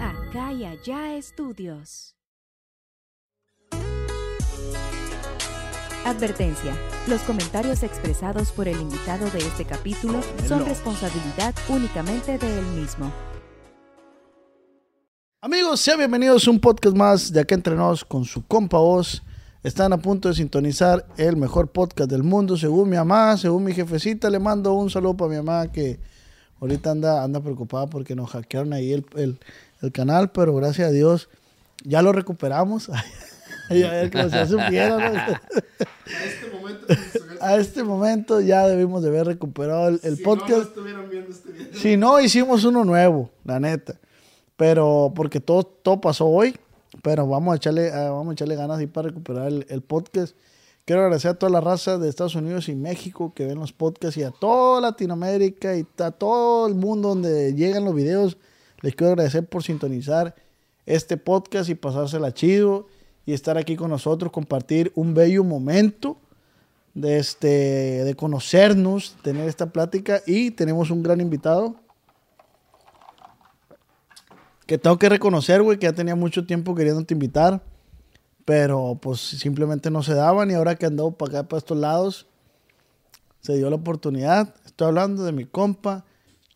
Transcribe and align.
Acá 0.00 0.52
y 0.52 0.64
allá 0.64 1.14
estudios. 1.16 2.14
Advertencia. 6.04 6.76
Los 7.06 7.22
comentarios 7.22 7.82
expresados 7.82 8.52
por 8.52 8.68
el 8.68 8.80
invitado 8.80 9.30
de 9.30 9.38
este 9.38 9.64
capítulo 9.64 10.20
son 10.46 10.64
responsabilidad 10.66 11.54
únicamente 11.68 12.36
de 12.38 12.58
él 12.58 12.66
mismo. 12.66 13.12
Amigos, 15.40 15.80
sean 15.80 15.98
bienvenidos 15.98 16.46
a 16.46 16.50
un 16.50 16.60
podcast 16.60 16.96
más 16.96 17.32
de 17.32 17.40
Acá 17.40 17.54
Entre 17.54 17.74
Nos 17.76 18.04
con 18.04 18.24
su 18.24 18.46
compa 18.46 18.78
voz. 18.78 19.22
Están 19.62 19.92
a 19.92 19.98
punto 19.98 20.28
de 20.28 20.34
sintonizar 20.34 21.06
el 21.16 21.36
mejor 21.36 21.70
podcast 21.70 22.10
del 22.10 22.22
mundo, 22.22 22.56
según 22.56 22.90
mi 22.90 22.96
mamá, 22.96 23.36
según 23.36 23.64
mi 23.64 23.72
jefecita. 23.72 24.30
Le 24.30 24.38
mando 24.38 24.74
un 24.74 24.90
saludo 24.90 25.16
para 25.16 25.30
mi 25.30 25.36
mamá 25.36 25.72
que 25.72 25.98
ahorita 26.60 26.90
anda, 26.90 27.22
anda 27.22 27.40
preocupada 27.40 27.86
porque 27.86 28.14
nos 28.14 28.30
hackearon 28.30 28.72
ahí 28.72 28.92
el, 28.92 29.04
el- 29.16 29.38
el 29.80 29.92
canal, 29.92 30.30
pero 30.32 30.54
gracias 30.56 30.88
a 30.88 30.90
Dios 30.90 31.28
ya 31.84 32.02
lo 32.02 32.12
recuperamos. 32.12 32.90
A 33.70 33.74
ver, 33.74 34.10
si 34.10 34.30
ya 34.30 34.46
supiera, 34.46 34.96
¿no? 34.96 35.38
A 37.40 37.56
este 37.56 37.82
momento 37.84 38.40
ya 38.40 38.66
debimos 38.66 39.02
de 39.02 39.08
haber 39.10 39.26
recuperado 39.26 39.88
el, 39.88 40.00
el 40.02 40.18
podcast. 40.22 40.74
Si 41.74 41.96
no, 41.96 42.18
hicimos 42.20 42.64
uno 42.64 42.84
nuevo, 42.84 43.30
la 43.44 43.60
neta. 43.60 43.96
Pero 44.56 45.12
porque 45.14 45.40
todo, 45.40 45.62
todo 45.64 46.00
pasó 46.00 46.26
hoy. 46.26 46.56
Pero 47.02 47.26
vamos 47.28 47.52
a 47.52 47.56
echarle, 47.56 47.92
ah, 47.92 48.10
vamos 48.10 48.30
a 48.30 48.32
echarle 48.32 48.56
ganas 48.56 48.78
ahí 48.78 48.86
para 48.86 49.08
recuperar 49.08 49.46
el, 49.48 49.66
el 49.68 49.82
podcast. 49.82 50.34
Quiero 50.88 51.02
agradecer 51.02 51.32
a 51.32 51.34
toda 51.34 51.52
la 51.52 51.60
raza 51.60 51.98
de 51.98 52.08
Estados 52.08 52.34
Unidos 52.34 52.70
y 52.70 52.74
México 52.74 53.34
que 53.34 53.44
ven 53.44 53.58
los 53.58 53.74
podcasts 53.74 54.16
y 54.16 54.22
a 54.22 54.30
toda 54.30 54.80
Latinoamérica 54.80 55.76
y 55.76 55.86
a 55.98 56.10
todo 56.12 56.66
el 56.66 56.74
mundo 56.74 57.10
donde 57.10 57.52
llegan 57.52 57.84
los 57.84 57.94
videos. 57.94 58.38
Les 58.80 58.94
quiero 58.94 59.12
agradecer 59.12 59.46
por 59.46 59.62
sintonizar 59.62 60.34
este 60.86 61.18
podcast 61.18 61.68
y 61.68 61.74
pasársela 61.74 62.32
chido 62.32 62.86
y 63.26 63.34
estar 63.34 63.58
aquí 63.58 63.76
con 63.76 63.90
nosotros, 63.90 64.32
compartir 64.32 64.90
un 64.94 65.12
bello 65.12 65.44
momento 65.44 66.16
de, 66.94 67.18
este, 67.18 67.48
de 68.04 68.14
conocernos, 68.14 69.14
tener 69.22 69.46
esta 69.46 69.66
plática 69.66 70.22
y 70.26 70.52
tenemos 70.52 70.90
un 70.90 71.02
gran 71.02 71.20
invitado 71.20 71.76
que 74.64 74.78
tengo 74.78 74.98
que 74.98 75.10
reconocer, 75.10 75.60
güey, 75.60 75.78
que 75.78 75.84
ya 75.84 75.92
tenía 75.92 76.16
mucho 76.16 76.46
tiempo 76.46 76.74
queriéndote 76.74 77.12
invitar, 77.12 77.60
pero 78.48 78.98
pues 78.98 79.20
simplemente 79.20 79.90
no 79.90 80.02
se 80.02 80.14
daban 80.14 80.50
y 80.50 80.54
ahora 80.54 80.74
que 80.74 80.86
andamos 80.86 81.16
para 81.16 81.40
acá, 81.40 81.48
para 81.50 81.58
estos 81.58 81.76
lados, 81.76 82.26
se 83.42 83.54
dio 83.54 83.68
la 83.68 83.76
oportunidad. 83.76 84.54
Estoy 84.64 84.86
hablando 84.86 85.22
de 85.22 85.32
mi 85.32 85.44
compa 85.44 86.06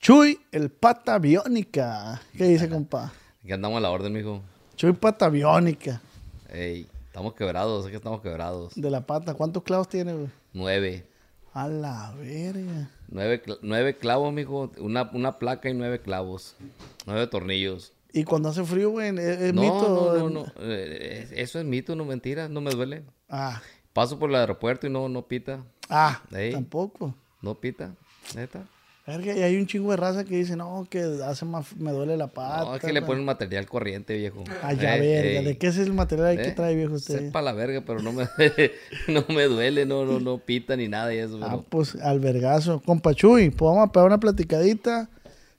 Chuy, 0.00 0.40
el 0.52 0.70
pata 0.70 1.18
biónica. 1.18 2.22
¿Qué 2.34 2.44
dice, 2.44 2.70
compa? 2.70 3.12
Aquí 3.42 3.52
andamos 3.52 3.76
a 3.76 3.80
la 3.82 3.90
orden, 3.90 4.10
mijo. 4.14 4.40
Chuy 4.74 4.94
pata 4.94 5.28
biónica 5.28 6.00
Ey, 6.48 6.86
estamos 7.08 7.34
quebrados, 7.34 7.84
es 7.84 7.90
que 7.90 7.98
estamos 7.98 8.22
quebrados. 8.22 8.72
de 8.74 8.90
la 8.90 9.04
pata. 9.04 9.34
¿Cuántos 9.34 9.62
clavos 9.62 9.90
tiene, 9.90 10.14
güey? 10.14 10.28
Nueve. 10.54 11.06
A 11.52 11.68
la 11.68 12.14
verga. 12.18 12.88
Nueve, 13.08 13.42
nueve 13.60 13.98
clavos, 13.98 14.32
mijo. 14.32 14.72
Una, 14.78 15.10
una 15.12 15.38
placa 15.38 15.68
y 15.68 15.74
nueve 15.74 16.00
clavos. 16.00 16.56
Nueve 17.04 17.26
tornillos. 17.26 17.92
Y 18.12 18.24
cuando 18.24 18.48
hace 18.50 18.62
frío, 18.64 18.90
güey, 18.90 19.08
¿es, 19.08 19.18
es 19.40 19.54
no, 19.54 19.62
mito? 19.62 20.14
no, 20.18 20.28
no, 20.28 20.30
no. 20.30 20.46
Eh, 20.60 21.28
Eso 21.36 21.58
es 21.58 21.64
mito, 21.64 21.96
no 21.96 22.04
mentira. 22.04 22.48
No 22.48 22.60
me 22.60 22.70
duele. 22.72 23.04
Ah, 23.28 23.60
Paso 23.92 24.18
por 24.18 24.30
el 24.30 24.36
aeropuerto 24.36 24.86
y 24.86 24.90
no, 24.90 25.08
no 25.08 25.26
pita. 25.26 25.64
ah, 25.88 26.22
Ey. 26.34 26.52
tampoco. 26.52 27.14
No 27.42 27.54
pita. 27.60 27.94
Neta. 28.34 28.66
Verga, 29.04 29.34
y 29.36 29.42
hay 29.42 29.56
un 29.56 29.66
chingo 29.66 29.90
de 29.90 29.96
raza 29.96 30.22
que 30.24 30.36
dice, 30.36 30.54
no, 30.54 30.86
que 30.88 31.00
hace 31.26 31.44
más, 31.44 31.74
me 31.76 31.90
duele 31.90 32.16
la 32.16 32.28
pata. 32.28 32.64
No, 32.64 32.74
es 32.76 32.80
que 32.80 32.92
le 32.92 33.00
güey". 33.00 33.08
ponen 33.08 33.24
material 33.24 33.66
corriente, 33.66 34.16
viejo. 34.16 34.44
Ay, 34.62 34.76
ya, 34.76 34.96
Eh, 34.96 35.00
verga. 35.00 35.40
ey. 35.40 35.44
¿De 35.44 35.58
qué 35.58 35.66
es 35.66 35.78
el 35.78 35.92
material 35.92 36.36
que 36.36 36.48
Eh, 36.48 36.52
trae, 36.52 36.76
viejo, 36.76 36.94
usted? 36.94 37.18
Sepa 37.18 37.42
la 37.42 37.52
verga, 37.52 37.82
pero 37.84 38.00
no 38.00 38.12
me, 38.12 38.28
no 39.08 39.24
me 39.28 39.44
duele, 39.44 39.86
no, 39.86 40.04
no, 40.04 40.20
no 40.20 40.38
pita 40.38 40.76
ni 40.76 40.86
nada 40.86 41.12
y 41.12 41.18
eso. 41.18 41.38
Ah, 41.42 41.46
pero- 41.50 41.64
pues, 41.68 41.96
al 41.96 42.20
vergazo. 42.20 42.80
Compa 42.80 43.12
Chuy, 43.12 43.50
pues 43.50 43.68
vamos 43.68 43.88
a 43.88 43.92
pegar 43.92 44.06
una 44.06 44.20
platicadita. 44.20 45.10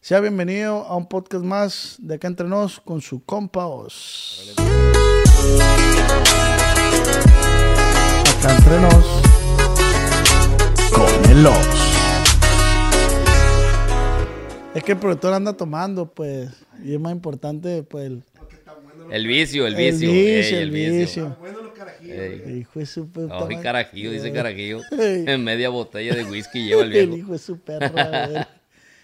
Sea 0.04 0.20
bienvenido 0.20 0.84
a 0.84 0.98
un 0.98 1.08
podcast 1.08 1.46
más 1.46 1.96
de 2.00 2.16
acá 2.16 2.28
entre 2.28 2.46
nos 2.46 2.82
con 2.82 3.00
su 3.02 3.24
compa 3.24 3.68
Os. 3.68 4.54
Acá 8.38 8.58
entre 8.58 8.82
nos 8.82 9.06
con 10.92 11.32
el 11.32 11.48
Os. 11.48 11.68
Es 14.76 14.84
que 14.84 14.92
el 14.92 14.98
productor 14.98 15.34
anda 15.36 15.54
tomando, 15.54 16.06
pues, 16.12 16.50
y 16.84 16.94
es 16.96 17.00
más 17.00 17.14
importante, 17.14 17.84
pues, 17.84 18.08
el, 18.08 18.24
El 19.10 19.26
vicio, 19.26 19.66
el 19.68 19.76
el 19.76 19.92
vicio. 19.94 20.12
vicio, 20.12 20.58
ey, 20.58 20.64
el 20.64 20.72
vicio. 20.72 21.38
Ey. 22.02 22.58
Hijo 22.60 22.80
de 22.80 22.86
su 22.86 23.08
Ay, 23.16 23.28
madre. 23.30 23.62
carajillo, 23.62 24.12
dice 24.12 24.34
carajillo. 24.34 24.82
En 24.92 25.42
media 25.46 25.70
botella 25.70 26.14
de 26.14 26.26
whisky 26.26 26.66
lleva 26.66 26.82
el 26.84 26.94
El 26.94 27.08
viejo. 27.08 27.18
hijo 27.18 27.32
de 27.32 27.40
su. 27.40 27.58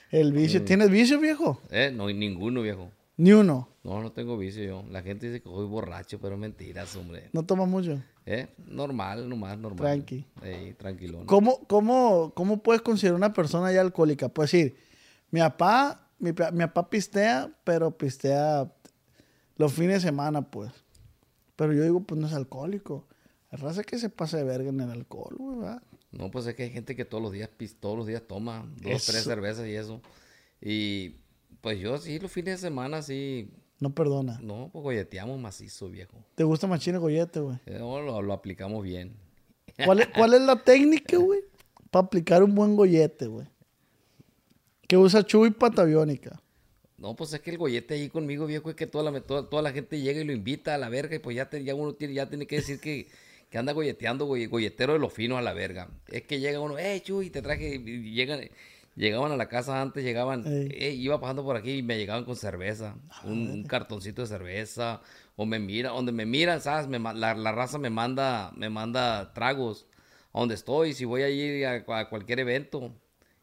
El 0.10 0.32
vicio. 0.34 0.64
¿Tienes 0.64 0.90
vicio, 0.90 1.20
viejo? 1.20 1.62
Eh, 1.70 1.92
no 1.94 2.08
hay 2.08 2.14
ninguno, 2.14 2.62
viejo. 2.62 2.90
Ni 3.18 3.32
uno. 3.34 3.70
No, 3.84 4.02
no 4.02 4.12
tengo 4.12 4.38
vicio 4.38 4.64
yo. 4.64 4.84
La 4.90 5.02
gente 5.02 5.28
dice 5.28 5.42
que 5.42 5.50
soy 5.50 5.68
borracho, 5.68 6.20
pero 6.20 6.38
mentiras, 6.38 6.96
hombre. 6.96 7.30
No 7.34 7.44
tomas 7.46 7.68
mucho. 7.68 8.02
Eh, 8.26 8.48
normal, 8.68 9.28
nomás, 9.28 9.58
normal. 9.58 9.78
Tranqui. 9.82 10.26
Ey, 10.44 10.74
tranquilón. 10.74 11.26
¿Cómo, 11.26 11.60
cómo, 11.68 12.32
¿Cómo 12.36 12.62
puedes 12.64 12.82
considerar 12.82 13.16
una 13.16 13.34
persona 13.34 13.72
ya 13.72 13.82
alcohólica? 13.82 14.30
Puedes 14.30 14.52
decir, 14.52 14.78
mi 15.32 15.40
papá, 15.42 16.08
mi, 16.20 16.32
pa- 16.34 16.52
mi 16.52 16.60
papá 16.60 16.90
pistea, 16.90 17.52
pero 17.64 17.98
pistea 17.98 18.72
los 19.58 19.74
fines 19.74 19.96
de 19.96 20.10
semana, 20.10 20.50
pues. 20.50 20.72
Pero 21.56 21.74
yo 21.74 21.84
digo, 21.84 22.02
pues 22.02 22.20
no 22.22 22.28
es 22.28 22.34
alcohólico. 22.34 23.08
La 23.52 23.58
raza 23.58 23.84
que 23.84 23.98
se 23.98 24.10
pasa 24.10 24.38
de 24.38 24.44
verga 24.44 24.70
en 24.70 24.80
el 24.80 24.92
alcohol, 24.92 25.36
güey, 25.38 25.58
¿verdad? 25.60 25.82
No, 26.12 26.32
pues 26.32 26.46
es 26.48 26.56
que 26.56 26.64
hay 26.64 26.72
gente 26.72 26.96
que 26.96 27.06
todos 27.06 27.22
los 27.22 27.32
días, 27.32 27.50
todos 27.80 27.98
los 27.98 28.08
días 28.08 28.24
toma 28.28 28.68
dos, 28.82 28.92
Eso. 28.94 29.12
tres 29.12 29.24
cervezas 29.24 29.68
y 29.68 29.76
eso. 29.76 30.02
Y 30.62 31.16
pues 31.62 31.80
yo 31.80 31.98
sí, 31.98 32.20
los 32.20 32.32
fines 32.32 32.62
de 32.62 32.68
semana 32.68 33.02
sí, 33.02 33.50
No 33.80 33.94
perdona. 33.94 34.40
no, 34.42 34.70
pues 34.74 34.82
golleteamos 34.84 35.40
macizo, 35.40 35.90
viejo. 35.90 36.18
¿Te 36.36 36.44
gusta 36.44 36.66
machine 36.68 36.98
gollete, 36.98 37.40
güey? 37.40 37.58
Eh, 37.66 37.78
no, 37.80 38.02
lo, 38.02 38.22
lo 38.22 38.34
aplicamos 38.34 38.84
bien. 38.84 39.14
¿Cuál 39.86 40.02
es, 40.02 40.08
cuál 40.08 40.34
es 40.34 40.42
la 40.42 40.62
técnica, 40.64 41.18
güey, 41.18 41.42
para 41.92 42.06
aplicar 42.08 42.44
un 42.44 42.54
buen 42.56 42.76
gollete, 42.76 43.28
güey? 43.28 43.48
Que 44.88 44.98
usa 44.98 45.24
Chuy 45.24 45.52
pataviónica. 45.52 46.42
No, 46.98 47.16
pues 47.16 47.32
es 47.34 47.40
que 47.40 47.52
el 47.52 47.58
gollete 47.58 47.94
ahí 47.94 48.10
conmigo, 48.10 48.46
viejo, 48.46 48.70
es 48.70 48.76
que 48.76 48.88
toda 48.88 49.10
la, 49.10 49.22
toda, 49.22 49.48
toda 49.50 49.62
la 49.62 49.72
gente 49.72 50.02
llega 50.02 50.20
y 50.20 50.26
lo 50.26 50.34
invita 50.34 50.76
a 50.76 50.78
la 50.78 50.90
verga 50.90 51.16
y 51.16 51.20
pues 51.20 51.36
ya, 51.36 51.50
te- 51.50 51.64
ya 51.64 51.76
uno 51.76 51.94
tiene, 51.94 52.14
ya 52.16 52.28
tiene 52.28 52.46
que 52.46 52.58
decir 52.58 52.80
que, 52.82 53.08
que 53.50 53.58
anda 53.58 53.74
golleteando, 53.74 54.26
golletero 54.26 54.94
de 54.94 55.00
lo 55.00 55.10
fino 55.10 55.38
a 55.38 55.42
la 55.42 55.54
verga. 55.54 55.90
Es 56.08 56.24
que 56.24 56.40
llega 56.40 56.60
uno, 56.60 56.78
eh, 56.78 57.02
chuy, 57.04 57.30
te 57.30 57.42
traje, 57.42 57.76
y 57.76 58.12
llegan, 58.14 58.42
llegaban 58.96 59.32
a 59.32 59.38
la 59.38 59.48
casa 59.50 59.82
antes, 59.82 60.04
llegaban, 60.04 60.44
eh, 60.48 60.92
iba 60.92 61.20
pasando 61.20 61.44
por 61.44 61.56
aquí 61.56 61.78
y 61.78 61.84
me 61.84 61.98
llegaban 61.98 62.26
con 62.26 62.36
cerveza, 62.36 62.96
un, 63.24 63.50
un 63.50 63.64
cartoncito 63.64 64.22
de 64.22 64.28
cerveza, 64.28 65.02
o 65.36 65.46
me 65.46 65.58
mira, 65.60 65.90
donde 65.92 66.12
me 66.12 66.26
miran, 66.26 66.62
¿sabes? 66.62 66.88
Me 66.88 67.00
la, 67.00 67.34
la 67.34 67.52
raza 67.52 67.78
me 67.80 67.90
manda, 67.90 68.52
me 68.56 68.70
manda 68.70 69.34
tragos 69.34 69.88
a 70.34 70.40
donde 70.40 70.54
estoy, 70.56 70.94
si 70.94 71.06
voy 71.06 71.24
a 71.24 71.30
ir 71.30 71.66
a, 71.66 72.00
a 72.00 72.10
cualquier 72.10 72.40
evento. 72.40 72.94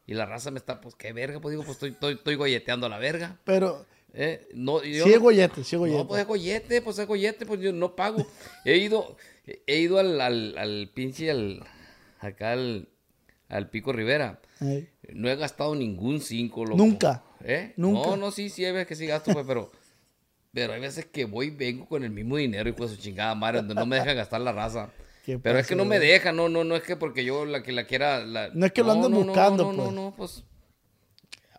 Y 0.05 0.13
la 0.13 0.25
raza 0.25 0.51
me 0.51 0.57
está, 0.57 0.79
pues 0.79 0.95
qué 0.95 1.11
verga, 1.11 1.41
pues 1.41 1.51
digo, 1.51 1.63
pues 1.63 1.75
estoy, 1.75 1.89
estoy, 1.89 2.13
estoy 2.13 2.35
golleteando 2.35 2.85
a 2.85 2.89
la 2.89 2.97
verga. 2.97 3.37
Pero 3.43 3.85
Eh, 4.13 4.47
no, 4.53 4.81
yo 4.83 5.03
sí 5.03 5.11
es 5.13 5.19
gollete, 5.19 5.65
sí 5.65 5.75
es 5.75 5.79
gollete. 5.79 5.97
no, 5.99 6.07
pues 6.07 6.21
es 6.21 6.27
gollete, 6.27 6.81
pues 6.81 6.97
es 6.97 7.05
gollete, 7.05 7.45
pues 7.45 7.59
yo 7.59 7.73
no 7.73 7.93
pago. 7.93 8.25
He 8.63 8.77
ido, 8.77 9.17
he 9.65 9.79
ido 9.79 9.99
al, 9.99 10.19
al, 10.21 10.57
al 10.57 10.91
pinche, 10.93 11.31
al, 11.31 11.63
acá 12.19 12.51
al, 12.53 12.89
al 13.49 13.69
Pico 13.69 13.93
Rivera. 13.93 14.39
No 15.13 15.29
he 15.29 15.35
gastado 15.35 15.75
ningún 15.75 16.19
cinco, 16.21 16.63
loco. 16.65 16.77
Nunca. 16.77 17.23
¿Eh? 17.43 17.73
Nunca. 17.77 18.09
No, 18.09 18.17
no, 18.17 18.31
sí, 18.31 18.49
sí, 18.49 18.65
hay 18.65 18.71
veces 18.73 18.87
que 18.87 18.95
sí 18.95 19.05
gasto, 19.05 19.31
pues, 19.31 19.45
pero, 19.47 19.71
pero 20.53 20.73
hay 20.73 20.81
veces 20.81 21.05
que 21.05 21.25
voy 21.25 21.47
y 21.47 21.51
vengo 21.51 21.87
con 21.87 22.03
el 22.03 22.09
mismo 22.11 22.37
dinero 22.37 22.67
y 22.69 22.73
pues 22.73 22.91
su 22.91 22.97
chingada 22.97 23.35
madre, 23.35 23.59
donde 23.59 23.75
no 23.75 23.85
me 23.85 23.97
deja 23.97 24.13
gastar 24.13 24.41
la 24.41 24.51
raza. 24.51 24.89
¿Qué 25.25 25.37
Pero 25.37 25.59
es 25.59 25.67
que 25.67 25.75
no 25.75 25.83
me 25.85 25.99
deja, 25.99 26.31
no, 26.31 26.47
no, 26.49 26.63
no 26.63 26.75
es 26.75 26.83
que 26.83 26.95
porque 26.95 27.23
yo 27.25 27.45
la 27.45 27.61
que 27.61 27.71
la 27.73 27.85
quiera. 27.85 28.25
la- 28.25 28.49
No 28.53 28.65
es 28.65 28.71
que 28.71 28.81
lo 28.81 28.91
andes 28.93 29.09
no, 29.09 29.23
buscando, 29.23 29.65
No, 29.65 29.73
no, 29.73 29.83
pues. 29.83 29.93
no, 29.93 30.01
no, 30.03 30.15
pues. 30.15 30.43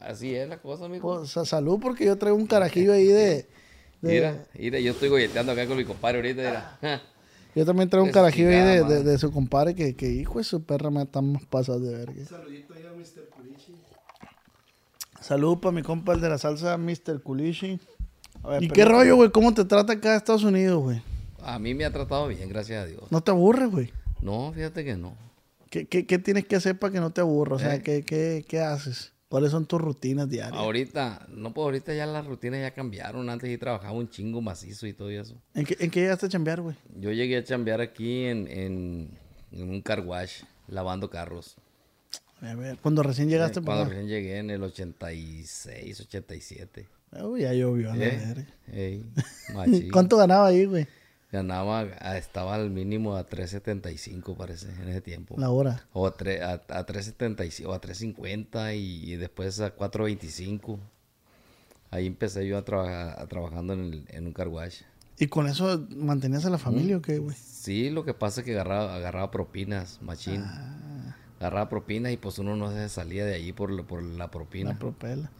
Así 0.00 0.34
es 0.34 0.48
la 0.48 0.58
cosa, 0.58 0.86
amigo. 0.86 1.18
Pues, 1.18 1.30
salud 1.48 1.78
porque 1.80 2.04
yo 2.06 2.16
traigo 2.16 2.36
un 2.36 2.46
carajillo 2.46 2.92
ahí 2.92 3.06
de... 3.06 3.46
de- 4.00 4.12
Mira, 4.14 4.44
mira, 4.54 4.78
yo 4.80 4.92
estoy 4.92 5.08
golleteando 5.08 5.52
acá 5.52 5.66
con 5.66 5.76
mi 5.76 5.84
compadre 5.84 6.18
ahorita, 6.18 6.78
mira. 6.82 7.02
Yo 7.54 7.64
también 7.64 7.88
traigo 7.88 8.06
un 8.06 8.12
carajillo 8.12 8.48
ahí 8.48 8.54
de, 8.84 9.02
de- 9.02 9.18
su 9.18 9.32
compadre 9.32 9.74
que, 9.74 9.94
que 9.94 10.08
hijo 10.12 10.38
de 10.38 10.44
su 10.44 10.62
perra 10.62 10.90
me 10.90 11.02
estamos 11.02 11.44
pasados 11.46 11.82
de 11.82 11.90
verga. 11.96 12.12
Salud 15.20 15.58
para 15.58 15.72
mi 15.72 15.82
compa 15.82 16.14
el 16.14 16.20
de 16.20 16.28
la 16.28 16.38
salsa, 16.38 16.76
Mr. 16.78 17.20
Kulishi. 17.22 17.80
¿Y 18.60 18.68
qué 18.68 18.84
rollo, 18.84 19.16
güey? 19.16 19.30
¿Cómo 19.30 19.52
te 19.52 19.64
trata 19.64 19.94
acá 19.94 20.16
Estados 20.16 20.44
Unidos, 20.44 20.80
güey? 20.82 21.02
A 21.42 21.58
mí 21.58 21.74
me 21.74 21.84
ha 21.84 21.92
tratado 21.92 22.28
bien, 22.28 22.48
gracias 22.48 22.84
a 22.84 22.86
Dios. 22.86 23.02
¿No 23.10 23.20
te 23.22 23.30
aburres, 23.30 23.70
güey? 23.70 23.92
No, 24.22 24.52
fíjate 24.54 24.84
que 24.84 24.96
no. 24.96 25.14
¿Qué, 25.70 25.86
qué, 25.86 26.06
qué 26.06 26.18
tienes 26.18 26.46
que 26.46 26.56
hacer 26.56 26.78
para 26.78 26.92
que 26.92 27.00
no 27.00 27.10
te 27.10 27.20
aburras? 27.20 27.56
O 27.60 27.64
sea, 27.64 27.74
Eh. 27.74 27.82
¿qué, 27.82 28.02
qué, 28.04 28.44
qué 28.48 28.60
haces? 28.60 29.12
¿Cuáles 29.28 29.50
son 29.50 29.66
tus 29.66 29.78
rutinas 29.78 30.28
diarias? 30.28 30.58
Ahorita, 30.58 31.26
no, 31.28 31.52
pues 31.52 31.64
ahorita 31.64 31.92
ya 31.92 32.06
las 32.06 32.26
rutinas 32.26 32.60
ya 32.60 32.70
cambiaron. 32.70 33.28
Antes 33.28 33.50
sí 33.50 33.58
trabajaba 33.58 33.92
un 33.92 34.08
chingo 34.08 34.40
macizo 34.40 34.86
y 34.86 34.94
todo 34.94 35.10
eso. 35.10 35.34
¿En 35.54 35.66
qué, 35.66 35.76
en 35.80 35.90
qué 35.90 36.00
llegaste 36.00 36.26
a 36.26 36.28
chambear, 36.30 36.62
güey? 36.62 36.76
Yo 36.98 37.12
llegué 37.12 37.36
a 37.36 37.44
chambear 37.44 37.82
aquí 37.82 38.24
en, 38.24 38.48
en, 38.48 39.10
un 39.52 39.82
car 39.82 40.00
wash, 40.00 40.44
lavando 40.66 41.10
carros. 41.10 41.56
A 42.40 42.54
ver, 42.54 42.78
cuando 42.78 43.02
recién 43.02 43.28
llegaste, 43.28 43.60
Cuando 43.60 43.84
recién 43.84 44.08
llegué 44.08 44.38
en 44.38 44.48
el 44.48 44.62
86, 44.62 46.00
87. 46.00 46.86
Uy, 47.22 47.42
ya 47.42 47.52
llovió, 47.52 47.92
a 47.92 47.96
ver. 47.96 48.46
¿Eh? 48.68 49.02
¿Cuánto 49.92 50.16
ganaba 50.16 50.46
ahí, 50.46 50.64
güey? 50.64 50.86
Ganaba, 51.30 51.82
estaba 52.16 52.54
al 52.54 52.70
mínimo 52.70 53.16
a 53.16 53.28
3.75 53.28 54.34
parece, 54.34 54.68
en 54.80 54.88
ese 54.88 55.02
tiempo. 55.02 55.34
La 55.36 55.50
hora. 55.50 55.86
O 55.92 56.06
a, 56.06 56.10
a, 56.10 56.12
a 56.12 56.86
3.75 56.86 57.66
o 57.66 57.74
a 57.74 57.80
3.50 57.80 58.74
y, 58.76 59.16
después 59.16 59.60
a 59.60 59.76
4.25. 59.76 60.78
Ahí 61.90 62.06
empecé 62.06 62.46
yo 62.46 62.56
a 62.56 62.64
trabajar 62.64 63.26
trabajando 63.28 63.74
en, 63.74 64.06
en, 64.08 64.26
un 64.26 64.32
car 64.32 64.48
wash. 64.48 64.82
¿Y 65.18 65.26
con 65.26 65.48
eso 65.48 65.86
mantenías 65.90 66.46
a 66.46 66.50
la 66.50 66.58
familia 66.58 66.96
o 66.96 67.02
qué, 67.02 67.18
güey? 67.18 67.36
Sí, 67.36 67.90
lo 67.90 68.04
que 68.04 68.14
pasa 68.14 68.40
es 68.40 68.44
que 68.46 68.52
agarraba, 68.52 68.94
agarraba 68.94 69.30
propinas, 69.30 70.00
machín. 70.00 70.42
Ah. 70.42 71.16
Agarraba 71.40 71.68
propinas 71.68 72.12
y 72.12 72.16
pues 72.16 72.38
uno 72.38 72.56
no 72.56 72.72
se 72.72 72.88
salía 72.88 73.26
de 73.26 73.34
allí 73.34 73.52
por, 73.52 73.84
por 73.84 74.02
la 74.02 74.30
propina. 74.30 74.70
La 74.70 74.78
propela. 74.78 75.30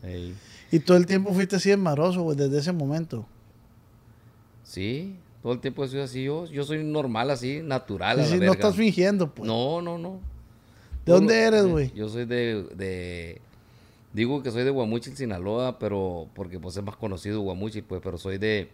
¿Y 0.71 0.81
todo 0.81 0.99
el 0.99 1.07
tiempo 1.07 1.33
fuiste 1.33 1.57
así 1.57 1.75
maroso, 1.77 2.23
güey, 2.23 2.37
desde 2.37 2.59
ese 2.59 2.73
momento? 2.73 3.27
Sí, 4.65 5.17
todo 5.49 5.55
el 5.55 5.61
tiempo 5.63 5.83
he 5.83 5.89
sido 5.89 6.03
así. 6.03 6.25
Yo, 6.25 6.45
yo 6.45 6.63
soy 6.63 6.85
normal, 6.85 7.31
así, 7.31 7.63
natural. 7.65 8.23
Sí, 8.23 8.37
no 8.39 8.53
estás 8.53 8.77
fingiendo, 8.77 9.33
pues. 9.33 9.49
No, 9.49 9.81
no, 9.81 9.97
no. 9.97 10.21
¿De 11.07 11.13
dónde 11.15 11.41
eres, 11.41 11.65
güey? 11.65 11.91
Yo 11.95 12.07
soy 12.11 12.27
de, 12.27 12.65
de, 12.77 13.41
Digo 14.13 14.43
que 14.43 14.51
soy 14.51 14.65
de 14.65 14.69
Guamuchil, 14.69 15.17
Sinaloa, 15.17 15.79
pero. 15.79 16.29
Porque 16.35 16.61
pues 16.61 16.77
es 16.77 16.83
más 16.85 16.97
conocido 16.97 17.41
Guamuchil, 17.41 17.83
pues, 17.83 18.03
pero 18.05 18.19
soy 18.19 18.37
de 18.37 18.69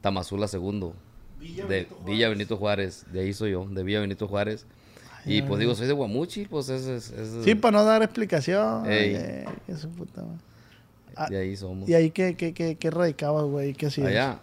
Tamazula 0.00 0.46
II. 0.52 0.92
Villa 1.40 1.66
de 1.66 1.74
Benito 1.74 2.04
Villa 2.04 2.28
Benito 2.28 2.56
Juárez. 2.56 3.04
De 3.12 3.18
ahí 3.18 3.32
soy 3.32 3.50
yo, 3.50 3.66
de 3.66 3.82
Villa 3.82 3.98
Benito 3.98 4.28
Juárez. 4.28 4.64
y 5.26 5.42
pues 5.42 5.58
digo, 5.58 5.74
soy 5.74 5.88
de 5.88 5.92
Guamuchil, 5.92 6.46
pues 6.48 6.68
es. 6.68 6.86
es, 6.86 7.12
sí, 7.42 7.56
para 7.56 7.78
no 7.78 7.84
dar 7.84 8.04
explicación. 8.04 8.84
Eh, 8.86 9.44
puta 9.98 10.24
de 11.30 11.36
ahí 11.36 11.56
somos. 11.56 11.88
¿Y 11.88 11.94
ahí 11.94 12.12
qué, 12.12 12.36
qué, 12.36 12.54
qué, 12.54 12.76
qué 12.76 12.90
radicabas, 12.92 13.44
güey? 13.46 13.74
¿Qué 13.74 13.86
hacías? 13.86 14.06
Allá. 14.06 14.40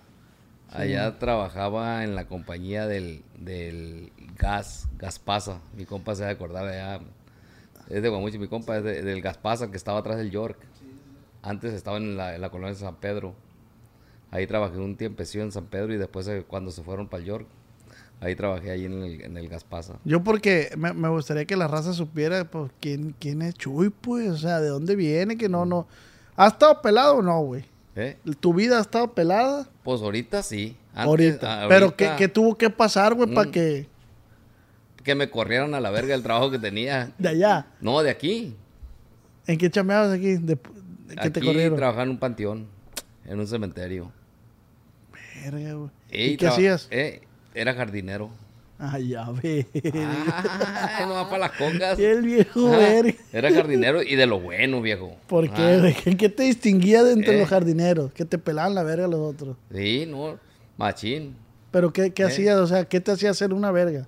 Allá 0.71 1.17
trabajaba 1.17 2.03
en 2.03 2.15
la 2.15 2.27
compañía 2.27 2.85
del, 2.85 3.23
del 3.37 4.11
gas, 4.37 4.87
Gaspasa. 4.97 5.61
Mi 5.75 5.85
compa 5.85 6.15
se 6.15 6.23
va 6.23 6.29
a 6.29 6.33
acordar 6.33 6.67
allá. 6.67 7.01
Es 7.89 8.03
de 8.03 8.09
Guamuchi, 8.09 8.37
mi 8.37 8.47
compa 8.47 8.77
es 8.77 8.83
del 8.83 9.21
Gaspasa 9.21 9.71
que 9.71 9.77
estaba 9.77 9.99
atrás 9.99 10.17
del 10.17 10.29
York. 10.29 10.57
Antes 11.41 11.73
estaba 11.73 11.97
en 11.97 12.17
la, 12.17 12.35
en 12.35 12.41
la 12.41 12.49
colonia 12.49 12.73
de 12.73 12.79
San 12.79 12.95
Pedro. 12.97 13.33
Ahí 14.31 14.45
trabajé 14.45 14.77
un 14.77 14.95
tiempo 14.95 15.23
en 15.23 15.51
San 15.51 15.65
Pedro 15.65 15.93
y 15.93 15.97
después 15.97 16.27
eh, 16.27 16.45
cuando 16.47 16.69
se 16.69 16.83
fueron 16.83 17.07
para 17.07 17.21
el 17.21 17.27
York, 17.27 17.47
ahí 18.21 18.35
trabajé 18.35 18.69
ahí 18.69 18.85
en 18.85 19.03
el, 19.03 19.21
en 19.21 19.37
el 19.37 19.49
Gaspasa. 19.49 19.95
Yo 20.05 20.23
porque 20.23 20.69
me, 20.77 20.93
me, 20.93 21.09
gustaría 21.09 21.45
que 21.45 21.55
la 21.55 21.67
raza 21.67 21.93
supiera 21.93 22.45
pues, 22.45 22.71
quién, 22.79 23.15
quién 23.19 23.41
es 23.41 23.55
Chuy, 23.55 23.89
pues, 23.89 24.29
o 24.29 24.37
sea, 24.37 24.59
de 24.59 24.69
dónde 24.69 24.95
viene, 24.95 25.35
que 25.35 25.49
no, 25.49 25.65
no. 25.65 25.87
¿Ha 26.35 26.47
estado 26.47 26.79
pelado 26.81 27.17
o 27.17 27.21
no, 27.23 27.41
güey? 27.41 27.65
¿Eh? 27.95 28.17
¿Tu 28.39 28.53
vida 28.53 28.77
ha 28.77 28.81
estado 28.81 29.13
pelada? 29.13 29.67
Pues 29.83 30.01
ahorita 30.01 30.43
sí. 30.43 30.75
ahorita. 30.93 31.65
Pero 31.67 31.95
¿qué, 31.95 32.27
tuvo 32.27 32.57
que 32.57 32.69
pasar, 32.69 33.13
güey, 33.13 33.33
para 33.33 33.49
mm. 33.49 33.51
que... 33.51 33.87
Que 35.03 35.15
me 35.15 35.29
corrieron 35.29 35.73
a 35.73 35.79
la 35.79 35.89
verga 35.89 36.13
el 36.13 36.23
trabajo 36.23 36.51
que 36.51 36.59
tenía. 36.59 37.11
¿De 37.17 37.29
allá? 37.29 37.67
No, 37.81 38.01
de 38.03 38.09
aquí. 38.09 38.55
¿En 39.47 39.57
qué 39.57 39.69
chameabas 39.69 40.13
aquí? 40.13 40.35
¿De, 40.35 40.57
qué 41.21 41.29
te 41.31 41.41
corrieron? 41.41 41.77
trabajaba 41.77 42.03
en 42.03 42.09
un 42.09 42.19
panteón, 42.19 42.67
en 43.25 43.39
un 43.39 43.47
cementerio. 43.47 44.11
Verga, 45.43 45.73
güey. 45.73 45.89
¿Y, 46.11 46.37
qué 46.37 46.47
hacías? 46.47 46.87
Eh, 46.91 47.21
era 47.55 47.73
jardinero. 47.73 48.29
Ay, 48.81 49.09
ya 49.09 49.29
ve. 49.29 49.67
Ah, 49.93 51.05
no 51.05 51.13
va 51.15 51.29
para 51.29 51.47
las 51.47 51.51
cocas. 51.51 51.99
el 51.99 52.21
viejo 52.21 52.73
Era 53.33 53.51
jardinero 53.51 54.01
y 54.01 54.15
de 54.15 54.25
lo 54.25 54.39
bueno, 54.39 54.81
viejo. 54.81 55.17
¿Por 55.27 55.51
qué? 55.51 55.95
¿En 56.05 56.15
qué 56.15 56.29
te 56.29 56.43
distinguía 56.43 57.03
de 57.03 57.11
entre 57.11 57.33
los 57.33 57.47
eh. 57.47 57.49
jardineros? 57.49 58.13
Que 58.13 58.23
te 58.23 58.37
pelaban 58.37 58.73
la 58.75 58.83
verga 58.83 59.07
los 59.07 59.19
otros. 59.19 59.57
Sí, 59.73 60.05
no, 60.07 60.39
machín. 60.77 61.35
¿Pero 61.71 61.91
qué, 61.91 62.11
qué 62.11 62.23
eh. 62.23 62.25
hacías? 62.27 62.57
O 62.57 62.67
sea, 62.67 62.85
¿qué 62.85 63.01
te 63.01 63.11
hacía 63.11 63.31
hacer 63.31 63.53
una 63.53 63.69
verga? 63.71 64.07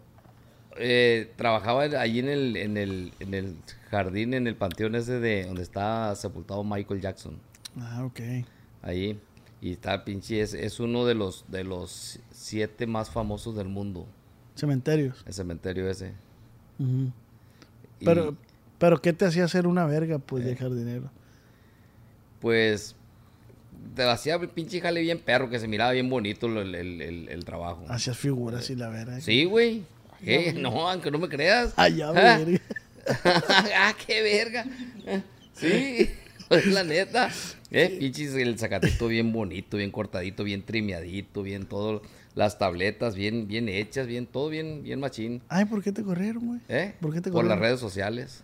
Eh, 0.78 1.30
trabajaba 1.36 1.84
allí 1.84 2.20
en 2.20 2.30
el, 2.30 2.56
en, 2.56 2.78
el, 2.78 3.12
en 3.20 3.34
el 3.34 3.56
jardín, 3.90 4.34
en 4.34 4.48
el 4.48 4.56
panteón 4.56 4.96
ese 4.96 5.20
de 5.20 5.48
donde 5.48 5.64
está 5.64 6.16
sepultado 6.16 6.64
Michael 6.64 7.02
Jackson. 7.02 7.38
Ah, 7.78 8.06
ok. 8.06 8.22
Ahí. 8.82 9.20
Y 9.60 9.74
está 9.74 10.06
pinche, 10.06 10.40
es, 10.40 10.54
es 10.54 10.80
uno 10.80 11.06
de 11.06 11.14
los, 11.14 11.44
de 11.50 11.66
los 11.66 12.20
siete 12.32 12.88
más 12.88 13.10
famosos 13.10 13.56
del 13.56 13.68
mundo. 13.68 14.08
Cementerios. 14.56 15.24
El 15.26 15.34
cementerio 15.34 15.90
ese. 15.90 16.14
pero, 18.04 18.36
pero, 18.78 19.02
¿qué 19.02 19.14
te 19.14 19.26
hacía 19.26 19.46
hacer 19.46 19.68
una 19.68 19.86
verga, 19.86 20.20
pues, 20.20 20.44
de 20.44 20.52
eh. 20.52 20.56
jardinero? 20.56 21.10
Pues, 22.40 22.96
te 23.96 24.04
hacía 24.04 24.40
pinche 24.40 24.82
jale 24.82 25.02
bien 25.02 25.20
perro, 25.20 25.50
que 25.50 25.60
se 25.60 25.68
miraba 25.68 25.92
bien 25.92 26.10
bonito 26.10 26.48
el, 26.48 26.76
el, 26.76 27.46
trabajo. 27.46 27.86
Hacías 27.88 28.18
figuras 28.18 28.70
y 28.70 28.76
la 28.76 28.90
verga. 28.90 29.20
Sí, 29.22 29.46
güey. 29.46 29.84
No, 30.56 30.90
aunque 30.90 31.12
no 31.12 31.18
me 31.18 31.30
creas. 31.30 31.74
Ah, 31.78 31.90
ya, 31.90 32.12
verga. 32.12 32.62
ah, 33.26 33.96
qué 34.06 34.22
verga. 34.22 34.66
Sí, 35.54 36.10
es 36.50 36.66
la 36.68 36.84
neta. 36.84 37.30
Eh, 37.72 37.98
pinches, 38.00 38.36
el 38.36 38.60
zacatito 38.60 39.08
bien 39.08 39.32
bonito, 39.32 39.78
bien 39.78 39.92
cortadito, 39.92 40.44
bien 40.44 40.64
trimeadito, 40.64 41.42
bien 41.42 41.66
todo 41.66 42.02
las 42.36 42.58
tabletas 42.58 43.16
bien, 43.16 43.48
bien 43.48 43.70
hechas, 43.70 44.08
bien, 44.08 44.26
todo 44.26 44.50
bien, 44.50 44.84
bien 44.84 45.00
machín. 45.00 45.42
Ay, 45.50 45.66
¿por 45.66 45.84
qué 45.84 45.92
te 45.92 46.04
corrieron, 46.04 46.48
güey? 46.48 46.60
¿Eh? 46.70 46.96
¿Por 47.00 47.14
qué 47.14 47.22
te 47.22 47.30
corrieron? 47.30 47.34
Por 47.34 47.46
las 47.46 47.60
redes 47.60 47.80
sociales. 47.80 48.44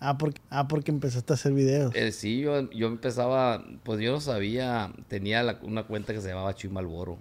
Ah, 0.00 0.16
porque, 0.16 0.40
ah, 0.48 0.66
porque 0.66 0.90
empezaste 0.90 1.32
a 1.32 1.34
hacer 1.34 1.52
videos. 1.52 1.94
Eh, 1.94 2.12
sí, 2.12 2.40
yo, 2.40 2.70
yo 2.70 2.86
empezaba, 2.86 3.62
pues 3.82 4.00
yo 4.00 4.12
no 4.12 4.20
sabía, 4.20 4.92
tenía 5.08 5.58
una 5.62 5.84
cuenta 5.84 6.14
que 6.14 6.20
se 6.22 6.28
llamaba 6.28 6.54
Chuy 6.54 6.70
Malboro. 6.70 7.18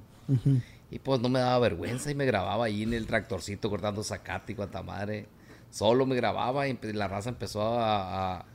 Y 0.92 1.00
pues 1.00 1.20
no 1.20 1.28
me 1.28 1.40
daba 1.40 1.60
vergüenza 1.60 2.10
y 2.12 2.16
me 2.16 2.26
grababa 2.26 2.66
ahí 2.66 2.84
en 2.84 2.94
el 2.94 3.06
tractorcito 3.06 3.70
cortando 3.70 4.04
zacate 4.04 4.54
y 4.54 4.56
cuanta 4.56 4.82
madre. 4.82 5.28
Solo 5.72 6.06
me 6.06 6.16
grababa 6.16 6.68
y 6.68 6.78
la 6.94 7.08
raza 7.08 7.30
empezó 7.30 7.80
a, 7.80 8.46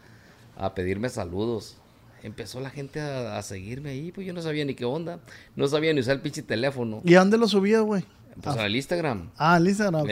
a 0.56 0.75
pedirme 0.75 1.08
saludos 1.11 1.79
empezó 2.25 2.59
la 2.59 2.71
gente 2.71 3.00
a, 3.00 3.41
seguirme 3.43 3.91
ahí, 3.91 4.10
pues 4.10 4.27
yo 4.27 4.32
no 4.32 4.41
sabía 4.41 4.65
ni 4.65 4.75
qué 4.75 4.87
onda. 4.87 5.20
No 5.55 5.69
sabía 5.69 5.93
ni 5.93 6.01
usar 6.01 6.17
el 6.17 6.22
pinche 6.22 6.43
teléfono. 6.43 7.03
¿Y 7.05 7.15
a 7.15 7.20
dónde 7.20 7.37
lo 7.37 7.46
subías, 7.46 7.82
güey? 7.82 8.03
Pues 8.43 8.56
al 8.56 8.75
Instagram. 8.75 9.31
Ah, 9.37 9.55
al 9.55 9.69
Instagram, 9.69 10.03
ok. 10.03 10.10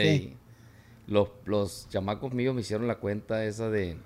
los, 1.07 1.27
los 1.45 1.89
chamacos 1.89 2.33
míos 2.33 2.53
me 2.53 2.61
hicieron 2.61 2.87
la 2.87 2.95
cuenta 2.95 3.43
esa 3.43 3.69
de 3.69 3.97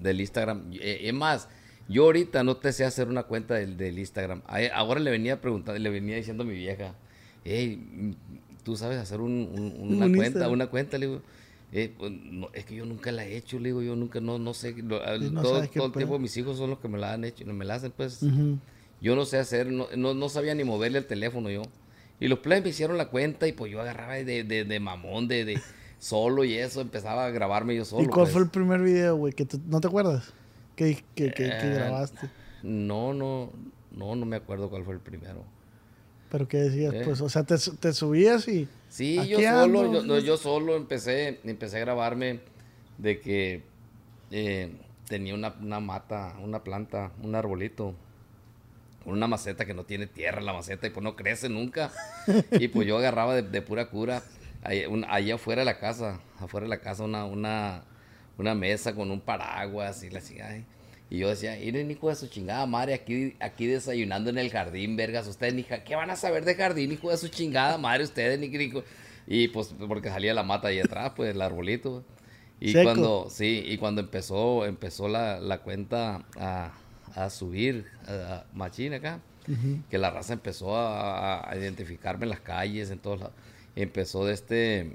del 0.00 0.20
Instagram. 0.20 0.70
Eh, 0.74 1.00
es 1.02 1.14
más, 1.14 1.48
yo 1.88 2.04
ahorita 2.04 2.44
no 2.44 2.56
te 2.56 2.72
sé 2.72 2.84
hacer 2.84 3.08
una 3.08 3.24
cuenta 3.24 3.54
del, 3.54 3.76
del 3.76 3.98
Instagram. 3.98 4.42
Ahora 4.72 5.00
le 5.00 5.10
venía 5.10 5.40
preguntando, 5.40 5.78
le 5.78 5.90
venía 5.90 6.16
diciendo 6.16 6.44
a 6.44 6.46
mi 6.46 6.54
vieja, 6.54 6.94
hey, 7.44 8.14
tú 8.62 8.76
sabes 8.76 8.98
hacer 8.98 9.20
una 9.20 10.08
cuenta, 10.14 10.48
una 10.48 10.68
cuenta, 10.68 10.98
le 10.98 11.06
digo 11.06 11.22
eh, 11.72 11.94
pues, 11.96 12.12
es 12.54 12.64
que 12.64 12.74
yo 12.74 12.86
nunca 12.86 13.12
la 13.12 13.26
he 13.26 13.36
hecho, 13.36 13.58
le 13.58 13.68
digo, 13.68 13.82
yo 13.82 13.94
nunca, 13.94 14.20
no, 14.20 14.38
no 14.38 14.54
sé, 14.54 14.74
todo, 14.82 15.62
el 15.62 15.70
tiempo 15.70 16.18
mis 16.18 16.36
hijos 16.36 16.56
son 16.56 16.70
los 16.70 16.78
que 16.78 16.88
me 16.88 16.98
la 16.98 17.12
han 17.12 17.24
hecho, 17.24 17.44
me 17.46 17.64
la 17.64 17.74
hacen, 17.74 17.92
pues, 17.94 18.20
yo 19.00 19.14
no 19.14 19.24
sé 19.24 19.38
hacer, 19.38 19.70
no, 19.70 19.88
no, 19.96 20.28
sabía 20.28 20.54
ni 20.54 20.64
moverle 20.64 20.98
el 20.98 21.06
teléfono 21.06 21.50
yo. 21.50 21.62
Y 22.20 22.26
los 22.26 22.40
plebes 22.40 22.64
me 22.64 22.70
hicieron 22.70 22.96
la 22.96 23.10
cuenta 23.10 23.46
y 23.46 23.52
pues 23.52 23.70
yo 23.70 23.80
agarraba 23.80 24.14
de, 24.14 24.42
de, 24.42 24.64
de 24.64 24.80
mamón, 24.80 25.28
de, 25.28 25.44
de 25.44 25.60
solo 25.98 26.42
y 26.42 26.54
eso, 26.54 26.80
empezaba 26.80 27.26
a 27.26 27.30
grabarme 27.30 27.76
yo 27.76 27.84
solo. 27.84 28.02
¿Y 28.02 28.06
cuál 28.06 28.26
fue 28.26 28.34
pues. 28.34 28.44
el 28.44 28.50
primer 28.50 28.80
video, 28.80 29.16
güey? 29.16 29.32
que 29.32 29.46
¿No 29.66 29.80
te 29.80 29.86
acuerdas? 29.86 30.32
¿Qué 30.74 31.04
que, 31.14 31.32
que, 31.32 31.46
eh, 31.46 31.74
grabaste? 31.74 32.28
No, 32.62 33.12
no, 33.12 33.52
no, 33.92 34.16
no 34.16 34.26
me 34.26 34.36
acuerdo 34.36 34.68
cuál 34.68 34.84
fue 34.84 34.94
el 34.94 35.00
primero. 35.00 35.44
¿Pero 36.30 36.46
qué 36.46 36.58
decías? 36.58 36.94
Eh. 36.94 37.02
Pues, 37.04 37.20
o 37.20 37.28
sea, 37.28 37.44
te, 37.44 37.56
te 37.56 37.92
subías 37.92 38.46
y... 38.48 38.68
Sí, 38.88 39.18
yo 39.28 39.38
solo, 39.40 40.18
yo, 40.18 40.36
solo 40.36 40.76
empecé, 40.76 41.40
empecé 41.44 41.76
a 41.76 41.80
grabarme 41.80 42.40
de 42.96 43.20
que 43.20 43.62
eh, 44.30 44.72
tenía 45.08 45.34
una, 45.34 45.50
mata, 45.80 46.36
una 46.42 46.64
planta, 46.64 47.12
un 47.22 47.34
arbolito, 47.34 47.94
una 49.04 49.26
maceta 49.26 49.64
que 49.66 49.74
no 49.74 49.84
tiene 49.84 50.06
tierra 50.06 50.40
la 50.40 50.52
maceta 50.52 50.86
y 50.86 50.90
pues 50.90 51.04
no 51.04 51.16
crece 51.16 51.48
nunca. 51.48 51.90
y 52.52 52.68
pues 52.68 52.86
yo 52.86 52.98
agarraba 52.98 53.34
de, 53.34 53.62
pura 53.62 53.88
cura, 53.88 54.22
allá 54.62 55.34
afuera 55.34 55.60
de 55.62 55.66
la 55.66 55.78
casa, 55.78 56.20
afuera 56.40 56.64
de 56.64 56.70
la 56.70 56.80
casa 56.80 57.04
una, 57.04 57.24
una, 57.24 57.84
una 58.38 58.54
mesa 58.54 58.94
con 58.94 59.10
un 59.10 59.20
paraguas 59.20 60.02
y 60.02 60.10
la 60.10 60.22
chingada. 60.22 60.62
Y 61.10 61.18
yo 61.18 61.28
decía, 61.28 61.56
miren, 61.58 61.90
hijo 61.90 62.08
de 62.08 62.16
su 62.16 62.26
chingada 62.26 62.66
madre, 62.66 62.94
aquí, 62.94 63.34
aquí 63.40 63.66
desayunando 63.66 64.28
en 64.28 64.38
el 64.38 64.50
jardín, 64.50 64.96
vergas, 64.96 65.26
ustedes, 65.26 65.54
ni 65.54 65.64
¿qué 65.64 65.96
van 65.96 66.10
a 66.10 66.16
saber 66.16 66.44
de 66.44 66.54
jardín, 66.54 66.92
hijo 66.92 67.10
de 67.10 67.16
su 67.16 67.28
chingada 67.28 67.78
madre, 67.78 68.04
ustedes, 68.04 68.38
ni 68.38 68.50
Y 69.26 69.48
pues, 69.48 69.74
porque 69.86 70.10
salía 70.10 70.34
la 70.34 70.42
mata 70.42 70.68
ahí 70.68 70.80
atrás, 70.80 71.12
pues, 71.16 71.34
el 71.34 71.40
arbolito. 71.40 72.04
Y 72.60 72.72
cuando, 72.72 73.28
sí, 73.30 73.62
y 73.66 73.78
cuando 73.78 74.00
empezó, 74.00 74.66
empezó 74.66 75.08
la, 75.08 75.40
la 75.40 75.58
cuenta 75.58 76.26
a, 76.36 76.72
a 77.14 77.30
subir, 77.30 77.86
a, 78.06 78.44
machina 78.52 78.96
acá, 78.96 79.20
que 79.88 79.96
la 79.96 80.10
raza 80.10 80.34
empezó 80.34 80.76
a, 80.76 81.48
identificarme 81.56 82.24
en 82.24 82.30
las 82.30 82.40
calles, 82.40 82.90
en 82.90 82.98
todos 82.98 83.20
lados. 83.20 83.34
Empezó 83.76 84.26
de 84.26 84.34
este 84.34 84.92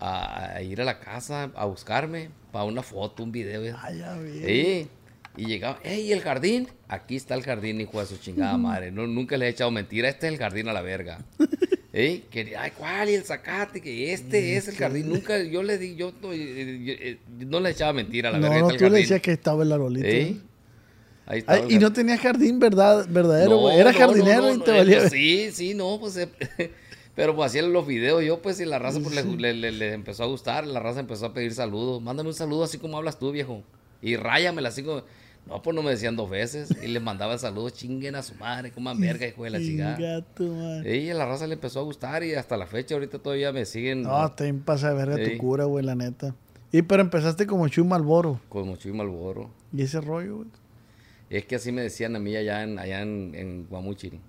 a, 0.00 0.60
ir 0.62 0.80
a 0.80 0.84
la 0.84 0.98
casa 0.98 1.50
a 1.54 1.66
buscarme 1.66 2.30
para 2.50 2.64
una 2.64 2.82
foto, 2.82 3.22
un 3.22 3.30
video. 3.30 3.76
Ay, 3.80 3.98
ya 3.98 4.16
sí. 4.16 4.88
Y 5.36 5.46
llegaba, 5.46 5.78
hey, 5.82 6.12
el 6.12 6.20
jardín. 6.20 6.68
Aquí 6.88 7.16
está 7.16 7.34
el 7.34 7.42
jardín, 7.42 7.80
hijo 7.80 8.00
de 8.00 8.06
su 8.06 8.18
chingada 8.18 8.56
madre. 8.58 8.90
No, 8.90 9.06
nunca 9.06 9.36
le 9.36 9.46
he 9.46 9.48
echado 9.48 9.70
mentira. 9.70 10.08
Este 10.08 10.26
es 10.26 10.32
el 10.34 10.38
jardín 10.38 10.68
a 10.68 10.72
la 10.72 10.82
verga. 10.82 11.24
¿Eh? 11.94 12.22
Que, 12.30 12.56
ay, 12.56 12.72
¿cuál? 12.76 13.10
Y 13.10 13.14
el 13.14 13.24
zacate, 13.24 13.82
que 13.82 14.12
este 14.12 14.56
es 14.56 14.68
el 14.68 14.76
jardín. 14.76 15.10
Nunca, 15.10 15.42
yo 15.42 15.62
le 15.62 15.76
di, 15.76 15.94
yo, 15.94 16.12
no, 16.22 16.32
eh, 16.32 17.18
le 17.38 17.70
echaba 17.70 17.92
mentira 17.92 18.30
a 18.30 18.32
la 18.32 18.38
verga. 18.38 18.60
No, 18.60 18.68
tú 18.68 18.84
le 18.84 18.98
decías 19.00 19.20
que 19.20 19.32
estaba 19.32 19.62
el 19.62 19.72
arbolito. 19.72 20.06
¿Eh? 20.06 20.36
Ahí 21.26 21.40
estaba 21.40 21.70
y 21.70 21.78
no 21.78 21.92
tenía 21.92 22.16
jardín, 22.16 22.58
¿verdad? 22.58 23.06
Verdadero, 23.08 23.70
Era 23.70 23.92
jardinero 23.92 24.54
y 24.54 24.58
te 24.60 24.70
valía. 24.70 25.00
Pues 25.00 25.12
sí, 25.12 25.50
sí, 25.52 25.74
no, 25.74 25.98
pues. 26.00 26.28
pero 27.14 27.36
pues 27.36 27.50
hacían 27.50 27.72
los 27.74 27.86
videos 27.86 28.24
yo, 28.24 28.40
pues, 28.40 28.58
y 28.60 28.64
la 28.64 28.78
raza 28.78 28.98
pues, 29.00 29.14
le, 29.14 29.52
le, 29.52 29.70
le, 29.70 29.92
empezó 29.92 30.24
a 30.24 30.26
gustar. 30.26 30.66
La 30.66 30.80
raza 30.80 31.00
empezó 31.00 31.26
a 31.26 31.34
pedir 31.34 31.52
saludos. 31.52 32.00
Mándame 32.00 32.30
un 32.30 32.34
saludo 32.34 32.64
así 32.64 32.78
como 32.78 32.96
hablas 32.96 33.18
tú, 33.18 33.32
viejo. 33.32 33.62
Y 34.00 34.16
ráyamela 34.16 34.70
así 34.70 34.82
como. 34.82 35.02
No, 35.46 35.60
pues 35.60 35.74
no 35.74 35.82
me 35.82 35.90
decían 35.90 36.16
dos 36.16 36.30
veces. 36.30 36.70
Y 36.82 36.86
les 36.86 37.02
mandaba 37.02 37.36
saludos, 37.36 37.74
chinguen 37.74 38.14
a 38.14 38.22
su 38.22 38.34
madre, 38.36 38.70
coman 38.70 39.00
verga, 39.00 39.26
hijo 39.26 39.44
de 39.44 39.50
la 39.50 39.58
chingada. 39.58 40.24
Y 40.84 41.10
a 41.10 41.14
la 41.14 41.26
raza 41.26 41.46
le 41.46 41.54
empezó 41.54 41.80
a 41.80 41.82
gustar 41.82 42.22
y 42.22 42.34
hasta 42.34 42.56
la 42.56 42.66
fecha 42.66 42.94
ahorita 42.94 43.18
todavía 43.18 43.52
me 43.52 43.64
siguen. 43.64 44.02
No, 44.02 44.30
te 44.32 44.52
pasa 44.54 44.90
de 44.90 44.94
verga 44.94 45.16
tu 45.22 45.38
cura, 45.38 45.64
güey, 45.64 45.84
la 45.84 45.94
neta. 45.94 46.34
Y 46.70 46.82
pero 46.82 47.02
empezaste 47.02 47.46
como 47.46 47.68
Chuy 47.68 47.84
Malboro. 47.84 48.40
Como 48.48 48.76
Chuy 48.76 48.92
Malboro. 48.92 49.50
¿Y 49.72 49.82
ese 49.82 50.00
rollo, 50.00 50.36
güey? 50.36 50.48
Es 51.28 51.44
que 51.44 51.56
así 51.56 51.72
me 51.72 51.82
decían 51.82 52.14
a 52.16 52.18
mí 52.18 52.36
allá 52.36 52.62
en, 52.62 52.78
allá 52.78 53.02
en, 53.02 53.34
en 53.34 53.66
Guamuchiri. 53.68 54.20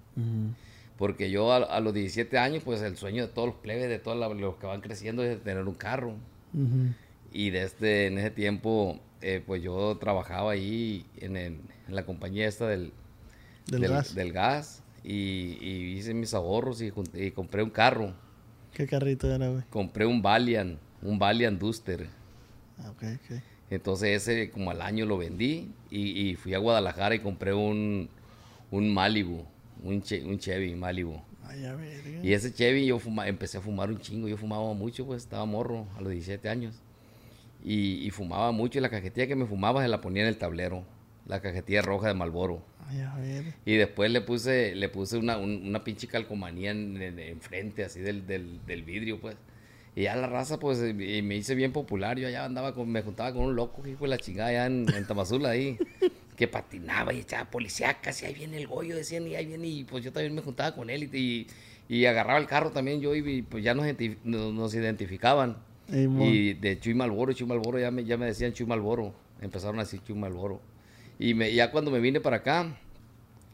Porque 0.97 1.29
yo 1.29 1.51
a, 1.51 1.79
los 1.79 1.93
17 1.93 2.37
años, 2.37 2.63
pues 2.63 2.81
el 2.81 2.95
sueño 2.97 3.27
de 3.27 3.33
todos 3.33 3.49
los 3.49 3.57
plebes, 3.57 3.89
de 3.89 3.99
todos 3.99 4.17
los 4.39 4.55
que 4.55 4.67
van 4.67 4.81
creciendo 4.81 5.23
es 5.23 5.41
tener 5.43 5.63
un 5.63 5.75
carro. 5.75 6.15
Y 7.31 7.49
desde 7.49 7.65
este, 7.65 8.07
en 8.07 8.17
ese 8.19 8.31
tiempo 8.31 8.99
eh, 9.23 9.41
pues 9.45 9.63
yo 9.63 9.97
trabajaba 9.99 10.51
ahí 10.51 11.05
en, 11.15 11.61
la 11.87 12.05
compañía 12.05 12.45
esta 12.45 12.67
del, 12.67 12.91
del, 13.67 14.33
gas. 14.33 14.83
y, 15.01 15.95
hice 15.97 16.13
mis 16.13 16.33
ahorros 16.33 16.81
y, 16.81 16.91
compré 17.31 17.63
un 17.63 17.69
carro. 17.69 18.13
¿Qué 18.73 18.85
carrito 18.85 19.33
era, 19.33 19.47
güey? 19.47 19.63
Compré 19.69 20.05
un 20.05 20.21
Valiant, 20.21 20.77
un 21.01 21.17
Valiant 21.17 21.57
Duster. 21.57 22.09
Ah, 22.79 22.91
Entonces 23.69 24.27
ese 24.27 24.49
como 24.49 24.71
al 24.71 24.81
año 24.81 25.05
lo 25.05 25.17
vendí 25.17 25.71
y, 25.89 26.35
fui 26.35 26.53
a 26.53 26.57
Guadalajara 26.57 27.15
y 27.15 27.19
compré 27.19 27.53
un, 27.53 28.09
un 28.71 28.93
Malibu, 28.93 29.45
un, 29.83 30.03
un 30.25 30.37
Chevy 30.37 30.75
Malibu. 30.75 31.21
y 32.21 32.33
ese 32.33 32.53
Chevy 32.53 32.87
yo 32.87 32.99
empecé 33.25 33.59
a 33.59 33.61
fumar 33.61 33.89
un 33.89 33.99
chingo, 33.99 34.27
yo 34.27 34.35
fumaba 34.35 34.73
mucho, 34.73 35.05
pues 35.05 35.23
estaba 35.23 35.45
morro 35.45 35.87
a 35.95 36.01
los 36.01 36.11
17 36.11 36.49
años. 36.49 36.75
Y, 37.65 38.09
fumaba 38.11 38.51
mucho 38.51 38.79
y 38.79 38.81
la 38.81 38.89
cajetilla 38.89 39.25
que 39.25 39.37
me 39.37 39.45
fumaba 39.45 39.81
se 39.81 39.87
la 39.87 40.01
ponía 40.01 40.23
en 40.23 40.27
el 40.27 40.37
tablero. 40.37 40.83
La 41.25 41.41
cajetilla 41.41 41.81
roja 41.81 42.09
de 42.09 42.13
Malboro. 42.13 42.61
Y 43.65 43.75
después 43.77 44.11
le 44.11 44.19
puse, 44.19 44.75
le 44.75 44.89
puse 44.89 45.17
una, 45.17 45.37
una 45.37 45.83
pinche 45.83 46.07
calcomanía 46.07 46.71
en, 46.71 47.39
frente, 47.39 47.85
así 47.85 48.01
del, 48.01 48.27
del, 48.27 48.83
vidrio, 48.83 49.19
pues. 49.21 49.37
Y 49.95 50.03
ya 50.03 50.15
la 50.15 50.27
raza, 50.27 50.59
pues, 50.59 50.79
y 50.79 51.21
me 51.21 51.35
hice 51.35 51.55
bien 51.55 51.71
popular. 51.71 52.17
Yo 52.17 52.27
allá 52.27 52.43
andaba, 52.43 52.73
con, 52.73 52.91
me 52.91 53.01
juntaba 53.01 53.31
con 53.31 53.45
un 53.45 53.55
loco, 53.55 53.87
hijo 53.87 54.03
de 54.03 54.09
la 54.09 54.17
chingada, 54.17 54.49
allá 54.49 54.65
en, 54.65 54.85
Tamazula, 55.07 55.51
ahí. 55.51 55.77
que 56.35 56.47
patinaba 56.47 57.13
y 57.13 57.19
echaba 57.19 57.47
policíacas 57.51 58.23
y 58.23 58.25
ahí 58.25 58.33
viene 58.33 58.57
el 58.57 58.65
Goyo, 58.65 58.95
decían, 58.95 59.27
y 59.27 59.35
ahí 59.35 59.45
viene, 59.45 59.67
y 59.67 59.83
pues 59.83 60.03
yo 60.03 60.11
también 60.11 60.33
me 60.33 60.41
juntaba 60.41 60.73
con 60.73 60.89
él 60.89 61.03
y, 61.13 61.45
y, 61.87 62.05
agarraba 62.05 62.39
el 62.39 62.47
carro 62.47 62.71
también 62.71 63.01
yo 63.01 63.13
y 63.13 63.43
pues 63.43 63.63
ya 63.63 63.75
nos, 63.75 63.85
nos 64.23 64.73
identificaban. 64.73 65.57
Y 65.89 66.53
de 66.53 66.79
Chuy 66.79 66.93
Malboro, 66.93 67.33
Chuy 67.33 67.47
Malboro, 67.47 67.79
ya 67.79 67.91
me, 67.91 68.05
ya 68.05 68.17
me 68.17 68.25
decían 68.25 68.53
Chuy 68.53 68.65
Malboro. 68.65 69.13
Empezaron 69.41 69.79
a 69.79 69.83
decir 69.83 70.01
Chuy 70.03 70.15
Malboro. 70.15 70.61
Y 71.19 71.33
me, 71.33 71.53
ya 71.53 71.71
cuando 71.71 71.91
me 71.91 71.99
vine 71.99 72.19
para 72.19 72.37
acá, 72.37 72.75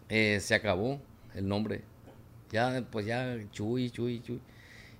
eh, 0.09 0.39
se 0.41 0.55
acabó 0.55 0.99
el 1.35 1.47
nombre. 1.47 1.81
Ya, 2.51 2.83
pues 2.91 3.05
ya, 3.05 3.37
Chuy, 3.51 3.89
Chuy, 3.89 4.21
Chuy. 4.21 4.39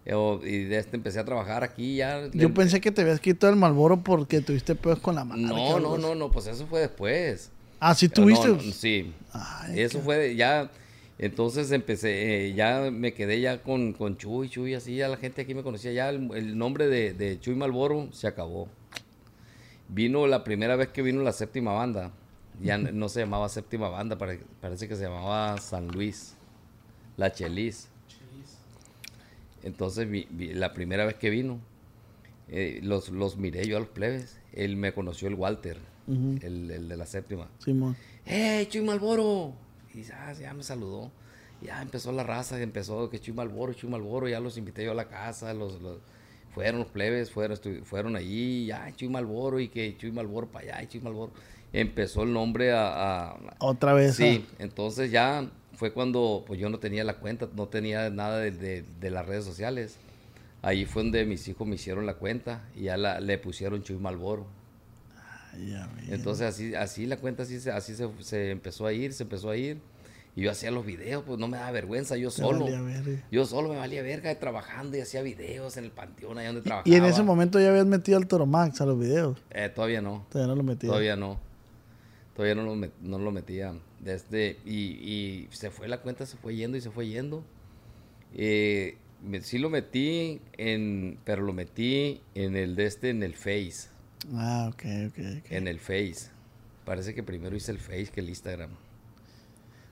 Y 0.06 0.64
de 0.64 0.78
este 0.78 0.96
empecé 0.96 1.20
a 1.20 1.26
trabajar 1.26 1.64
aquí 1.64 1.98
ya. 1.98 2.28
Yo 2.34 2.54
pensé 2.54 2.82
que 2.82 2.92
te 2.92 3.02
habías 3.02 3.20
quitado 3.20 3.54
el 3.54 3.60
Malboro 3.60 4.02
porque 4.02 4.42
tuviste 4.42 4.74
pedos 4.74 5.00
con 5.00 5.16
la 5.16 5.24
mano. 5.24 5.48
No, 5.48 5.80
no, 5.80 5.98
no, 5.98 6.16
no, 6.16 6.32
pues 6.32 6.48
eso 6.48 6.66
fue 6.66 6.82
después. 6.82 7.52
Ah, 7.80 7.94
sí 7.94 8.10
tuviste. 8.10 8.72
sí. 8.72 9.14
eso 9.76 10.00
fue 10.02 10.36
ya 10.36 10.70
entonces 11.20 11.70
empecé, 11.72 12.48
eh, 12.48 12.54
ya 12.54 12.90
me 12.92 13.14
quedé 13.14 13.42
ya 13.42 13.62
con, 13.62 13.92
con 13.92 14.16
Chuy, 14.16 14.48
Chuy, 14.48 14.74
así 14.74 14.96
ya 14.96 15.10
la 15.10 15.18
gente 15.18 15.42
aquí 15.42 15.54
me 15.54 15.64
conocía, 15.64 15.92
ya 15.92 16.10
el, 16.10 16.58
nombre 16.58 16.88
de, 16.88 17.14
de, 17.14 17.38
Chuy 17.42 17.56
Malboro 17.56 18.08
se 18.14 18.26
acabó. 18.26 18.70
Vino 19.90 20.28
la 20.28 20.46
primera 20.46 20.78
vez 20.78 20.88
que 20.88 21.02
vino 21.02 21.22
la 21.22 21.34
séptima 21.34 21.74
banda, 21.74 22.14
ya 22.62 22.78
no 22.78 23.10
se 23.10 23.20
llamaba 23.20 23.50
séptima 23.50 23.90
banda, 23.90 24.18
parece 24.18 24.88
que 24.88 24.96
se 24.96 25.04
llamaba 25.04 25.58
San 25.58 25.90
Luis, 25.90 26.36
la 27.18 27.34
Chelis. 27.34 27.90
Entonces 29.64 30.08
la 30.38 30.74
primera 30.74 31.06
vez 31.06 31.16
que 31.16 31.30
vino, 31.30 31.60
eh, 32.48 32.80
los, 32.82 33.10
los 33.10 33.36
miré 33.36 33.68
yo 33.68 33.76
a 33.76 33.82
los 33.82 33.90
plebes, 33.90 34.40
él 34.54 34.78
me 34.78 34.94
conoció 34.94 35.28
el 35.28 35.34
Walter, 35.34 35.80
el, 36.08 36.88
de 36.88 36.96
la 36.96 37.06
séptima. 37.06 37.50
Simón. 37.58 37.98
¡Eh, 38.26 38.66
Chuy 38.70 38.82
Malboro! 38.82 39.54
Y 39.94 40.04
ah, 40.12 40.34
ya 40.34 40.54
me 40.54 40.64
saludó. 40.64 41.12
Ya 41.62 41.82
empezó 41.82 42.12
la 42.12 42.24
raza, 42.24 42.62
empezó 42.62 43.10
que 43.10 43.20
Chuy 43.20 43.34
Malboro, 43.34 43.74
Chuy 43.74 43.90
Malboro, 43.90 44.30
ya 44.30 44.40
los 44.40 44.58
invité 44.58 44.86
yo 44.86 44.92
a 44.92 44.96
la 44.96 45.10
casa, 45.10 45.54
los, 45.54 45.78
fueron 46.54 46.80
los 46.80 46.88
plebes, 46.88 47.32
fueron, 47.32 47.58
fueron 47.84 48.16
allí, 48.16 48.68
ya 48.68 48.94
Chuy 48.96 49.10
Malboro 49.10 49.60
y 49.60 49.68
que 49.68 49.98
Chuy 49.98 50.12
Malboro 50.12 50.48
para 50.48 50.78
allá, 50.78 50.90
Chuy 50.90 51.02
Malboro. 51.02 51.34
Empezó 51.74 52.24
el 52.24 52.34
nombre 52.34 52.72
a... 52.74 53.36
Otra 53.60 53.94
vez. 53.94 54.16
Sí, 54.16 54.46
entonces 54.58 55.12
ya 55.12 55.50
fue 55.80 55.94
cuando 55.94 56.44
pues 56.48 56.60
yo 56.60 56.70
no 56.70 56.80
tenía 56.80 57.04
la 57.04 57.16
cuenta, 57.20 57.48
no 57.56 57.68
tenía 57.68 58.10
nada 58.10 58.40
de, 58.40 58.84
las 59.02 59.26
redes 59.26 59.46
sociales. 59.46 59.98
Ahí 60.62 60.86
fue 60.86 61.04
donde 61.04 61.26
mis 61.26 61.48
hijos 61.48 61.68
me 61.68 61.76
hicieron 61.76 62.06
la 62.06 62.16
cuenta 62.16 62.68
y 62.76 62.84
ya 62.84 62.98
la, 62.98 63.20
le 63.20 63.38
pusieron 63.38 63.84
Chuy 63.84 63.98
Malboro. 63.98 64.46
Entonces 66.10 66.48
así, 66.48 66.76
así 66.76 67.06
la 67.06 67.18
cuenta 67.18 67.44
así, 67.44 67.58
así 67.70 67.96
se, 67.96 68.52
empezó 68.52 68.86
a 68.86 68.94
ir, 68.94 69.14
se 69.14 69.24
empezó 69.24 69.50
a 69.50 69.58
ir. 69.58 69.78
Y 70.36 70.44
yo 70.44 70.52
hacía 70.52 70.72
los 70.72 70.86
videos, 70.86 71.24
pues 71.26 71.40
no 71.40 71.48
me 71.48 71.58
daba 71.58 71.72
vergüenza, 71.72 72.16
yo 72.16 72.30
solo. 72.30 72.66
Yo 73.32 73.46
solo 73.46 73.70
me 73.70 73.78
valía 73.78 74.02
verga 74.04 74.34
trabajando 74.36 74.96
y 74.96 75.02
hacía 75.02 75.22
videos 75.22 75.76
en 75.78 75.86
el 75.86 75.92
panteón 75.92 76.38
allá 76.38 76.50
donde 76.50 76.62
trabajaba. 76.62 76.90
¿Y 76.90 76.98
en 76.98 77.06
ese 77.06 77.24
momento 77.24 77.60
ya 77.60 77.70
habías 77.70 77.88
metido 77.88 78.18
al 78.18 78.28
Toro 78.28 78.46
Max 78.46 78.80
a 78.80 78.86
los 78.86 78.98
videos? 79.00 79.38
Eh, 79.50 79.70
todavía 79.74 80.02
no. 80.02 80.26
Todavía 80.30 80.48
no 80.48 80.56
lo 80.56 80.64
metía. 80.64 80.90
Todavía 80.90 81.16
no. 81.16 81.40
Todavía 82.36 82.56
no 82.56 82.64
lo, 82.64 82.90
no 83.02 83.20
lo 83.20 83.32
metía. 83.32 83.74
Desde, 84.00 84.58
y, 84.66 84.72
y, 84.72 85.48
se 85.52 85.72
fue 85.72 85.90
la 85.90 85.98
cuenta, 85.98 86.26
se 86.26 86.38
fue 86.38 86.56
yendo 86.56 86.78
y 86.78 86.82
se 86.82 86.90
fue 86.90 87.08
yendo. 87.08 87.44
Eh, 88.34 88.96
sí 89.42 89.58
lo 89.58 89.70
metí 89.70 90.40
en, 90.58 91.18
pero 91.26 91.42
lo 91.42 91.54
metí 91.54 92.22
en 92.36 92.56
el 92.56 92.76
de 92.76 92.86
este, 92.86 93.10
en 93.10 93.24
el 93.24 93.36
Face. 93.36 93.90
Ah, 94.34 94.70
ok, 94.72 94.84
ok. 95.08 95.52
En 95.52 95.68
el 95.68 95.80
Face. 95.80 96.30
Parece 96.86 97.14
que 97.14 97.24
primero 97.24 97.56
hice 97.56 97.72
el 97.72 97.80
Face 97.80 98.08
que 98.08 98.20
el 98.20 98.30
Instagram. 98.30 98.72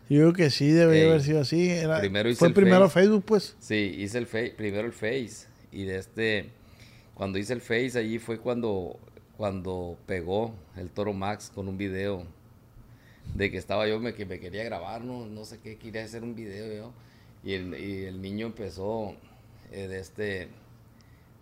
Yo 0.10 0.20
creo 0.20 0.34
que 0.34 0.50
sí, 0.50 0.72
debería 0.72 1.08
haber 1.08 1.22
sido 1.22 1.42
así. 1.42 1.70
Era, 1.70 2.00
primero 2.00 2.30
hice 2.30 2.40
fue 2.40 2.48
el 2.48 2.54
primero 2.54 2.90
Facebook, 2.90 3.26
pues. 3.26 3.58
Sí, 3.60 3.96
hice 3.98 4.18
el 4.18 4.26
face, 4.26 4.54
primero 4.56 4.88
el 4.88 4.94
Face. 4.94 5.48
Y 5.72 5.84
de 5.84 5.98
este, 5.98 6.50
cuando 7.14 7.38
hice 7.38 7.52
el 7.52 7.60
Face, 7.60 8.00
allí 8.00 8.18
fue 8.18 8.40
cuando, 8.40 8.98
cuando 9.36 9.98
pegó 10.06 10.54
el 10.78 10.90
Toro 10.90 11.12
Max 11.12 11.52
con 11.54 11.68
un 11.68 11.78
video 11.78 12.24
de 13.36 13.52
que 13.52 13.58
estaba 13.58 13.86
yo, 13.86 14.00
me, 14.00 14.14
que 14.14 14.26
me 14.26 14.40
quería 14.40 14.64
grabar, 14.64 15.04
no, 15.04 15.26
no 15.26 15.44
sé 15.44 15.60
qué, 15.62 15.76
quería 15.76 16.06
hacer 16.06 16.24
un 16.24 16.36
video 16.36 16.74
yo. 16.74 16.94
Y 17.44 17.54
el, 17.54 17.78
y 17.78 18.06
el 18.06 18.22
niño 18.22 18.48
empezó 18.48 19.14
eh, 19.74 19.90
de 19.90 20.00
este, 20.00 20.48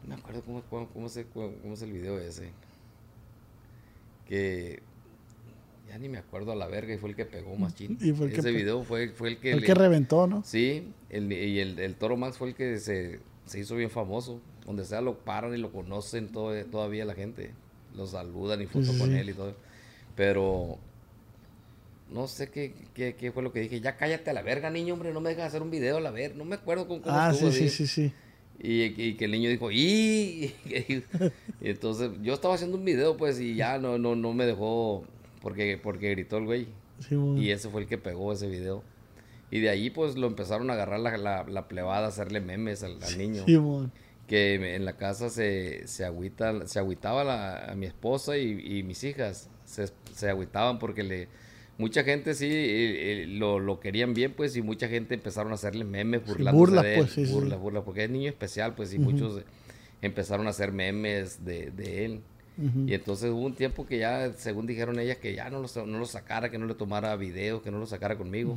no 0.01 0.15
me 0.15 0.15
acuerdo 0.15 0.41
cómo, 0.41 0.63
cómo, 0.71 0.87
cómo, 0.89 1.07
cómo 1.61 1.73
es 1.75 1.81
el 1.83 1.91
video 1.91 2.17
ese 2.17 2.49
que 4.27 4.81
ya 5.87 5.97
ni 5.97 6.09
me 6.09 6.17
acuerdo 6.17 6.51
a 6.51 6.55
la 6.55 6.67
verga 6.67 6.93
y 6.93 6.97
fue 6.97 7.09
el 7.09 7.15
que 7.15 7.25
pegó 7.25 7.55
más 7.55 7.75
chino. 7.75 7.97
Ese 8.01 8.51
video 8.51 8.83
fue, 8.83 9.09
fue 9.09 9.29
el 9.29 9.37
que... 9.37 9.51
El 9.51 9.63
que 9.63 9.73
reventó, 9.73 10.27
¿no? 10.27 10.43
Sí, 10.43 10.91
el, 11.09 11.31
y 11.31 11.59
el, 11.59 11.79
el, 11.79 11.95
Toro 11.95 12.17
Max 12.17 12.37
fue 12.37 12.49
el 12.49 12.55
que 12.55 12.79
se, 12.79 13.19
se, 13.45 13.59
hizo 13.59 13.75
bien 13.75 13.89
famoso. 13.89 14.41
Donde 14.65 14.83
sea 14.83 15.01
lo 15.01 15.19
paran 15.19 15.53
y 15.53 15.57
lo 15.57 15.71
conocen 15.71 16.29
todo, 16.29 16.53
todavía 16.65 17.05
la 17.05 17.13
gente. 17.13 17.51
Lo 17.95 18.07
saludan 18.07 18.61
y 18.61 18.65
foto 18.65 18.97
con 18.97 19.13
él 19.15 19.29
y 19.29 19.33
todo. 19.33 19.55
Pero 20.15 20.79
no 22.11 22.27
sé 22.27 22.49
qué, 22.49 22.73
qué, 22.93 23.15
qué, 23.15 23.31
fue 23.31 23.43
lo 23.43 23.53
que 23.53 23.59
dije. 23.59 23.79
Ya 23.79 23.95
cállate 23.95 24.31
a 24.31 24.33
la 24.33 24.41
verga, 24.41 24.69
niño, 24.69 24.95
hombre. 24.95 25.13
No 25.13 25.21
me 25.21 25.29
dejas 25.29 25.47
hacer 25.47 25.61
un 25.61 25.69
video 25.69 25.97
a 25.97 26.01
la 26.01 26.11
verga. 26.11 26.35
No 26.35 26.45
me 26.45 26.55
acuerdo 26.55 26.87
con 26.87 26.99
cómo 26.99 27.15
Ah, 27.15 27.33
sí, 27.33 27.51
sí, 27.51 27.69
sí, 27.69 27.87
sí. 27.87 28.13
Y, 28.59 29.13
que 29.15 29.25
el 29.25 29.31
niño 29.31 29.49
dijo, 29.49 29.71
¡y! 29.71 30.53
entonces 31.61 32.11
yo 32.21 32.33
estaba 32.33 32.55
haciendo 32.55 32.77
un 32.77 32.85
video, 32.85 33.17
pues, 33.17 33.39
y 33.39 33.55
ya 33.55 33.77
no, 33.77 33.97
no, 33.97 34.15
no 34.15 34.33
me 34.33 34.45
dejó 34.45 35.03
porque, 35.41 35.79
porque 35.81 36.11
gritó 36.11 36.37
el 36.37 36.45
güey. 36.45 36.67
y 37.37 37.51
ese 37.51 37.69
fue 37.69 37.81
el 37.81 37.87
que 37.87 37.97
pegó 37.97 38.33
ese 38.33 38.47
video. 38.47 38.83
Y 39.51 39.59
de 39.59 39.69
ahí, 39.69 39.89
pues, 39.89 40.15
lo 40.15 40.27
empezaron 40.27 40.69
a 40.69 40.73
agarrar 40.73 40.99
la, 40.99 41.43
la, 41.43 41.67
plebada, 41.67 42.05
a 42.05 42.09
hacerle 42.09 42.41
memes 42.41 42.83
al, 42.83 42.97
niño. 43.17 43.45
que 44.27 44.75
en 44.75 44.85
la 44.85 44.97
casa 44.97 45.29
se, 45.29 45.87
se, 45.87 46.03
agüita, 46.03 46.67
se 46.67 46.79
agüitaba 46.79 47.71
a 47.71 47.75
mi 47.75 47.85
esposa 47.85 48.37
y, 48.37 48.83
mis 48.83 49.03
hijas. 49.03 49.49
Se, 49.65 49.87
se 50.13 50.29
agüitaban 50.29 50.79
porque 50.79 51.03
le 51.03 51.27
mucha 51.77 52.03
gente 52.03 52.33
sí 52.33 52.47
eh, 52.47 53.23
eh, 53.23 53.27
lo, 53.27 53.59
lo, 53.59 53.79
querían 53.79 54.13
bien, 54.13 54.33
pues, 54.33 54.55
y 54.55 54.61
mucha 54.61 54.87
gente 54.87 55.13
empezaron 55.13 55.51
a 55.51 55.55
hacerle 55.55 55.83
memes 55.83 56.25
burlándose 56.25 56.81
de 56.81 56.93
él. 56.95 56.99
Pues, 56.99 57.11
sí, 57.11 57.25
burla, 57.25 57.55
burla, 57.55 57.81
porque 57.83 58.05
es 58.05 58.09
niño 58.09 58.29
especial, 58.29 58.75
pues, 58.75 58.93
y 58.93 58.99
muchos 58.99 59.41
empezaron 60.01 60.47
a 60.47 60.51
hacer 60.51 60.71
memes 60.71 61.43
de, 61.43 61.71
de 61.71 62.05
él. 62.05 62.21
Y 62.87 62.93
entonces 62.93 63.31
hubo 63.31 63.41
un 63.41 63.53
tiempo 63.53 63.85
que 63.85 63.97
ya, 63.97 64.31
según 64.31 64.65
dijeron 64.65 64.97
ellas, 64.97 65.17
que 65.17 65.35
ya 65.35 65.49
no 65.49 65.59
lo, 65.59 65.85
no 65.85 65.99
lo 65.99 66.05
sacara, 66.05 66.49
que 66.49 66.57
no 66.57 66.65
le 66.65 66.73
tomara 66.73 67.13
video, 67.17 67.61
que 67.61 67.69
no 67.69 67.79
lo 67.79 67.85
sacara 67.85 68.17
conmigo. 68.17 68.55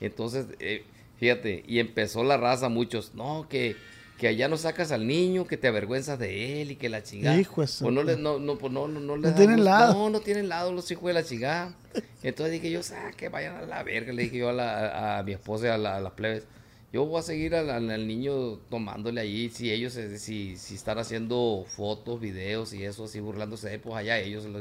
Entonces, 0.00 0.46
eh, 0.58 0.82
fíjate, 1.18 1.62
y 1.68 1.78
empezó 1.78 2.24
la 2.24 2.36
raza, 2.36 2.68
muchos, 2.68 3.14
no, 3.14 3.46
que 3.48 3.76
que 4.22 4.28
allá 4.28 4.46
no 4.46 4.56
sacas 4.56 4.92
al 4.92 5.04
niño, 5.04 5.48
que 5.48 5.56
te 5.56 5.66
avergüenzas 5.66 6.16
de 6.16 6.62
él 6.62 6.70
y 6.70 6.76
que 6.76 6.88
la 6.88 7.02
chingada. 7.02 7.36
Hijo 7.40 7.60
eso. 7.60 7.86
Pues 7.86 7.92
no 7.92 8.04
le, 8.04 8.16
no, 8.16 8.38
no, 8.38 8.56
pues 8.56 8.72
no, 8.72 8.86
no, 8.86 9.00
no, 9.00 9.16
no 9.16 9.34
tienen 9.34 9.64
lado. 9.64 9.94
No, 9.94 10.10
no 10.10 10.20
tienen 10.20 10.48
lado 10.48 10.72
los 10.72 10.88
hijos 10.92 11.06
de 11.08 11.12
la 11.14 11.24
chingada. 11.24 11.74
Entonces 12.22 12.52
dije 12.52 12.70
yo, 12.70 12.82
ah, 12.94 13.10
que 13.16 13.28
vayan 13.28 13.56
a 13.56 13.62
la 13.62 13.82
verga, 13.82 14.12
le 14.12 14.22
dije 14.22 14.36
yo 14.36 14.50
a, 14.50 14.52
la, 14.52 15.18
a 15.18 15.22
mi 15.24 15.32
esposa 15.32 15.66
y 15.66 15.70
a, 15.70 15.76
la, 15.76 15.98
las 15.98 16.12
plebes. 16.12 16.44
Yo 16.92 17.04
voy 17.04 17.18
a 17.18 17.22
seguir 17.22 17.56
al, 17.56 17.68
al, 17.68 18.06
niño 18.06 18.58
tomándole 18.70 19.20
ahí, 19.20 19.50
si 19.50 19.72
ellos, 19.72 19.98
si, 20.18 20.56
si 20.56 20.74
están 20.76 21.00
haciendo 21.00 21.66
fotos, 21.66 22.20
videos 22.20 22.72
y 22.74 22.84
eso, 22.84 23.06
así 23.06 23.18
burlándose 23.18 23.70
de 23.70 23.80
pues 23.80 23.96
allá 23.96 24.20
ellos 24.20 24.44
lo, 24.44 24.60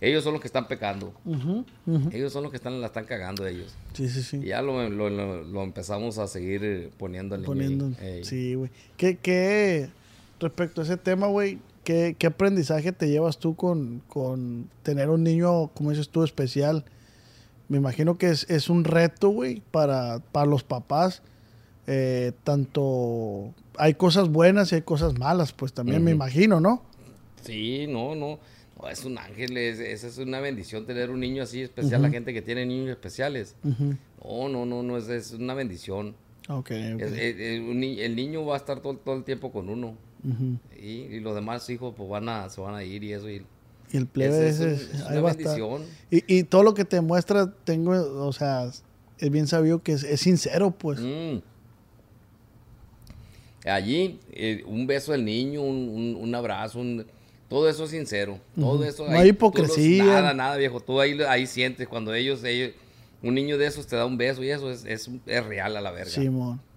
ellos 0.00 0.22
son 0.22 0.32
los 0.32 0.40
que 0.40 0.46
están 0.46 0.68
pecando. 0.68 1.12
Ellos 2.12 2.32
son 2.32 2.44
los 2.44 2.52
que 2.52 2.56
están, 2.56 2.80
la 2.80 2.86
están 2.86 3.04
cagando 3.04 3.46
ellos. 3.46 3.74
Sí, 3.94 4.08
sí, 4.08 4.22
sí. 4.22 4.36
Y 4.38 4.48
ya 4.48 4.62
lo, 4.62 4.88
lo, 4.88 5.62
empezamos 5.62 6.18
a 6.18 6.28
seguir 6.28 6.90
poniéndole. 6.98 7.44
Poniendo. 7.44 7.90
Sí, 8.22 8.54
güey. 8.54 8.70
¿Qué, 8.96 9.16
¿Qué, 9.16 9.88
respecto 10.38 10.82
a 10.82 10.84
ese 10.84 10.96
tema, 10.96 11.26
güey, 11.26 11.58
¿qué, 11.82 12.14
¿qué, 12.16 12.28
aprendizaje 12.28 12.92
te 12.92 13.08
llevas 13.08 13.38
tú 13.38 13.56
con, 13.56 14.02
con 14.06 14.70
tener 14.84 15.10
un 15.10 15.24
niño, 15.24 15.68
como 15.68 15.90
dices 15.90 16.08
tú, 16.10 16.22
especial? 16.22 16.84
Me 17.68 17.76
imagino 17.78 18.18
que 18.18 18.30
es, 18.30 18.48
es 18.48 18.70
un 18.70 18.84
reto, 18.84 19.30
güey, 19.30 19.62
para, 19.72 20.20
para 20.30 20.46
los 20.46 20.62
papás. 20.62 21.22
Eh, 21.88 22.32
tanto 22.44 23.52
hay 23.76 23.94
cosas 23.94 24.28
buenas 24.28 24.70
y 24.70 24.76
hay 24.76 24.82
cosas 24.82 25.18
malas, 25.18 25.52
pues 25.52 25.72
también 25.72 26.04
me 26.04 26.10
imagino, 26.12 26.60
¿no? 26.60 26.82
Sí, 27.42 27.86
no, 27.88 28.14
no 28.14 28.38
es 28.86 29.04
un 29.04 29.18
ángel, 29.18 29.56
es, 29.56 29.80
esa 29.80 30.06
es 30.06 30.18
una 30.18 30.40
bendición 30.40 30.86
tener 30.86 31.10
un 31.10 31.20
niño 31.20 31.42
así 31.42 31.62
especial, 31.62 32.02
la 32.02 32.10
gente 32.10 32.32
que 32.32 32.42
tiene 32.42 32.64
niños 32.64 32.90
especiales. 32.90 33.56
No, 33.62 34.48
no, 34.48 34.64
no, 34.64 34.82
no, 34.82 34.96
es, 34.96 35.08
es 35.08 35.32
una 35.32 35.54
bendición. 35.54 36.14
Okay, 36.48 36.96
el, 36.98 38.16
niño 38.16 38.46
va 38.46 38.54
a 38.54 38.56
estar 38.56 38.80
todo, 38.80 38.96
todo 38.96 39.16
el 39.16 39.24
tiempo 39.24 39.50
con 39.50 39.68
uno. 39.68 39.96
y, 40.80 41.20
los 41.20 41.34
demás 41.34 41.68
hijos 41.70 41.94
pues 41.96 42.08
van 42.08 42.28
a, 42.28 42.48
se 42.48 42.60
van 42.60 42.74
a 42.74 42.84
ir 42.84 43.02
y 43.02 43.12
eso. 43.12 43.28
Y, 43.28 43.44
el 43.92 44.06
plebe 44.06 44.48
es, 44.48 44.60
una 45.10 45.20
bendición. 45.22 45.82
Y, 46.10 46.38
y, 46.38 46.42
todo 46.44 46.62
lo 46.62 46.74
que 46.74 46.84
te 46.84 47.00
muestra, 47.00 47.52
tengo, 47.64 47.92
o 47.92 48.32
sea, 48.32 48.70
es 49.18 49.30
bien 49.30 49.46
sabido 49.46 49.82
que 49.82 49.92
es, 49.92 50.20
sincero, 50.20 50.70
pues. 50.70 51.00
Mm. 51.00 51.38
Allí, 53.66 54.20
eh, 54.32 54.62
un 54.66 54.86
beso 54.86 55.12
del 55.12 55.24
niño, 55.24 55.62
un, 55.62 56.16
un 56.18 56.34
abrazo, 56.34 56.78
un 56.78 57.04
todo 57.48 57.68
eso 57.68 57.84
es 57.84 57.90
sincero. 57.90 58.38
Todo 58.54 58.84
eso. 58.84 59.08
No 59.08 59.18
hay 59.18 59.30
hipocresía. 59.30 60.04
nada, 60.04 60.34
nada, 60.34 60.56
viejo. 60.56 60.80
Tú 60.80 61.00
ahí, 61.00 61.18
ahí 61.22 61.46
sientes 61.46 61.88
cuando 61.88 62.12
ellos, 62.12 62.44
ellos, 62.44 62.72
un 63.22 63.34
niño 63.34 63.56
de 63.56 63.66
esos 63.66 63.86
te 63.86 63.96
da 63.96 64.04
un 64.04 64.18
beso 64.18 64.42
y 64.42 64.50
eso 64.50 64.70
es, 64.70 64.84
es, 64.84 65.10
es 65.26 65.46
real 65.46 65.76
a 65.76 65.80
la 65.80 65.90
verga. 65.90 66.10
Sí, 66.10 66.28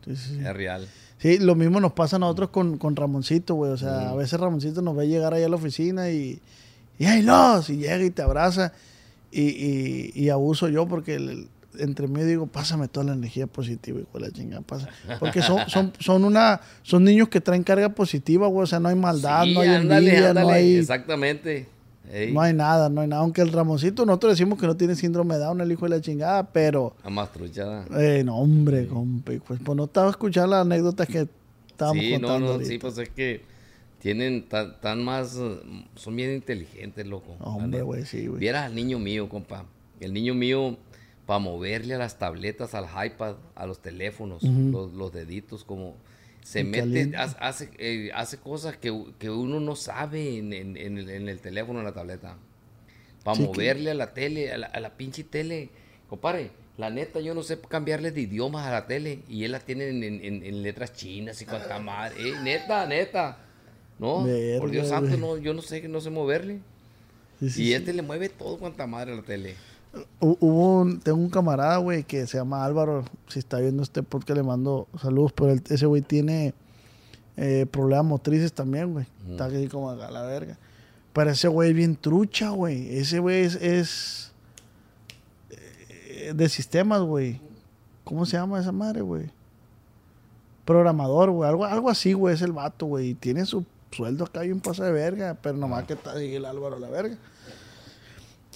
Sí, 0.06 0.15
sí, 0.15 0.39
Es 0.39 0.54
real. 0.54 0.88
Sí, 1.19 1.38
lo 1.38 1.54
mismo 1.54 1.80
nos 1.80 1.93
pasa 1.93 2.15
a 2.15 2.19
nosotros 2.19 2.50
con, 2.50 2.78
con 2.78 2.95
Ramoncito, 2.95 3.54
güey. 3.54 3.72
O 3.72 3.78
sea, 3.78 4.10
a 4.10 4.15
veces 4.15 4.39
Ramoncito 4.39 4.82
nos 4.82 4.95
ve 4.95 5.08
llegar 5.08 5.34
ahí 5.34 5.43
a 5.43 5.50
la 5.50 5.58
oficina 5.58 6.10
y. 6.10 6.39
Y 6.98 7.06
ahí 7.06 7.22
los, 7.22 7.69
y 7.69 7.78
llega 7.78 8.04
y 8.04 8.10
te 8.12 8.22
abraza. 8.22 8.74
Y, 9.32 9.41
y, 9.41 10.12
y 10.15 10.30
abuso 10.30 10.67
yo 10.69 10.88
porque 10.88 11.15
el, 11.15 11.48
entre 11.82 12.08
mí 12.08 12.22
digo, 12.24 12.48
pásame 12.48 12.88
toda 12.88 13.08
la 13.08 13.13
energía 13.13 13.48
positiva, 13.48 14.00
y 14.00 14.20
la 14.20 14.32
chingada, 14.32 14.62
pasa. 14.62 14.89
Porque 15.20 15.41
son, 15.41 15.67
son, 15.70 15.94
son 16.00 16.24
una, 16.24 16.62
son 16.84 17.04
niños 17.04 17.30
que 17.30 17.41
traen 17.41 17.63
carga 17.63 17.89
positiva, 17.89 18.48
güey, 18.48 18.63
o 18.63 18.67
sea, 18.67 18.80
no 18.80 18.89
hay 18.89 18.96
maldad, 18.96 19.46
no 19.46 19.62
hay 19.62 19.70
envidia, 19.70 20.34
no 20.34 20.50
hay... 20.50 20.76
Exactamente. 20.76 21.67
No 22.32 22.41
hay 22.41 22.54
nada, 22.54 22.89
no 22.89 23.02
hay 23.02 23.08
nada. 23.08 23.22
Aunque 23.22 23.41
el 23.41 23.52
Ramoncito, 23.52 24.06
nosotros 24.06 24.34
decimos 24.34 24.60
que 24.60 24.67
no 24.67 24.76
tiene 24.76 24.96
síndrome 24.96 25.36
de 25.36 25.41
Down, 25.41 25.62
el 25.62 25.72
hijo 25.72 25.86
de 25.86 25.96
la 25.96 26.02
chingada, 26.02 26.44
pero... 26.52 26.94
A 27.04 27.10
más 27.10 27.32
truchada. 27.32 27.86
Eh, 27.98 28.24
no, 28.26 28.38
hombre, 28.38 28.88
compi, 28.88 29.39
pues, 29.39 29.60
pues 29.63 29.76
no 29.78 29.86
estaba 29.86 30.10
escuchando 30.10 30.52
las 30.52 30.62
anécdotas 30.62 31.08
que 31.08 31.28
estábamos 31.67 32.04
sí, 32.04 32.12
contando 32.12 32.54
no, 32.54 32.58
no, 32.60 32.65
Sí, 32.65 32.80
pues 32.80 32.98
es 32.98 33.10
que 33.10 33.41
tienen 34.00 34.46
tan, 34.50 35.04
más... 35.04 35.38
Son 35.96 36.15
bien 36.15 36.34
inteligentes, 36.34 37.08
loco. 37.08 37.38
Hombre, 37.39 37.82
güey, 37.82 38.06
sí, 38.06 38.28
güey. 38.28 38.39
Vieras 38.39 38.65
al 38.65 38.76
niño 38.76 39.00
mío, 39.00 39.30
compa. 39.30 39.65
El 40.02 40.13
niño 40.13 40.34
mío 40.34 40.78
para 41.32 41.39
moverle 41.39 41.94
a 41.94 41.98
las 41.98 42.20
tabletas, 42.20 42.76
al 42.76 42.89
iPad, 43.06 43.36
a 43.56 43.65
los 43.65 43.82
teléfonos, 43.82 44.44
los, 44.44 45.13
deditos, 45.13 45.63
como 45.63 45.96
se 46.44 46.65
mete, 46.65 47.15
hace, 47.15 47.70
eh, 47.78 48.12
hace 48.13 48.36
cosas 48.36 48.76
que, 48.76 48.91
uno 48.91 49.62
no 49.62 49.78
sabe 49.78 50.39
en, 50.39 50.52
el, 50.52 51.39
teléfono, 51.39 51.80
en 51.80 51.86
la 51.86 51.94
tableta. 51.94 52.36
Para 53.24 53.39
moverle 53.39 53.91
a 53.91 53.94
la 53.94 54.13
tele, 54.13 54.52
a 54.52 54.58
la, 54.58 54.89
pinche 54.98 55.24
tele. 55.24 55.70
Compare, 56.10 56.52
la 56.78 56.89
neta, 56.89 57.22
yo 57.22 57.34
no 57.34 57.44
sé 57.44 57.58
cambiarle 57.62 58.12
de 58.12 58.20
idiomas 58.20 58.67
a 58.67 58.72
la 58.72 58.86
tele 58.86 59.20
y 59.30 59.46
él 59.46 59.54
la 59.54 59.62
tiene 59.62 59.88
en, 59.88 60.63
letras 60.63 60.91
chinas 60.91 61.41
y 61.41 61.46
cuanta 61.46 61.80
madre. 61.80 62.15
Eh, 62.28 62.34
neta, 62.44 62.86
neta. 62.86 63.38
No, 64.00 64.28
por 64.60 64.70
Dios 64.70 64.89
santo, 64.89 65.15
no, 65.15 65.38
yo 65.38 65.54
no 65.54 65.62
sé, 65.62 65.88
no 65.88 66.02
sé 66.02 66.10
moverle. 66.10 66.60
y 67.39 67.72
este 67.72 67.94
le 67.94 68.02
mueve 68.02 68.28
todo 68.28 68.58
cuanta 68.58 68.86
madre 68.86 69.13
a 69.13 69.15
la 69.15 69.22
tele. 69.22 69.56
Hubo 70.19 70.88
tengo 71.04 71.17
un 71.17 71.30
camarada, 71.30 71.77
güey, 71.77 72.04
que 72.04 72.25
se 72.25 72.38
llama 72.38 72.63
Álvaro. 72.63 73.04
Si 73.27 73.39
está 73.39 73.60
viendo 73.60 73.84
este 73.84 74.04
podcast, 74.04 74.38
le 74.38 74.43
mando 74.43 74.88
saludos. 75.01 75.34
Pero 75.34 75.56
ese 75.69 75.86
güey 75.86 76.01
tiene 76.01 76.54
eh, 77.36 77.65
problemas 77.69 78.06
motrices 78.06 78.54
también, 78.54 78.93
güey. 78.93 79.06
Está 79.30 79.45
aquí 79.45 79.67
como 79.67 79.89
a 79.89 79.95
la 79.95 80.21
verga. 80.21 80.58
Pero 81.13 81.32
ese 81.32 81.47
güey 81.47 81.69
es 81.71 81.75
bien 81.75 81.95
trucha, 81.95 82.49
güey. 82.51 82.95
Ese 82.95 83.19
güey 83.19 83.41
es, 83.43 84.32
eh, 85.49 86.34
de 86.34 86.49
sistemas, 86.49 87.01
güey. 87.01 87.41
¿Cómo 88.06 88.25
se 88.25 88.38
llama 88.38 88.60
esa 88.60 88.71
madre, 88.71 89.01
güey? 89.01 89.30
Programador, 90.63 91.32
güey. 91.32 91.49
Algo, 91.49 91.65
algo 91.65 91.89
así, 91.89 92.13
güey. 92.13 92.36
Es 92.36 92.41
el 92.41 92.54
vato, 92.54 92.86
güey. 92.86 93.10
Y 93.10 93.13
tiene 93.15 93.45
su 93.45 93.65
sueldo 93.91 94.23
acá 94.23 94.45
y 94.45 94.54
un 94.54 94.62
paso 94.62 94.84
de 94.84 94.91
verga. 94.91 95.38
Pero 95.41 95.58
nomás 95.58 95.84
que 95.84 95.93
está 95.93 96.13
ahí 96.13 96.36
el 96.36 96.45
Álvaro 96.45 96.77
a 96.77 96.80
la 96.80 96.89
verga. 96.89 97.17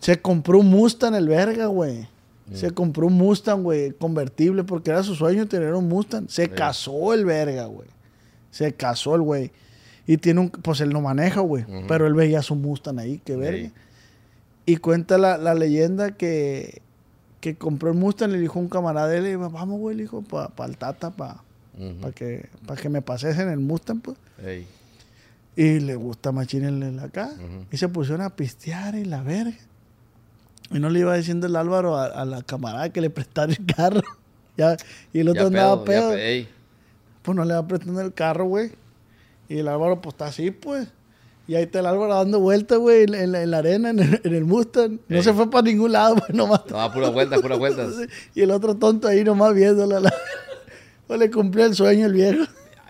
Se 0.06 0.22
compró 0.22 0.60
un 0.60 0.68
Mustang 0.68 1.16
el 1.16 1.28
verga, 1.28 1.66
güey. 1.66 2.08
Se 2.54 2.70
compró 2.70 3.08
un 3.08 3.14
Mustang, 3.14 3.64
güey, 3.64 3.92
convertible, 3.92 4.64
porque 4.64 4.92
era 4.92 5.02
su 5.02 5.16
sueño 5.16 5.48
tener 5.48 5.74
un 5.74 5.88
Mustang. 5.88 6.30
Se 6.30 6.48
casó 6.48 7.12
el 7.16 7.26
verga, 7.26 7.66
güey. 7.66 7.88
Se 8.52 8.72
casó 8.72 9.16
el 9.16 9.24
güey. 9.24 9.52
Y 10.06 10.18
tiene 10.18 10.42
un, 10.42 10.50
pues 10.52 10.80
él 10.82 10.92
no 10.92 11.02
maneja, 11.02 11.40
güey. 11.40 11.66
Pero 11.88 12.06
él 12.06 12.14
veía 12.14 12.44
su 12.44 12.54
Mustang 12.54 13.00
ahí, 13.00 13.18
que 13.18 13.36
verga. 13.36 13.72
Y 14.68 14.78
cuenta 14.78 15.18
la, 15.18 15.56
leyenda 15.56 16.12
que, 16.12 16.84
que 17.42 17.56
compró 17.56 17.90
el 17.90 17.98
Mustang, 17.98 18.30
le 18.30 18.38
dijo 18.38 18.60
un 18.60 18.70
camarada 18.70 19.08
de 19.08 19.18
él, 19.18 19.38
vamos, 19.40 19.80
güey, 19.80 19.96
le 19.96 20.04
dijo, 20.04 20.22
para 20.22 20.50
pa 20.50 20.68
el 20.68 20.78
Tata, 20.78 21.10
para 21.10 21.42
que, 22.14 22.48
que 22.80 22.90
me 22.90 23.02
pases 23.02 23.40
en 23.40 23.50
el 23.50 23.58
Mustang, 23.60 24.02
pues. 24.02 24.18
Y 25.56 25.80
le 25.80 25.96
gusta 25.96 26.32
machín 26.32 27.00
acá. 27.00 27.32
Y 27.72 27.78
se 27.78 27.90
pusieron 27.90 28.22
a 28.22 28.36
pistear 28.36 28.94
y 28.94 29.04
la 29.04 29.24
verga. 29.24 29.58
Y 30.72 30.80
no 30.80 30.90
le 30.90 31.00
iba 31.00 31.16
diciendo 31.16 31.48
el 31.48 31.56
Álvaro 31.56 31.98
a, 31.98 32.26
la 32.26 32.42
camarada 32.42 32.90
que 32.90 33.02
le 33.02 33.10
prestara 33.10 33.52
el 33.52 33.66
carro. 33.66 34.02
ya, 34.58 34.78
y 35.14 35.20
el 35.20 35.30
otro 35.30 35.48
andaba 35.48 35.84
pedo. 35.84 36.12
Pues 37.22 37.36
no 37.36 37.44
le 37.44 37.54
va 37.54 37.68
prestando 37.68 38.02
el 38.02 38.14
carro, 38.14 38.46
güey. 38.46 38.72
Y 39.48 39.58
el 39.60 39.68
Álvaro, 39.68 40.02
pues 40.02 40.14
está 40.14 40.28
así, 40.28 40.52
pues. 40.52 40.88
Y 41.48 41.54
ahí 41.54 41.64
está 41.64 41.80
el 41.80 41.86
Álvaro 41.86 42.16
dando 42.16 42.40
vueltas, 42.40 42.80
güey, 42.80 43.04
en, 43.04 43.52
la 43.52 43.58
arena, 43.58 43.92
en 43.92 44.00
el, 44.00 44.46
Mustang. 44.46 45.00
No 45.08 45.22
se 45.22 45.32
fue 45.34 45.50
para 45.50 45.64
ningún 45.64 45.92
lado, 45.92 46.16
pues 46.20 46.34
nomás. 46.34 46.62
No, 46.70 46.92
pura 46.92 47.10
vuelta, 47.10 47.38
pura 47.40 47.56
vuelta. 47.56 47.88
y 48.36 48.42
el 48.42 48.52
otro 48.52 48.76
tonto 48.76 49.08
ahí 49.08 49.24
nomás 49.24 49.54
viéndola. 49.54 50.00
La... 50.00 50.14
pues 51.06 51.20
le 51.20 51.30
cumplió 51.30 51.66
el 51.66 51.76
sueño 51.76 52.08
el 52.08 52.14
viejo. 52.14 52.44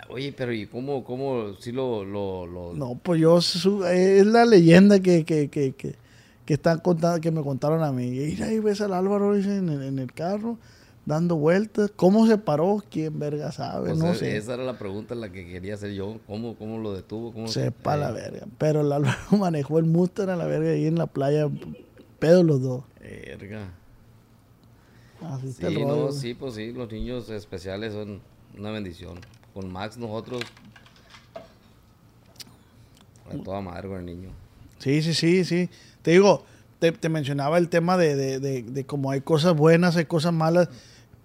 Oye, 0.07 0.31
pero 0.31 0.53
¿y 0.53 0.67
cómo, 0.67 1.03
cómo 1.03 1.55
si 1.59 1.73
lo, 1.73 2.05
lo, 2.05 2.73
No, 2.73 2.97
pues 3.03 3.19
yo, 3.19 3.39
es 3.39 4.25
la 4.25 4.45
leyenda 4.45 5.01
que, 5.01 5.25
que, 5.25 5.49
que, 5.49 5.73
que 5.73 5.95
que 6.45 6.53
están 6.53 6.79
contando, 6.79 7.19
que 7.19 7.31
me 7.31 7.41
contaron 7.41 7.83
a 7.83 7.91
mí. 7.91 8.07
Y 8.07 8.41
ahí 8.41 8.59
ves 8.59 8.79
al 8.81 8.93
Álvaro 8.93 9.35
en, 9.35 9.69
en, 9.69 9.99
el 9.99 10.13
carro, 10.13 10.57
dando 11.05 11.35
vueltas. 11.35 11.91
¿Cómo 11.95 12.27
se 12.27 12.37
paró? 12.37 12.83
¿Quién 12.89 13.17
verga 13.19 13.51
sabe? 13.51 13.95
No 13.95 14.13
sé. 14.13 14.37
Esa 14.37 14.53
era 14.53 14.63
la 14.63 14.77
pregunta 14.77 15.15
la 15.15 15.31
que 15.31 15.45
quería 15.45 15.73
hacer 15.73 15.93
yo. 15.93 16.19
¿Cómo, 16.27 16.55
cómo 16.55 16.77
lo 16.77 16.93
detuvo? 16.93 17.33
¿Cómo 17.33 17.47
Sepa 17.47 17.95
eh, 17.95 17.99
la 17.99 18.11
verga. 18.11 18.45
Pero 18.59 18.81
el 18.81 18.91
Álvaro 18.91 19.17
manejó 19.37 19.79
el 19.79 19.85
Mustang 19.85 20.29
a 20.29 20.35
la 20.35 20.45
verga 20.45 20.69
ahí 20.69 20.85
en 20.85 20.95
la 20.95 21.07
playa. 21.07 21.49
Pedo 22.19 22.43
los 22.43 22.61
dos. 22.61 22.83
Verga. 22.99 23.71
Así 25.21 25.51
Sí, 25.53 25.65
el 25.65 25.87
no, 25.87 26.11
sí, 26.11 26.33
pues 26.35 26.53
sí, 26.53 26.71
los 26.71 26.91
niños 26.91 27.29
especiales 27.29 27.93
son 27.93 28.21
una 28.57 28.71
bendición. 28.71 29.19
Con 29.53 29.71
Max 29.71 29.97
nosotros... 29.97 30.43
A 33.27 33.43
toda 33.43 33.59
madre 33.59 33.87
con 33.87 33.97
el 33.97 34.05
niño. 34.05 34.29
Sí, 34.77 35.01
sí, 35.01 35.15
sí, 35.15 35.43
sí. 35.43 35.69
Te 36.05 36.11
digo, 36.11 36.45
te, 36.77 36.91
te 36.91 37.09
mencionaba 37.09 37.57
el 37.57 37.67
tema 37.67 37.97
de, 37.97 38.15
de, 38.15 38.39
de, 38.39 38.61
de 38.61 38.85
cómo 38.85 39.09
hay 39.09 39.21
cosas 39.21 39.55
buenas, 39.55 39.95
hay 39.97 40.05
cosas 40.05 40.33
malas. 40.33 40.69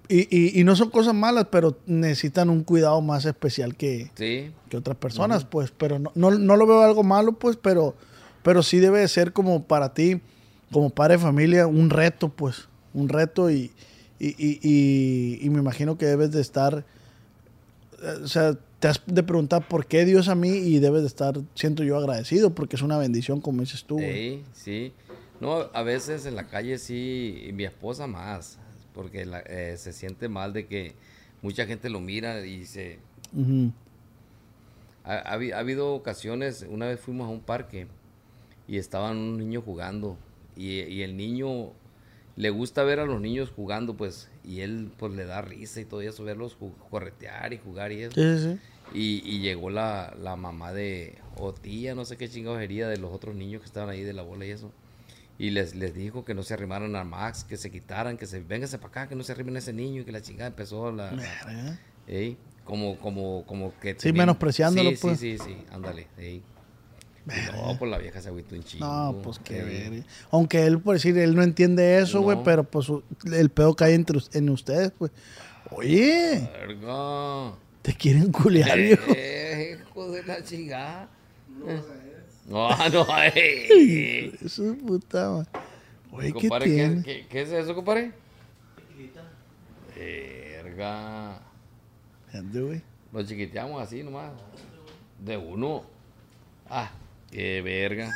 Y, 0.09 0.21
y, 0.35 0.59
y 0.59 0.65
no 0.65 0.75
son 0.75 0.89
cosas 0.89 1.13
malas, 1.13 1.49
pero 1.53 1.77
necesitan 1.85 2.49
un 2.49 2.65
cuidado 2.65 3.03
más 3.03 3.27
especial 3.27 3.77
que, 3.77 4.11
Sí, 4.15 4.51
que 4.71 4.79
otras 4.79 4.97
personas, 4.97 5.45
pues. 5.45 5.71
Pero 5.77 5.99
no, 5.99 6.13
no, 6.15 6.31
no 6.31 6.57
lo 6.57 6.67
veo 6.67 6.81
algo 6.81 7.03
malo, 7.03 7.35
pues, 7.35 7.59
pero, 7.61 7.95
pero 8.43 8.63
sí 8.63 8.79
debe 8.79 9.01
de 9.01 9.09
ser 9.09 9.35
como 9.35 9.65
para 9.65 9.93
ti, 9.93 10.23
como 10.73 10.89
padre 10.89 11.19
de 11.19 11.23
familia, 11.25 11.67
un 11.67 11.91
reto, 11.91 12.31
pues. 12.31 12.67
Un 12.95 13.11
reto 13.11 13.51
y, 13.51 13.71
y, 14.19 14.29
y, 14.29 14.61
y- 14.63 15.39
y 15.43 15.51
me 15.51 15.59
imagino 15.59 15.99
que 15.99 16.07
debes 16.07 16.33
de 16.33 16.41
estar, 16.41 16.87
eh, 18.03 18.15
o 18.25 18.29
sea, 18.29 18.57
te 18.81 18.89
has 18.89 19.01
de 19.07 19.23
preguntar 19.23 19.69
por 19.69 19.87
qué 19.87 20.05
Dios 20.05 20.29
a 20.29 20.35
mí 20.35 20.49
y 20.51 20.79
debes 20.79 21.03
de 21.03 21.07
estar, 21.09 21.39
siento 21.55 21.85
yo, 21.85 21.97
agradecido 21.97 22.51
porque 22.55 22.77
es 22.77 22.83
una 22.83 22.99
bendición, 22.99 23.41
como 23.41 23.61
dices 23.61 23.85
tú. 23.85 23.99
sí, 23.99 24.43
sí. 24.53 24.93
No, 25.41 25.69
a 25.73 25.83
veces 25.83 26.27
en 26.27 26.35
la 26.35 26.49
calle 26.49 26.77
sí, 26.79 27.45
y 27.49 27.53
mi 27.53 27.65
esposa 27.65 28.07
más, 28.07 28.59
porque 28.95 29.25
la- 29.25 29.41
eh, 29.41 29.77
se 29.79 29.93
siente 29.93 30.29
mal 30.29 30.53
de 30.53 30.67
que 30.67 30.95
mucha 31.43 31.65
gente 31.67 31.89
lo 31.89 32.01
mira 32.01 32.45
y 32.45 32.67
se... 32.67 32.99
Ha, 35.05 35.15
ha 35.15 35.37
habi- 35.37 35.53
ha 35.53 35.59
habido 35.59 35.95
ocasiones, 35.95 36.67
una 36.69 36.87
vez 36.87 37.01
fuimos 37.01 37.27
a 37.27 37.31
un 37.31 37.41
parque 37.41 37.87
y 38.69 38.77
estaban 38.79 39.17
un 39.17 39.39
niño 39.39 39.63
jugando 39.63 40.17
y, 40.57 40.81
y 40.81 41.03
el 41.03 41.17
niño 41.17 41.71
le 42.37 42.51
gusta 42.51 42.83
ver 42.85 43.01
a 43.01 43.07
los 43.07 43.21
niños 43.21 43.51
jugando 43.55 43.95
pues 43.95 44.29
y 44.45 44.61
él 44.61 44.91
pues 44.99 45.13
le 45.13 45.25
da 45.25 45.41
risa 45.43 45.81
y 45.81 45.85
todo 45.85 46.01
eso, 46.03 46.23
verlos 46.25 46.57
corretear 46.91 47.53
y 47.53 47.59
jugar 47.59 47.93
y 47.93 48.03
eso. 48.03 48.15
Sí, 48.15 48.39
sí. 48.55 48.59
Y, 48.93 49.23
y 49.25 49.39
llegó 49.41 49.71
la, 49.71 50.15
la 50.21 50.37
mamá 50.37 50.73
de, 50.73 51.17
o 51.37 51.53
tía, 51.55 51.95
no 51.95 52.05
sé 52.05 52.17
qué 52.17 52.29
chingadería 52.29 52.89
de 52.89 52.97
los 52.97 53.13
otros 53.13 53.35
niños 53.37 53.61
que 53.61 53.67
estaban 53.67 53.89
ahí 53.91 54.03
de 54.03 54.13
la 54.13 54.23
bola 54.23 54.47
y 54.47 54.51
eso. 54.51 54.73
Y 55.39 55.51
les, 55.51 55.75
les 55.75 55.95
dijo 55.95 56.25
que 56.25 56.35
no 56.35 56.43
se 56.43 56.55
arrimaran 56.55 56.95
a 56.97 57.05
Max, 57.05 57.45
que 57.45 57.57
se 57.57 57.71
quitaran, 57.71 58.17
que 58.19 58.27
se 58.27 58.41
vénganse 58.41 58.79
para 58.79 58.89
acá, 58.89 59.09
que 59.09 59.15
no 59.15 59.23
se 59.23 59.33
arrimen 59.33 59.57
a 59.57 59.61
ese 59.61 59.73
niño 59.73 60.03
y 60.03 60.05
que 60.05 60.13
la 60.13 60.21
chingada 60.21 60.49
empezó 60.49 60.93
la... 60.93 61.13
la- 61.13 61.79
ey, 62.07 62.37
como, 62.65 62.99
como, 62.99 63.45
como 63.47 63.73
que... 63.81 63.93
Sí, 63.93 64.09
tenían- 64.09 64.25
menospreciándolo, 64.25 64.91
sí, 64.91 64.97
pues. 65.01 65.19
Sí, 65.21 65.39
sí, 65.39 65.45
sí, 65.45 65.57
ándale. 65.73 66.09
ey. 66.19 66.43
Y 67.27 67.53
No, 67.57 67.79
pues 67.79 67.91
la 67.91 67.99
vieja 67.99 68.21
se 68.21 68.29
agüitó 68.29 68.55
un 68.57 68.65
chingo. 68.65 68.85
No, 68.87 69.23
pues 69.23 69.39
qué 69.39 69.63
verga. 69.63 70.05
Aunque 70.31 70.67
él, 70.67 70.81
por 70.81 70.95
decir, 70.95 71.17
él 71.17 71.37
no 71.37 71.43
entiende 71.43 71.99
eso, 72.01 72.23
güey, 72.23 72.39
No. 72.39 72.43
pero 72.45 72.65
pues 72.65 72.89
el 73.33 73.51
pedo 73.51 73.75
cae 73.77 73.95
entre, 73.95 74.19
en 74.33 74.51
ustedes, 74.51 74.91
pues. 74.99 75.13
Oye, 75.71 76.51
Verga. 76.53 77.53
Te 77.83 77.95
quieren 77.95 78.31
culiar, 78.31 78.79
viejo. 78.79 79.13
Eh, 79.15 79.79
hijo 79.81 80.11
de 80.11 80.23
la 80.25 80.43
chingada. 80.45 81.09
No, 82.47 82.89
no, 82.89 83.07
ey. 83.35 84.33
Eso 84.45 84.73
es 84.73 84.79
puta, 84.79 85.31
madre. 85.31 85.49
Oye, 86.13 86.33
¿qué 86.33 86.41
Compadre, 86.41 86.65
¿qué, 86.65 86.75
tiene? 86.75 87.03
qué, 87.03 87.27
qué 87.29 87.43
es 87.43 87.53
eso, 87.53 87.75
compadre? 87.75 88.13
Verga. 89.97 91.41
Gente, 92.33 92.61
güey. 92.61 92.83
Lo 93.13 93.23
chiquiteamos 93.23 93.83
así 93.83 94.03
nomás. 94.03 94.33
De 95.19 95.37
uno. 95.37 95.85
Ah, 96.69 96.91
qué 97.31 97.61
verga. 97.63 98.11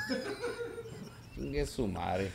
Chingue 1.35 1.67
su 1.67 1.87
madre. 1.87 2.31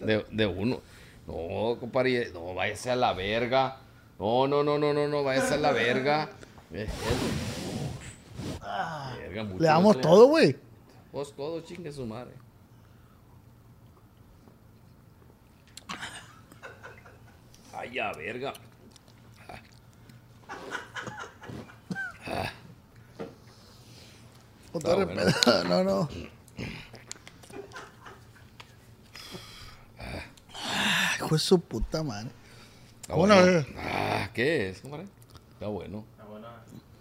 De, 0.00 0.26
de 0.30 0.46
uno. 0.46 0.80
No, 1.26 1.76
compadre. 1.78 2.30
No, 2.32 2.54
váyase 2.54 2.90
a 2.90 2.96
la 2.96 3.12
verga. 3.12 3.78
No, 4.18 4.46
no, 4.48 4.62
no, 4.62 4.78
no, 4.78 4.92
no, 4.92 5.08
no, 5.08 5.22
váyase 5.22 5.54
a 5.54 5.58
la 5.58 5.72
verga. 5.72 6.30
Eh, 6.72 6.84
eso. 6.84 8.56
Verga, 9.18 9.44
mucho 9.44 9.62
Le 9.62 9.66
damos 9.68 10.00
todo, 10.00 10.26
güey. 10.26 10.56
Vos 11.12 11.34
todo 11.34 11.60
chingue 11.60 11.92
su 11.92 12.06
madre. 12.06 12.32
Ay, 17.72 17.92
ya, 17.92 18.12
verga. 18.12 18.54
Otra 24.72 24.96
vez 24.96 25.06
pedo. 25.06 25.64
No, 25.64 25.84
no. 25.84 26.08
Ah, 30.54 31.12
Hijo 31.16 31.34
de 31.34 31.38
su 31.38 31.60
puta 31.60 32.02
madre. 32.02 32.30
Está 33.06 33.14
Bueno, 33.14 33.36
bueno. 33.36 33.58
eh. 33.60 33.66
Ah, 33.78 34.30
¿qué 34.34 34.70
es, 34.70 34.80
compadre? 34.80 35.06
Está 35.52 35.68
bueno. 35.68 36.04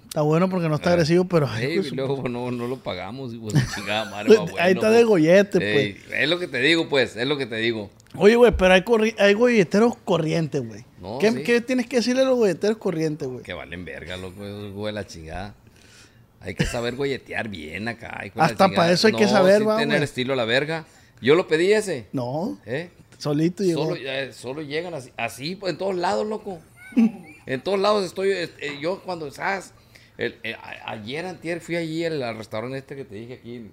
Está 0.07 0.21
bueno 0.21 0.49
porque 0.49 0.69
no 0.69 0.75
está 0.75 0.91
agresivo, 0.91 1.25
pero. 1.25 1.53
Ey, 1.57 1.83
su 1.83 1.93
luego 1.93 2.29
no, 2.29 2.49
no 2.49 2.67
lo 2.67 2.77
pagamos, 2.77 3.33
hijo 3.33 3.51
de 3.51 3.59
su 3.59 3.75
chingada 3.75 4.05
madre. 4.11 4.37
más 4.39 4.51
Ahí 4.59 4.71
está 4.73 4.89
de 4.89 4.99
pues. 4.99 5.07
gollete, 5.07 5.59
pues. 5.59 6.13
Es 6.21 6.29
lo 6.29 6.39
que 6.39 6.47
te 6.47 6.59
digo, 6.59 6.87
pues, 6.87 7.17
es 7.17 7.27
lo 7.27 7.37
que 7.37 7.45
te 7.45 7.57
digo. 7.57 7.89
Oye, 8.17 8.37
güey, 8.37 8.53
pero 8.55 8.73
hay, 8.75 8.81
corri- 8.83 9.15
hay 9.19 9.33
golleteros 9.33 9.97
corrientes, 10.05 10.65
güey. 10.65 10.85
No, 11.01 11.17
¿Qué, 11.19 11.31
sí. 11.33 11.43
qué 11.43 11.59
tienes 11.59 11.87
que 11.87 11.97
decirle 11.97 12.21
a 12.21 12.25
los 12.25 12.37
golleteros 12.37 12.77
corrientes, 12.77 13.27
güey? 13.27 13.43
Que 13.43 13.51
valen 13.53 13.83
verga, 13.83 14.15
loco, 14.15 14.45
esos 14.45 14.71
güey, 14.71 14.93
la 14.93 15.05
chingada. 15.05 15.53
Hay 16.39 16.55
que 16.55 16.65
saber 16.65 16.95
golletear 16.95 17.49
bien 17.49 17.89
acá. 17.89 18.23
Hasta 18.35 18.69
para 18.69 18.93
eso 18.93 19.07
hay 19.07 19.13
que 19.13 19.27
saber, 19.27 19.67
va, 19.67 19.75
tener 19.79 19.97
güey. 19.97 20.03
estilo 20.05 20.31
a 20.31 20.35
la 20.37 20.45
verga. 20.45 20.85
Yo 21.21 21.35
lo 21.35 21.45
pedí 21.47 21.73
ese, 21.73 22.07
No, 22.13 22.57
¿eh? 22.65 22.89
Solito 23.17 23.63
llegó. 23.63 23.83
Solo, 23.85 23.95
eh, 23.97 24.33
solo 24.33 24.61
llegan 24.61 24.93
así, 24.93 25.11
así 25.17 25.55
pues, 25.55 25.71
en 25.73 25.77
todos 25.77 25.95
lados, 25.95 26.25
loco. 26.27 26.59
En 27.47 27.61
todos 27.61 27.79
lados 27.79 28.03
estoy, 28.03 28.31
eh, 28.31 28.49
yo 28.81 29.01
cuando, 29.03 29.29
¿sabes? 29.29 29.71
El- 30.17 30.39
eh, 30.43 30.55
a- 30.55 30.91
ayer, 30.93 31.25
antier, 31.27 31.61
fui 31.61 31.75
allí 31.75 32.03
al, 32.03 32.23
al 32.23 32.37
restaurante 32.37 32.77
este 32.79 32.95
que 32.95 33.05
te 33.05 33.13
dije 33.15 33.33
aquí. 33.35 33.69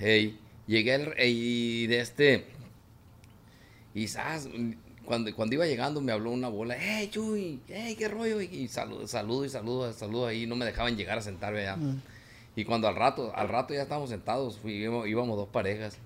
Hey, 0.00 0.36
llegué 0.66 0.94
al- 0.94 1.14
eh, 1.16 1.28
y 1.28 1.86
de 1.86 2.00
este, 2.00 2.46
y 3.94 4.08
¿sabes? 4.08 4.48
Cuando, 5.04 5.34
cuando 5.34 5.54
iba 5.54 5.66
llegando 5.66 6.00
me 6.00 6.10
habló 6.12 6.30
una 6.30 6.48
bola, 6.48 6.76
hey, 6.78 7.08
Chuy, 7.12 7.60
hey, 7.68 7.94
qué 7.98 8.08
rollo, 8.08 8.40
y, 8.40 8.46
y 8.46 8.68
saludo, 8.68 9.06
saludo 9.06 9.44
y 9.44 9.48
saludo, 9.48 9.92
saludo 9.92 10.26
ahí, 10.26 10.46
no 10.46 10.56
me 10.56 10.64
dejaban 10.64 10.96
llegar 10.96 11.18
a 11.18 11.22
sentarme 11.22 11.60
allá. 11.60 11.76
Y 12.56 12.64
cuando 12.64 12.88
al 12.88 12.96
rato, 12.96 13.32
al 13.34 13.48
rato 13.48 13.74
ya 13.74 13.82
estábamos 13.82 14.10
sentados, 14.10 14.58
fui- 14.58 14.74
íbamos, 14.82 15.06
íbamos 15.08 15.36
dos 15.36 15.48
parejas. 15.48 15.98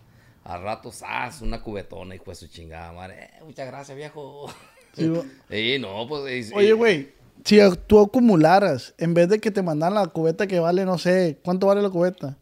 Al 0.46 0.62
rato, 0.62 0.92
¡zas! 0.92 1.42
Una 1.42 1.60
cubetona 1.60 2.14
y 2.14 2.18
pues 2.20 2.38
su 2.38 2.46
chingada 2.46 2.92
madre. 2.92 3.24
Eh, 3.24 3.44
muchas 3.44 3.66
gracias, 3.66 3.96
viejo. 3.96 4.46
Sí. 4.94 5.12
Sí, 5.50 5.76
no, 5.78 6.06
pues. 6.08 6.50
eh, 6.50 6.52
Oye, 6.54 6.72
güey, 6.72 7.10
si 7.44 7.58
tú 7.86 8.00
acumularas, 8.00 8.94
en 8.98 9.12
vez 9.14 9.28
de 9.28 9.38
que 9.40 9.50
te 9.50 9.62
mandaran 9.62 9.94
la 9.96 10.06
cubeta 10.06 10.46
que 10.46 10.58
vale, 10.58 10.84
no 10.84 10.98
sé, 10.98 11.38
¿cuánto 11.44 11.66
vale 11.66 11.82
la 11.82 11.90
cubeta? 11.90 12.38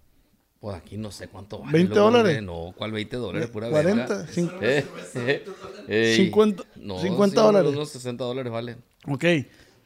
Pues 0.60 0.76
aquí 0.76 0.96
no 0.96 1.10
sé 1.10 1.28
cuánto 1.28 1.58
vale. 1.58 1.72
20 1.72 1.94
loco, 1.94 2.00
dólares. 2.10 2.42
No, 2.42 2.72
¿cuál 2.76 2.92
20 2.92 3.16
dólares? 3.16 3.50
Pura 3.50 3.68
40, 3.70 4.06
verga. 4.06 4.26
cinco- 4.32 4.54
Eh, 4.62 4.84
eh, 5.16 5.44
ey, 5.88 6.16
50 6.16 6.62
50 6.74 7.26
sí, 7.40 7.46
dólares. 7.46 7.72
Unos 7.72 7.90
60 7.90 8.24
dólares 8.24 8.52
vale. 8.52 8.76
Ok. 9.08 9.24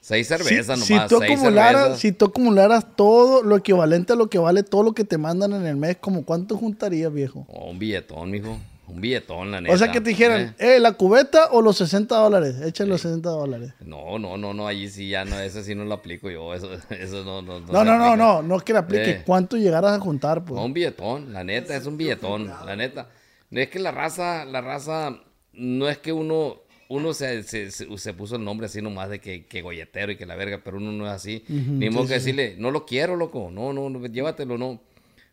Seis 0.08 0.26
Si, 0.26 0.34
cervezas 0.36 0.80
si 0.80 0.94
nomás. 0.94 1.08
tú 1.10 1.18
seis 1.18 1.32
acumularas, 1.32 1.80
cervezas. 1.82 2.00
si 2.00 2.12
tú 2.12 2.24
acumularas 2.24 2.96
todo 2.96 3.42
lo 3.42 3.56
equivalente 3.56 4.14
a 4.14 4.16
lo 4.16 4.30
que 4.30 4.38
vale 4.38 4.62
todo 4.62 4.82
lo 4.82 4.92
que 4.94 5.04
te 5.04 5.18
mandan 5.18 5.52
en 5.52 5.66
el 5.66 5.76
mes, 5.76 5.98
como 6.00 6.24
cuánto 6.24 6.56
juntarías, 6.56 7.12
viejo? 7.12 7.44
Oh, 7.48 7.70
un 7.70 7.78
billetón, 7.78 8.30
mijo. 8.30 8.58
Un 8.86 9.02
billetón, 9.02 9.50
la 9.50 9.60
neta. 9.60 9.74
O 9.74 9.76
sea 9.76 9.92
que 9.92 10.00
te 10.00 10.08
dijeran, 10.08 10.54
Eh, 10.58 10.76
eh, 10.76 10.80
la 10.80 10.92
cubeta 10.92 11.48
o 11.52 11.60
los 11.60 11.76
60 11.76 12.16
dólares, 12.16 12.56
échale 12.64 12.88
los 12.88 13.02
60 13.02 13.28
dólares. 13.28 13.74
No, 13.84 14.18
no, 14.18 14.38
no, 14.38 14.54
no, 14.54 14.66
allí 14.66 14.88
sí 14.88 15.10
ya 15.10 15.26
no, 15.26 15.38
eso 15.38 15.62
sí 15.62 15.74
no 15.74 15.84
lo 15.84 15.92
aplico 15.92 16.30
yo. 16.30 16.54
Eso, 16.54 16.70
eso 16.90 17.22
no, 17.22 17.42
no, 17.42 17.60
No, 17.60 17.84
no, 17.84 17.84
no, 17.84 18.04
aplica. 18.06 18.16
no, 18.16 18.42
no 18.42 18.56
es 18.56 18.62
que 18.62 18.72
le 18.72 18.78
aplique. 18.78 19.10
Eh. 19.10 19.22
¿Cuánto 19.26 19.58
llegaras 19.58 19.92
a 19.92 20.00
juntar, 20.00 20.42
pues? 20.42 20.58
No, 20.58 20.64
un 20.64 20.72
billetón, 20.72 21.34
la 21.34 21.44
neta, 21.44 21.76
es 21.76 21.84
un 21.84 21.98
billetón, 21.98 22.46
la 22.64 22.76
neta. 22.76 23.08
Es 23.50 23.68
que 23.68 23.78
la 23.78 23.90
raza, 23.90 24.46
la 24.46 24.62
raza, 24.62 25.14
no 25.52 25.86
es 25.90 25.98
que 25.98 26.14
uno, 26.14 26.56
uno 26.88 27.12
se, 27.14 27.42
se, 27.42 27.70
se- 27.70 27.98
se 27.98 28.14
puso 28.14 28.36
el 28.36 28.44
nombre 28.44 28.66
así 28.66 28.80
nomás 28.82 29.10
de 29.10 29.20
que, 29.20 29.46
que 29.46 29.62
golletero 29.62 30.12
y 30.12 30.16
que 30.16 30.26
la 30.26 30.36
verga, 30.36 30.60
pero 30.64 30.78
uno 30.78 30.90
no 30.92 31.06
es 31.06 31.12
así. 31.12 31.44
Ni 31.48 31.90
modo 31.90 32.06
que 32.08 32.14
decirle, 32.14 32.56
no 32.58 32.70
lo 32.70 32.86
quiero, 32.86 33.16
loco, 33.16 33.50
no, 33.50 33.72
no, 33.72 33.90
no, 33.90 34.06
llévatelo, 34.06 34.56
no. 34.58 34.80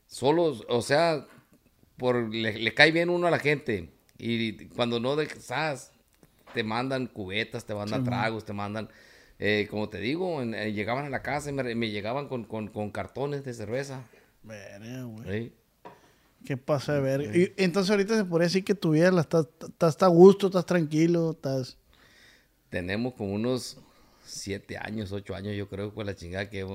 Solo, 0.07 0.55
o 0.67 0.81
sea, 0.81 1.25
por, 1.97 2.33
le, 2.33 2.59
le 2.59 2.73
cae 2.73 2.91
bien 2.91 3.09
uno 3.09 3.27
a 3.27 3.31
la 3.31 3.39
gente. 3.39 3.89
Y 4.17 4.65
cuando 4.67 4.99
no 4.99 5.15
dejas, 5.15 5.91
te 6.53 6.63
mandan 6.63 7.07
cubetas, 7.07 7.65
te 7.65 7.73
mandan 7.73 8.03
tragos, 8.05 8.45
te 8.45 8.53
mandan, 8.53 8.89
eh, 9.39 9.67
como 9.69 9.89
te 9.89 9.99
digo, 9.99 10.41
en- 10.41 10.53
eh, 10.55 10.73
llegaban 10.73 11.05
a 11.05 11.09
la 11.09 11.21
casa 11.21 11.49
y 11.49 11.53
me, 11.53 11.75
me 11.75 11.89
llegaban 11.89 12.27
con, 12.27 12.43
con, 12.45 12.67
con 12.67 12.91
cartones 12.91 13.43
de 13.43 13.53
cerveza. 13.53 14.03
Verga, 14.43 15.03
güey. 15.03 15.43
¿sí? 15.43 15.53
¿Qué 16.45 16.57
pasa 16.57 16.93
de 16.93 17.01
ver? 17.01 17.35
Y 17.35 17.53
entonces 17.57 17.89
ahorita 17.89 18.15
se 18.15 18.23
podría 18.23 18.45
decir 18.45 18.63
que 18.63 18.75
tu 18.75 18.91
vida 18.91 19.09
estás, 19.19 20.03
a 20.03 20.07
gusto, 20.07 20.47
estás 20.47 20.65
tranquilo, 20.65 21.31
estás... 21.31 21.77
tenemos 22.69 23.13
como 23.15 23.33
unos 23.33 23.77
siete 24.23 24.77
años, 24.77 25.11
ocho 25.11 25.33
años, 25.35 25.55
yo 25.55 25.67
creo, 25.67 25.93
pues 25.93 26.05
la 26.05 26.15
chingada 26.15 26.49
que 26.49 26.65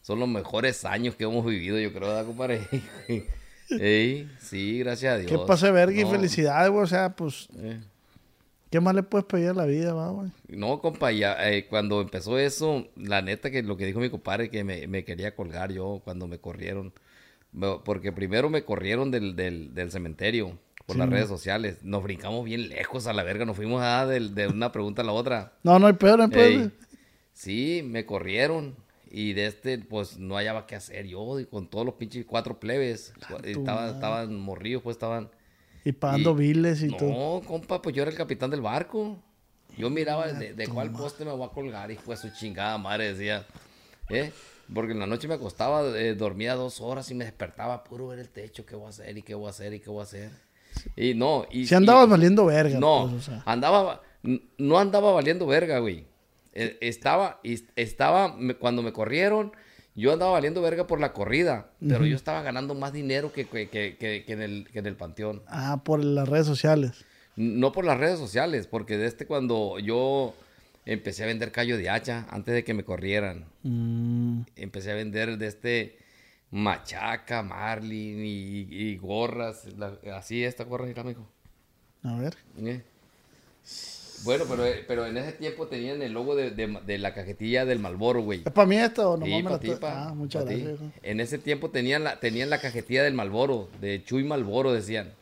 son 0.00 0.20
los 0.20 0.28
mejores 0.28 0.84
años 0.84 1.16
que 1.16 1.24
hemos 1.24 1.44
vivido, 1.44 1.78
yo 1.78 1.92
creo, 1.92 2.08
¿verdad, 2.08 2.26
compadre? 2.26 2.66
sí, 4.40 4.78
gracias 4.78 5.14
a 5.14 5.18
Dios. 5.18 5.30
Que 5.30 5.38
pase 5.46 5.70
verga 5.72 6.00
y 6.00 6.04
felicidades, 6.04 6.70
güey, 6.70 6.84
o 6.84 6.86
sea, 6.86 7.14
pues... 7.14 7.48
Eh. 7.58 7.80
¿Qué 8.70 8.80
más 8.80 8.94
le 8.94 9.04
puedes 9.04 9.26
pedir 9.26 9.50
a 9.50 9.54
la 9.54 9.64
vida, 9.64 9.94
va, 9.94 10.10
güey? 10.10 10.30
No, 10.48 10.80
compa, 10.80 11.12
ya, 11.12 11.50
eh, 11.50 11.66
cuando 11.66 12.00
empezó 12.00 12.38
eso, 12.38 12.88
la 12.96 13.22
neta 13.22 13.50
que 13.50 13.62
lo 13.62 13.76
que 13.76 13.86
dijo 13.86 14.00
mi 14.00 14.10
compadre, 14.10 14.50
que 14.50 14.64
me, 14.64 14.86
me 14.88 15.04
quería 15.04 15.34
colgar 15.34 15.72
yo 15.72 16.00
cuando 16.04 16.26
me 16.26 16.38
corrieron. 16.38 16.92
Porque 17.84 18.12
primero 18.12 18.50
me 18.50 18.64
corrieron 18.64 19.10
del, 19.10 19.34
del, 19.34 19.74
del 19.74 19.90
cementerio 19.90 20.58
por 20.84 20.96
las 20.96 21.08
redes 21.08 21.28
sociales. 21.28 21.78
Nos 21.82 22.02
brincamos 22.02 22.44
bien 22.44 22.68
lejos 22.68 23.06
a 23.06 23.12
la 23.12 23.22
verga, 23.22 23.44
nos 23.44 23.56
fuimos 23.56 23.82
a 23.82 24.06
de, 24.06 24.20
de 24.20 24.48
una 24.48 24.72
pregunta 24.72 25.02
a 25.02 25.04
la 25.04 25.12
otra. 25.12 25.52
No, 25.62 25.78
no 25.78 25.86
hay 25.86 25.94
peor, 25.94 26.18
no 26.18 26.24
hay 26.24 26.30
peor. 26.30 26.72
sí, 27.32 27.82
me 27.84 28.06
corrieron. 28.06 28.76
Y 29.10 29.32
de 29.32 29.46
este, 29.46 29.78
pues 29.78 30.18
no 30.18 30.34
hallaba 30.34 30.66
qué 30.66 30.74
hacer 30.74 31.06
yo, 31.06 31.40
y 31.40 31.46
con 31.46 31.68
todos 31.68 31.86
los 31.86 31.94
pinches 31.94 32.26
cuatro 32.26 32.58
plebes. 32.58 33.14
Estaban, 33.44 33.94
estaban 33.94 34.38
morridos, 34.38 34.82
pues 34.82 34.96
estaban 34.96 35.30
y 35.86 35.92
pagando 35.92 36.34
biles 36.34 36.82
y 36.82 36.88
todo. 36.88 37.08
No, 37.08 37.46
compa, 37.46 37.80
pues 37.80 37.94
yo 37.94 38.02
era 38.02 38.10
el 38.10 38.16
capitán 38.16 38.50
del 38.50 38.60
barco. 38.60 39.22
Yo 39.78 39.88
miraba 39.88 40.26
de, 40.26 40.66
cuál 40.66 40.90
poste 40.90 41.24
me 41.24 41.30
voy 41.30 41.46
a 41.46 41.50
colgar, 41.50 41.92
y 41.92 41.96
fue 41.96 42.16
su 42.16 42.28
chingada 42.30 42.76
madre, 42.76 43.12
decía. 43.12 43.46
¿Eh? 44.08 44.32
Porque 44.74 44.92
en 44.92 44.98
la 44.98 45.06
noche 45.06 45.28
me 45.28 45.34
acostaba, 45.34 45.86
eh, 45.98 46.14
dormía 46.14 46.54
dos 46.54 46.80
horas 46.80 47.10
y 47.10 47.14
me 47.14 47.24
despertaba 47.24 47.84
puro 47.84 48.08
ver 48.08 48.18
el 48.18 48.28
techo, 48.28 48.66
qué 48.66 48.74
voy 48.74 48.86
a 48.86 48.90
hacer 48.90 49.16
y 49.16 49.22
qué 49.22 49.34
voy 49.34 49.46
a 49.46 49.50
hacer 49.50 49.74
y 49.74 49.80
qué 49.80 49.90
voy 49.90 50.00
a 50.00 50.02
hacer. 50.04 50.30
Y 50.96 51.14
no, 51.14 51.46
y... 51.50 51.66
Si 51.66 51.74
andabas 51.74 52.08
valiendo 52.08 52.46
verga. 52.46 52.78
No, 52.78 53.08
pues, 53.10 53.30
andaba, 53.44 54.02
no 54.58 54.78
andaba 54.78 55.12
valiendo 55.12 55.46
verga, 55.46 55.78
güey. 55.78 56.06
E, 56.52 56.78
estaba, 56.80 57.40
estaba, 57.76 58.36
cuando 58.58 58.82
me 58.82 58.92
corrieron, 58.92 59.52
yo 59.94 60.12
andaba 60.12 60.32
valiendo 60.32 60.60
verga 60.60 60.86
por 60.86 61.00
la 61.00 61.12
corrida, 61.12 61.70
pero 61.80 62.04
yo 62.04 62.16
estaba 62.16 62.42
ganando 62.42 62.74
más 62.74 62.92
dinero 62.92 63.32
que, 63.32 63.46
en 64.26 64.42
el, 64.42 64.68
en 64.74 64.86
el 64.86 64.96
panteón. 64.96 65.42
Ah, 65.46 65.80
por 65.84 66.04
las 66.04 66.28
redes 66.28 66.46
sociales. 66.46 67.04
No 67.36 67.72
por 67.72 67.84
las 67.84 67.98
redes 67.98 68.18
sociales, 68.18 68.66
porque 68.66 68.98
desde 68.98 69.26
cuando 69.26 69.78
yo 69.78 70.34
empecé 70.86 71.24
a 71.24 71.26
vender 71.26 71.52
callo 71.52 71.76
de 71.76 71.90
hacha, 71.90 72.26
antes 72.30 72.54
de 72.54 72.64
que 72.64 72.72
me 72.72 72.84
corrieran, 72.84 73.44
mm. 73.62 74.42
empecé 74.56 74.92
a 74.92 74.94
vender 74.94 75.36
de 75.36 75.46
este 75.48 75.98
machaca, 76.50 77.42
marlin 77.42 78.22
y, 78.24 78.96
gorras, 78.96 79.66
así 80.14 80.44
esta 80.44 80.64
gorra, 80.64 80.86
mira, 80.86 81.02
amigo. 81.02 81.28
A 82.02 82.16
ver. 82.18 82.36
¿Eh? 82.58 82.82
Bueno, 84.24 84.44
pero, 84.48 84.64
pero 84.88 85.06
en 85.06 85.16
ese 85.18 85.32
tiempo 85.32 85.66
tenían 85.66 86.00
el 86.02 86.12
logo 86.12 86.34
de, 86.34 86.98
la 86.98 87.12
cajetilla 87.12 87.64
del 87.64 87.80
Malboro, 87.80 88.22
güey. 88.22 88.42
¿Es 88.44 88.52
para 88.52 88.66
mí 88.66 88.76
esto 88.76 89.12
o 89.12 89.16
no? 89.16 89.26
Sí, 89.26 89.42
para 89.42 89.58
ti, 89.58 89.72
Ah, 89.82 90.12
muchas 90.14 90.44
gracias. 90.44 90.78
En 91.02 91.20
ese 91.20 91.38
tiempo 91.38 91.70
tenían 91.70 92.04
la, 92.04 92.18
tenían 92.18 92.48
la 92.48 92.60
cajetilla 92.60 93.02
del 93.02 93.14
Malboro, 93.14 93.68
de 93.80 94.02
Chuy 94.04 94.24
Malboro, 94.24 94.72
decían. 94.72 95.12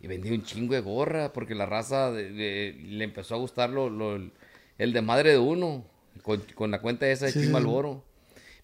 Y 0.00 0.06
vendía 0.06 0.32
un 0.32 0.44
chingo 0.44 0.74
de 0.74 0.80
gorra 0.80 1.32
porque 1.32 1.54
la 1.54 1.66
raza 1.66 2.12
le 2.12 3.04
empezó 3.04 3.34
a 3.34 3.38
gustar 3.38 3.70
lo, 3.70 3.90
el 4.78 4.92
de 4.92 5.02
madre 5.02 5.32
de 5.32 5.38
uno, 5.38 5.84
con, 6.22 6.70
la 6.70 6.80
cuenta 6.80 7.08
esa 7.08 7.26
de 7.26 7.32
Chuy 7.32 7.48
Malboro. 7.48 8.04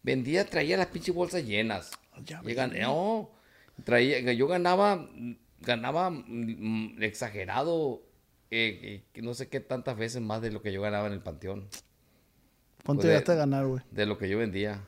Vendía, 0.02 0.44
traía 0.44 0.76
las 0.76 0.88
pinches 0.88 1.14
bolsas 1.14 1.44
llenas. 1.44 1.90
Ya 2.24 2.42
no, 2.66 3.30
traía, 3.84 4.32
yo 4.32 4.46
ganaba, 4.46 5.08
ganaba 5.60 6.10
mm, 6.10 6.24
mm, 6.26 7.02
exagerado 7.02 8.02
eh, 8.54 9.02
no 9.14 9.32
sé 9.32 9.48
qué 9.48 9.60
tantas 9.60 9.96
veces 9.96 10.20
más 10.20 10.42
de 10.42 10.52
lo 10.52 10.60
que 10.60 10.72
yo 10.72 10.82
ganaba 10.82 11.06
en 11.06 11.14
el 11.14 11.22
panteón. 11.22 11.68
¿Cuánto 12.84 13.06
llegaste 13.06 13.32
a 13.32 13.36
ganar, 13.36 13.66
güey? 13.66 13.82
De 13.90 14.04
lo 14.04 14.18
que 14.18 14.28
yo 14.28 14.36
vendía. 14.36 14.86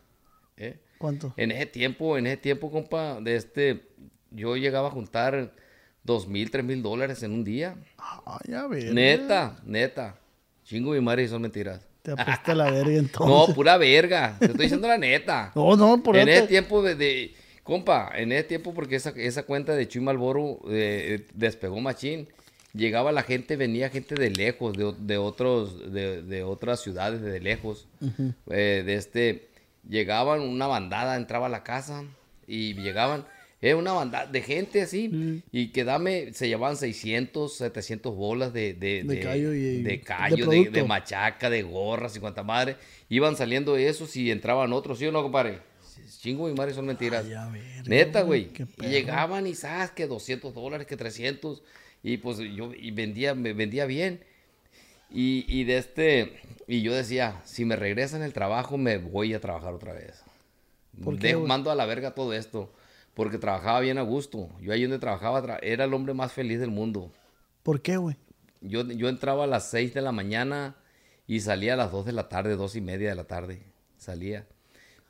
¿eh? 0.59 0.81
¿Cuánto? 0.99 1.33
En 1.39 1.51
ese 1.51 1.65
tiempo, 1.65 2.19
en 2.19 2.27
ese 2.27 2.37
tiempo, 2.37 2.71
compa, 2.71 3.21
de 3.23 3.37
este, 3.37 3.89
yo 4.31 4.57
llegaba 4.57 4.89
a 4.89 4.91
juntar 4.91 5.55
dos 6.03 6.29
mil, 6.29 6.51
tres 6.51 6.63
mil 6.63 6.83
dólares 6.83 7.23
en 7.23 7.33
un 7.33 7.43
día. 7.43 7.77
Ay, 7.97 8.53
a 8.53 8.67
ver. 8.67 8.93
Neta, 8.93 9.59
neta. 9.65 10.19
Chingo 10.65 10.93
mi 10.93 11.01
madre 11.01 11.25
y 11.25 11.29
son 11.29 11.43
mentiras. 11.43 11.81
Te 12.03 12.13
apuesta 12.13 12.55
la 12.55 12.71
verga 12.71 12.93
entonces. 12.99 13.49
No, 13.49 13.55
pura 13.55 13.77
verga. 13.77 14.37
Te 14.39 14.47
estoy 14.47 14.63
diciendo 14.65 14.89
la 14.89 14.99
neta. 14.99 15.53
No, 15.55 15.77
no, 15.77 16.03
por 16.03 16.17
En 16.17 16.29
ese 16.29 16.47
tiempo 16.47 16.83
de, 16.83 17.35
Compa, 17.63 18.11
en 18.15 18.33
ese 18.33 18.45
tiempo, 18.45 18.75
porque 18.75 18.97
esa, 18.97 19.11
esa 19.17 19.45
cuenta 19.45 19.75
de 19.75 19.89
Chuy 19.89 20.03
Malboro 20.03 20.61
eh, 20.69 21.27
despegó 21.35 21.81
machín 21.81 22.29
llegaba 22.75 23.13
la 23.13 23.23
gente, 23.23 23.57
venía 23.57 23.89
gente 23.89 24.15
de 24.15 24.31
lejos, 24.31 24.77
de, 24.77 25.17
otros, 25.17 25.93
de, 25.93 26.43
otras 26.45 26.81
ciudades, 26.81 27.23
de 27.23 27.41
lejos. 27.41 27.87
Eh, 28.51 28.83
de 28.85 28.95
este, 28.95 29.49
llegaban 29.89 30.41
una 30.41 30.67
bandada, 30.67 31.17
entraba 31.17 31.47
a 31.47 31.51
la 31.51 31.63
casa 31.63 32.05
y 32.47 32.75
llegaban, 32.75 33.25
era 33.65 33.77
una 33.79 33.93
bandada 33.93 34.27
de 34.27 34.43
gente 34.43 34.83
así, 34.83 35.43
y 35.51 35.69
que 35.69 35.85
dame, 35.85 36.35
se 36.35 36.49
llevaban 36.49 36.77
600, 36.77 37.57
700 37.57 38.15
bolas 38.15 38.53
de, 38.53 38.75
de, 38.75 39.05
de, 39.05 39.21
callo, 39.21 39.51
de, 39.51 40.69
de, 40.71 40.85
machaca, 40.85 41.49
de 41.49 41.63
gorras 41.63 42.15
y 42.15 42.21
cuanta 42.21 42.43
madre. 42.43 42.77
Iban 43.09 43.37
saliendo 43.39 43.79
esos 43.79 44.15
y 44.17 44.31
entraban 44.31 44.75
otros, 44.75 44.99
¿sí 44.99 45.07
o 45.07 45.13
no, 45.13 45.23
compadre? 45.23 45.61
Chingo 46.21 46.51
y 46.51 46.53
madre 46.53 46.75
son 46.75 46.85
mentiras. 46.85 47.25
Neta, 47.87 48.21
güey. 48.21 48.51
Y 48.83 48.87
llegaban 48.89 49.47
y 49.47 49.55
sabes 49.55 49.93
que 49.93 50.07
200 50.07 50.53
dólares, 50.53 50.87
que 50.87 50.99
300. 50.99 51.63
Y 52.03 52.19
pues 52.19 52.37
yo 52.37 52.71
y 52.75 52.91
vendía, 52.91 53.35
me 53.35 53.55
vendía 53.55 53.87
bien. 53.87 54.21
Y, 55.11 55.47
y, 55.49 55.65
de 55.65 55.79
este, 55.79 56.35
y 56.67 56.83
yo 56.83 56.93
decía, 56.93 57.41
si 57.47 57.65
me 57.65 57.77
regresan 57.77 58.23
el 58.23 58.35
trabajo, 58.35 58.77
me 58.77 58.99
voy 58.99 59.33
a 59.33 59.41
trabajar 59.41 59.73
otra 59.73 59.95
vez. 59.95 60.23
¿Por 61.03 61.19
mando 61.39 61.71
a 61.71 61.75
la 61.75 61.87
verga 61.87 62.15
todo 62.15 62.35
esto. 62.35 62.71
Porque 63.15 63.39
trabajaba 63.39 63.81
bien 63.81 63.99
a 63.99 64.03
gusto. 64.03 64.51
Yo 64.61 64.73
ahí 64.73 64.83
donde 64.83 64.99
trabajaba, 64.99 65.59
era 65.63 65.85
el 65.85 65.95
hombre 65.95 66.15
más 66.15 66.33
feliz 66.33 66.61
del 66.61 66.71
mundo. 66.71 67.13
¿Por 67.63 67.81
qué, 67.81 67.97
güey? 67.97 68.17
Yo, 68.61 68.83
yo 68.83 69.09
entraba 69.09 69.45
a 69.45 69.47
las 69.47 69.71
6 69.71 69.95
de 69.95 70.03
la 70.03 70.13
mañana 70.13 70.77
y 71.27 71.41
salía 71.41 71.75
a 71.75 71.77
las 71.77 71.93
2 71.93 72.07
de 72.07 72.13
la 72.13 72.29
tarde, 72.29 72.57
dos 72.57 72.77
y 72.77 72.81
media 72.81 73.09
de 73.09 73.15
la 73.15 73.25
tarde. 73.25 73.63
Salía 73.99 74.47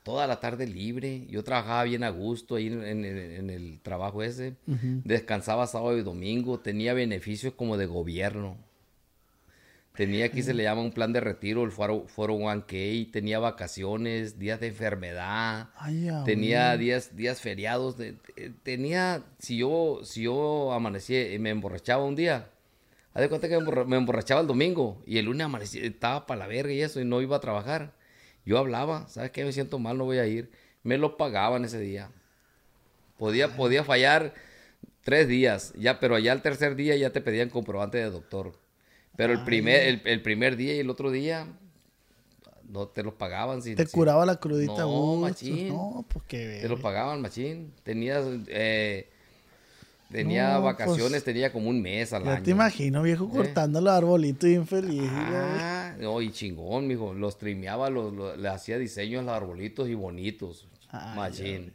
toda 0.05 0.27
la 0.27 0.39
tarde 0.39 0.67
libre. 0.67 1.25
Yo 1.29 1.43
trabajaba 1.43 1.83
bien 1.83 2.03
a 2.03 2.09
gusto 2.09 2.55
ahí 2.55 2.67
en, 2.67 3.03
el 3.49 3.79
trabajo 3.81 4.21
ese. 4.21 4.55
Descansaba 5.03 5.65
sábado 5.65 5.97
y 5.97 6.03
domingo. 6.03 6.59
Tenía 6.59 6.93
beneficios 6.93 7.53
como 7.55 7.75
de 7.75 7.87
gobierno. 7.87 8.55
Tenía 9.95 10.25
aquí 10.25 10.43
se 10.43 10.53
le 10.53 10.63
llama 10.63 10.81
un 10.81 10.91
plan 10.91 11.13
de 11.13 11.19
retiro, 11.19 11.63
el 11.63 11.71
foro, 11.71 12.05
foro 12.07 12.35
1K. 12.35 13.11
Tenía 13.11 13.39
vacaciones, 13.39 14.37
días 14.37 14.59
de 14.59 14.67
enfermedad. 14.67 15.69
tenía 16.25 16.75
días, 16.77 17.15
días 17.15 17.41
feriados. 17.41 17.95
tenía, 18.63 19.23
si 19.39 19.57
yo, 19.57 20.01
si 20.03 20.23
yo 20.23 20.73
amanecía 20.73 21.33
y 21.33 21.39
me 21.39 21.49
emborrachaba 21.49 22.03
un 22.03 22.15
día, 22.15 22.49
haz 23.13 23.21
de 23.21 23.29
cuenta 23.29 23.47
que 23.47 23.59
me 23.59 23.97
emborrachaba 23.97 24.41
el 24.41 24.47
domingo 24.47 25.01
y 25.05 25.17
el 25.17 25.25
lunes 25.25 25.45
amanecía, 25.45 25.83
estaba 25.83 26.25
para 26.25 26.39
la 26.39 26.47
verga 26.47 26.73
y 26.73 26.81
eso 26.81 26.99
y 26.99 27.05
no 27.05 27.21
iba 27.21 27.37
a 27.37 27.41
trabajar 27.41 27.93
yo 28.45 28.59
hablaba, 28.59 29.07
¿sabes 29.09 29.31
qué? 29.31 29.43
Me 29.43 29.51
siento 29.51 29.79
mal, 29.79 29.97
no 29.97 30.05
voy 30.05 30.19
a 30.19 30.27
ir. 30.27 30.51
Me 30.83 30.97
lo 30.97 31.17
pagaban 31.17 31.65
ese 31.65 31.79
día. 31.79 32.11
Podía, 33.17 33.55
podía 33.55 33.83
fallar 33.83 34.33
tres 35.03 35.27
días, 35.27 35.73
ya, 35.75 35.99
pero 35.99 36.15
allá 36.15 36.31
el 36.31 36.41
tercer 36.41 36.75
día 36.75 36.95
ya 36.95 37.09
te 37.09 37.21
pedían 37.21 37.49
comprobante 37.49 37.97
de 37.97 38.11
doctor. 38.11 38.53
Pero 39.15 39.33
el 39.33 39.43
primer, 39.43 40.01
el, 40.03 40.21
primer 40.21 40.55
día 40.55 40.75
y 40.75 40.79
el 40.79 40.89
otro 40.89 41.11
día 41.11 41.47
no 42.67 42.87
te 42.87 43.03
los 43.03 43.13
pagaban. 43.13 43.61
te 43.61 43.87
curaba 43.87 44.25
la 44.25 44.37
crudita. 44.37 44.79
No, 44.79 45.15
machín. 45.15 45.69
No, 45.69 46.05
pues 46.07 46.25
Te 46.27 46.67
lo 46.67 46.79
pagaban, 46.79 47.21
machín. 47.21 47.71
Tenías 47.83 48.25
eh, 48.47 49.09
Tenía 50.11 50.59
pues, 50.61 50.63
vacaciones, 50.63 51.23
tenía 51.23 51.51
como 51.51 51.69
un 51.69 51.81
mes 51.81 52.13
al 52.13 52.27
año. 52.27 52.43
te 52.43 52.51
imagino, 52.51 53.01
viejo, 53.01 53.25
¿Eh? 53.25 53.29
cortando 53.33 53.81
los 53.81 53.91
arbolitos 53.93 54.49
y 54.49 54.53
infeliz. 54.53 55.09
Ah, 55.11 55.95
no, 55.99 56.21
y 56.21 56.31
chingón, 56.31 56.87
mijo. 56.87 57.13
Los 57.13 57.37
trimeaba, 57.37 57.89
le 57.89 58.47
hacía 58.47 58.77
diseños 58.77 59.21
a 59.21 59.25
los 59.25 59.33
arbolitos 59.33 59.89
y 59.89 59.95
bonitos. 59.95 60.67
Ah, 60.89 61.13
machín. 61.15 61.73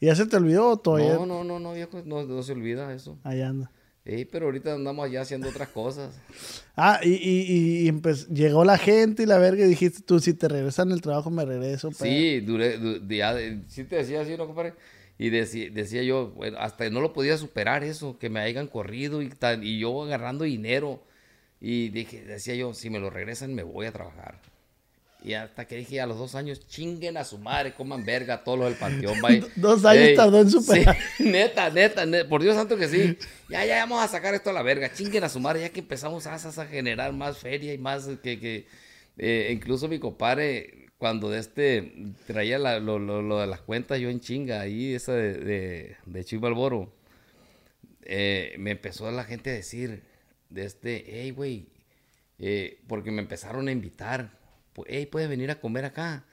¿Y 0.00 0.06
ya 0.06 0.14
se 0.14 0.24
te 0.26 0.36
olvidó 0.36 0.78
todavía? 0.78 1.14
No, 1.14 1.26
no, 1.26 1.44
no, 1.44 1.60
no, 1.60 1.74
viejo, 1.74 2.02
no, 2.04 2.42
se 2.42 2.52
olvida 2.52 2.92
eso. 2.94 3.18
Ahí 3.22 3.42
anda. 3.42 3.70
Sí, 4.04 4.24
pero 4.24 4.46
ahorita 4.46 4.74
andamos 4.74 5.04
allá 5.04 5.20
haciendo 5.22 5.48
otras 5.48 5.68
cosas. 5.68 6.18
Ah, 6.82 6.98
y, 7.02 7.10
y, 7.10 7.88
y 7.90 8.34
llegó 8.34 8.64
la 8.64 8.78
gente 8.78 9.24
y 9.24 9.26
la 9.26 9.36
verga 9.36 9.66
y 9.66 9.68
dijiste 9.68 10.00
tú, 10.00 10.18
si 10.18 10.32
te 10.32 10.48
regresan 10.48 10.92
el 10.92 11.02
trabajo, 11.02 11.28
me 11.28 11.44
regreso. 11.44 11.92
Sí, 11.92 12.40
duré, 12.40 12.78
sí 13.68 13.84
te 13.84 13.96
decía 13.96 14.22
así, 14.22 14.34
¿no, 14.38 14.46
compadre? 14.46 14.72
Y 15.18 15.28
decía, 15.28 16.02
yo, 16.02 16.30
bueno, 16.30 16.56
hasta 16.58 16.88
no 16.88 17.02
lo 17.02 17.12
podía 17.12 17.36
superar 17.36 17.84
eso, 17.84 18.18
que 18.18 18.30
me 18.30 18.40
hayan 18.40 18.68
corrido 18.68 19.20
y, 19.20 19.28
tal, 19.28 19.62
y 19.62 19.78
yo 19.78 20.02
agarrando 20.02 20.44
dinero. 20.44 21.02
Y 21.60 21.90
dije, 21.90 22.24
decía 22.24 22.54
yo, 22.54 22.72
si 22.72 22.88
me 22.88 22.98
lo 22.98 23.10
regresan, 23.10 23.54
me 23.54 23.62
voy 23.62 23.84
a 23.84 23.92
trabajar. 23.92 24.40
Y 25.22 25.34
hasta 25.34 25.66
que 25.66 25.76
dije 25.76 26.00
a 26.00 26.06
los 26.06 26.18
dos 26.18 26.34
años, 26.34 26.66
chinguen 26.66 27.16
a 27.16 27.24
su 27.24 27.38
madre, 27.38 27.74
coman 27.74 28.04
verga, 28.04 28.42
todos 28.42 28.58
los 28.58 28.68
del 28.68 28.78
panteón, 28.78 29.18
dos 29.56 29.84
años 29.84 30.16
tardó 30.16 30.40
en 30.40 30.50
superar. 30.50 30.96
neta, 31.18 31.70
neta, 31.70 32.04
por 32.28 32.42
Dios 32.42 32.56
santo 32.56 32.76
que 32.76 32.88
sí. 32.88 33.18
Ya, 33.48 33.64
ya 33.64 33.80
vamos 33.80 34.02
a 34.02 34.08
sacar 34.08 34.34
esto 34.34 34.50
a 34.50 34.52
la 34.52 34.62
verga, 34.62 34.92
chinguen 34.92 35.24
a 35.24 35.28
su 35.28 35.40
madre, 35.40 35.60
ya 35.60 35.68
que 35.68 35.80
empezamos 35.80 36.26
a, 36.26 36.34
a 36.34 36.66
generar 36.66 37.12
más 37.12 37.38
feria 37.38 37.74
y 37.74 37.78
más 37.78 38.06
que, 38.22 38.40
que 38.40 38.66
eh, 39.18 39.50
incluso 39.52 39.88
mi 39.88 39.98
compadre, 39.98 40.88
cuando 40.96 41.28
de 41.30 41.40
este 41.40 42.12
traía 42.26 42.58
lo, 42.58 42.98
lo, 42.98 43.40
de 43.40 43.46
las 43.46 43.60
cuentas 43.60 43.98
yo 44.00 44.08
en 44.08 44.20
chinga, 44.20 44.60
ahí 44.60 44.94
esa 44.94 45.12
de, 45.12 45.34
de, 45.34 45.96
de 46.06 46.88
eh, 48.02 48.54
me 48.58 48.72
empezó 48.72 49.10
la 49.10 49.24
gente 49.24 49.50
a 49.50 49.54
decir, 49.54 50.02
de 50.48 50.64
este, 50.64 51.04
hey, 51.06 51.30
güey, 51.30 51.68
eh, 52.38 52.80
porque 52.86 53.10
me 53.10 53.20
empezaron 53.22 53.68
a 53.68 53.72
invitar 53.72 54.39
hey, 54.88 55.06
puedes 55.06 55.28
venir 55.28 55.50
a 55.50 55.60
comer 55.60 55.84
acá. 55.84 56.24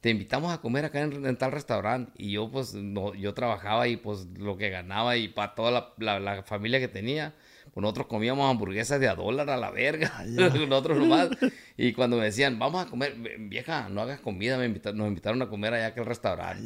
Te 0.00 0.10
invitamos 0.10 0.52
a 0.52 0.60
comer 0.60 0.84
acá 0.84 1.00
en, 1.00 1.36
tal 1.36 1.52
restaurante. 1.52 2.12
Y 2.16 2.32
yo, 2.32 2.50
pues, 2.50 2.74
no, 2.74 3.14
yo 3.14 3.34
trabajaba 3.34 3.88
y, 3.88 3.96
pues, 3.96 4.26
lo 4.38 4.56
que 4.56 4.68
ganaba 4.70 5.16
y 5.16 5.28
para 5.28 5.54
toda 5.54 5.94
la, 5.98 6.42
familia 6.44 6.78
que 6.78 6.86
tenía, 6.86 7.34
pues 7.72 7.82
nosotros 7.82 8.06
comíamos 8.06 8.48
hamburguesas 8.48 9.00
de 9.00 9.08
a 9.08 9.14
dólar 9.14 9.50
a 9.50 9.56
la 9.56 9.70
verga. 9.70 10.24
Nosotros 10.68 10.98
nomás. 10.98 11.30
Y 11.76 11.92
cuando 11.92 12.18
me 12.18 12.26
decían, 12.26 12.58
vamos 12.58 12.86
a 12.86 12.88
comer, 12.88 13.16
vieja, 13.38 13.88
no 13.88 14.00
hagas 14.02 14.20
comida, 14.20 14.58
me 14.58 14.68
nos 14.68 15.08
invitaron 15.08 15.42
a 15.42 15.48
comer 15.48 15.74
allá 15.74 15.92
que 15.92 16.00
el 16.00 16.06
restaurante. 16.06 16.62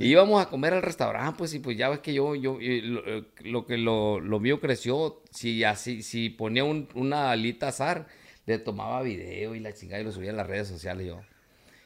y 0.00 0.08
íbamos 0.08 0.40
a 0.40 0.48
comer 0.48 0.72
al 0.72 0.82
restaurante, 0.82 1.36
pues, 1.36 1.52
y 1.54 1.58
pues 1.58 1.76
ya 1.76 1.88
ves 1.88 1.98
que 1.98 2.14
yo, 2.14 2.34
yo, 2.34 2.56
eh, 2.60 3.24
lo, 3.40 3.66
que 3.66 3.76
lo, 3.76 4.20
lo, 4.20 4.40
mío 4.40 4.60
creció, 4.60 5.22
si 5.30 5.64
así, 5.64 6.02
si 6.02 6.30
ponía 6.30 6.64
una 6.64 7.30
alita 7.30 7.68
azar, 7.68 8.06
le 8.50 8.58
tomaba 8.58 9.02
video 9.02 9.54
y 9.54 9.60
la 9.60 9.72
chingada 9.72 10.02
y 10.02 10.04
lo 10.04 10.12
subía 10.12 10.30
a 10.30 10.34
las 10.34 10.46
redes 10.46 10.68
sociales 10.68 11.06
yo. 11.06 11.20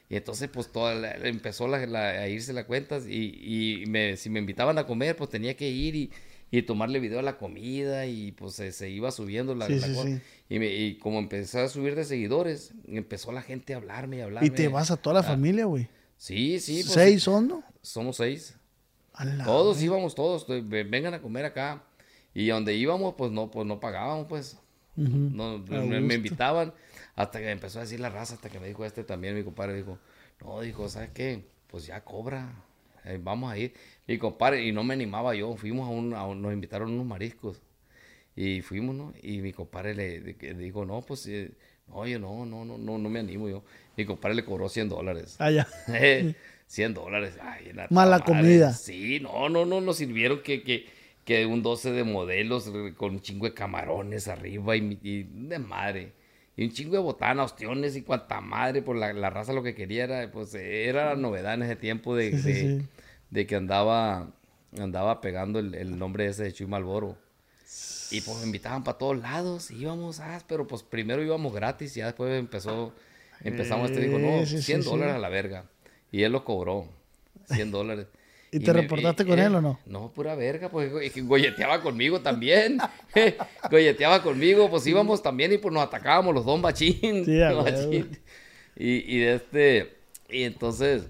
Y 0.09 0.15
entonces 0.15 0.49
pues 0.49 0.71
toda 0.71 1.15
empezó 1.27 1.73
a 1.73 2.27
irse 2.27 2.53
la 2.53 2.65
cuenta 2.65 2.99
y, 3.07 3.81
y 3.81 3.85
me, 3.87 4.17
si 4.17 4.29
me 4.29 4.39
invitaban 4.39 4.77
a 4.77 4.85
comer 4.85 5.15
pues 5.15 5.29
tenía 5.29 5.55
que 5.55 5.69
ir 5.69 5.95
y, 5.95 6.11
y 6.51 6.61
tomarle 6.63 6.99
video 6.99 7.19
a 7.19 7.23
la 7.23 7.37
comida 7.37 8.05
y 8.05 8.31
pues 8.31 8.55
se, 8.55 8.89
iba 8.89 9.11
subiendo 9.11 9.55
la, 9.55 9.67
cosa. 9.67 10.21
Y, 10.49 10.63
y, 10.63 10.97
como 10.97 11.19
empecé 11.19 11.59
a 11.59 11.69
subir 11.69 11.95
de 11.95 12.03
seguidores, 12.03 12.73
empezó 12.87 13.31
la 13.31 13.41
gente 13.41 13.73
a 13.73 13.77
hablarme 13.77 14.17
y 14.17 14.21
hablarme. 14.21 14.47
Y 14.47 14.51
te 14.51 14.67
vas 14.67 14.91
a 14.91 14.97
toda 14.97 15.15
la 15.15 15.19
ah, 15.21 15.23
familia, 15.23 15.65
güey. 15.65 15.87
Sí, 16.17 16.59
sí. 16.59 16.81
Pues, 16.83 16.93
¿Seis 16.93 17.23
son, 17.23 17.47
no? 17.47 17.63
Somos 17.81 18.17
seis. 18.17 18.55
Todos 19.43 19.81
íbamos, 19.81 20.13
todos, 20.13 20.45
vengan 20.47 21.13
a 21.13 21.21
comer 21.21 21.45
acá. 21.45 21.83
Y 22.33 22.47
donde 22.47 22.75
íbamos, 22.75 23.15
pues 23.17 23.31
no, 23.31 23.49
pues 23.49 23.65
no 23.65 23.79
pagábamos, 23.79 24.27
pues 24.27 24.57
no, 24.95 25.59
me, 25.59 26.15
invitaban 26.15 26.73
hasta 27.15 27.39
que 27.39 27.45
me 27.45 27.51
empezó 27.51 27.79
a 27.79 27.83
decir 27.83 27.99
la 27.99 28.09
raza, 28.09 28.35
hasta 28.35 28.49
que 28.49 28.59
me 28.59 28.67
dijo 28.67 28.85
este 28.85 29.03
también, 29.03 29.35
mi 29.35 29.43
compadre 29.43 29.75
dijo, 29.75 29.99
no, 30.41 30.61
dijo, 30.61 30.89
¿sabes 30.89 31.09
qué? 31.11 31.45
Pues 31.67 31.85
ya 31.85 32.01
cobra, 32.03 32.63
eh, 33.03 33.19
vamos 33.21 33.51
a 33.51 33.57
ir. 33.57 33.73
Mi 34.07 34.17
compadre, 34.17 34.63
y 34.65 34.71
no 34.71 34.83
me 34.83 34.93
animaba 34.93 35.35
yo, 35.35 35.55
fuimos 35.55 35.87
a 35.87 35.91
un, 35.91 36.41
nos 36.41 36.53
invitaron 36.53 36.91
unos 36.91 37.05
mariscos 37.05 37.61
y 38.35 38.61
fuimos, 38.61 38.95
¿no? 38.95 39.13
Y 39.21 39.39
mi 39.39 39.53
compadre 39.53 39.95
le, 39.95 40.19
dijo, 40.55 40.85
no, 40.85 41.01
pues, 41.01 41.25
eh, 41.27 41.51
no, 41.87 42.05
yo 42.05 42.19
no, 42.19 42.45
no, 42.45 42.65
no, 42.65 42.77
no, 42.77 42.97
no 42.97 43.09
me 43.09 43.19
animo 43.19 43.49
yo. 43.49 43.63
Mi 43.95 44.05
compadre 44.05 44.35
le 44.35 44.45
cobró 44.45 44.67
100 44.67 44.89
dólares. 44.89 45.35
Ah, 45.39 45.51
ya. 45.51 45.67
100 46.67 46.93
dólares. 46.93 47.37
Ay, 47.41 47.71
Mala 47.89 48.19
comida. 48.19 48.73
Sí, 48.73 49.19
no, 49.19 49.49
no, 49.49 49.65
no, 49.65 49.81
nos 49.81 49.97
sirvieron 49.97 50.41
que, 50.41 50.63
que 50.63 50.87
que 51.25 51.47
un 51.47 51.63
12 51.63 51.91
de 51.91 52.03
modelos 52.03 52.71
con 52.95 53.13
un 53.15 53.21
chingo 53.21 53.47
de 53.47 53.53
camarones 53.53 54.27
arriba 54.27 54.77
y, 54.77 55.23
de 55.23 55.59
madre. 55.59 56.13
Y 56.55 56.63
un 56.65 56.71
chingo 56.71 56.93
de 56.93 56.99
botanas, 56.99 57.51
ostiones 57.51 57.95
y 57.95 58.03
cuanta 58.03 58.39
madre, 58.39 58.81
por 58.83 58.95
la, 58.95 59.11
la, 59.11 59.31
raza 59.31 59.51
lo 59.51 59.63
que 59.63 59.75
quería 59.75 60.05
era, 60.05 60.31
pues 60.31 60.53
era 60.53 61.07
la 61.07 61.15
novedad 61.15 61.55
en 61.55 61.63
ese 61.63 61.75
tiempo 61.75 62.15
de, 62.15 62.85
de, 63.31 63.47
que 63.47 63.55
andaba, 63.55 64.31
andaba 64.77 65.19
pegando 65.19 65.59
el, 65.59 65.97
nombre 65.97 66.27
ese 66.27 66.43
de 66.43 66.53
Chuy 66.53 66.67
Malboro. 66.67 67.17
Y 68.11 68.21
pues 68.21 68.37
me 68.37 68.45
invitaban 68.45 68.83
para 68.83 68.99
todos 68.99 69.17
lados, 69.17 69.71
íbamos, 69.71 70.19
ah, 70.19 70.39
pero 70.47 70.67
pues 70.67 70.83
primero 70.83 71.23
íbamos 71.23 71.51
gratis 71.53 71.97
y 71.97 72.01
ya 72.01 72.05
después 72.05 72.31
empezó, 72.37 72.93
empezamos, 73.43 73.89
este 73.89 74.05
dijo, 74.05 74.19
no, 74.19 74.45
100 74.45 74.83
dólares 74.83 75.15
a 75.15 75.19
la 75.19 75.29
verga. 75.29 75.65
Y 76.11 76.21
él 76.21 76.31
lo 76.31 76.45
cobró, 76.45 76.87
100 77.47 77.71
dólares. 77.71 78.05
¿Y, 78.55 78.59
te 78.59 78.71
reportaste 78.71 79.25
con 79.25 79.37
él 79.37 79.53
o 79.55 79.61
no? 79.61 79.79
No, 79.85 80.11
pura 80.11 80.33
verga, 80.35 80.69
pues 80.69 80.91
golleteaba 81.23 81.81
conmigo 81.81 82.21
también. 82.21 82.77
golleteaba 83.69 84.23
conmigo, 84.23 84.69
pues 84.69 84.87
íbamos 84.87 85.21
también 85.21 85.51
y 85.51 85.57
pues 85.57 85.73
nos 85.73 85.83
atacábamos 85.83 86.33
los 86.33 86.45
dos 86.45 86.59
machín. 86.59 87.25
Sí, 87.25 87.39
Y, 88.77 89.15
y 89.15 89.19
de 89.19 89.35
este, 89.35 89.95
y 90.29 90.43
entonces 90.43 91.03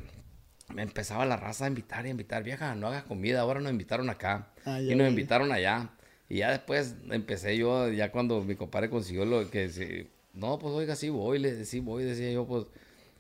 me 0.74 0.82
empezaba 0.84 1.26
la 1.26 1.38
raza 1.38 1.66
a 1.66 1.68
invitar 1.68 2.06
y 2.06 2.10
a 2.10 2.12
invitar, 2.12 2.44
vieja, 2.44 2.76
no 2.76 2.88
hagas 2.88 3.04
comida, 3.04 3.42
ahora 3.42 3.60
nos 3.60 3.72
invitaron 3.72 4.10
acá. 4.10 4.52
Ah, 4.66 4.82
y 4.82 4.94
nos 4.96 5.08
invitaron 5.08 5.52
allá. 5.52 5.90
Y 6.30 6.38
ya 6.38 6.52
después 6.52 6.96
empecé 7.10 7.58
yo, 7.58 7.92
ya 7.92 8.12
cuando 8.12 8.42
mi 8.42 8.56
compadre 8.56 8.90
consiguió 8.90 9.26
lo 9.26 9.50
que, 9.50 10.08
no, 10.34 10.58
pues 10.58 10.74
oiga, 10.74 10.96
sí 10.96 11.10
voy, 11.10 11.40
le, 11.40 11.66
sí 11.66 11.80
voy, 11.80 12.04
decía 12.04 12.32
yo, 12.32 12.46
pues, 12.46 12.66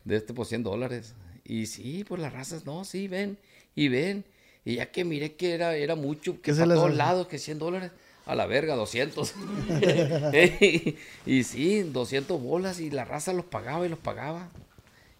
de 0.03 0.15
este, 0.15 0.33
pues 0.33 0.49
100 0.49 0.63
dólares. 0.63 1.15
Y 1.43 1.67
sí, 1.67 2.03
pues 2.07 2.19
las 2.19 2.33
razas, 2.33 2.65
no, 2.65 2.83
sí, 2.85 3.07
ven 3.07 3.37
y 3.75 3.89
ven. 3.89 4.25
Y 4.63 4.75
ya 4.75 4.91
que 4.91 5.03
miré 5.03 5.35
que 5.35 5.53
era, 5.53 5.75
era 5.75 5.95
mucho, 5.95 6.41
que 6.41 6.53
para 6.53 6.73
todos 6.73 6.95
lados, 6.95 7.27
que 7.27 7.37
100 7.37 7.59
dólares, 7.59 7.91
a 8.25 8.33
la 8.33 8.47
verga, 8.47 8.75
200. 8.75 9.33
y, 11.25 11.43
sí, 11.43 11.83
200 11.83 12.41
bolas 12.41 12.79
y 12.79 12.89
la 12.89 13.05
raza 13.05 13.33
los 13.33 13.45
pagaba 13.45 13.85
y 13.85 13.89
los 13.89 13.99
pagaba. 13.99 14.49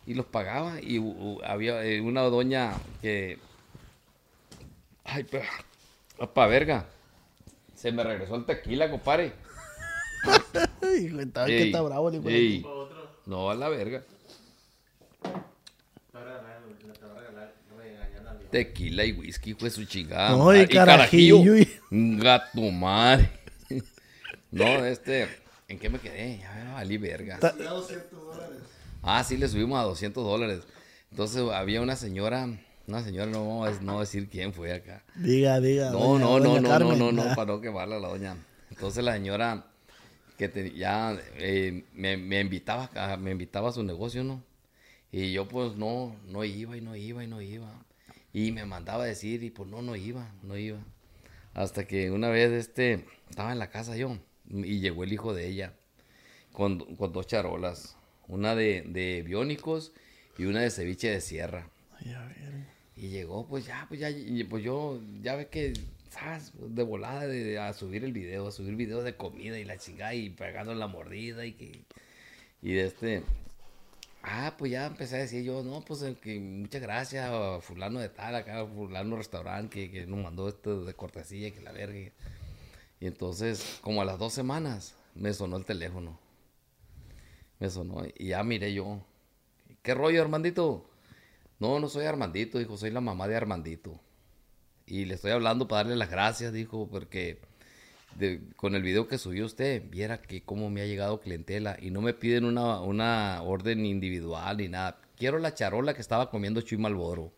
Y 0.08 0.16
los 0.16 0.26
pagaba. 0.26 0.80
Y 0.82 1.00
había 1.44 1.84
eh, 1.86 2.02
una 2.02 2.22
doña 2.24 2.74
que... 3.02 3.38
Ay, 5.04 5.26
para 6.34 6.48
verga. 6.48 6.88
Se 7.76 7.92
me 7.92 8.04
regresó 8.04 8.36
el 8.36 8.46
tequila, 8.46 8.90
compadre. 8.90 9.34
Hijo, 11.00 11.20
está, 11.20 11.82
bravo 11.82 12.12
No, 13.26 13.52
a 13.52 13.56
la 13.56 13.70
verga. 13.70 14.04
Tequila 18.56 19.04
y 19.04 19.12
whisky, 19.12 19.54
fue 19.54 19.70
su 19.70 19.84
chingada. 19.84 20.30
No, 20.30 20.56
y, 20.56 20.66
carajillo. 20.66 21.42
Gato 21.92 22.62
madre. 22.72 23.30
no, 24.52 24.86
este. 24.86 25.28
¿En 25.68 25.78
qué 25.78 25.90
me 25.90 26.00
quedé? 26.00 26.38
Ya 26.38 26.54
me 26.64 26.72
valí 26.72 26.98
verga. 26.98 27.38
Ah, 29.04 29.26
sí, 29.26 29.36
le 29.36 29.50
subimos 29.50 29.78
a 29.78 29.84
200 29.84 30.24
dólares. 30.24 30.62
Entonces 31.12 31.44
había 31.52 31.82
una 31.82 31.98
señora, 31.98 32.48
una 32.88 33.04
señora, 33.04 33.30
no 33.30 33.46
vamos 33.46 33.78
a 33.78 33.82
no 33.82 34.00
decir 34.00 34.30
quién 34.30 34.54
fue 34.54 34.72
acá. 34.72 35.04
Diga, 35.16 35.60
diga. 35.60 35.92
No, 35.92 36.18
no, 36.18 36.40
no, 36.40 36.58
no, 36.62 36.80
no, 36.80 36.96
no, 36.96 37.12
no, 37.12 37.36
para 37.36 37.52
no 37.52 37.60
quemarla 37.60 38.00
la 38.00 38.08
doña. 38.08 38.38
Entonces 38.70 39.04
la 39.04 39.12
señora 39.12 39.66
que 40.38 40.74
ya 40.74 41.20
eh, 41.40 41.84
me, 41.92 42.16
me, 42.16 42.40
invitaba, 42.40 42.90
me 43.18 43.32
invitaba 43.32 43.68
a 43.68 43.74
su 43.74 43.84
negocio, 43.84 44.24
¿no? 44.24 44.42
Y 45.12 45.34
yo 45.34 45.46
pues 45.46 45.76
no, 45.76 46.16
no 46.26 46.46
iba 46.46 46.78
y 46.78 46.80
no 46.80 46.96
iba 46.96 47.22
y 47.22 47.28
no 47.28 47.42
iba. 47.42 47.85
Y 48.36 48.52
me 48.52 48.66
mandaba 48.66 49.06
a 49.06 49.08
decir 49.08 49.44
y 49.44 49.50
pues 49.50 49.70
no, 49.70 49.82
no 49.82 49.96
iba, 49.96 50.30
no 50.44 50.58
iba. 50.58 50.80
Hasta 51.54 51.88
que 51.88 52.12
una 52.12 52.28
vez 52.28 52.52
este, 52.52 53.06
estaba 53.30 53.54
en 53.54 53.60
la 53.60 53.70
casa 53.70 53.96
yo 53.96 54.18
y 54.50 54.82
llegó 54.82 55.06
el 55.06 55.14
hijo 55.14 55.34
de 55.34 55.48
ella 55.48 55.74
con, 56.52 56.98
con 56.98 57.14
dos 57.14 57.28
charolas. 57.28 57.96
Una 58.28 58.54
de, 58.54 58.84
de, 58.90 59.22
biónicos 59.22 59.94
y 60.38 60.48
una 60.48 60.60
de 60.60 60.70
ceviche 60.70 61.10
de 61.10 61.22
sierra. 61.22 61.70
y 62.98 63.08
llegó, 63.08 63.48
pues 63.48 63.68
ya, 63.68 63.86
pues 63.88 64.02
ya, 64.02 64.10
pues 64.50 64.62
yo, 64.66 65.00
ya 65.22 65.38
ve 65.38 65.48
que, 65.48 65.72
¿sabes? 66.10 66.52
De 66.58 66.84
volada 66.84 67.28
de, 67.28 67.58
a 67.58 67.72
subir 67.72 68.04
el 68.04 68.12
video, 68.12 68.50
a 68.50 68.52
subir 68.52 68.76
videos 68.76 69.06
de 69.06 69.16
comida 69.16 69.58
y 69.58 69.64
la 69.64 69.78
chingada 69.78 70.14
y 70.14 70.30
pegando 70.30 70.76
la 70.76 70.88
mordida 70.88 71.46
y 71.46 71.54
que, 71.54 71.86
y 72.62 72.74
de 72.74 72.84
este, 72.84 73.24
Ah, 74.28 74.56
pues 74.58 74.72
ya 74.72 74.88
empecé 74.88 75.18
a 75.18 75.20
decir 75.20 75.44
yo, 75.44 75.62
no, 75.62 75.82
pues 75.82 76.04
que 76.20 76.40
muchas 76.40 76.82
gracias 76.82 77.30
a 77.30 77.62
fulano 77.62 78.00
de 78.00 78.10
tal, 78.10 78.34
acá, 78.34 78.66
fulano 78.66 79.18
restaurante 79.18 79.92
que, 79.92 80.08
nos 80.08 80.24
mandó 80.24 80.50
esto 80.50 80.84
de 80.84 80.96
cortesía, 80.96 81.54
que 81.54 81.62
la 81.62 81.72
verga. 81.72 82.12
Y 83.00 83.06
entonces, 83.06 83.80
como 83.82 84.02
a 84.02 84.06
las 84.06 84.18
dos 84.18 84.34
semanas, 84.34 84.96
me 85.14 85.32
sonó 85.32 85.58
el 85.58 85.66
teléfono. 85.66 86.20
Me 87.60 87.70
sonó 87.70 88.04
y 88.18 88.30
ya 88.30 88.44
miré 88.44 88.74
yo. 88.74 89.06
¿Qué 89.84 89.94
rollo, 89.94 90.24
Armandito? 90.24 90.90
No, 91.60 91.80
no 91.80 91.88
soy 91.88 92.06
Armandito, 92.06 92.58
dijo, 92.58 92.78
soy 92.78 92.90
la 92.90 93.02
mamá 93.02 93.28
de 93.28 93.36
Armandito. 93.36 94.00
Y 94.88 95.06
le 95.06 95.16
estoy 95.16 95.32
hablando 95.32 95.68
para 95.68 95.84
darle 95.84 95.98
las 95.98 96.10
gracias, 96.10 96.52
dijo, 96.52 96.88
porque 96.90 97.42
con 98.56 98.76
el 98.76 98.82
video 98.82 99.08
que 99.08 99.18
subió 99.18 99.46
usted, 99.46 99.84
viera 99.90 100.22
que 100.22 100.42
cómo 100.42 100.70
me 100.70 100.82
ha 100.82 100.86
llegado 100.86 101.20
clientela 101.20 101.78
y 101.82 101.92
no 101.92 102.02
me 102.02 102.14
piden 102.14 102.46
una, 102.46 102.82
una 102.82 103.42
orden 103.42 103.86
individual 103.86 104.58
ni 104.58 104.68
nada. 104.68 105.00
Quiero 105.18 105.40
la 105.40 105.54
charola 105.54 105.94
que 105.94 106.02
estaba 106.02 106.30
comiendo 106.30 106.62
Chuy 106.62 106.78
Malboro. 106.78 107.34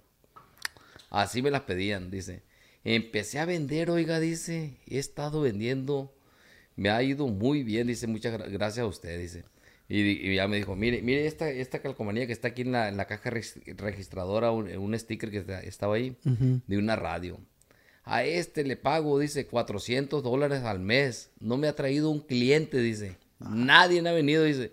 Así 1.10 1.42
me 1.42 1.52
las 1.52 1.62
pedían, 1.62 2.12
dice. 2.12 2.44
Empecé 2.84 3.40
a 3.40 3.46
vender, 3.46 3.90
oiga, 3.90 4.20
dice, 4.20 4.78
he 4.88 4.98
estado 4.98 5.42
vendiendo, 5.42 6.14
me 6.76 6.90
ha 6.90 7.02
ido 7.04 7.28
muy 7.28 7.64
bien, 7.64 7.88
dice, 7.88 8.08
muchas 8.08 8.38
gracias 8.50 8.84
a 8.84 8.88
usted, 8.88 9.20
dice. 9.20 9.44
Y, 9.90 10.36
ya 10.36 10.48
me 10.48 10.58
dijo, 10.58 10.76
mire, 10.76 11.02
mire 11.02 11.28
esta, 11.28 11.50
esta 11.50 11.80
calcomanía 11.80 12.28
que 12.28 12.34
está 12.34 12.50
aquí 12.50 12.62
en 12.62 12.74
la, 12.74 12.90
en 12.90 12.98
la 12.98 13.06
caja 13.06 13.30
registradora, 13.30 14.52
un, 14.52 14.98
sticker 15.00 15.32
que 15.32 15.44
estaba 15.64 15.96
ahí, 15.96 16.18
de 16.24 16.78
una 16.78 16.96
radio. 16.96 17.40
A 18.10 18.24
este 18.24 18.64
le 18.64 18.78
pago, 18.78 19.20
dice, 19.20 19.47
400 19.47 20.24
dólares 20.24 20.64
al 20.64 20.80
mes. 20.80 21.30
No 21.39 21.58
me 21.58 21.68
ha 21.68 21.76
traído 21.76 22.10
un 22.10 22.22
cliente, 22.22 22.78
dice. 22.80 23.18
Nadie 23.39 23.99
ha 24.08 24.14
venido, 24.14 24.43
dice. 24.43 24.72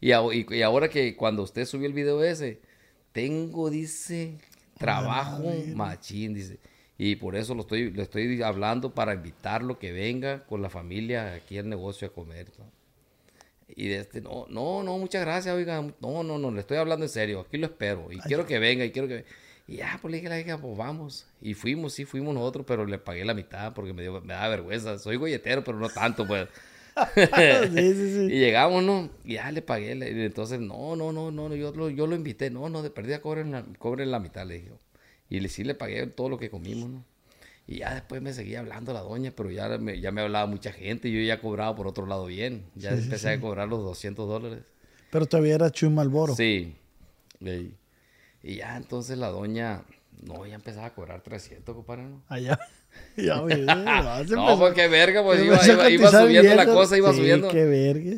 Y, 0.00 0.10
y, 0.12 0.62
ahora 0.62 0.90
que 0.90 1.16
cuando 1.16 1.42
usted 1.42 1.64
subió 1.64 1.86
el 1.86 1.94
video 1.94 2.22
ese, 2.22 2.60
tengo, 3.12 3.70
dice, 3.70 4.38
trabajo 4.78 5.44
machín, 5.74 6.34
dice. 6.34 6.58
Y 6.98 7.16
por 7.16 7.36
eso 7.36 7.54
lo 7.54 7.62
estoy, 7.62 7.90
le 7.90 8.02
estoy 8.02 8.42
hablando 8.42 8.94
para 8.94 9.14
invitarlo 9.14 9.78
que 9.78 9.92
venga 9.92 10.44
con 10.44 10.60
la 10.60 10.68
familia 10.68 11.34
aquí 11.34 11.56
al 11.56 11.70
negocio 11.70 12.08
a 12.08 12.12
comer. 12.12 12.48
Y 13.68 13.88
de 13.88 14.00
este, 14.00 14.20
no, 14.20 14.46
no, 14.50 14.82
no, 14.82 14.98
muchas 14.98 15.22
gracias, 15.22 15.54
oiga. 15.54 15.80
No, 16.00 16.22
no, 16.22 16.38
no, 16.38 16.50
le 16.50 16.60
estoy 16.60 16.76
hablando 16.76 17.06
en 17.06 17.10
serio. 17.10 17.40
Aquí 17.40 17.56
lo 17.56 17.66
espero. 17.66 18.12
Y 18.12 18.18
quiero 18.18 18.46
que 18.46 18.58
venga, 18.58 18.84
y 18.84 18.90
quiero 18.90 19.08
que 19.08 19.24
Y 19.66 19.76
ya, 19.76 19.98
pues 20.00 20.12
le 20.12 20.18
dije 20.18 20.26
a 20.26 20.30
la 20.30 20.40
hija, 20.40 20.58
pues 20.58 20.76
vamos. 20.76 21.26
Y 21.40 21.54
fuimos, 21.54 21.94
sí, 21.94 22.04
fuimos 22.04 22.34
nosotros, 22.34 22.66
pero 22.66 22.84
le 22.84 22.98
pagué 22.98 23.24
la 23.24 23.34
mitad 23.34 23.72
porque 23.72 23.92
me, 23.92 24.02
dio, 24.02 24.20
me 24.20 24.34
da 24.34 24.48
vergüenza. 24.48 24.98
Soy 24.98 25.16
golletero, 25.16 25.64
pero 25.64 25.78
no 25.78 25.88
tanto, 25.88 26.26
pues. 26.26 26.48
Y 27.74 28.38
llegamos, 28.38 28.84
¿no? 28.84 29.10
Y 29.24 29.34
ya 29.34 29.50
le 29.50 29.62
pagué. 29.62 29.94
Y 29.94 30.24
entonces, 30.24 30.60
no, 30.60 30.94
no, 30.96 31.12
no, 31.12 31.30
no, 31.30 31.54
yo 31.54 31.72
lo, 31.72 31.90
yo 31.90 32.06
lo 32.06 32.14
invité. 32.14 32.50
No, 32.50 32.68
no, 32.68 32.82
de 32.82 32.90
perdida 32.90 33.20
cobren 33.20 33.52
la, 33.52 33.64
cobren 33.78 34.10
la 34.10 34.20
mitad, 34.20 34.46
le 34.46 34.54
dije. 34.54 34.72
Y 35.30 35.40
le, 35.40 35.48
sí 35.48 35.64
le 35.64 35.74
pagué 35.74 36.06
todo 36.06 36.28
lo 36.28 36.38
que 36.38 36.50
comimos, 36.50 36.90
¿no? 36.90 37.04
Y 37.66 37.78
ya 37.78 37.94
después 37.94 38.20
me 38.20 38.34
seguía 38.34 38.60
hablando 38.60 38.92
la 38.92 39.00
doña, 39.00 39.32
pero 39.34 39.50
ya 39.50 39.68
me, 39.78 39.98
ya 39.98 40.12
me 40.12 40.20
hablaba 40.20 40.46
mucha 40.46 40.70
gente. 40.70 41.08
Y 41.08 41.14
yo 41.14 41.20
ya 41.20 41.40
cobraba 41.40 41.74
por 41.74 41.86
otro 41.86 42.06
lado 42.06 42.26
bien. 42.26 42.66
Ya 42.74 42.90
empecé 42.90 43.30
a 43.30 43.40
cobrar 43.40 43.68
los 43.68 43.82
200 43.82 44.28
dólares. 44.28 44.64
Pero 45.10 45.26
todavía 45.26 45.54
era 45.54 45.70
Chuy 45.70 45.88
Malboro. 45.88 46.34
Sí. 46.34 46.76
Y, 47.40 47.72
ya 48.44 48.76
entonces 48.76 49.16
la 49.18 49.28
doña, 49.28 49.84
no, 50.22 50.46
ya 50.46 50.54
empezaba 50.54 50.86
a 50.86 50.94
cobrar 50.94 51.22
300, 51.22 51.74
compadre, 51.74 52.04
¿no? 52.04 52.22
Allá. 52.28 52.58
Ya, 53.16 53.36
no, 54.28 54.58
pues 54.58 54.74
qué 54.74 54.88
verga, 54.88 55.22
pues 55.22 55.42
iba, 55.42 55.90
iba, 55.90 56.10
subiendo 56.10 56.54
la 56.54 56.66
cosa, 56.66 56.96
iba 56.96 57.12
subiendo. 57.12 57.48
qué 57.48 57.64
verga. 57.64 58.12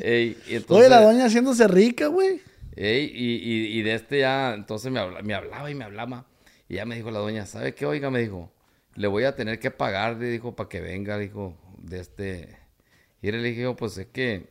Oye, 0.69 0.89
la 0.89 1.01
doña 1.01 1.25
haciéndose 1.25 1.67
rica, 1.67 2.07
güey. 2.07 2.41
y, 2.75 2.83
y, 2.83 3.79
y, 3.79 3.81
de 3.81 3.95
este 3.95 4.19
ya, 4.19 4.53
entonces 4.53 4.91
me, 4.91 5.01
me 5.23 5.33
hablaba 5.33 5.71
y 5.71 5.75
me 5.75 5.85
hablaba. 5.85 6.25
Y 6.69 6.75
ya 6.75 6.85
me 6.85 6.95
dijo 6.95 7.11
la 7.11 7.19
doña, 7.19 7.45
¿sabe 7.45 7.73
qué? 7.73 7.85
Oiga, 7.85 8.09
me 8.09 8.19
dijo, 8.19 8.51
le 8.95 9.07
voy 9.07 9.23
a 9.23 9.35
tener 9.35 9.59
que 9.59 9.71
pagar, 9.71 10.17
le 10.17 10.27
dijo, 10.27 10.55
para 10.55 10.67
que 10.67 10.81
venga, 10.81 11.17
dijo, 11.17 11.55
de 11.77 11.99
este... 11.99 12.57
Y 13.21 13.31
le 13.31 13.41
dije, 13.41 13.73
pues 13.75 13.97
es 13.97 14.07
que 14.07 14.47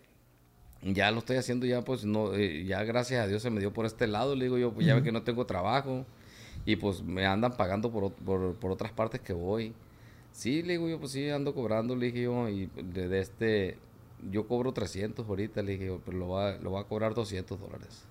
ya 0.93 1.11
lo 1.11 1.19
estoy 1.19 1.37
haciendo 1.37 1.67
ya, 1.67 1.83
pues 1.83 2.05
no, 2.05 2.35
eh, 2.35 2.65
ya 2.65 2.83
gracias 2.85 3.25
a 3.25 3.27
Dios 3.27 3.43
se 3.43 3.51
me 3.51 3.61
dio 3.61 3.73
por 3.73 3.87
este 3.87 4.07
lado, 4.07 4.35
le 4.35 4.45
digo 4.45 4.59
yo, 4.59 4.73
pues 4.73 4.87
ya 4.87 4.95
ve 4.95 5.03
que 5.03 5.13
no 5.13 5.23
tengo 5.23 5.47
trabajo 5.47 6.07
y 6.65 6.77
pues 6.77 7.03
me 7.03 7.27
andan 7.27 7.57
pagando 7.57 7.91
por, 7.91 8.13
por, 8.13 8.71
otras 8.71 8.93
partes 8.93 9.21
que 9.21 9.33
voy. 9.33 9.73
Sí, 10.33 10.63
le 10.63 10.75
digo 10.75 10.89
yo, 10.89 10.99
pues 10.99 11.13
sí, 11.13 11.29
ando 11.31 11.55
cobrando, 11.55 11.97
le 11.97 12.07
dije 12.07 12.23
yo, 12.23 12.49
y 12.49 12.67
de, 12.77 13.21
este, 13.21 13.79
yo 14.31 14.47
cobro 14.47 14.73
300 14.73 15.27
ahorita, 15.27 15.63
le 15.63 15.73
dije 15.73 15.87
yo, 15.87 16.01
pero 16.05 16.19
lo 16.19 16.29
va, 16.29 16.57
lo 16.59 16.73
va 16.73 16.81
a 16.81 16.85
cobrar 16.85 17.15
200 17.15 17.59
dólares. 17.59 18.05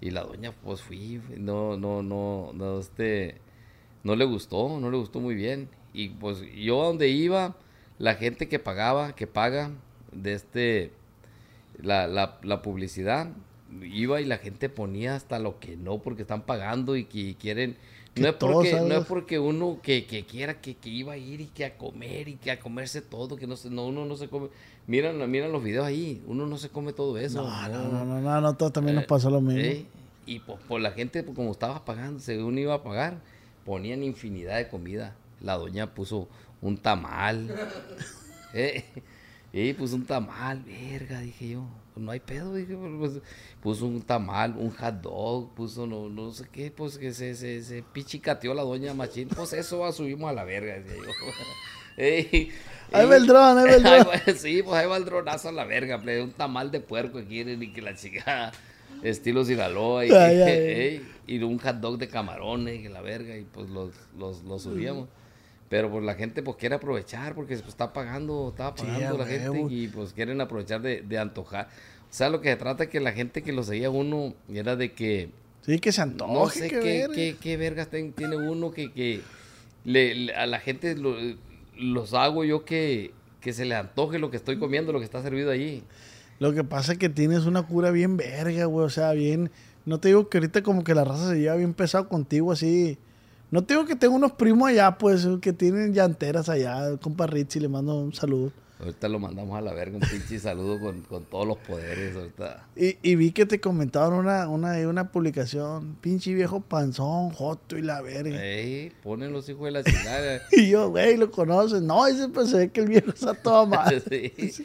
Y 0.00 0.10
la 0.10 0.22
doña, 0.22 0.52
pues 0.52 0.82
fui, 0.82 1.20
no, 1.36 1.76
no, 1.76 2.02
no, 2.02 2.52
no, 2.54 2.78
este, 2.78 3.40
no 4.04 4.16
le 4.16 4.24
gustó, 4.24 4.80
no 4.80 4.90
le 4.90 4.96
gustó 4.96 5.20
muy 5.20 5.34
bien. 5.34 5.68
Y 5.92 6.10
pues 6.10 6.42
yo 6.54 6.82
a 6.82 6.86
donde 6.86 7.08
iba, 7.08 7.56
la 7.98 8.14
gente 8.14 8.48
que 8.48 8.58
pagaba, 8.58 9.14
que 9.14 9.26
paga 9.26 9.70
de 10.12 10.32
este, 10.34 10.92
la, 11.82 12.06
la, 12.06 12.38
la 12.42 12.62
publicidad, 12.62 13.28
iba 13.82 14.20
y 14.20 14.24
la 14.24 14.38
gente 14.38 14.68
ponía 14.68 15.14
hasta 15.16 15.38
lo 15.38 15.58
que 15.58 15.76
no, 15.76 15.98
porque 15.98 16.22
están 16.22 16.42
pagando 16.42 16.96
y 16.96 17.04
que 17.04 17.36
quieren... 17.36 17.76
No 18.16 18.28
es, 18.28 18.34
porque, 18.34 18.80
no 18.80 18.94
es 18.94 19.06
porque 19.06 19.40
uno 19.40 19.80
que, 19.82 20.06
que 20.06 20.24
quiera 20.24 20.60
que, 20.60 20.76
que, 20.76 20.88
iba 20.88 21.14
a 21.14 21.16
ir 21.16 21.40
y 21.40 21.46
que 21.46 21.64
a 21.64 21.76
comer 21.76 22.28
y 22.28 22.36
que 22.36 22.52
a 22.52 22.60
comerse 22.60 23.02
todo, 23.02 23.34
que 23.34 23.48
no, 23.48 23.56
no 23.70 23.86
uno 23.86 24.06
no 24.06 24.16
se 24.16 24.28
come. 24.28 24.50
Miran, 24.86 25.28
miran 25.28 25.50
los 25.50 25.64
videos 25.64 25.84
ahí, 25.84 26.22
uno 26.28 26.46
no 26.46 26.56
se 26.56 26.68
come 26.68 26.92
todo 26.92 27.18
eso. 27.18 27.42
No, 27.42 27.68
no, 27.68 27.88
no, 27.88 28.04
no, 28.04 28.20
no, 28.20 28.40
no 28.40 28.56
todo 28.56 28.70
también 28.70 28.94
nos 28.94 29.04
eh, 29.04 29.08
pasó 29.08 29.30
lo 29.30 29.40
mismo. 29.40 29.60
Eh, 29.60 29.86
y 30.26 30.38
pues 30.38 30.60
por 30.68 30.80
la 30.80 30.92
gente, 30.92 31.24
pues, 31.24 31.34
como 31.34 31.50
estaba 31.50 31.84
pagando, 31.84 32.20
según 32.20 32.56
iba 32.56 32.74
a 32.74 32.84
pagar, 32.84 33.18
ponían 33.64 34.04
infinidad 34.04 34.58
de 34.58 34.68
comida. 34.68 35.16
La 35.40 35.54
doña 35.54 35.92
puso 35.92 36.28
un 36.62 36.78
tamal. 36.78 37.52
eh, 38.54 38.84
y 39.62 39.72
puso 39.72 39.96
un 39.96 40.04
tamal, 40.04 40.62
verga, 40.64 41.20
dije 41.20 41.50
yo. 41.50 41.64
No 41.96 42.10
hay 42.10 42.18
pedo, 42.18 42.52
dije, 42.54 42.76
pues, 42.98 43.20
puso 43.62 43.86
un 43.86 44.02
tamal, 44.02 44.56
un 44.58 44.70
hot 44.70 44.94
dog, 45.00 45.54
puso 45.54 45.86
no, 45.86 46.08
no 46.08 46.32
sé 46.32 46.44
qué, 46.50 46.72
pues 46.72 46.98
que 46.98 47.14
se, 47.14 47.36
se, 47.36 47.62
se 47.62 47.84
pichicateó 47.84 48.52
la 48.52 48.62
doña 48.62 48.94
Machín. 48.94 49.28
Pues 49.28 49.52
eso 49.52 49.78
va, 49.78 49.92
subimos 49.92 50.28
a 50.28 50.32
la 50.32 50.42
verga, 50.42 50.74
decía 50.74 50.96
yo. 50.96 51.12
ahí 52.92 53.06
va 53.06 53.16
el 53.16 53.26
dron, 53.28 53.58
ahí 53.58 53.64
va 53.64 53.76
el 53.76 53.82
dron. 54.24 54.36
sí, 54.36 54.62
pues 54.64 54.74
ahí 54.76 54.88
va 54.88 54.96
el 54.96 55.04
dronazo 55.04 55.50
a 55.50 55.52
la 55.52 55.64
verga, 55.64 56.02
un 56.20 56.32
tamal 56.32 56.72
de 56.72 56.80
puerco 56.80 57.18
que 57.18 57.26
quieren 57.26 57.62
y 57.62 57.72
que 57.72 57.80
la 57.80 57.94
chica 57.94 58.50
estilo 59.04 59.44
Sinaloa 59.44 60.04
y, 60.06 60.10
y, 61.26 61.42
un 61.42 61.58
hot 61.58 61.76
dog 61.76 61.98
de 61.98 62.08
camarones 62.08 62.80
y 62.80 62.88
la 62.88 63.02
verga 63.02 63.36
y 63.36 63.44
pues 63.44 63.68
los, 63.68 63.92
los, 64.18 64.62
subíamos. 64.62 65.08
Pero 65.74 65.90
pues 65.90 66.04
la 66.04 66.14
gente 66.14 66.40
pues 66.40 66.56
quiere 66.56 66.76
aprovechar 66.76 67.34
porque 67.34 67.56
pues, 67.56 67.70
está 67.70 67.92
pagando, 67.92 68.50
está 68.50 68.76
pagando 68.76 69.18
la 69.18 69.26
gente 69.26 69.66
y 69.70 69.88
pues 69.88 70.12
quieren 70.12 70.40
aprovechar 70.40 70.80
de, 70.80 71.02
de, 71.02 71.18
antojar. 71.18 71.66
O 72.02 72.14
sea, 72.14 72.30
lo 72.30 72.40
que 72.40 72.50
se 72.50 72.56
trata 72.56 72.84
es 72.84 72.90
que 72.90 73.00
la 73.00 73.10
gente 73.10 73.42
que 73.42 73.50
lo 73.50 73.64
seguía 73.64 73.90
uno 73.90 74.34
era 74.48 74.76
de 74.76 74.92
que... 74.92 75.30
Sí, 75.62 75.80
que 75.80 75.90
se 75.90 76.00
antoje. 76.00 76.32
No 76.32 76.48
sé 76.48 76.68
qué, 76.68 77.36
qué, 77.40 77.56
vergas 77.56 77.88
tiene 77.90 78.36
uno 78.36 78.70
que, 78.70 78.92
que 78.92 79.22
le, 79.84 80.32
a 80.34 80.46
la 80.46 80.60
gente 80.60 80.94
los 81.76 82.14
hago 82.14 82.44
yo 82.44 82.64
que, 82.64 83.10
que 83.40 83.52
se 83.52 83.64
le 83.64 83.74
antoje 83.74 84.20
lo 84.20 84.30
que 84.30 84.36
estoy 84.36 84.60
comiendo, 84.60 84.92
lo 84.92 85.00
que 85.00 85.06
está 85.06 85.22
servido 85.22 85.50
allí. 85.50 85.82
Lo 86.38 86.52
que 86.52 86.62
pasa 86.62 86.92
es 86.92 86.98
que 86.98 87.08
tienes 87.08 87.46
una 87.46 87.66
cura 87.66 87.90
bien 87.90 88.16
verga, 88.16 88.66
güey. 88.66 88.86
O 88.86 88.90
sea, 88.90 89.10
bien. 89.12 89.50
No 89.86 89.98
te 89.98 90.06
digo 90.06 90.28
que 90.28 90.38
ahorita 90.38 90.62
como 90.62 90.84
que 90.84 90.94
la 90.94 91.02
raza 91.02 91.30
se 91.30 91.40
lleva 91.40 91.56
bien 91.56 91.74
pesado 91.74 92.08
contigo, 92.08 92.52
así. 92.52 92.96
No 93.50 93.62
te 93.62 93.74
digo 93.74 93.86
que 93.86 93.96
tengo 93.96 94.14
unos 94.14 94.32
primos 94.32 94.68
allá, 94.68 94.98
pues, 94.98 95.26
que 95.40 95.52
tienen 95.52 95.94
llanteras 95.94 96.48
allá. 96.48 96.96
Compa 96.98 97.26
Richie, 97.26 97.60
le 97.60 97.68
mando 97.68 97.96
un 97.96 98.12
saludo. 98.12 98.52
Ahorita 98.80 99.08
lo 99.08 99.20
mandamos 99.20 99.56
a 99.56 99.60
la 99.60 99.72
verga, 99.72 99.96
un 99.96 100.02
pinche 100.02 100.38
saludo 100.38 100.80
con, 100.80 101.02
con, 101.02 101.24
todos 101.24 101.46
los 101.46 101.58
poderes. 101.58 102.16
Ahorita. 102.16 102.66
Y, 102.74 102.98
y, 103.02 103.14
vi 103.14 103.30
que 103.30 103.46
te 103.46 103.60
comentaron 103.60 104.18
una, 104.18 104.48
una, 104.48 104.76
una 104.88 105.10
publicación. 105.12 105.96
Pinche 106.00 106.34
viejo 106.34 106.60
panzón, 106.60 107.30
joto 107.30 107.78
y 107.78 107.82
la 107.82 108.02
verga. 108.02 108.44
Ey, 108.44 108.92
ponen 109.02 109.32
los 109.32 109.48
hijos 109.48 109.64
de 109.64 109.70
la 109.70 109.84
chingada. 109.84 110.42
y 110.52 110.68
yo, 110.68 110.90
güey, 110.90 111.16
lo 111.16 111.30
conoces. 111.30 111.82
No, 111.82 112.06
ese 112.06 112.28
pues 112.28 112.50
se 112.50 112.58
ve 112.58 112.70
que 112.70 112.80
el 112.80 112.88
viejo 112.88 113.10
está 113.10 113.32
todo 113.32 113.66
mal. 113.68 114.02
sí 114.08 114.64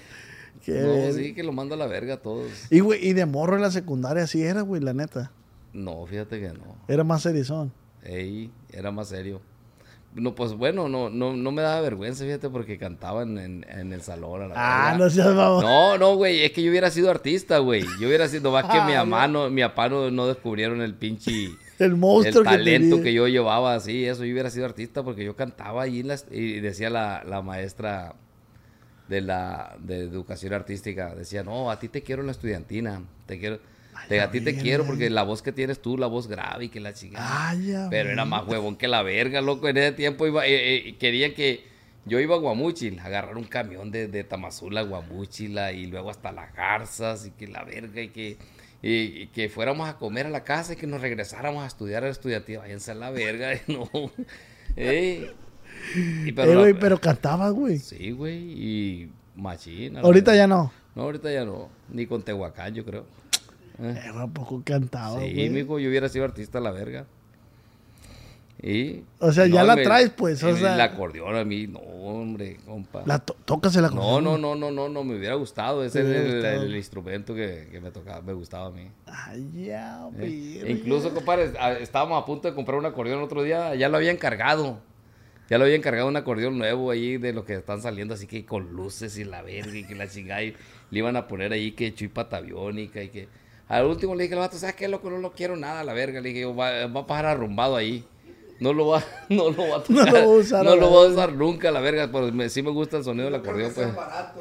no, 0.67 1.13
sí, 1.13 1.33
que 1.33 1.43
lo 1.43 1.51
mando 1.51 1.75
a 1.75 1.77
la 1.77 1.87
verga 1.87 2.15
a 2.15 2.17
todos. 2.17 2.51
Y, 2.71 2.79
güey, 2.79 3.07
y 3.07 3.13
de 3.13 3.25
morro 3.25 3.55
en 3.55 3.61
la 3.61 3.71
secundaria 3.71 4.25
sí 4.25 4.41
era, 4.41 4.61
güey, 4.61 4.81
la 4.81 4.93
neta. 4.93 5.31
No, 5.71 6.05
fíjate 6.07 6.39
que 6.39 6.49
no. 6.49 6.75
Era 6.87 7.03
más 7.03 7.21
serizón. 7.21 7.71
Ey, 8.03 8.51
era 8.71 8.91
más 8.91 9.09
serio. 9.09 9.41
No, 10.15 10.33
pues 10.33 10.53
bueno, 10.53 10.89
no, 10.89 11.09
no, 11.09 11.35
no 11.35 11.51
me 11.51 11.61
daba 11.61 11.81
vergüenza, 11.81 12.25
fíjate, 12.25 12.49
porque 12.49 12.79
cantaba 12.79 13.21
en, 13.21 13.37
en, 13.37 13.93
el 13.93 14.01
salón. 14.01 14.51
ah, 14.55 14.95
no 14.97 15.07
seas 15.07 15.35
vamos. 15.35 15.63
No, 15.63 15.99
no, 15.99 16.15
güey, 16.15 16.43
es 16.43 16.51
que 16.51 16.63
yo 16.63 16.71
hubiera 16.71 16.89
sido 16.89 17.11
artista, 17.11 17.59
güey. 17.59 17.83
Yo 18.01 18.07
hubiera 18.07 18.27
sido, 18.27 18.51
más 18.51 18.65
que 18.65 18.81
mi 18.81 18.93
ah, 18.93 19.05
mamá, 19.05 19.27
no, 19.27 19.51
mi 19.51 19.61
papá 19.61 19.87
no, 19.87 20.27
descubrieron 20.27 20.81
el 20.81 20.95
pinche... 20.95 21.49
el 21.79 21.95
monstruo 21.95 22.41
El 22.41 22.49
talento 22.49 23.01
que, 23.03 23.13
yo 23.13 23.27
llevaba, 23.27 23.75
así, 23.75 24.05
eso, 24.05 24.25
yo 24.25 24.33
hubiera 24.33 24.49
sido 24.49 24.65
artista 24.65 25.03
porque 25.03 25.23
yo 25.23 25.35
cantaba 25.35 25.83
allí 25.83 26.03
y 26.31 26.59
decía 26.59 26.89
la, 26.89 27.23
la 27.23 27.43
maestra 27.43 28.15
de 29.09 29.21
la 29.21 29.75
de 29.79 30.01
educación 30.01 30.53
artística 30.53 31.15
decía, 31.15 31.43
no, 31.43 31.71
a 31.71 31.79
ti 31.79 31.89
te 31.89 32.03
quiero 32.03 32.21
en 32.21 32.27
la 32.27 32.31
estudiantina, 32.31 33.01
te 33.25 33.39
quiero, 33.39 33.59
a 33.93 34.31
ti 34.31 34.41
te 34.41 34.55
quiero 34.55 34.85
porque 34.85 35.09
la 35.09 35.23
voz 35.23 35.41
que 35.41 35.51
tienes 35.51 35.81
tú, 35.81 35.97
la 35.97 36.07
voz 36.07 36.27
grave 36.27 36.65
y 36.65 36.69
que 36.69 36.79
la 36.79 36.93
chica. 36.93 37.19
Pero 37.89 38.09
era 38.09 38.25
más 38.25 38.47
huevón 38.47 38.75
que 38.75 38.87
la 38.87 39.03
verga, 39.03 39.41
loco, 39.41 39.67
en 39.67 39.77
ese 39.77 39.91
tiempo 39.93 40.25
iba, 40.27 40.45
eh, 40.47 40.89
eh, 40.89 40.95
quería 40.97 41.33
que 41.35 41.63
yo 42.05 42.19
iba 42.19 42.35
a 42.35 42.39
Guamuchil, 42.39 42.99
a 42.99 43.05
agarrar 43.05 43.37
un 43.37 43.43
camión 43.43 43.91
de, 43.91 44.07
de 44.07 44.23
Tamazula 44.23 44.81
a 44.81 44.83
Guamuchil 44.83 45.59
y 45.75 45.85
luego 45.85 46.09
hasta 46.09 46.31
las 46.31 46.53
garzas 46.55 47.27
y 47.27 47.31
que 47.31 47.47
la 47.47 47.63
verga 47.63 48.01
y 48.01 48.09
que... 48.09 48.37
Y, 48.81 49.27
que 49.27 49.49
fuéramos 49.49 49.89
a 49.89 49.97
comer 49.97 50.27
a 50.27 50.29
la 50.29 50.45
casa 50.45 50.71
y 50.71 50.75
que 50.77 50.87
nos 50.87 51.01
regresáramos 51.01 51.65
a 51.65 51.67
estudiar 51.67 52.03
a 52.03 52.05
la 52.05 52.13
estudiantina. 52.13 52.59
Váyanse 52.59 52.91
a 52.91 52.95
la 52.95 53.09
verga, 53.09 53.51
no. 53.67 53.89
pero, 56.33 56.79
pero 56.79 56.97
cantaba, 57.01 57.49
güey. 57.49 57.77
Sí, 57.79 58.11
güey, 58.11 58.37
y 58.37 59.11
machina. 59.35 59.99
Ahorita 59.99 60.33
ya 60.33 60.47
no. 60.47 60.71
No, 60.95 61.01
ahorita 61.03 61.29
ya 61.29 61.43
no. 61.43 61.69
Ni 61.89 62.05
con 62.05 62.23
Tehuacán, 62.23 62.73
yo 62.73 62.85
creo. 62.85 63.05
¿Eh? 63.81 64.11
poco 64.33 64.61
cantaba, 64.65 65.19
Sí, 65.21 65.49
mijo, 65.49 65.79
yo 65.79 65.89
hubiera 65.89 66.09
sido 66.09 66.25
artista 66.25 66.57
a 66.57 66.61
la 66.61 66.71
verga. 66.71 67.05
Y, 68.61 69.03
o 69.19 69.31
sea, 69.31 69.47
ya 69.47 69.63
la 69.63 69.75
traes, 69.75 70.09
pues. 70.09 70.43
O 70.43 70.53
sea, 70.53 70.73
el 70.73 70.81
acordeón 70.81 71.33
a 71.37 71.45
mí, 71.45 71.65
no, 71.65 71.79
hombre, 71.79 72.57
compa. 72.65 73.03
La 73.05 73.19
tocas 73.19 73.73
el 73.77 73.85
acordeón. 73.85 74.21
No, 74.21 74.37
no, 74.37 74.53
no, 74.53 74.69
no, 74.69 74.89
no, 74.89 75.03
me 75.05 75.15
hubiera 75.15 75.35
gustado. 75.35 75.81
Ese 75.81 76.01
es 76.01 76.43
el, 76.43 76.75
instrumento 76.75 77.33
que, 77.33 77.69
que, 77.71 77.79
me 77.79 77.89
tocaba, 77.89 78.21
me 78.21 78.33
gustaba 78.33 78.67
a 78.67 78.71
mí. 78.71 78.89
Ay, 79.05 79.65
ya, 79.65 80.09
eh, 80.19 80.65
Incluso, 80.67 81.13
compadre, 81.13 81.53
estábamos 81.79 82.21
a 82.21 82.25
punto 82.25 82.49
de 82.49 82.53
comprar 82.53 82.77
un 82.77 82.85
acordeón 82.85 83.19
el 83.19 83.23
otro 83.23 83.43
día, 83.43 83.75
ya 83.75 83.87
lo 83.87 83.95
había 83.95 84.11
encargado. 84.11 84.81
Ya 85.49 85.57
lo 85.57 85.63
había 85.63 85.77
encargado 85.77 86.07
un 86.07 86.17
acordeón 86.17 86.57
nuevo 86.59 86.91
ahí 86.91 87.17
de 87.17 87.33
los 87.33 87.45
que 87.45 87.55
están 87.55 87.81
saliendo, 87.81 88.13
así 88.13 88.27
que 88.27 88.45
con 88.45 88.73
luces 88.73 89.17
y 89.17 89.23
la 89.23 89.41
verga 89.41 89.75
y 89.75 89.83
que 89.85 89.95
la 89.95 90.07
chingada. 90.07 90.43
Y 90.43 90.53
le 90.91 90.99
iban 90.99 91.15
a 91.15 91.27
poner 91.27 91.53
ahí 91.53 91.71
que 91.71 91.93
chuy 91.93 92.09
pataviónica 92.09 93.01
y 93.01 93.09
que. 93.09 93.29
Al 93.69 93.85
último 93.85 94.15
le 94.15 94.23
dije 94.23 94.33
al 94.33 94.41
vato, 94.41 94.57
¿sabes 94.57 94.75
qué, 94.75 94.87
loco? 94.87 95.09
No 95.09 95.19
lo 95.19 95.31
quiero 95.31 95.55
nada, 95.55 95.83
la 95.83 95.93
verga. 95.93 96.19
Le 96.19 96.29
dije, 96.29 96.45
va, 96.45 96.87
va 96.87 97.01
a 97.01 97.07
pasar 97.07 97.27
arrumbado 97.27 97.75
ahí. 97.75 98.03
No 98.59 98.73
lo 98.73 98.87
va, 98.87 99.03
no 99.29 99.51
lo 99.51 99.69
va 99.69 99.77
a 99.77 99.83
tocar, 99.83 100.05
No 100.05 100.11
lo, 100.11 100.17
a 100.17 100.27
usar, 100.27 100.65
no 100.65 100.75
lo 100.75 100.89
voy 100.89 101.07
a 101.07 101.11
usar 101.11 101.33
nunca, 101.33 101.71
la 101.71 101.79
verga. 101.79 102.09
Pero 102.11 102.31
me, 102.31 102.49
sí 102.49 102.61
me 102.61 102.71
gusta 102.71 102.97
el 102.97 103.03
sonido 103.03 103.25
del 103.25 103.35
acordeón, 103.35 103.71
pues. 103.73 103.87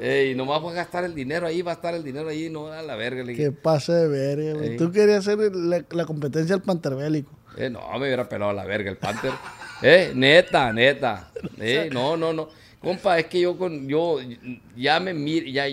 Ey, 0.00 0.34
nomás 0.34 0.60
voy 0.62 0.72
a 0.72 0.76
gastar 0.76 1.04
el 1.04 1.14
dinero 1.14 1.46
ahí, 1.46 1.62
va 1.62 1.72
a 1.72 1.74
estar 1.74 1.94
el 1.94 2.02
dinero 2.02 2.30
ahí, 2.30 2.48
no 2.48 2.68
a 2.72 2.82
la 2.82 2.96
verga. 2.96 3.22
Le 3.22 3.34
que 3.34 3.52
pase 3.52 3.92
de 3.92 4.08
verga, 4.08 4.58
güey. 4.58 4.76
Tú 4.76 4.90
querías 4.90 5.28
hacer 5.28 5.38
la, 5.54 6.04
competencia 6.06 6.56
del 6.56 6.64
panterbélico. 6.64 7.30
Eh, 7.56 7.68
no, 7.70 7.80
me 7.92 8.06
hubiera 8.06 8.28
pelado 8.28 8.52
a 8.52 8.54
la 8.54 8.64
verga 8.64 8.90
el 8.90 8.96
Panther. 8.96 9.32
eh, 9.82 10.12
neta, 10.14 10.72
neta. 10.72 11.30
Eh, 11.60 11.90
no, 11.92 12.16
no, 12.16 12.32
no. 12.32 12.48
Compa, 12.80 13.18
es 13.18 13.26
que 13.26 13.40
yo 13.40 13.58
con 13.58 13.88
yo 13.88 14.18
ya 14.76 15.00
me 15.00 15.12
ya 15.50 15.64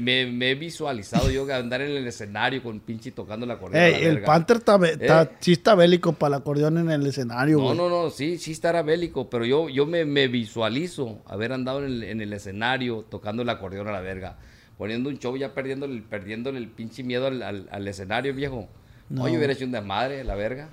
me, 0.00 0.50
he 0.50 0.54
visualizado 0.54 1.30
yo 1.30 1.42
andar 1.54 1.82
en 1.82 1.90
el 1.90 2.06
escenario 2.06 2.62
con 2.62 2.80
pinche 2.80 3.10
tocando 3.10 3.44
el 3.44 3.50
acordeón. 3.50 3.84
el 3.84 4.22
Panther 4.22 4.56
está, 4.56 4.78
eh. 4.82 5.30
sí 5.38 5.52
está 5.52 5.74
bélico 5.74 6.14
para 6.14 6.36
el 6.36 6.40
acordeón 6.40 6.78
en 6.78 6.90
el 6.90 7.06
escenario, 7.06 7.58
No, 7.58 7.74
no, 7.74 7.90
no, 7.90 8.08
sí, 8.08 8.38
sí 8.38 8.52
estará 8.52 8.82
bélico, 8.82 9.28
pero 9.28 9.44
yo, 9.44 9.68
yo 9.68 9.84
me, 9.84 10.04
visualizo 10.28 11.18
haber 11.26 11.52
andado 11.52 11.84
en 11.84 12.20
el, 12.22 12.32
escenario 12.32 13.04
tocando 13.08 13.42
el 13.42 13.50
acordeón 13.50 13.88
a 13.88 13.92
la 13.92 14.00
verga. 14.00 14.38
Poniendo 14.78 15.10
un 15.10 15.18
show 15.18 15.36
ya 15.36 15.52
perdiendo 15.52 15.84
el, 15.84 16.02
perdiendo 16.02 16.50
el 16.50 16.68
pinche 16.68 17.02
miedo 17.02 17.26
al, 17.26 17.88
escenario, 17.88 18.34
viejo. 18.34 18.68
No. 19.10 19.28
yo 19.28 19.36
hubiera 19.36 19.52
hecho 19.52 19.66
un 19.66 19.72
desmadre, 19.72 20.24
la 20.24 20.34
verga. 20.34 20.70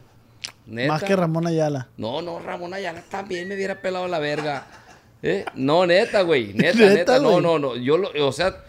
Más 0.65 1.03
que 1.03 1.15
Ramón 1.15 1.45
Ayala. 1.45 1.89
No, 1.97 2.21
no, 2.21 2.39
Ramón 2.39 2.73
Ayala 2.73 3.03
también 3.09 3.47
me 3.47 3.55
hubiera 3.55 3.81
pelado 3.81 4.07
la 4.07 4.19
verga. 4.19 4.65
¿Eh? 5.23 5.45
No, 5.55 5.87
neta, 5.87 6.21
güey. 6.21 6.53
Neta, 6.53 6.77
neta. 6.93 7.19
no, 7.19 7.39
no, 7.39 7.57
no. 7.57 7.77
Yo, 7.77 7.97
lo, 7.97 8.11
o 8.27 8.31
sea, 8.33 8.63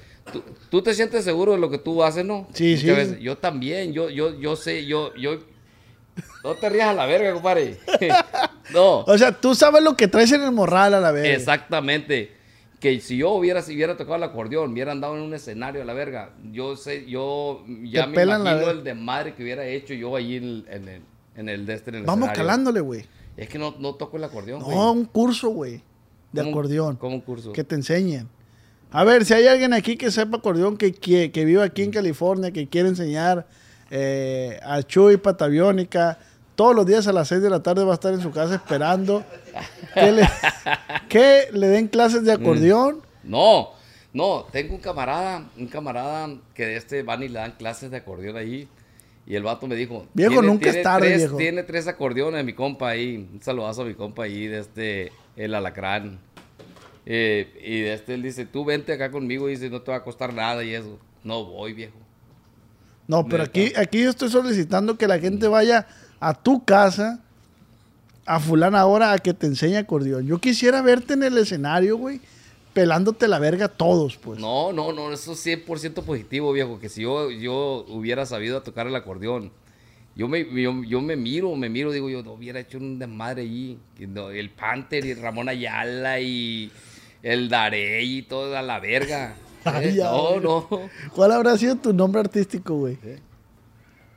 tú, 0.70 0.82
te 0.82 0.94
sientes 0.94 1.24
seguro 1.24 1.52
de 1.52 1.58
lo 1.58 1.68
que 1.68 1.78
tú 1.78 2.02
haces, 2.04 2.24
¿no? 2.24 2.46
Sí, 2.54 2.78
sí. 2.78 2.86
yo 3.20 3.36
también. 3.36 3.92
Yo, 3.92 4.08
yo, 4.08 4.38
yo 4.40 4.54
sé, 4.54 4.86
yo, 4.86 5.12
yo. 5.16 5.40
No 6.44 6.54
te 6.54 6.68
rías 6.68 6.88
a 6.88 6.94
la 6.94 7.06
verga, 7.06 7.32
compadre. 7.32 7.78
no. 8.72 9.00
O 9.00 9.18
sea, 9.18 9.32
tú 9.32 9.56
sabes 9.56 9.82
lo 9.82 9.96
que 9.96 10.06
traes 10.06 10.30
en 10.30 10.44
el 10.44 10.52
morral 10.52 10.94
a 10.94 11.00
la 11.00 11.10
verga. 11.10 11.30
Exactamente. 11.30 12.32
Que 12.78 13.00
si 13.00 13.16
yo 13.16 13.30
hubiera, 13.30 13.60
si 13.62 13.74
hubiera 13.74 13.96
tocado 13.96 14.16
el 14.16 14.22
acordeón, 14.22 14.72
hubiera 14.72 14.92
andado 14.92 15.16
en 15.16 15.22
un 15.22 15.34
escenario 15.34 15.82
a 15.82 15.84
la 15.84 15.94
verga, 15.94 16.34
yo 16.52 16.76
sé, 16.76 17.06
yo 17.06 17.64
ya 17.82 18.06
me 18.06 18.22
imagino 18.22 18.70
el 18.70 18.84
de 18.84 18.94
madre 18.94 19.34
que 19.34 19.42
hubiera 19.42 19.66
hecho 19.66 19.94
yo 19.94 20.14
allí 20.14 20.36
en 20.36 20.44
el, 20.44 20.66
en 20.68 20.88
el, 20.88 21.02
en 21.34 21.48
el, 21.48 21.66
de 21.66 21.74
este, 21.74 21.90
en 21.90 21.96
el 21.96 22.02
Vamos 22.02 22.30
calándole, 22.32 22.80
güey. 22.80 23.06
Es 23.38 23.48
que 23.48 23.58
no, 23.58 23.74
no 23.78 23.94
toco 23.94 24.18
el 24.18 24.24
acordeón, 24.24 24.60
No, 24.60 24.92
un 24.92 25.06
curso, 25.06 25.48
güey 25.48 25.82
de 26.34 26.48
acordeón. 26.48 26.96
¿Cómo 26.96 27.16
un 27.16 27.20
curso? 27.20 27.52
Que 27.52 27.64
te 27.64 27.74
enseñen. 27.74 28.28
A 28.90 29.04
ver, 29.04 29.24
si 29.24 29.34
hay 29.34 29.46
alguien 29.46 29.72
aquí 29.72 29.96
que 29.96 30.10
sepa 30.10 30.36
acordeón, 30.36 30.76
que, 30.76 30.92
que, 30.92 31.32
que 31.32 31.44
vive 31.44 31.62
aquí 31.62 31.82
en 31.82 31.90
California, 31.90 32.52
que 32.52 32.68
quiere 32.68 32.88
enseñar 32.88 33.46
eh, 33.90 34.58
a 34.62 34.82
Chuy 34.82 35.16
Pataviónica, 35.16 36.18
todos 36.54 36.76
los 36.76 36.86
días 36.86 37.06
a 37.08 37.12
las 37.12 37.28
6 37.28 37.42
de 37.42 37.50
la 37.50 37.62
tarde 37.62 37.84
va 37.84 37.92
a 37.92 37.94
estar 37.94 38.14
en 38.14 38.20
su 38.20 38.30
casa 38.30 38.54
esperando 38.54 39.24
que 39.94 40.12
le, 40.12 40.28
que 41.08 41.48
le 41.52 41.68
den 41.68 41.88
clases 41.88 42.24
de 42.24 42.32
acordeón. 42.32 42.98
Mm. 43.24 43.30
No, 43.30 43.70
no, 44.12 44.46
tengo 44.52 44.74
un 44.74 44.80
camarada, 44.80 45.48
un 45.56 45.66
camarada 45.66 46.28
que 46.54 46.66
de 46.66 46.76
este 46.76 47.02
van 47.02 47.22
y 47.22 47.28
le 47.28 47.40
dan 47.40 47.52
clases 47.52 47.90
de 47.90 47.96
acordeón 47.96 48.36
ahí. 48.36 48.68
Y 49.26 49.34
el 49.34 49.42
vato 49.42 49.66
me 49.66 49.74
dijo, 49.74 50.06
viejo, 50.12 50.42
nunca 50.42 50.70
es 50.70 50.82
tarde, 50.82 51.16
viejo. 51.16 51.36
Tiene 51.36 51.62
tres 51.62 51.88
acordeones, 51.88 52.44
mi 52.44 52.52
compa 52.52 52.90
ahí. 52.90 53.28
Un 53.32 53.42
saludazo 53.42 53.82
a 53.82 53.84
mi 53.86 53.94
compa 53.94 54.24
ahí 54.24 54.46
de 54.46 54.60
este 54.60 55.12
el 55.36 55.54
alacrán. 55.54 56.18
Eh, 57.06 57.60
y 57.62 57.82
este 57.82 58.14
él 58.14 58.22
dice, 58.22 58.46
tú 58.46 58.64
vente 58.64 58.92
acá 58.92 59.10
conmigo 59.10 59.48
y 59.48 59.52
dice, 59.52 59.70
no 59.70 59.82
te 59.82 59.90
va 59.90 59.98
a 59.98 60.02
costar 60.02 60.32
nada 60.32 60.64
y 60.64 60.74
eso. 60.74 60.98
No 61.22 61.44
voy, 61.44 61.72
viejo. 61.72 61.96
No, 63.06 63.26
pero 63.26 63.42
aquí, 63.42 63.72
aquí 63.76 64.02
yo 64.02 64.10
estoy 64.10 64.30
solicitando 64.30 64.96
que 64.96 65.06
la 65.06 65.18
gente 65.18 65.46
vaya 65.46 65.86
a 66.20 66.32
tu 66.34 66.64
casa, 66.64 67.20
a 68.24 68.40
fulana 68.40 68.80
ahora, 68.80 69.12
a 69.12 69.18
que 69.18 69.34
te 69.34 69.46
enseñe 69.46 69.76
acordeón. 69.76 70.26
Yo 70.26 70.38
quisiera 70.38 70.80
verte 70.80 71.12
en 71.12 71.22
el 71.22 71.36
escenario, 71.36 71.98
güey, 71.98 72.22
pelándote 72.72 73.28
la 73.28 73.38
verga 73.38 73.68
todos, 73.68 74.16
pues. 74.16 74.40
No, 74.40 74.72
no, 74.72 74.92
no, 74.92 75.12
eso 75.12 75.32
es 75.32 75.46
100% 75.46 76.02
positivo, 76.02 76.52
viejo, 76.52 76.80
que 76.80 76.88
si 76.88 77.02
yo, 77.02 77.30
yo 77.30 77.84
hubiera 77.88 78.24
sabido 78.24 78.62
tocar 78.62 78.86
el 78.86 78.96
acordeón 78.96 79.52
yo 80.16 80.28
me, 80.28 80.46
yo, 80.62 81.00
me 81.00 81.16
miro, 81.16 81.56
me 81.56 81.68
miro, 81.68 81.90
digo 81.90 82.08
yo, 82.08 82.22
no 82.22 82.32
hubiera 82.32 82.60
hecho 82.60 82.78
un 82.78 82.98
desmadre 82.98 83.42
allí. 83.42 83.78
el 83.98 84.50
Panther 84.50 85.04
y 85.04 85.14
Ramón 85.14 85.48
Ayala 85.48 86.20
y 86.20 86.70
el 87.22 87.48
Darey 87.48 88.18
y 88.18 88.22
toda 88.22 88.62
la 88.62 88.78
verga. 88.78 89.34
¿Eh? 89.66 89.94
no, 89.98 90.40
no. 90.40 90.68
¿Cuál 91.14 91.32
habrá 91.32 91.56
sido 91.58 91.76
tu 91.76 91.92
nombre 91.92 92.20
artístico, 92.20 92.76
güey? 92.76 92.98
¿Eh? 93.02 93.18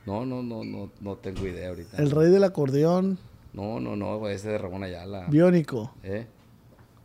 No, 0.06 0.24
no, 0.24 0.42
no, 0.42 0.62
no, 0.62 0.90
no 1.00 1.16
tengo 1.16 1.46
idea 1.46 1.70
ahorita. 1.70 1.96
El 1.96 2.10
rey 2.10 2.30
del 2.30 2.44
acordeón. 2.44 3.18
No, 3.52 3.80
no, 3.80 3.96
no, 3.96 4.28
ese 4.28 4.50
de 4.50 4.58
Ramón 4.58 4.84
Ayala. 4.84 5.26
Biónico. 5.28 5.94
¿Eh? 6.04 6.26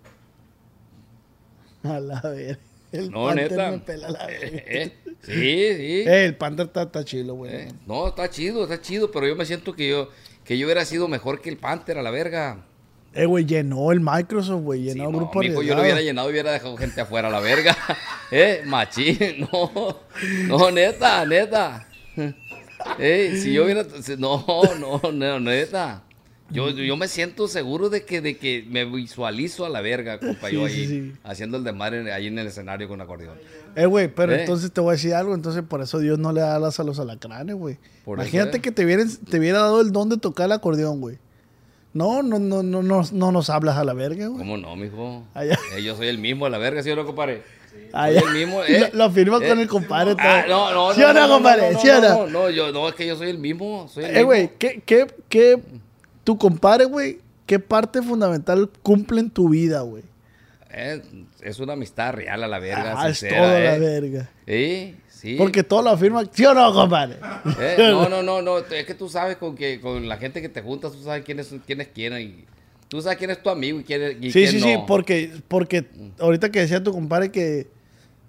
A 1.83 1.99
la 1.99 2.21
verga. 2.21 2.72
El 2.93 3.11
no, 3.11 3.25
Panther 3.25 3.51
neta. 3.51 3.71
me 3.71 3.79
pela 3.79 4.09
la 4.11 4.27
eh, 4.29 4.63
eh, 4.67 4.91
sí, 5.23 5.33
sí. 5.33 6.03
Eh, 6.07 6.25
el 6.25 6.37
Panther 6.37 6.69
está, 6.73 7.03
chido, 7.03 7.33
güey. 7.33 7.67
no, 7.87 8.07
está 8.07 8.29
chido, 8.29 8.63
está 8.63 8.79
chido, 8.79 9.11
pero 9.11 9.27
yo 9.27 9.35
me 9.35 9.45
siento 9.45 9.73
que 9.73 9.89
yo, 9.89 10.09
que 10.45 10.57
yo 10.57 10.67
hubiera 10.67 10.85
sido 10.85 11.07
mejor 11.07 11.41
que 11.41 11.49
el 11.49 11.57
Panther 11.57 11.97
a 11.97 12.03
la 12.03 12.11
verga. 12.11 12.63
Eh, 13.15 13.25
güey, 13.25 13.45
llenó 13.45 13.91
el 13.91 13.99
Microsoft, 13.99 14.63
güey, 14.63 14.83
llenó 14.83 15.09
el 15.09 15.15
grupo 15.15 15.41
de 15.41 15.49
Yo 15.49 15.75
lo 15.75 15.81
hubiera 15.81 16.01
llenado 16.01 16.29
y 16.29 16.31
hubiera 16.31 16.51
dejado 16.51 16.75
gente 16.77 17.01
afuera 17.01 17.27
a 17.27 17.31
la 17.31 17.39
verga. 17.39 17.75
eh, 18.31 18.61
machín, 18.65 19.47
no, 19.51 19.99
no, 20.47 20.71
neta, 20.71 21.25
neta. 21.25 21.87
Eh, 22.99 23.39
si 23.41 23.53
yo 23.53 23.63
hubiera, 23.63 23.85
no, 24.17 24.43
no, 24.77 24.99
no, 25.09 25.39
neta. 25.39 26.03
Yo, 26.54 26.70
yo 26.70 26.95
me 26.95 27.08
siento 27.08 27.47
seguro 27.47 27.89
de 27.89 28.06
que, 28.06 28.22
de 28.22 28.38
que 28.38 28.66
me 28.70 28.86
visualizo 28.86 29.66
a 29.66 29.70
la 29.70 29.82
verga, 29.82 30.20
compa, 30.20 30.49
yo 30.49 30.66
ahí, 30.66 31.14
haciendo 31.24 31.58
el 31.58 31.64
desmadre 31.64 32.12
ahí 32.14 32.28
en 32.28 32.38
el 32.38 32.47
escenario 32.47 32.88
con 32.88 33.01
acordeón. 33.01 33.38
Eh, 33.76 33.88
güey, 33.88 34.08
pero 34.08 34.34
¿Eh? 34.34 34.41
entonces 34.41 34.72
te 34.72 34.80
voy 34.80 34.89
a 34.89 34.93
decir 34.93 35.14
algo, 35.16 35.34
entonces 35.34 35.64
por 35.64 35.82
eso 35.82 35.99
Dios 35.99 36.20
no 36.20 36.32
le 36.32 36.41
da 36.41 36.56
alas 36.56 36.80
a 36.80 36.84
los 36.84 36.99
alacranes, 36.99 37.56
güey. 37.56 37.78
Imagínate 38.06 38.62
que 38.62 38.72
te, 38.72 38.86
te 38.86 39.39
hubiera 39.39 39.60
dado 39.60 39.82
el 39.82 39.91
don 39.91 40.10
de 40.10 40.18
tocar 40.18 40.45
el 40.45 40.51
acordeón, 40.51 41.01
güey. 41.01 41.18
No, 41.93 42.24
no, 42.24 42.39
no, 42.39 42.64
no, 42.64 42.82
no, 42.82 43.01
no 43.12 43.32
nos 43.32 43.49
hablas 43.49 43.78
a 43.78 43.84
la 43.84 43.93
verga, 43.93 44.28
güey. 44.28 44.39
¿Cómo 44.39 44.58
no, 44.58 44.76
mijo? 44.76 45.24
Eh, 45.36 45.84
yo 45.84 45.95
soy 45.95 46.08
el 46.08 46.18
mismo 46.18 46.45
a 46.45 46.49
la 46.49 46.58
verga, 46.58 46.82
¿sí 46.82 46.89
o 46.89 46.95
no, 46.95 47.06
compadre? 47.06 47.43
Soy 47.91 48.18
el 48.18 48.34
mismo, 48.34 48.64
eh. 48.64 48.89
Lo, 48.93 49.06
afirma 49.06 49.39
con 49.39 49.60
el 49.60 49.68
compadre. 49.68 50.16
Ah, 50.18 50.45
no, 50.47 50.72
no, 50.74 50.93
¿Sí 50.93 51.04
o 51.04 51.14
no, 51.14 51.28
compadre? 51.28 51.76
¿Sí 51.80 51.89
o 51.89 52.01
no? 52.01 52.28
No, 52.28 52.49
yo, 52.49 52.72
no, 52.72 52.89
es 52.89 52.95
que 52.95 53.06
yo 53.06 53.16
soy 53.16 53.30
el 53.30 53.38
mismo. 53.38 53.88
Soy 53.88 54.06
el 54.06 54.18
eh, 54.18 54.24
güey, 54.24 54.51
¿qué, 54.58 54.82
qué, 54.86 55.08
qué 55.30 55.60
tu 56.24 56.38
compadre, 56.38 56.86
güey, 56.86 57.19
¿qué 57.45 57.59
parte 57.59 58.01
fundamental 58.01 58.69
cumple 58.82 59.21
en 59.21 59.30
tu 59.30 59.49
vida, 59.49 59.82
güey? 59.82 60.03
Es, 61.41 61.59
una 61.59 61.74
amistad 61.74 62.13
real 62.13 62.43
a 62.43 62.47
la 62.47 62.57
verga. 62.57 62.95
Ah, 62.97 63.09
es 63.09 63.19
toda 63.19 63.59
la 63.59 63.76
¿eh? 63.76 63.80
verga. 63.80 64.30
Sí, 64.47 64.95
sí. 65.07 65.36
Porque 65.38 65.61
todo 65.63 65.84
lo 65.84 65.91
afirma, 65.91 66.24
¿sí 66.32 66.43
o 66.45 66.53
no, 66.53 66.74
compadre? 66.74 67.17
¿Eh? 67.59 67.76
No, 67.91 68.09
no, 68.09 68.24
no, 68.24 68.41
no. 68.41 68.57
Es 68.57 68.86
que 68.86 68.95
tú 68.95 69.07
sabes 69.07 69.38
con 69.38 69.55
que 69.55 69.80
con 69.80 70.09
la 70.09 70.17
gente 70.17 70.41
que 70.41 70.49
te 70.49 70.63
juntas, 70.63 70.93
tú 70.93 71.03
sabes 71.03 71.24
quién 71.24 71.39
es 71.39 71.53
quién. 71.65 71.82
Es 71.82 71.89
quién 71.89 72.19
y 72.19 72.45
tú 72.88 73.01
sabes 73.01 73.19
quién 73.19 73.30
es 73.30 73.43
tu 73.43 73.51
amigo 73.51 73.80
y 73.80 73.84
quién, 73.84 74.01
es, 74.01 74.17
y 74.19 74.32
sí, 74.32 74.47
sí, 74.47 74.59
sí, 74.59 74.76
porque, 74.88 75.32
porque 75.47 75.86
ahorita 76.19 76.51
que 76.51 76.59
decía 76.59 76.82
tu 76.82 76.91
compadre 76.91 77.30
que, 77.30 77.67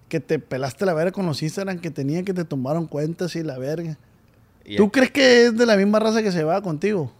que 0.08 0.20
te 0.20 0.38
pelaste 0.38 0.84
la 0.84 0.92
verga 0.92 1.12
con 1.12 1.24
los 1.24 1.42
Instagram 1.42 1.78
que 1.78 1.90
tenía 1.90 2.22
que 2.22 2.34
te 2.34 2.44
tomaron 2.44 2.86
cuentas 2.86 3.36
y 3.36 3.42
la 3.42 3.58
verga. 3.58 3.98
¿Tú 4.76 4.90
crees 4.90 5.10
que 5.10 5.46
es 5.46 5.56
de 5.56 5.66
la 5.66 5.76
misma 5.76 5.98
raza 5.98 6.22
que 6.22 6.32
se 6.32 6.44
va 6.44 6.62
contigo? 6.62 7.12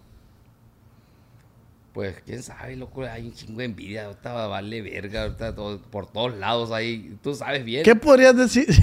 Pues 1.95 2.17
quién 2.27 2.43
sabe, 2.43 2.75
loco, 2.75 3.05
hay 3.05 3.23
un 3.25 3.33
chingo 3.33 3.61
de 3.61 3.67
envidia, 3.67 4.07
ahorita 4.07 4.49
vale 4.49 4.83
verga, 4.83 5.23
ahorita 5.23 5.55
por 5.55 6.11
todos 6.11 6.37
lados 6.37 6.73
ahí, 6.73 7.17
tú 7.23 7.37
sabes 7.37 7.65
bien. 7.65 7.85
¿Qué 7.85 7.95
podrías 7.95 8.37
decir? 8.37 8.67
sí, 8.73 8.83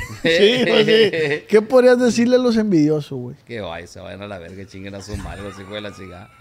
pues 0.66 0.86
sí. 0.86 1.46
¿Qué 1.50 1.62
podrías 1.68 2.00
decirle 2.00 2.38
a 2.38 2.40
los 2.40 2.56
envidiosos, 2.56 3.20
güey? 3.20 3.36
Que 3.46 3.60
vaya, 3.60 3.86
se 3.86 4.00
vayan 4.00 4.22
a 4.22 4.28
la 4.30 4.40
verga, 4.40 4.66
chinguen 4.66 4.96
a 4.96 5.02
su 5.02 5.18
madre, 5.18 5.44
los 5.44 5.60
hijos 5.60 5.74
de 5.74 5.82
la 5.82 5.94
chingada. 5.94 6.32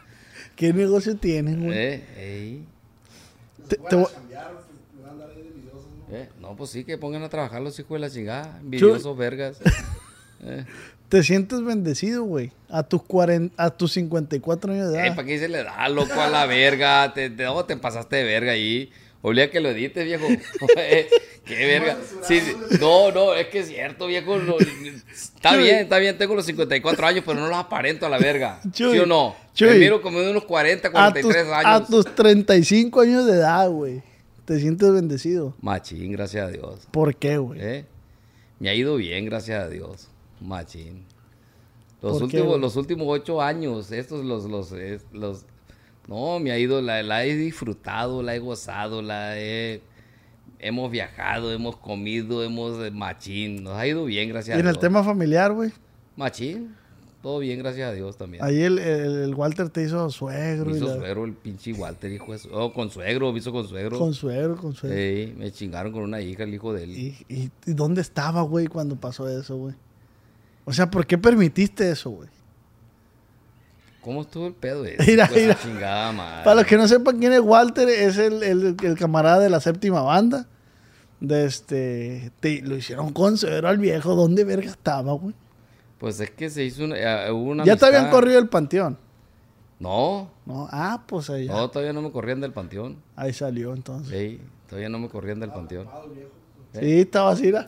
¿Qué 0.54 0.72
negocio 0.72 1.16
tienen, 1.16 1.64
güey? 1.64 1.76
Eh. 1.76 2.62
Te, 3.68 3.76
te 3.76 3.96
voy... 3.96 4.06
Eh, 6.12 6.28
no, 6.40 6.54
pues 6.54 6.70
sí, 6.70 6.84
que 6.84 6.98
pongan 6.98 7.24
a 7.24 7.28
trabajar 7.28 7.60
los 7.62 7.76
hijos 7.80 7.90
de 7.90 7.98
la 7.98 8.10
chingada, 8.10 8.58
envidiosos, 8.60 9.16
vergas. 9.16 9.58
Eh. 10.42 10.64
Te 11.10 11.24
sientes 11.24 11.64
bendecido, 11.64 12.22
güey. 12.22 12.52
A 12.68 12.84
tus, 12.84 13.02
40, 13.02 13.60
a 13.60 13.70
tus 13.70 13.92
54 13.94 14.72
años 14.72 14.92
de 14.92 14.96
edad. 14.96 15.16
¿Para 15.16 15.26
qué 15.26 15.40
se 15.40 15.48
le 15.48 15.64
da, 15.64 15.88
loco, 15.88 16.20
a 16.20 16.28
la 16.28 16.46
verga? 16.46 17.12
Te, 17.12 17.28
te, 17.28 17.44
te 17.66 17.76
pasaste 17.76 18.14
de 18.14 18.22
verga 18.22 18.52
ahí. 18.52 18.92
Olía 19.20 19.50
que 19.50 19.58
lo 19.58 19.70
edites, 19.70 20.04
viejo. 20.04 20.26
Qué 21.44 21.66
verga. 21.66 21.96
Sí, 22.22 22.40
no, 22.80 23.10
no, 23.10 23.34
es 23.34 23.48
que 23.48 23.58
es 23.58 23.66
cierto, 23.66 24.06
viejo. 24.06 24.36
está 25.12 25.56
bien, 25.56 25.78
está 25.78 25.98
bien, 25.98 26.16
tengo 26.16 26.36
los 26.36 26.46
54 26.46 27.06
años, 27.08 27.24
pero 27.26 27.40
no 27.40 27.48
los 27.48 27.58
aparento 27.58 28.06
a 28.06 28.08
la 28.08 28.18
verga. 28.18 28.60
¿Sí 28.72 28.84
o 28.84 29.04
no? 29.04 29.34
Me 29.58 29.74
miro 29.74 30.00
como 30.00 30.20
de 30.20 30.30
unos 30.30 30.44
40, 30.44 30.92
43 30.92 31.46
años. 31.48 31.82
A 31.82 31.84
tus 31.84 32.14
35 32.14 33.00
años 33.00 33.26
de 33.26 33.32
edad, 33.32 33.68
güey. 33.68 34.00
Te 34.44 34.60
sientes 34.60 34.92
bendecido. 34.92 35.56
Machín, 35.60 36.12
gracias 36.12 36.46
a 36.46 36.50
Dios. 36.52 36.86
¿Por 36.92 37.16
qué, 37.16 37.36
güey? 37.38 37.60
¿Eh? 37.60 37.84
Me 38.60 38.70
ha 38.70 38.74
ido 38.74 38.94
bien, 38.94 39.24
gracias 39.24 39.64
a 39.64 39.68
Dios. 39.68 40.08
Machín. 40.40 41.04
Los 42.02 42.22
últimos, 42.22 42.58
los 42.58 42.76
últimos 42.76 43.06
ocho 43.08 43.42
años, 43.42 43.92
estos 43.92 44.24
los, 44.24 44.44
los, 44.44 44.72
los, 45.12 45.44
no, 46.08 46.40
me 46.40 46.50
ha 46.50 46.58
ido, 46.58 46.80
la, 46.80 47.02
la, 47.02 47.24
he 47.24 47.36
disfrutado, 47.36 48.22
la 48.22 48.34
he 48.34 48.38
gozado, 48.38 49.02
la 49.02 49.38
he, 49.38 49.82
hemos 50.58 50.90
viajado, 50.90 51.52
hemos 51.52 51.76
comido, 51.76 52.42
hemos, 52.42 52.82
eh, 52.82 52.90
machín, 52.90 53.62
nos 53.62 53.74
ha 53.74 53.86
ido 53.86 54.06
bien, 54.06 54.30
gracias 54.30 54.54
a 54.54 54.56
Dios. 54.56 54.64
¿Y 54.64 54.68
en 54.68 54.74
el 54.74 54.80
tema 54.80 55.04
familiar, 55.04 55.52
güey? 55.52 55.72
Machín, 56.16 56.74
todo 57.20 57.38
bien, 57.38 57.58
gracias 57.58 57.90
a 57.90 57.92
Dios 57.92 58.16
también. 58.16 58.42
Ahí 58.42 58.62
el, 58.62 58.78
el, 58.78 59.34
Walter 59.34 59.68
te 59.68 59.82
hizo 59.82 60.08
suegro. 60.08 60.70
Me 60.70 60.78
hizo 60.78 60.96
suegro, 60.96 61.26
el 61.26 61.34
pinche 61.34 61.74
Walter, 61.74 62.10
hijo 62.10 62.32
de 62.32 62.40
Oh, 62.50 62.72
con 62.72 62.90
suegro, 62.90 63.30
me 63.30 63.40
hizo 63.40 63.52
con 63.52 63.68
suegro. 63.68 63.98
Con 63.98 64.14
suegro, 64.14 64.56
con 64.56 64.74
suegro. 64.74 64.96
Sí, 64.98 65.34
me 65.36 65.52
chingaron 65.52 65.92
con 65.92 66.02
una 66.02 66.22
hija, 66.22 66.44
el 66.44 66.54
hijo 66.54 66.72
de 66.72 66.84
él. 66.84 66.90
¿Y, 66.96 67.26
y, 67.28 67.50
y 67.66 67.74
dónde 67.74 68.00
estaba, 68.00 68.40
güey, 68.40 68.68
cuando 68.68 68.96
pasó 68.96 69.28
eso, 69.28 69.58
güey? 69.58 69.74
O 70.70 70.72
sea, 70.72 70.88
¿por 70.88 71.04
qué 71.04 71.18
permitiste 71.18 71.90
eso, 71.90 72.10
güey? 72.10 72.28
¿Cómo 74.02 74.22
estuvo 74.22 74.46
el 74.46 74.54
pedo 74.54 74.84
ese? 74.84 75.04
Mira, 75.04 75.28
mira. 75.34 75.58
Chingada 75.60 76.12
madre. 76.12 76.44
Para 76.44 76.54
los 76.54 76.64
que 76.64 76.76
no 76.76 76.86
sepan 76.86 77.18
quién 77.18 77.32
es 77.32 77.40
Walter, 77.40 77.88
es 77.88 78.18
el, 78.18 78.40
el, 78.44 78.76
el 78.80 78.96
camarada 78.96 79.40
de 79.40 79.50
la 79.50 79.58
séptima 79.58 80.00
banda. 80.02 80.46
De 81.18 81.44
este. 81.44 82.30
Te, 82.38 82.62
lo 82.62 82.76
hicieron 82.76 83.12
con 83.12 83.36
cero 83.36 83.66
al 83.66 83.78
viejo. 83.78 84.14
¿Dónde 84.14 84.44
verga 84.44 84.70
estaba, 84.70 85.12
güey? 85.14 85.34
Pues 85.98 86.20
es 86.20 86.30
que 86.30 86.48
se 86.48 86.62
hizo 86.62 86.84
una. 86.84 87.26
Eh, 87.26 87.32
una 87.32 87.64
ya 87.64 87.74
te 87.74 87.86
habían 87.86 88.08
corrido 88.08 88.38
el 88.38 88.48
panteón. 88.48 88.96
No. 89.80 90.30
No, 90.46 90.68
ah, 90.70 91.02
pues 91.04 91.30
ahí. 91.30 91.48
No, 91.48 91.68
todavía 91.68 91.92
no 91.92 92.00
me 92.00 92.12
corrían 92.12 92.40
del 92.40 92.52
panteón. 92.52 93.02
Ahí 93.16 93.32
salió 93.32 93.74
entonces. 93.74 94.16
Sí, 94.16 94.40
todavía 94.68 94.88
no 94.88 95.00
me 95.00 95.08
corrían 95.08 95.40
del 95.40 95.50
panteón. 95.50 95.88
Sí, 96.74 97.00
estaba 97.00 97.32
así, 97.32 97.52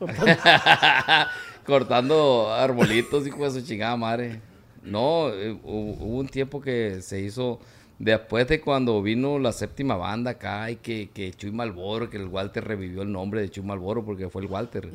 cortando. 1.70 2.52
arbolitos, 2.52 3.26
hijo 3.26 3.44
de 3.44 3.60
su 3.60 3.66
chingada 3.66 3.96
madre. 3.96 4.40
No, 4.82 5.30
eh, 5.30 5.58
hubo 5.62 6.18
un 6.18 6.28
tiempo 6.28 6.60
que 6.60 7.00
se 7.00 7.20
hizo 7.20 7.58
después 7.98 8.48
de 8.48 8.60
cuando 8.60 9.02
vino 9.02 9.38
la 9.38 9.52
séptima 9.52 9.94
banda 9.94 10.32
acá 10.32 10.70
y 10.70 10.76
que, 10.76 11.10
que 11.12 11.32
Chuy 11.32 11.52
Malboro, 11.52 12.08
que 12.08 12.16
el 12.16 12.26
Walter 12.26 12.64
revivió 12.64 13.02
el 13.02 13.12
nombre 13.12 13.42
de 13.42 13.50
Chuy 13.50 13.62
Malboro 13.62 14.04
porque 14.04 14.28
fue 14.28 14.42
el 14.42 14.48
Walter. 14.48 14.90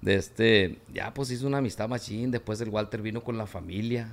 De 0.00 0.14
este, 0.14 0.78
ya 0.92 1.12
pues 1.12 1.30
hizo 1.30 1.46
una 1.46 1.58
amistad 1.58 1.88
machín, 1.88 2.30
después 2.30 2.60
el 2.60 2.68
Walter 2.68 3.02
vino 3.02 3.22
con 3.22 3.36
la 3.36 3.46
familia. 3.46 4.08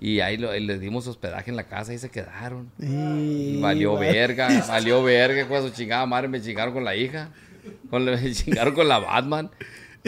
Y 0.00 0.20
ahí 0.20 0.36
le 0.36 0.78
dimos 0.78 1.06
hospedaje 1.06 1.50
en 1.50 1.56
la 1.56 1.64
casa 1.64 1.92
y 1.92 1.98
se 1.98 2.08
quedaron. 2.08 2.70
Y, 2.78 3.60
valió 3.60 3.96
verga, 3.96 4.48
valió 4.68 5.02
verga, 5.02 5.48
con 5.48 5.62
su 5.62 5.70
chingada 5.70 6.06
madre 6.06 6.28
me 6.28 6.40
chingaron 6.40 6.74
con 6.74 6.84
la 6.84 6.94
hija. 6.94 7.30
Con, 7.90 8.04
me 8.04 8.32
chingaron 8.32 8.74
con 8.74 8.86
la 8.86 8.98
Batman. 8.98 9.50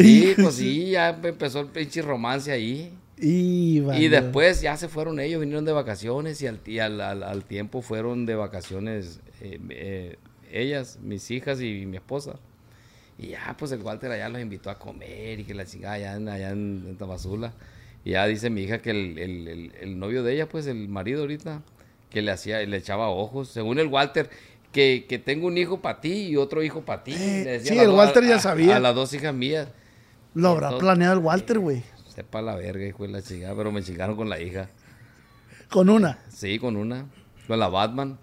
Y 0.00 0.34
pues 0.34 0.54
sí, 0.56 0.90
ya 0.90 1.10
empezó 1.10 1.60
el 1.60 1.66
pinche 1.66 2.02
romance 2.02 2.50
ahí. 2.50 2.92
Y, 3.22 4.08
después 4.08 4.62
ya 4.62 4.76
se 4.78 4.88
fueron 4.88 5.20
ellos, 5.20 5.40
vinieron 5.40 5.66
de 5.66 5.72
vacaciones 5.72 6.40
y 6.40 6.78
al, 6.78 7.00
al, 7.00 7.44
tiempo 7.44 7.82
fueron 7.82 8.24
de 8.24 8.34
vacaciones 8.34 9.20
eh, 9.42 9.58
eh, 9.68 10.16
ellas, 10.50 10.98
mis 11.02 11.30
hijas 11.30 11.60
y 11.60 11.84
mi 11.86 11.98
esposa. 11.98 12.36
Y 13.18 13.28
ya, 13.28 13.54
pues 13.58 13.72
el 13.72 13.82
Walter 13.82 14.10
allá 14.10 14.30
los 14.30 14.40
invitó 14.40 14.70
a 14.70 14.78
comer 14.78 15.40
y 15.40 15.44
que 15.44 15.52
la 15.52 15.66
chingada 15.66 15.94
allá, 15.94 16.16
en, 16.16 16.28
en, 16.98 17.50
Y 18.04 18.10
ya 18.10 18.26
dice 18.26 18.48
mi 18.48 18.62
hija 18.62 18.80
que 18.80 18.90
el, 18.90 19.98
novio 19.98 20.22
de 20.22 20.34
ella, 20.34 20.48
pues 20.48 20.66
el 20.66 20.88
marido 20.88 21.20
ahorita, 21.20 21.62
que 22.08 22.22
le 22.22 22.30
hacía, 22.30 22.60
le 22.60 22.76
echaba 22.78 23.10
ojos. 23.10 23.48
Según 23.48 23.78
el 23.78 23.88
Walter, 23.88 24.30
que, 24.72 25.04
que 25.06 25.18
tengo 25.18 25.48
un 25.48 25.58
hijo 25.58 25.82
para 25.82 26.00
ti 26.00 26.28
y 26.28 26.36
otro 26.36 26.62
hijo 26.62 26.80
para 26.80 27.04
ti. 27.04 27.14
Eh, 27.14 27.60
sí, 27.62 27.76
el 27.78 27.90
Walter 27.90 28.24
ya 28.24 28.38
sabía. 28.38 28.76
A, 28.76 28.80
las 28.80 28.94
dos 28.94 29.12
hijas 29.12 29.34
mías. 29.34 29.68
Lo 30.34 30.50
habrá 30.50 30.78
planeado 30.78 31.14
el 31.14 31.24
Walter, 31.24 31.58
güey. 31.58 31.82
Sepa 32.08 32.42
la 32.42 32.54
verga, 32.54 32.86
hijo 32.86 33.04
de 33.04 33.10
la 33.10 33.22
chingada, 33.22 33.54
pero 33.56 33.72
me 33.72 33.82
chingaron 33.82 34.16
con 34.16 34.28
la 34.28 34.40
hija. 34.40 34.68
¿Con 35.70 35.88
una? 35.88 36.18
Sí, 36.28 36.58
con 36.58 36.76
una. 36.76 37.06
Con 37.46 37.58
la 37.58 37.68
Batman. 37.68 38.18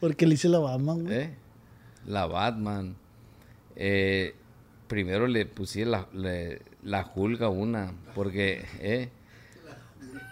¿Por 0.00 0.14
qué 0.16 0.26
le 0.26 0.34
hice 0.34 0.48
la 0.48 0.58
Batman, 0.58 1.04
güey? 1.04 1.16
¿Eh? 1.16 1.34
La 2.06 2.26
Batman. 2.26 2.96
Eh, 3.76 4.34
primero 4.86 5.26
le 5.26 5.46
puse 5.46 5.84
la, 5.84 6.06
la 6.82 7.02
julga 7.04 7.48
una, 7.48 7.92
porque 8.14 8.64
eh, 8.80 9.08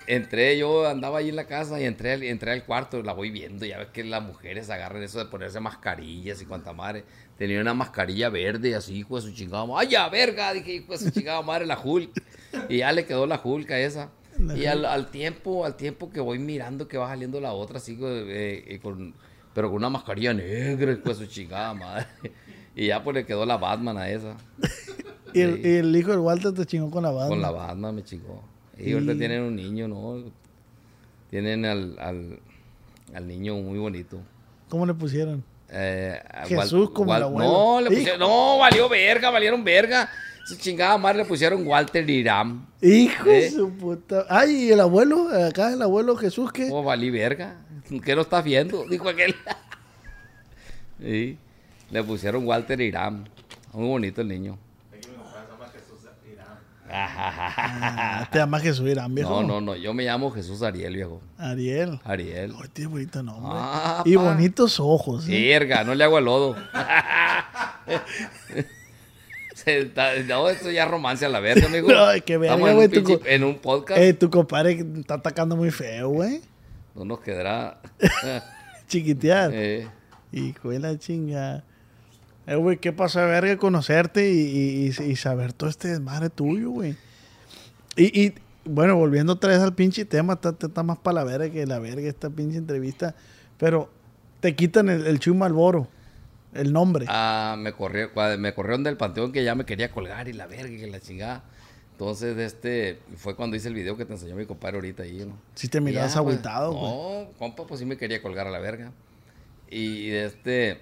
entré, 0.06 0.58
yo 0.58 0.88
andaba 0.88 1.18
ahí 1.18 1.28
en 1.28 1.36
la 1.36 1.46
casa 1.46 1.80
y 1.80 1.84
entré, 1.84 2.28
entré 2.28 2.52
al 2.52 2.64
cuarto, 2.64 3.02
la 3.02 3.12
voy 3.12 3.30
viendo, 3.30 3.64
ya 3.64 3.78
ves 3.78 3.88
que 3.88 4.04
las 4.04 4.22
mujeres 4.22 4.68
agarran 4.70 5.02
eso 5.02 5.18
de 5.18 5.26
ponerse 5.26 5.60
mascarillas 5.60 6.42
y 6.42 6.46
cuanta 6.46 6.72
madre. 6.72 7.04
Tenía 7.40 7.58
una 7.62 7.72
mascarilla 7.72 8.28
verde 8.28 8.74
así, 8.74 8.96
hijo 8.96 9.16
de 9.16 9.22
su 9.22 9.32
chingada 9.32 9.64
madre. 9.64 9.86
¡Ay, 9.86 9.92
ya, 9.92 10.06
verga! 10.10 10.52
Dije, 10.52 10.74
hijo 10.74 10.92
de 10.92 10.98
su 10.98 11.10
chingada 11.10 11.40
madre, 11.40 11.64
la 11.64 11.80
Hulk. 11.82 12.10
Y 12.68 12.76
ya 12.76 12.92
le 12.92 13.06
quedó 13.06 13.26
la 13.26 13.40
Hulk 13.42 13.70
a 13.70 13.78
esa. 13.80 14.10
y 14.54 14.66
al, 14.66 15.10
tiempo, 15.10 15.64
al 15.64 15.74
tiempo 15.74 16.10
que 16.10 16.20
voy 16.20 16.38
mirando 16.38 16.86
que 16.86 16.98
va 16.98 17.08
saliendo 17.08 17.40
la 17.40 17.54
otra, 17.54 17.78
así, 17.78 17.96
eh, 18.02 18.78
con, 18.82 19.14
pero 19.54 19.68
con 19.68 19.78
una 19.78 19.88
mascarilla 19.88 20.34
negra, 20.34 20.92
hijo 20.92 21.08
de 21.08 21.14
su 21.14 21.24
chingada 21.24 21.72
madre. 21.72 22.08
Y 22.76 22.88
ya 22.88 23.02
pues 23.02 23.14
le 23.14 23.24
quedó 23.24 23.46
la 23.46 23.56
Batman 23.56 23.96
a 23.96 24.10
esa. 24.10 24.36
¿Y, 25.32 25.40
el, 25.40 25.96
hijo 25.96 26.10
del 26.10 26.20
Walter 26.20 26.52
te 26.52 26.66
chingó 26.66 26.90
con 26.90 27.04
la 27.04 27.10
Batman. 27.10 27.28
Con 27.30 27.40
la 27.40 27.50
Batman 27.52 27.94
me 27.94 28.04
chingó. 28.04 28.44
Y, 28.76 28.92
ahorita 28.92 29.16
tienen 29.16 29.44
un 29.44 29.56
niño, 29.56 29.88
¿no? 29.88 30.30
Tienen 31.30 31.64
al, 31.64 31.98
al, 32.00 32.38
al 33.14 33.26
niño 33.26 33.54
muy 33.56 33.78
bonito. 33.78 34.20
¿Cómo 34.68 34.84
le 34.84 34.92
pusieron? 34.92 35.42
Eh, 35.72 36.20
Jesús 36.46 36.90
como 36.90 37.14
el 37.14 37.22
abuelo. 37.22 37.50
No, 37.50 37.80
le 37.80 37.90
pusieron, 37.90 38.20
no, 38.20 38.58
valió 38.58 38.88
verga, 38.88 39.30
valieron 39.30 39.62
verga. 39.62 40.10
Su 40.44 40.56
chingada 40.56 40.98
madre 40.98 41.18
le 41.18 41.24
pusieron 41.26 41.66
Walter 41.66 42.08
Iram. 42.08 42.66
Hijo 42.82 43.24
de 43.24 43.46
¿Eh? 43.46 43.50
su 43.50 43.70
puta. 43.70 44.26
Ay, 44.28 44.64
¿y 44.64 44.72
el 44.72 44.80
abuelo? 44.80 45.28
Acá 45.46 45.72
el 45.72 45.82
abuelo 45.82 46.16
Jesús, 46.16 46.50
¿qué? 46.52 46.68
Oh, 46.72 46.82
valí 46.82 47.10
verga. 47.10 47.56
¿Qué 48.04 48.14
no 48.16 48.22
estás 48.22 48.42
viendo? 48.42 48.84
Dijo 48.90 49.08
aquel. 49.08 49.34
sí. 51.00 51.38
Le 51.90 52.02
pusieron 52.04 52.46
Walter 52.46 52.80
Iram. 52.80 53.24
Muy 53.72 53.88
bonito 53.88 54.20
el 54.20 54.28
niño. 54.28 54.58
Ah, 56.92 58.28
te 58.32 58.38
llamas 58.38 58.62
Jesús 58.62 58.88
Irán, 58.88 59.14
viejo. 59.14 59.42
No, 59.42 59.46
no, 59.46 59.60
no. 59.60 59.76
Yo 59.76 59.94
me 59.94 60.04
llamo 60.04 60.30
Jesús 60.30 60.62
Ariel, 60.62 60.94
viejo. 60.94 61.20
Ariel. 61.38 62.00
Ariel. 62.04 62.54
Ay, 62.60 62.68
tiene 62.72 62.90
bonito 62.90 63.22
nombre. 63.22 63.52
Ah, 63.54 64.02
y 64.04 64.16
bonitos 64.16 64.80
ojos. 64.80 65.28
¿eh? 65.28 65.50
Verga, 65.50 65.84
no 65.84 65.94
le 65.94 66.04
hago 66.04 66.16
al 66.16 66.24
lodo. 66.24 66.56
no, 70.26 70.48
esto 70.48 70.70
ya 70.70 70.86
romance 70.86 71.24
a 71.24 71.28
la 71.28 71.40
verga, 71.40 71.66
amigo. 71.66 71.88
No, 71.92 72.06
que 72.24 72.38
verga, 72.38 72.56
güey. 72.56 72.90
En, 72.92 73.20
en, 73.24 73.44
un 73.44 73.58
podcast. 73.58 74.00
Eh, 74.00 74.14
tu 74.14 74.30
compadre 74.30 74.84
está 74.98 75.14
atacando 75.14 75.56
muy 75.56 75.70
feo, 75.70 76.08
güey. 76.08 76.40
No 76.94 77.04
nos 77.04 77.20
quedará. 77.20 77.80
Chiquitear. 78.88 79.50
Eh. 79.54 79.88
Hijo 80.32 80.70
de 80.70 80.80
la 80.80 80.98
chinga. 80.98 81.64
Eh, 82.50 82.56
güey, 82.56 82.78
qué 82.78 82.92
pasa, 82.92 83.24
verga, 83.26 83.56
conocerte 83.58 84.28
y, 84.28 84.88
y, 84.88 85.16
saber 85.16 85.52
todo 85.52 85.70
este 85.70 85.86
desmadre 85.86 86.30
tuyo, 86.30 86.70
güey. 86.70 86.96
Y, 87.94 88.20
y, 88.20 88.34
bueno, 88.64 88.96
volviendo 88.96 89.34
otra 89.34 89.50
vez 89.50 89.60
al 89.60 89.72
pinche 89.72 90.04
tema, 90.04 90.32
está, 90.32 90.56
está 90.60 90.82
más 90.82 90.98
para 90.98 91.14
la 91.14 91.24
verga 91.24 91.48
que 91.48 91.64
la 91.64 91.78
verga 91.78 92.08
esta 92.08 92.28
pinche 92.28 92.58
entrevista. 92.58 93.14
Pero 93.56 93.88
te 94.40 94.56
quitan 94.56 94.88
el, 94.88 95.06
el 95.06 95.20
Chuy 95.20 95.32
Malboro, 95.32 95.86
el 96.52 96.72
nombre. 96.72 97.06
Ah, 97.08 97.54
me, 97.56 97.72
corrió, 97.72 98.10
me 98.36 98.52
corrieron 98.52 98.82
del 98.82 98.96
panteón 98.96 99.30
que 99.30 99.44
ya 99.44 99.54
me 99.54 99.64
quería 99.64 99.92
colgar 99.92 100.26
y 100.26 100.32
la 100.32 100.48
verga 100.48 100.76
que 100.76 100.88
la 100.88 100.98
chingada. 100.98 101.44
Entonces, 101.92 102.36
este, 102.36 102.98
fue 103.14 103.36
cuando 103.36 103.54
hice 103.54 103.68
el 103.68 103.74
video 103.74 103.96
que 103.96 104.04
te 104.04 104.14
enseñó 104.14 104.34
mi 104.34 104.46
compadre 104.46 104.78
ahorita 104.78 105.04
ahí, 105.04 105.24
¿no? 105.24 105.38
Sí 105.54 105.68
te 105.68 105.80
mirabas 105.80 106.14
pues, 106.14 106.16
agüitado, 106.16 106.72
güey. 106.72 106.82
No, 106.82 107.30
compa, 107.38 107.64
pues 107.64 107.78
sí 107.78 107.86
me 107.86 107.96
quería 107.96 108.20
colgar 108.20 108.48
a 108.48 108.50
la 108.50 108.58
verga. 108.58 108.90
Y 109.70 110.08
de 110.08 110.24
este 110.24 110.80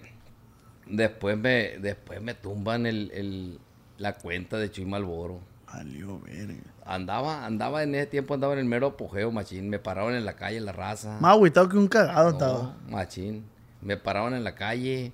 Después 0.88 1.36
me, 1.36 1.78
después 1.78 2.22
me 2.22 2.34
tumban 2.34 2.86
el, 2.86 3.58
la 3.98 4.14
cuenta 4.14 4.58
de 4.58 4.70
Chuy 4.70 4.84
Malboro. 4.84 5.40
Valió 5.66 6.20
verga. 6.20 6.62
Andaba, 6.86 7.44
andaba 7.44 7.82
en 7.82 7.94
ese 7.94 8.06
tiempo, 8.06 8.32
andaba 8.32 8.54
en 8.54 8.60
el 8.60 8.64
mero 8.64 8.86
apogeo, 8.88 9.30
machín. 9.30 9.68
Me 9.68 9.78
paraban 9.78 10.14
en 10.14 10.24
la 10.24 10.34
calle, 10.34 10.60
la 10.60 10.72
raza. 10.72 11.18
Más 11.20 11.32
agüitado 11.32 11.68
que 11.68 11.76
un 11.76 11.88
cagado 11.88 12.30
estaba. 12.30 12.76
Machín. 12.88 13.44
Me 13.82 13.98
paraban 13.98 14.34
en 14.34 14.44
la 14.44 14.54
calle. 14.54 15.12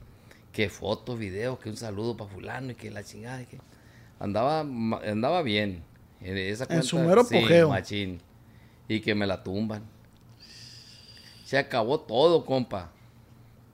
Que 0.52 0.68
fotos, 0.68 1.18
videos, 1.18 1.58
que 1.58 1.68
un 1.68 1.76
saludo 1.76 2.16
para 2.16 2.30
fulano 2.30 2.70
y 2.70 2.74
que 2.76 2.90
la 2.92 3.02
chingada. 3.02 3.44
que... 3.44 3.58
Andaba, 4.20 4.60
andaba 4.60 5.42
bien. 5.42 5.82
En, 6.20 6.38
esa 6.38 6.66
cuenta, 6.66 6.82
en 6.82 6.88
su 6.88 6.98
mero 7.00 7.24
sí, 7.24 7.44
machín. 7.68 8.20
Y 8.86 9.00
que 9.00 9.16
me 9.16 9.26
la 9.26 9.42
tumban. 9.42 9.82
Se 11.44 11.58
acabó 11.58 11.98
todo, 12.00 12.44
compa. 12.46 12.92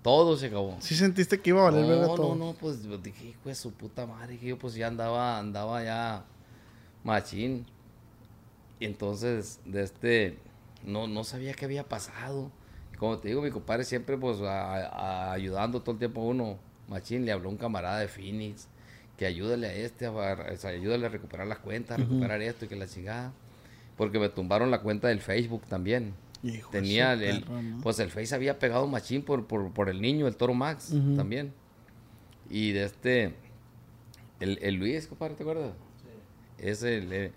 Todo 0.03 0.37
se 0.37 0.47
acabó. 0.47 0.77
¿Sí 0.81 0.95
sentiste 0.95 1.41
que 1.41 1.51
iba 1.51 1.61
a 1.61 1.71
valer 1.71 1.85
no, 1.85 2.15
todo? 2.15 2.35
No, 2.35 2.47
no, 2.47 2.53
pues 2.55 2.83
dije, 3.03 3.29
hijo 3.29 3.49
de 3.49 3.55
su 3.55 3.73
puta 3.73 4.07
madre, 4.07 4.39
que 4.39 4.47
yo 4.47 4.59
pues 4.59 4.75
ya 4.75 4.87
andaba, 4.87 5.39
andaba 5.39 5.85
ya 5.85 6.25
machín. 7.05 7.67
Y 8.79 8.87
entonces, 8.87 9.61
de 9.67 9.83
este, 9.83 10.39
no, 10.85 11.07
no 11.07 11.23
sabía 11.25 11.53
qué 11.53 11.67
había 11.67 11.85
pasado. 11.85 12.51
Como 12.99 13.19
te 13.19 13.29
digo, 13.29 13.43
mi 13.43 13.51
compadre 13.51 13.85
siempre 13.85 14.17
pues 14.17 14.39
ayudando 14.41 15.81
todo 15.81 15.93
el 15.93 15.99
tiempo 15.99 16.23
a 16.23 16.25
uno. 16.25 16.59
Machín, 16.89 17.25
le 17.25 17.33
habló 17.33 17.51
un 17.51 17.57
camarada 17.57 18.01
de 18.01 18.09
Phoenix, 18.09 18.67
que 19.17 19.27
ayúdale 19.27 19.69
a 19.69 19.75
este, 19.75 20.07
a, 20.07 20.69
ayúdale 20.69 21.07
a 21.07 21.09
recuperar 21.09 21.47
las 21.47 21.59
cuentas, 21.59 21.99
a 21.99 22.03
recuperar 22.03 22.43
esto 22.43 22.65
y 22.65 22.69
que 22.69 22.77
la 22.77 22.89
chingada. 22.89 23.33
Porque 23.97 24.19
me 24.19 24.29
tumbaron 24.31 24.71
la 24.71 24.81
cuenta 24.81 25.09
del 25.09 25.21
Facebook 25.21 25.63
también. 25.69 26.15
Tenía 26.71 27.13
el, 27.13 27.45
pues 27.83 27.99
el 27.99 28.11
Face 28.11 28.35
había 28.35 28.59
pegado 28.59 28.87
machín 28.87 29.23
por, 29.23 29.47
por, 29.47 29.89
el 29.89 30.01
niño, 30.01 30.27
el 30.27 30.37
Toro 30.37 30.55
Max, 30.55 30.95
también. 31.17 31.53
Y 32.49 32.73
de 32.73 32.85
este, 32.85 33.35
el, 34.41 34.59
el 34.63 34.75
Luis, 34.77 35.07
compadre, 35.07 35.35
¿te 35.35 35.43
acuerdas? 35.43 35.73
Sí. 36.03 36.67
Ese, 36.67 37.33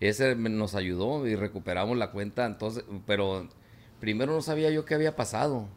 ese 0.00 0.34
nos 0.34 0.74
ayudó 0.74 1.26
y 1.26 1.36
recuperamos 1.36 1.96
la 1.96 2.10
cuenta, 2.10 2.46
entonces, 2.46 2.84
pero 3.06 3.48
primero 4.00 4.32
no 4.32 4.42
sabía 4.42 4.70
yo 4.70 4.84
qué 4.84 4.94
había 4.94 5.16
pasado. 5.16 5.68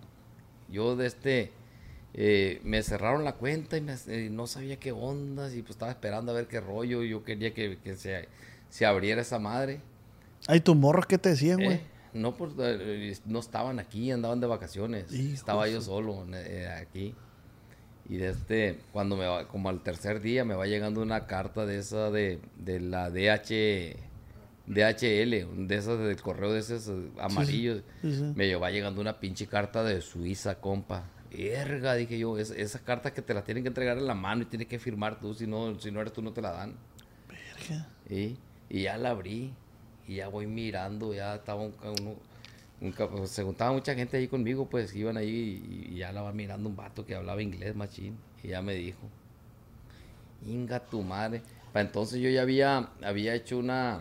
Yo 0.69 0.95
de 0.95 1.07
este, 1.07 1.51
eh, 2.13 2.59
me 2.63 2.82
cerraron 2.84 3.23
la 3.23 3.34
cuenta 3.34 3.77
y 3.77 3.86
eh, 4.07 4.30
no 4.32 4.47
sabía 4.47 4.80
qué 4.80 4.91
ondas 4.91 5.53
y 5.53 5.61
pues 5.61 5.71
estaba 5.71 5.91
esperando 5.91 6.32
a 6.32 6.36
ver 6.36 6.47
qué 6.47 6.59
rollo. 6.59 7.03
Yo 7.03 7.23
quería 7.23 7.53
que, 7.53 7.77
se, 7.95 8.27
se, 8.69 8.86
abriera 8.86 9.21
esa 9.21 9.39
madre. 9.39 9.82
Ay, 10.47 10.59
tus 10.59 10.75
morros, 10.75 11.05
¿qué 11.05 11.17
te 11.17 11.30
decían, 11.30 11.57
güey? 11.63 11.77
Eh, 11.77 11.82
no, 12.14 12.36
pues 12.36 12.53
eh, 12.60 13.18
no 13.26 13.39
estaban 13.39 13.80
aquí, 13.80 14.12
andaban 14.12 14.39
de 14.39 14.47
vacaciones. 14.47 15.12
Estaba 15.12 15.68
yo 15.68 15.82
solo 15.82 16.26
eh, 16.34 16.68
aquí. 16.68 17.14
Y 18.10 18.18
de 18.18 18.30
este, 18.30 18.80
cuando 18.91 19.16
me 19.16 19.28
va, 19.28 19.47
como 19.47 19.70
al 19.70 19.84
tercer 19.84 20.20
día 20.20 20.43
me 20.43 20.55
va 20.55 20.66
llegando 20.66 21.01
una 21.01 21.28
carta 21.28 21.66
de 21.66 21.78
esa 21.78 22.10
de, 22.10 22.39
de 22.57 22.80
la 22.80 23.12
DH, 23.12 23.95
DHL, 24.66 25.68
de 25.68 25.76
esas 25.76 25.99
del 25.99 26.20
correo 26.22 26.51
de 26.51 26.60
esos 26.60 26.88
eh, 26.88 27.12
amarillos. 27.20 27.84
me 28.01 28.55
va 28.55 28.72
llegando 28.72 28.99
una 28.99 29.20
pinche 29.20 29.45
carta 29.45 29.84
de 29.84 30.01
Suiza, 30.01 30.55
compa. 30.55 31.03
Verga, 31.32 31.93
dije 31.93 32.18
yo, 32.18 32.39
es, 32.39 32.49
esa 32.49 32.80
carta 32.80 33.14
que 33.14 33.22
te 33.22 33.36
la 33.36 33.43
tienen 33.43 33.64
que 33.64 33.68
entregar 33.68 33.99
en 33.99 34.07
la 34.07 34.16
mano 34.16 34.41
y 34.41 34.45
tienes 34.45 34.68
que 34.68 34.80
firmar 34.80 35.20
tú, 35.20 35.36
si 35.36 35.45
no, 35.45 35.80
si 35.80 35.91
no 35.91 36.01
eres 36.01 36.12
tú 36.12 36.24
no 36.24 36.34
te 36.34 36.41
la 36.41 36.51
dan. 36.51 36.74
Verga. 37.28 37.88
Y, 38.10 38.38
y 38.70 38.84
ya 38.84 38.97
la 38.97 39.12
abrí 39.12 39.53
y 40.10 40.16
ya 40.16 40.28
voy 40.28 40.47
mirando, 40.47 41.14
ya 41.14 41.36
estaba 41.36 41.62
un, 41.62 41.76
se 43.28 43.43
juntaba 43.43 43.72
mucha 43.74 43.93
gente 43.93 44.18
ahí 44.18 44.28
conmigo, 44.28 44.68
pues 44.68 44.95
iban 44.95 45.18
ahí 45.18 45.88
y, 45.91 45.97
ya 45.97 46.12
la 46.12 46.24
va 46.24 46.34
mirando 46.34 46.68
un 46.68 46.76
vato 46.76 47.05
que 47.05 47.14
hablaba 47.14 47.43
inglés, 47.43 47.76
machín, 47.76 48.18
y 48.43 48.47
ya 48.47 48.64
me 48.64 48.74
dijo, 48.74 49.07
Inga 50.47 50.80
tu 50.80 51.03
madre. 51.03 51.43
Para 51.72 51.86
entonces 51.86 52.20
yo 52.22 52.30
ya 52.30 52.41
había, 52.41 52.89
había 53.03 53.36
hecho 53.36 53.60
una, 53.60 53.99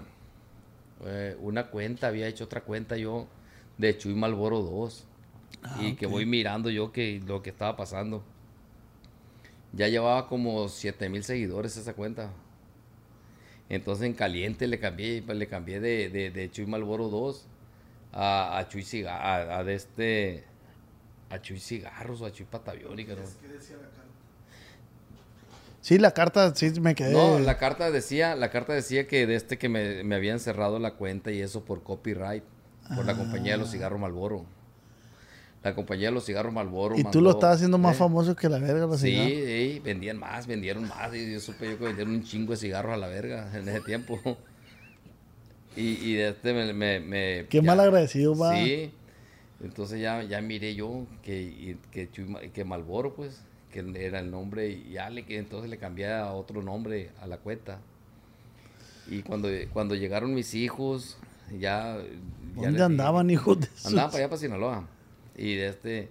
eh, 1.04 1.36
una 1.40 1.66
cuenta, 1.66 2.06
había 2.06 2.26
hecho 2.26 2.44
otra 2.44 2.62
cuenta 2.62 2.96
yo 2.96 3.26
de 3.76 3.98
Chuy 3.98 4.14
Malboro 4.14 4.62
2. 4.62 5.04
Ah, 5.62 5.78
y 5.82 5.94
que 5.94 6.06
voy 6.06 6.24
mirando 6.24 6.70
yo 6.70 6.90
que 6.90 7.20
lo 7.26 7.42
que 7.42 7.50
estaba 7.50 7.76
pasando. 7.76 8.22
Ya 9.74 9.88
llevaba 9.88 10.26
como 10.26 10.68
7 10.68 11.10
mil 11.10 11.22
seguidores 11.22 11.76
esa 11.76 11.92
cuenta. 11.92 12.30
Entonces 13.68 14.06
en 14.06 14.14
caliente 14.14 14.66
le 14.66 14.78
cambié, 14.78 15.22
le 15.22 15.46
cambié 15.46 15.80
de, 15.80 16.30
de, 16.30 16.50
Chuy 16.50 16.66
Malboro 16.66 17.08
2 17.08 17.46
a, 18.12 18.58
a 18.58 18.68
Chuy 18.68 18.82
Cigarros, 18.82 19.50
a, 19.50 19.64
de 19.64 19.74
este, 19.74 20.44
a 21.28 21.40
Chuy 21.40 21.60
Cigarros 21.60 22.20
o 22.22 22.26
a 22.26 22.32
Chuy 22.32 22.46
Pataviónica. 22.46 23.14
¿no? 23.14 23.22
¿Qué 23.40 23.48
decía 23.48 23.76
la 23.76 23.82
carta? 23.82 24.02
Sí, 25.80 25.98
la 25.98 26.10
carta 26.12 26.54
sí 26.54 26.80
me 26.80 26.94
quedé. 26.94 27.12
No, 27.12 27.38
la 27.38 27.58
carta 27.58 27.90
decía, 27.90 28.34
la 28.36 28.50
carta 28.50 28.72
decía 28.72 29.06
que 29.06 29.26
de 29.26 29.36
este 29.36 29.58
que 29.58 29.68
me, 29.68 30.02
me 30.02 30.14
habían 30.14 30.40
cerrado 30.40 30.78
la 30.78 30.94
cuenta 30.94 31.30
y 31.30 31.40
eso 31.40 31.64
por 31.64 31.82
copyright, 31.82 32.44
por 32.94 33.04
la 33.04 33.14
compañía 33.14 33.52
de 33.52 33.58
los 33.58 33.68
ah. 33.68 33.72
cigarros 33.72 34.00
Malboro 34.00 34.46
la 35.62 35.74
compañía 35.74 36.08
de 36.08 36.12
los 36.14 36.24
cigarros 36.24 36.52
Malboro. 36.52 36.96
Y 36.96 37.04
tú 37.04 37.20
lo 37.20 37.30
estabas 37.30 37.56
haciendo 37.56 37.78
más 37.78 37.96
¿eh? 37.96 37.98
famoso 37.98 38.36
que 38.36 38.48
la 38.48 38.58
verga, 38.58 38.86
los 38.86 39.00
sí, 39.00 39.10
Sí, 39.10 39.80
vendían 39.84 40.18
más, 40.18 40.46
vendieron 40.46 40.86
más. 40.88 41.14
Y 41.14 41.32
yo 41.32 41.40
supe 41.40 41.70
yo 41.70 41.78
que 41.78 41.84
vendieron 41.84 42.14
un 42.14 42.22
chingo 42.22 42.52
de 42.52 42.58
cigarros 42.58 42.92
a 42.94 42.96
la 42.96 43.08
verga 43.08 43.50
en 43.54 43.68
ese 43.68 43.80
tiempo. 43.80 44.20
Y, 45.76 46.10
y 46.10 46.14
de 46.14 46.30
este 46.30 46.52
me... 46.72 46.98
me, 46.98 47.46
Qué 47.48 47.62
mal 47.62 47.78
agradecido, 47.78 48.36
va. 48.36 48.52
Sí. 48.52 48.90
Entonces 49.62 50.00
ya, 50.00 50.24
ya 50.24 50.40
miré 50.40 50.74
yo 50.74 51.06
que, 51.22 51.76
que, 51.92 52.08
que 52.52 52.64
Malboro, 52.64 53.14
pues, 53.14 53.42
que 53.70 53.84
era 53.94 54.18
el 54.18 54.28
nombre. 54.28 54.70
Y 54.70 54.94
ya 54.94 55.08
le, 55.08 55.24
entonces 55.28 55.70
le 55.70 55.78
cambié 55.78 56.12
a 56.12 56.32
otro 56.32 56.62
nombre 56.62 57.10
a 57.20 57.28
la 57.28 57.38
cuenta. 57.38 57.78
Y 59.08 59.22
cuando, 59.22 59.48
cuando 59.72 59.94
llegaron 59.94 60.34
mis 60.34 60.54
hijos, 60.54 61.16
ya... 61.60 61.96
¿Dónde 62.56 62.82
andaban, 62.82 63.30
hijos 63.30 63.60
de 63.60 63.68
Andaban 63.84 64.10
para 64.10 64.18
allá, 64.18 64.28
para 64.28 64.40
Sinaloa. 64.40 64.88
Y 65.38 65.54
de 65.54 65.68
este, 65.68 66.08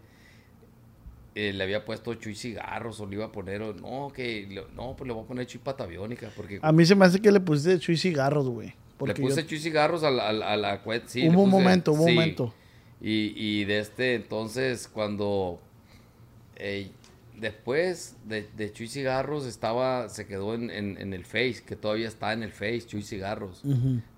eh, 1.36 1.54
le 1.54 1.64
había 1.64 1.86
puesto 1.86 2.14
Chuy 2.16 2.34
Cigarros 2.34 3.00
o 3.00 3.06
le 3.06 3.16
iba 3.16 3.26
a 3.26 3.32
poner, 3.32 3.62
no, 3.62 4.12
que, 4.14 4.48
no, 4.76 4.96
pues 4.96 5.08
le 5.08 5.14
voy 5.14 5.24
a 5.24 5.28
poner 5.28 5.46
Chuy 5.46 5.60
Pataviónica. 5.60 6.32
Porque, 6.36 6.60
a 6.62 6.72
mí 6.72 6.86
se 6.86 6.96
me 6.96 7.06
hace 7.06 7.22
que 7.22 7.32
le 7.32 7.40
pusiste 7.40 7.78
Chuy 7.78 7.98
Cigarros, 7.98 8.48
güey. 8.48 8.74
Le 9.06 9.14
puse 9.14 9.46
Chuy 9.46 9.60
Cigarros 9.60 10.04
a 10.04 10.10
la, 10.10 10.30
a, 10.30 10.58
la, 10.58 10.82
sí. 11.06 11.28
Hubo 11.30 11.44
un 11.44 11.50
momento, 11.50 11.92
hubo 11.92 12.06
un 12.06 12.16
momento. 12.16 12.54
Y, 13.00 13.34
y 13.36 13.66
de 13.66 13.80
este, 13.80 14.16
entonces, 14.16 14.88
cuando 14.88 15.60
eh, 16.56 16.90
después 17.40 18.16
de, 18.26 18.50
de, 18.56 18.72
Chuy 18.72 18.88
Cigarros 18.88 19.46
estaba, 19.46 20.10
se 20.10 20.26
quedó 20.26 20.56
en, 20.56 20.70
en, 20.72 21.14
el 21.14 21.24
Face, 21.24 21.64
que 21.66 21.76
todavía 21.76 22.08
está 22.08 22.34
en 22.34 22.44
el 22.44 22.52
Face, 22.52 22.84
Chuy 22.88 23.04
Cigarros. 23.04 23.64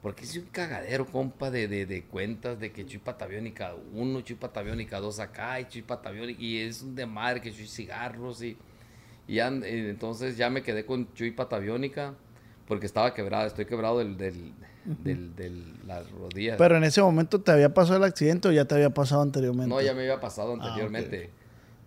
Porque 0.02 0.24
es 0.24 0.36
un 0.38 0.46
cagadero, 0.46 1.06
compa, 1.06 1.52
de, 1.52 1.68
de, 1.68 1.86
de, 1.86 2.04
cuentas 2.04 2.60
de 2.60 2.72
que 2.72 2.86
Chuy 2.86 3.00
Pataviónica 3.00 3.74
1, 3.94 4.22
Chuy 4.22 4.36
Pataviónica 4.36 5.00
2 5.00 5.20
acá, 5.20 5.60
y 5.60 5.66
Chuy 5.68 5.82
Pataviónica, 5.82 6.42
y 6.42 6.60
es 6.60 6.82
un 6.82 6.96
de 6.96 7.06
madre 7.06 7.42
que 7.42 7.52
Chuy 7.52 7.68
Cigarros, 7.68 8.42
y, 8.42 8.58
y 9.28 9.36
ya, 9.36 9.48
entonces 9.48 10.38
ya 10.38 10.50
me 10.50 10.64
quedé 10.64 10.86
con 10.86 11.14
Chuy 11.14 11.32
Pataviónica, 11.32 12.16
porque 12.68 12.86
estaba 12.86 13.14
quebrado, 13.14 13.48
estoy 13.48 13.66
quebrado 13.66 14.00
del, 14.00 14.18
del, 14.18 14.54
del, 14.86 15.36
del, 15.36 15.74
las 15.86 16.10
rodillas. 16.12 16.58
Pero 16.58 16.78
en 16.78 16.84
ese 16.84 17.02
momento 17.02 17.42
te 17.42 17.52
había 17.52 17.74
pasado 17.74 17.98
el 17.98 18.04
accidente 18.04 18.48
o 18.48 18.52
ya 18.52 18.66
te 18.66 18.76
había 18.76 18.92
pasado 18.92 19.24
anteriormente? 19.24 19.70
No, 19.70 19.82
ya 19.82 19.94
me 19.94 20.02
había 20.02 20.20
pasado 20.20 20.52
ah, 20.52 20.64
anteriormente 20.64 21.32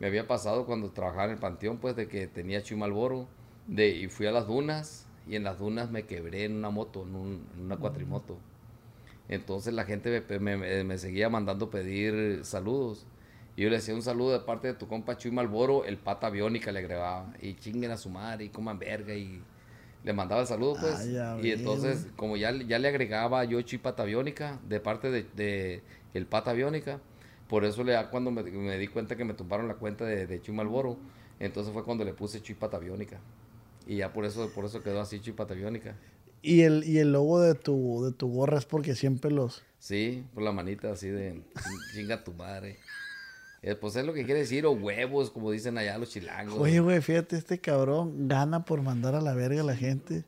me 0.02 0.08
había 0.08 0.26
pasado 0.26 0.66
cuando 0.66 0.90
trabajaba 0.90 1.26
en 1.26 1.30
el 1.30 1.38
panteón, 1.38 1.78
pues 1.78 1.94
de 1.94 2.08
que 2.08 2.26
tenía 2.26 2.60
Chuy 2.60 2.76
Malboro, 2.76 3.28
de, 3.68 3.90
y 3.90 4.08
fui 4.08 4.26
a 4.26 4.32
las 4.32 4.48
dunas, 4.48 5.06
y 5.28 5.36
en 5.36 5.44
las 5.44 5.60
dunas 5.60 5.92
me 5.92 6.06
quebré 6.06 6.44
en 6.44 6.56
una 6.56 6.70
moto, 6.70 7.04
en, 7.04 7.46
una 7.56 7.76
cuatrimoto. 7.76 8.36
Entonces 9.28 9.72
la 9.72 9.84
gente 9.84 10.20
me, 10.40 10.98
seguía 10.98 11.28
mandando 11.28 11.70
pedir 11.70 12.44
saludos. 12.44 13.06
Y 13.54 13.62
yo 13.62 13.70
le 13.70 13.76
decía 13.76 13.94
un 13.94 14.02
saludo 14.02 14.32
de 14.32 14.40
parte 14.40 14.66
de 14.66 14.74
tu 14.74 14.88
compa 14.88 15.16
Chuy 15.16 15.30
Malboro, 15.30 15.84
el 15.84 15.98
pata 15.98 16.30
biónica 16.30 16.72
le 16.72 16.80
agregaba. 16.80 17.32
Y 17.40 17.54
chinguen 17.54 17.92
a 17.92 17.96
su 17.96 18.10
madre, 18.10 18.46
y 18.46 18.48
coman 18.48 18.80
verga, 18.80 19.14
y 19.14 19.40
le 20.02 20.12
mandaba 20.12 20.40
el 20.40 20.48
saludo, 20.48 20.78
pues. 20.80 21.06
y 21.40 21.52
entonces, 21.52 22.08
como 22.16 22.36
ya, 22.36 22.50
ya 22.50 22.80
le 22.80 22.88
agregaba 22.88 23.44
yo 23.44 23.62
Chuy 23.62 23.78
pata 23.78 24.02
biónica, 24.02 24.58
de 24.68 24.80
parte 24.80 25.12
de, 25.12 25.22
de 25.36 25.84
el 26.12 26.26
pata 26.26 26.52
biónica, 26.54 26.98
por 27.48 27.64
eso 27.64 27.84
le, 27.84 27.96
cuando 28.10 28.30
me, 28.30 28.42
di 28.42 28.88
cuenta 28.88 29.16
que 29.16 29.24
me 29.24 29.34
tumbaron 29.34 29.68
la 29.68 29.74
cuenta 29.74 30.04
de, 30.04 30.26
de 30.26 30.40
Chuy 30.40 30.54
Malboro, 30.54 30.96
entonces 31.38 31.72
fue 31.72 31.84
cuando 31.84 32.04
le 32.04 32.14
puse 32.14 32.40
Chuy 32.40 32.54
Pataviónica. 32.54 33.20
Y 33.86 33.96
ya 33.96 34.12
por 34.12 34.24
eso, 34.24 34.50
por 34.54 34.64
eso 34.64 34.82
quedó 34.82 35.00
así 35.00 35.20
Chuy 35.20 35.32
Pataviónica. 35.32 35.96
¿Y 36.40 36.62
el, 36.62 36.84
y 36.84 36.98
el 36.98 37.12
logo 37.12 37.40
de 37.40 37.54
tu, 37.54 38.04
de 38.04 38.12
tu 38.12 38.28
gorra 38.28 38.58
es 38.58 38.64
porque 38.64 38.94
siempre 38.94 39.30
los... 39.30 39.62
Sí, 39.78 40.24
por 40.34 40.42
la 40.42 40.52
manita 40.52 40.92
así 40.92 41.08
de 41.08 41.42
chinga 41.92 42.24
tu 42.24 42.32
madre. 42.32 42.78
Eh, 43.62 43.74
pues 43.74 43.94
es 43.96 44.04
lo 44.04 44.12
que 44.12 44.24
quiere 44.24 44.40
decir, 44.40 44.66
o 44.66 44.72
huevos, 44.72 45.30
como 45.30 45.50
dicen 45.50 45.78
allá 45.78 45.98
los 45.98 46.10
chilangos. 46.10 46.58
Oye, 46.58 46.80
güey, 46.80 47.00
fíjate, 47.00 47.36
este 47.36 47.60
cabrón 47.60 48.28
gana 48.28 48.64
por 48.64 48.82
mandar 48.82 49.14
a 49.14 49.20
la 49.20 49.34
verga 49.34 49.60
a 49.60 49.64
la 49.64 49.76
gente. 49.76 50.24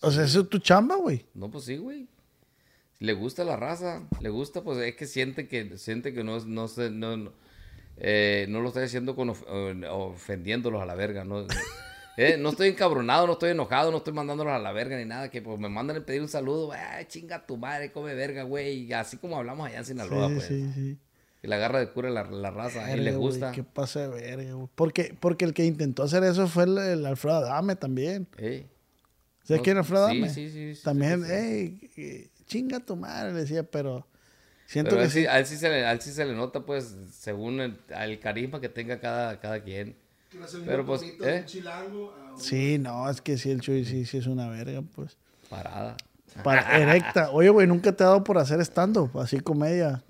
O 0.00 0.10
sea, 0.10 0.24
eso 0.24 0.40
es 0.40 0.48
tu 0.48 0.58
chamba, 0.58 0.96
güey. 0.96 1.24
No, 1.34 1.50
pues 1.50 1.64
sí, 1.64 1.76
güey 1.78 2.08
le 2.98 3.12
gusta 3.12 3.44
la 3.44 3.56
raza, 3.56 4.02
le 4.20 4.28
gusta, 4.28 4.62
pues 4.62 4.78
es 4.78 4.94
que 4.96 5.06
siente 5.06 5.48
que, 5.48 5.76
siente 5.78 6.14
que 6.14 6.24
no, 6.24 6.38
no, 6.40 6.66
no, 6.90 7.32
eh, 7.98 8.46
no 8.48 8.60
lo 8.60 8.68
estoy 8.68 8.84
haciendo 8.84 9.14
con 9.14 9.30
ofendiéndolos 9.30 10.82
a 10.82 10.86
la 10.86 10.94
verga, 10.94 11.24
¿no? 11.24 11.46
Eh, 12.18 12.38
no 12.38 12.48
estoy 12.48 12.68
encabronado, 12.68 13.26
no 13.26 13.34
estoy 13.34 13.50
enojado, 13.50 13.90
no 13.90 13.98
estoy 13.98 14.14
mandándolos 14.14 14.54
a 14.54 14.58
la 14.58 14.72
verga 14.72 14.96
ni 14.96 15.04
nada, 15.04 15.30
que 15.30 15.42
pues 15.42 15.58
me 15.58 15.68
mandan 15.68 15.98
a 15.98 16.00
pedir 16.00 16.22
un 16.22 16.28
saludo, 16.28 16.72
ay, 16.72 17.04
chinga 17.04 17.44
tu 17.44 17.58
madre, 17.58 17.92
come 17.92 18.14
verga, 18.14 18.42
güey, 18.42 18.90
así 18.94 19.18
como 19.18 19.36
hablamos 19.36 19.68
allá 19.68 19.80
en 19.80 19.84
Sinaloa, 19.84 20.30
pues. 20.30 20.46
Sí, 20.46 20.66
sí. 20.74 20.98
Y 21.42 21.46
la 21.46 21.56
agarra 21.56 21.78
de 21.78 21.90
cura 21.90 22.08
la, 22.08 22.24
la 22.24 22.50
raza, 22.50 22.90
y 22.96 23.00
le 23.00 23.14
gusta. 23.14 23.52
¿Qué 23.52 23.62
pasa 23.62 24.00
de 24.00 24.08
verga, 24.08 24.54
güey? 24.54 24.68
Porque, 24.74 25.14
porque 25.20 25.44
el 25.44 25.52
que 25.52 25.66
intentó 25.66 26.04
hacer 26.04 26.24
eso 26.24 26.48
fue 26.48 26.64
el, 26.64 27.04
Alfredo 27.04 27.36
Adame 27.36 27.76
también. 27.76 28.26
¿Sabes 29.42 29.62
quién 29.62 29.76
es 29.76 29.86
Fredame? 29.86 30.30
Sí, 30.30 30.48
sí, 30.48 30.74
sí. 30.74 30.82
También, 30.82 31.22
hey, 31.28 32.30
chinga 32.46 32.80
tu 32.80 32.96
madre, 32.96 33.32
le 33.32 33.40
decía, 33.40 33.62
pero 33.62 34.06
siento 34.66 34.96
que 34.96 35.08
sí. 35.08 35.26
A 35.26 35.38
él 35.38 35.46
sí, 35.46 35.56
se 35.56 35.68
le, 35.68 36.00
sí 36.00 36.12
se 36.12 36.24
le 36.24 36.34
nota, 36.34 36.60
pues, 36.60 36.94
según 37.12 37.60
el, 37.60 37.78
el 37.88 38.18
carisma 38.18 38.60
que 38.60 38.68
tenga 38.68 39.00
cada, 39.00 39.40
cada 39.40 39.60
quien. 39.62 39.96
Pero 40.64 40.84
pues, 40.84 41.02
¿eh? 41.22 41.44
Sí, 42.36 42.78
no, 42.78 43.08
es 43.08 43.20
que 43.20 43.38
sí, 43.38 43.50
el 43.50 43.60
Chuy 43.60 43.84
sí, 43.84 44.04
sí 44.04 44.18
es 44.18 44.26
una 44.26 44.48
verga, 44.48 44.82
pues. 44.94 45.16
Parada. 45.48 45.96
Para, 46.42 46.78
erecta. 46.78 47.30
Oye, 47.30 47.48
güey, 47.48 47.66
nunca 47.66 47.92
te 47.92 48.04
ha 48.04 48.08
dado 48.08 48.24
por 48.24 48.36
hacer 48.38 48.60
stand-up, 48.60 49.18
así 49.18 49.40
comedia. 49.40 50.02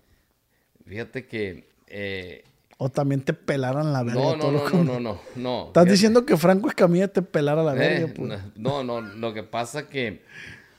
Fíjate 0.84 1.26
que. 1.26 1.68
Eh, 1.86 2.44
o 2.78 2.90
también 2.90 3.22
te 3.22 3.32
pelaran 3.32 3.92
la 3.92 4.02
verga. 4.02 4.20
No, 4.20 4.36
no, 4.36 4.50
no, 4.50 4.68
no, 4.68 4.84
no, 4.84 5.00
no, 5.00 5.20
no, 5.36 5.66
Estás 5.68 5.86
diciendo 5.86 6.26
que 6.26 6.36
Franco 6.36 6.68
Escamilla 6.68 7.08
te 7.08 7.22
pelara 7.22 7.62
la 7.62 7.72
verga, 7.72 8.06
eh, 8.06 8.12
pues. 8.14 8.38
No, 8.56 8.84
no, 8.84 9.00
lo 9.00 9.32
que 9.32 9.42
pasa 9.42 9.88
que 9.88 10.22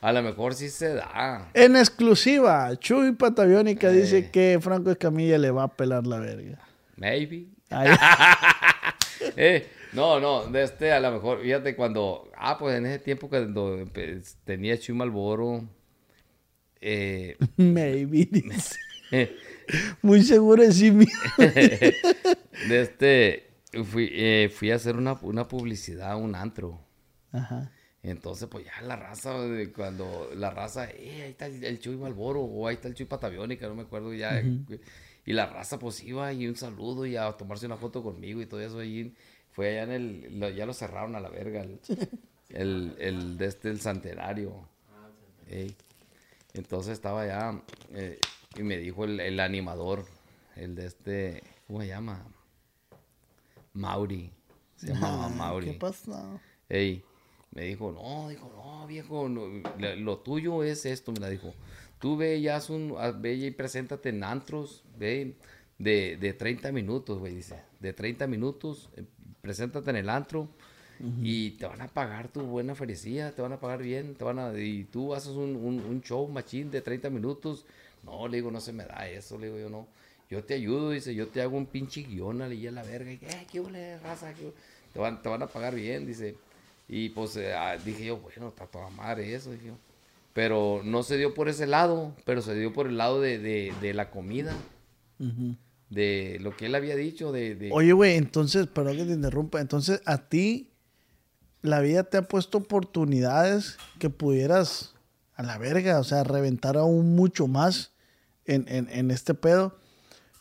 a 0.07 0.13
lo 0.13 0.23
mejor 0.23 0.55
sí 0.55 0.69
se 0.69 0.93
da. 0.93 1.51
En 1.53 1.75
exclusiva, 1.75 2.73
Chuy 2.79 3.11
Pataviónica 3.11 3.91
dice 3.91 4.19
eh. 4.19 4.29
que 4.31 4.57
Franco 4.61 4.89
Escamilla 4.89 5.37
le 5.37 5.51
va 5.51 5.63
a 5.63 5.67
pelar 5.67 6.07
la 6.07 6.17
verga. 6.17 6.59
Maybe. 6.95 7.47
eh, 9.35 9.67
no, 9.91 10.21
no, 10.21 10.45
de 10.45 10.63
este 10.63 10.93
a 10.93 11.01
lo 11.01 11.11
mejor, 11.11 11.41
fíjate 11.41 11.75
cuando, 11.75 12.31
ah, 12.37 12.57
pues 12.57 12.77
en 12.77 12.85
ese 12.85 12.99
tiempo 12.99 13.27
cuando 13.27 13.85
tenía 14.45 14.79
Chuy 14.79 14.95
Malboro, 14.95 15.67
eh, 16.79 17.35
Maybe, 17.57 18.29
Muy 20.01 20.23
seguro 20.23 20.63
de 20.63 20.71
sí 20.71 20.89
mismo. 20.89 21.19
de 21.37 22.81
este, 22.81 23.49
fui, 23.83 24.09
eh, 24.13 24.49
fui 24.55 24.71
a 24.71 24.75
hacer 24.75 24.95
una, 24.95 25.17
una 25.21 25.49
publicidad, 25.49 26.15
un 26.15 26.33
antro. 26.33 26.79
Ajá. 27.33 27.73
Entonces, 28.09 28.47
pues 28.47 28.65
ya 28.65 28.81
la 28.81 28.95
raza, 28.95 29.35
cuando 29.75 30.29
la 30.35 30.49
raza, 30.49 30.89
eh, 30.91 31.23
ahí 31.23 31.31
está 31.31 31.47
el, 31.47 31.79
Chuy 31.79 31.97
Malboro, 31.97 32.41
o 32.41 32.67
ahí 32.67 32.75
está 32.75 32.87
el 32.87 32.93
Chuy 32.93 33.05
Pataviónica, 33.05 33.67
no 33.67 33.75
me 33.75 33.81
acuerdo 33.81 34.13
ya. 34.13 34.41
Y 35.25 35.33
la 35.33 35.45
raza, 35.45 35.77
pues 35.77 36.01
iba 36.03 36.31
y 36.31 36.47
un 36.47 36.55
saludo 36.55 37.05
y 37.05 37.17
a 37.17 37.29
tomarse 37.33 37.65
una 37.65 37.75
foto 37.75 38.01
conmigo 38.01 38.41
y 38.41 38.45
todo 38.45 38.61
eso. 38.61 38.79
ahí 38.79 39.13
fue 39.51 39.71
allá 39.71 39.93
en 39.93 40.31
el, 40.31 40.55
ya 40.55 40.65
lo 40.65 40.73
cerraron 40.73 41.15
a 41.15 41.19
la 41.19 41.29
verga, 41.29 41.63
el, 41.63 41.79
el, 42.97 43.37
de 43.37 43.45
este, 43.45 43.69
el 43.69 43.81
centenario. 43.81 44.69
Entonces 46.53 46.93
estaba 46.93 47.23
allá 47.23 47.61
eh, 47.93 48.19
y 48.55 48.63
me 48.63 48.77
dijo 48.77 49.03
el, 49.03 49.39
animador, 49.39 50.05
el 50.55 50.75
de 50.75 50.85
este, 50.85 51.43
¿cómo 51.67 51.81
se 51.81 51.87
llama? 51.87 52.25
Mauri. 53.73 54.31
Se 54.77 54.87
llamaba 54.87 55.25
ah, 55.25 55.29
Mauri. 55.29 55.71
¿Qué 55.71 55.73
pasa? 55.73 56.39
Ey, 56.69 57.03
me 57.57 57.63
dijo, 57.63 57.91
no, 57.91 58.29
dijo, 58.29 58.51
no, 58.55 58.85
viejo, 58.85 59.27
lo 59.27 60.17
tuyo 60.19 60.61
es 60.63 60.85
esto, 60.85 61.11
me 61.11 61.19
la 61.19 61.27
dijo. 61.27 61.55
Tú 61.99 62.15
ve 62.15 62.37
y 62.37 62.49
haz 62.49 62.69
un, 62.69 62.95
ve 63.19 63.33
y 63.33 63.49
preséntate 63.49 64.09
en 64.09 64.23
antros, 64.23 64.83
ve, 64.95 65.33
de, 65.79 66.17
de 66.17 66.33
30 66.33 66.71
minutos, 66.71 67.17
güey, 67.17 67.33
dice. 67.33 67.55
De 67.79 67.93
30 67.93 68.27
minutos, 68.27 68.91
eh, 68.95 69.05
preséntate 69.41 69.89
en 69.89 69.95
el 69.95 70.09
antro 70.09 70.47
y 71.23 71.51
te 71.51 71.65
van 71.65 71.81
a 71.81 71.87
pagar 71.87 72.27
tu 72.27 72.41
buena 72.41 72.75
felicidad, 72.75 73.33
te 73.33 73.41
van 73.41 73.53
a 73.53 73.59
pagar 73.59 73.81
bien, 73.81 74.13
te 74.13 74.23
van 74.23 74.37
a, 74.37 74.55
y 74.55 74.83
tú 74.83 75.15
haces 75.15 75.31
un, 75.31 75.55
un, 75.55 76.01
show 76.03 76.27
machín 76.27 76.69
de 76.69 76.81
30 76.81 77.09
minutos. 77.09 77.65
No, 78.03 78.27
le 78.27 78.37
digo, 78.37 78.51
no 78.51 78.61
se 78.61 78.71
me 78.71 78.85
da 78.85 79.09
eso, 79.09 79.39
le 79.39 79.47
digo 79.47 79.57
yo, 79.57 79.69
no. 79.69 79.87
Yo 80.29 80.43
te 80.43 80.53
ayudo, 80.53 80.91
dice, 80.91 81.15
yo 81.15 81.27
te 81.27 81.41
hago 81.41 81.57
un 81.57 81.65
pinche 81.65 82.03
guion, 82.03 82.43
a 82.43 82.47
la 82.49 82.83
verga, 82.83 83.11
y, 83.11 83.15
eh, 83.15 83.47
qué 83.51 83.59
huele, 83.59 83.97
raza, 83.97 84.31
te, 84.93 84.99
van, 84.99 85.23
te 85.23 85.29
van 85.29 85.41
a 85.41 85.47
pagar 85.47 85.73
bien, 85.73 86.05
dice. 86.05 86.35
Y 86.87 87.09
pues 87.09 87.35
eh, 87.35 87.53
ah, 87.53 87.77
dije 87.83 88.05
yo, 88.05 88.17
bueno, 88.17 88.49
está 88.49 88.65
toda 88.65 88.89
madre 88.89 89.33
eso, 89.33 89.51
dije 89.51 89.67
yo. 89.67 89.77
Pero 90.33 90.81
no 90.83 91.03
se 91.03 91.17
dio 91.17 91.33
por 91.33 91.49
ese 91.49 91.67
lado, 91.67 92.13
pero 92.25 92.41
se 92.41 92.55
dio 92.55 92.71
por 92.71 92.87
el 92.87 92.97
lado 92.97 93.19
de, 93.19 93.39
de, 93.39 93.73
de 93.81 93.93
la 93.93 94.11
comida 94.11 94.55
de 95.89 96.37
lo 96.41 96.55
que 96.55 96.67
él 96.67 96.75
había 96.75 96.95
dicho. 96.95 97.31
De, 97.31 97.69
Oye, 97.71 97.93
güey, 97.93 98.15
entonces, 98.15 98.67
perdón 98.67 98.97
que 98.97 99.05
te 99.05 99.13
interrumpa, 99.13 99.59
entonces 99.59 100.01
a 100.05 100.29
ti 100.29 100.71
la 101.61 101.79
vida 101.81 102.03
te 102.03 102.17
ha 102.17 102.21
puesto 102.23 102.59
oportunidades 102.59 103.77
que 103.99 104.09
pudieras 104.09 104.93
a 105.35 105.43
la 105.43 105.57
verga, 105.57 105.99
o 105.99 106.03
sea, 106.03 106.23
reventar 106.23 106.77
aún 106.77 107.15
mucho 107.15 107.47
más 107.47 107.91
en, 108.45 109.11
este 109.11 109.33
pedo, 109.33 109.77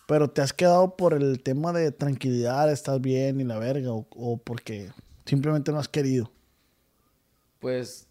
pero 0.07 0.31
te 0.31 0.41
has 0.41 0.53
quedado 0.53 0.97
por 0.97 1.13
el 1.13 1.43
tema 1.43 1.73
de 1.73 1.91
tranquilidad, 1.91 2.71
estás 2.71 3.01
bien 3.01 3.41
y 3.41 3.45
la 3.45 3.59
verga, 3.59 3.91
o, 3.93 4.41
porque 4.43 4.91
simplemente 5.25 5.73
no 5.73 5.79
has 5.79 5.89
querido. 5.89 6.31
Pues 7.61 8.07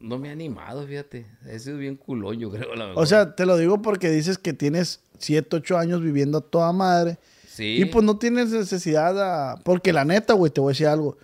no 0.00 0.18
me 0.18 0.28
ha 0.28 0.32
animado, 0.32 0.86
fíjate. 0.86 1.26
He 1.46 1.58
sido 1.58 1.78
bien 1.78 1.96
culón, 1.96 2.38
yo 2.38 2.50
creo. 2.50 2.74
La 2.74 2.94
o 2.94 3.06
sea, 3.06 3.34
te 3.34 3.46
lo 3.46 3.56
digo 3.56 3.82
porque 3.82 4.10
dices 4.10 4.38
que 4.38 4.52
tienes 4.52 5.00
7, 5.18 5.56
8 5.56 5.78
años 5.78 6.02
viviendo 6.02 6.38
a 6.38 6.40
toda 6.40 6.72
madre. 6.72 7.18
Sí. 7.48 7.80
Y 7.80 7.84
pues 7.86 8.04
no 8.04 8.18
tienes 8.18 8.50
necesidad 8.50 9.18
a... 9.20 9.56
Porque 9.64 9.92
la 9.92 10.04
neta, 10.04 10.34
güey, 10.34 10.52
te 10.52 10.60
voy 10.60 10.70
a 10.70 10.72
decir 10.72 10.86
algo. 10.86 11.18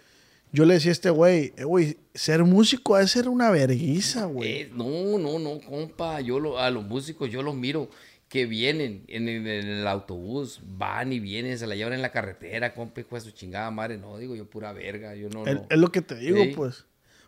Yo 0.55 0.65
le 0.65 0.75
decía 0.75 0.91
a 0.91 0.93
este 0.93 1.11
güey, 1.11 1.53
eh, 1.57 1.65
güey, 1.65 1.97
ser 2.15 2.45
músico 2.45 2.97
es 2.97 3.11
ser 3.11 3.29
una 3.29 3.51
verguiza, 3.51 4.27
güey. 4.27 4.49
Eh, 4.49 4.71
no, 4.73 5.19
no, 5.19 5.41
no, 5.41 5.61
compa. 5.61 6.21
Yo 6.21 6.59
a 6.59 6.71
los 6.71 6.85
músicos 6.85 7.29
yo 7.29 7.43
los 7.43 7.57
miro 7.57 7.89
que 8.29 8.47
vienen 8.47 9.05
en, 9.09 9.29
el 9.29 9.87
autobús, 9.87 10.61
van 10.65 11.13
y 11.13 11.19
vienen, 11.19 11.59
se 11.59 11.67
la 11.67 11.75
llevan 11.75 11.95
en 11.95 12.03
la 12.03 12.13
carretera, 12.13 12.73
compa, 12.73 13.01
hijo 13.01 13.17
de 13.17 13.21
su 13.21 13.31
chingada 13.33 13.71
madre. 13.73 13.99
No, 13.99 14.17
digo 14.17 14.37
yo, 14.37 14.49
pura 14.49 14.73
verga. 14.73 15.17
Yo 15.17 15.29
no. 15.29 15.45
Es 15.45 15.79
lo 15.79 15.91
que 15.91 16.03
te 16.03 16.15
digo, 16.15 16.41
pues. 16.55 16.85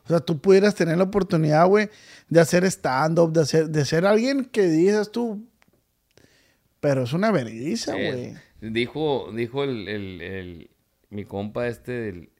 O 0.07 0.09
sea, 0.09 0.21
tú 0.21 0.41
pudieras 0.41 0.75
tener 0.75 0.97
la 0.97 1.05
oportunidad, 1.05 1.67
güey, 1.67 1.91
de 2.29 2.41
hacer 2.41 2.65
stand-up, 2.65 3.33
de, 3.33 3.41
hacer, 3.41 3.69
de 3.69 3.85
ser 3.85 4.07
alguien 4.07 4.45
que 4.45 4.63
dices 4.69 5.11
tú, 5.11 5.45
pero 6.81 7.03
es 7.03 7.13
una 7.13 7.33
vergüenza, 7.33 7.93
güey. 7.93 8.35
dijo, 8.61 9.31
dijo 9.35 9.65
el, 9.65 9.89
el, 9.89 10.71
mi 11.11 11.25
compa 11.25 11.67
este, 11.67 12.31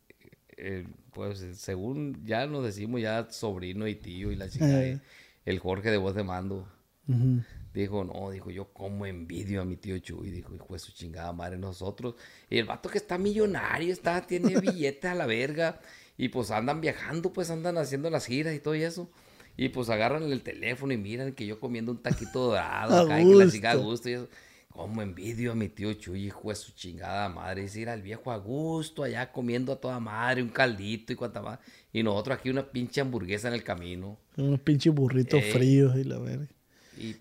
el, 0.57 0.89
pues 1.11 1.45
según 1.55 2.25
ya 2.25 2.47
nos 2.47 2.65
decimos 2.65 3.01
ya 3.01 3.27
sobrino 3.31 3.89
y 3.89 3.97
tío 3.97 4.31
y 4.31 4.37
la 4.37 4.49
chica, 4.49 4.85
eh. 4.85 5.01
el 5.45 5.59
Jorge 5.59 5.91
de 5.91 5.97
voz 5.97 6.15
de 6.15 6.23
mando. 6.23 6.69
Dijo, 7.73 8.05
no, 8.05 8.31
dijo, 8.31 8.51
yo 8.51 8.73
como 8.73 9.07
envidio 9.07 9.61
a 9.61 9.65
mi 9.65 9.77
tío 9.77 9.99
Chuy, 9.99 10.31
dijo, 10.31 10.55
hijo 10.55 10.73
de 10.73 10.79
su 10.79 10.93
chingada 10.93 11.33
madre, 11.33 11.59
nosotros. 11.59 12.15
Y 12.49 12.59
el 12.59 12.65
vato 12.65 12.89
que 12.89 12.99
está 12.99 13.19
millonario, 13.19 13.93
está, 13.93 14.27
tiene 14.27 14.59
billete 14.61 15.09
a 15.09 15.15
la 15.15 15.27
verga, 15.27 15.79
y 16.17 16.29
pues 16.29 16.51
andan 16.51 16.81
viajando, 16.81 17.33
pues 17.33 17.51
andan 17.51 17.79
haciendo 17.79 18.11
las 18.11 18.27
giras 18.27 18.55
y 18.55 18.61
todo 18.61 18.75
eso. 18.75 19.11
Y 19.57 19.71
pues 19.71 19.89
agarran 19.89 20.23
el 20.25 20.43
teléfono 20.43 20.93
y 20.93 20.97
miran 20.97 21.33
que 21.33 21.47
yo 21.47 21.59
comiendo 21.59 21.93
un 21.93 22.03
taquito 22.03 22.49
dorado 22.49 23.01
acá 23.05 23.21
y 23.21 23.29
que 23.29 23.35
la 23.35 23.51
chica 23.51 23.71
a 23.73 23.75
gusto 23.77 24.09
y 24.09 24.15
eso. 24.15 24.29
Como 24.69 25.01
envidio 25.01 25.53
a 25.53 25.55
mi 25.55 25.71
tío 25.71 25.95
Chuy, 25.95 26.27
hijo 26.27 26.51
de 26.51 26.55
su 26.55 26.73
chingada 26.73 27.31
madre. 27.31 27.67
Y 27.75 27.79
ir 27.79 27.89
al 27.89 28.03
viejo 28.03 28.31
a 28.31 28.37
gusto 28.37 29.03
allá 29.03 29.33
comiendo 29.33 29.73
a 29.73 29.81
toda 29.81 29.99
madre, 30.01 30.43
un 30.43 30.51
caldito 30.51 31.15
y 31.15 31.17
cuanta 31.17 31.41
más. 31.41 31.59
Y 31.95 32.03
nosotros 32.03 32.39
aquí 32.39 32.51
una 32.51 32.71
pinche 32.71 33.01
hamburguesa 33.01 33.49
en 33.49 33.55
el 33.55 33.65
camino. 33.65 34.19
Unos 34.37 34.61
pinches 34.61 34.93
burritos 34.93 35.43
fríos 35.45 35.97
y 35.97 36.05
la 36.05 36.19
verga. 36.19 36.47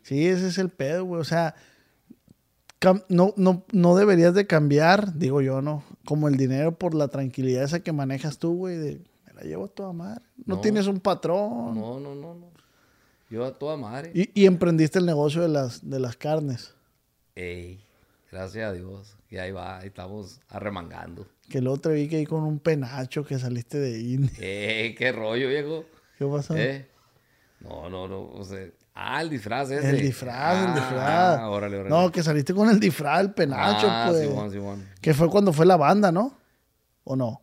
Sí, 0.03 0.27
ese 0.27 0.49
es 0.49 0.57
el 0.57 0.69
pedo, 0.69 1.05
güey. 1.05 1.21
O 1.21 1.23
sea, 1.23 1.55
no, 3.07 3.33
no, 3.37 3.65
no 3.71 3.95
deberías 3.95 4.33
de 4.33 4.47
cambiar, 4.47 5.17
digo 5.17 5.41
yo, 5.41 5.61
¿no? 5.61 5.83
Como 6.06 6.28
el 6.28 6.38
dinero 6.38 6.78
por 6.78 6.95
la 6.95 7.08
tranquilidad 7.08 7.64
esa 7.64 7.80
que 7.80 7.91
manejas 7.91 8.38
tú, 8.38 8.56
güey, 8.56 8.78
de 8.78 9.01
la 9.36 9.41
llevo 9.41 9.66
a 9.66 9.68
toda 9.68 9.93
madre. 9.93 10.24
No, 10.45 10.62
tienes 10.62 10.88
un 10.88 10.99
patrón. 10.99 11.76
No, 11.76 11.99
no, 11.99 12.16
no, 12.16 12.36
no. 12.36 12.51
Yo 13.30 13.43
a 13.43 13.53
toda 13.53 13.76
madre. 13.76 14.12
Y, 14.14 14.45
emprendiste 14.45 14.99
el 14.99 15.06
negocio 15.06 15.41
de 15.41 15.49
las, 15.49 15.88
de 15.88 15.99
las 15.99 16.16
carnes. 16.16 16.74
Ey, 17.36 17.84
gracias 18.32 18.70
a 18.70 18.74
Dios. 18.74 19.18
Y 19.30 19.38
ahí 19.38 19.51
va, 19.51 19.80
ahí 19.80 19.88
estamos 19.88 20.39
arremangando. 20.47 21.28
Que 21.49 21.58
el 21.58 21.68
otro 21.68 21.91
vi 21.91 22.08
que 22.08 22.18
ahí 22.18 22.26
con 22.26 22.43
un 22.43 22.60
penacho 22.60 23.26
que 23.26 23.38
saliste 23.38 23.78
de 23.78 23.99
India. 23.99 24.38
Eh, 24.39 24.95
qué 24.97 25.12
rollo, 25.12 25.49
viejo. 25.49 25.86
¿Qué 26.18 26.26
pasó? 26.26 26.56
¿Eh? 26.56 26.88
No, 27.60 27.89
no, 27.89 28.08
no. 28.08 28.30
O 28.32 28.43
sea, 28.45 28.68
ah, 28.95 29.21
el 29.21 29.29
disfraz 29.29 29.69
ese. 29.69 29.89
El 29.89 30.01
disfraz, 30.01 30.63
el 30.63 30.69
ah, 30.69 30.73
disfraz. 30.73 31.39
Ah, 31.39 31.49
órale, 31.49 31.77
órale. 31.77 31.89
No, 31.89 32.11
que 32.11 32.23
saliste 32.23 32.53
con 32.53 32.69
el 32.69 32.79
disfraz, 32.79 33.21
el 33.21 33.33
penacho, 33.33 33.87
ah, 33.89 34.07
pues. 34.09 34.27
Simón, 34.27 34.51
Simón. 34.51 34.89
Que 35.01 35.13
fue 35.13 35.29
cuando 35.29 35.53
fue 35.53 35.65
la 35.65 35.77
banda, 35.77 36.11
¿no? 36.11 36.35
¿O 37.03 37.15
no? 37.15 37.41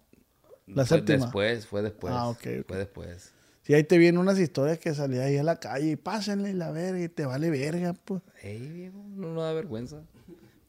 La 0.66 0.84
fue 0.84 0.98
séptima. 0.98 1.26
Después, 1.26 1.66
fue 1.66 1.82
después. 1.82 2.12
Ah, 2.12 2.28
ok. 2.28 2.66
Fue 2.66 2.76
después. 2.76 3.32
Sí, 3.62 3.74
ahí 3.74 3.84
te 3.84 3.96
vienen 3.96 4.18
unas 4.18 4.38
historias 4.40 4.78
que 4.78 4.92
salías 4.92 5.26
ahí 5.26 5.36
a 5.36 5.44
la 5.44 5.60
calle 5.60 5.92
y 5.92 5.96
pásenle 5.96 6.52
la 6.52 6.72
verga 6.72 7.00
y 7.00 7.08
te 7.08 7.24
vale 7.24 7.48
verga, 7.48 7.94
pues. 8.04 8.22
Ey, 8.42 8.68
viejo, 8.68 8.98
no, 9.10 9.28
no 9.28 9.42
da 9.42 9.52
vergüenza. 9.52 10.02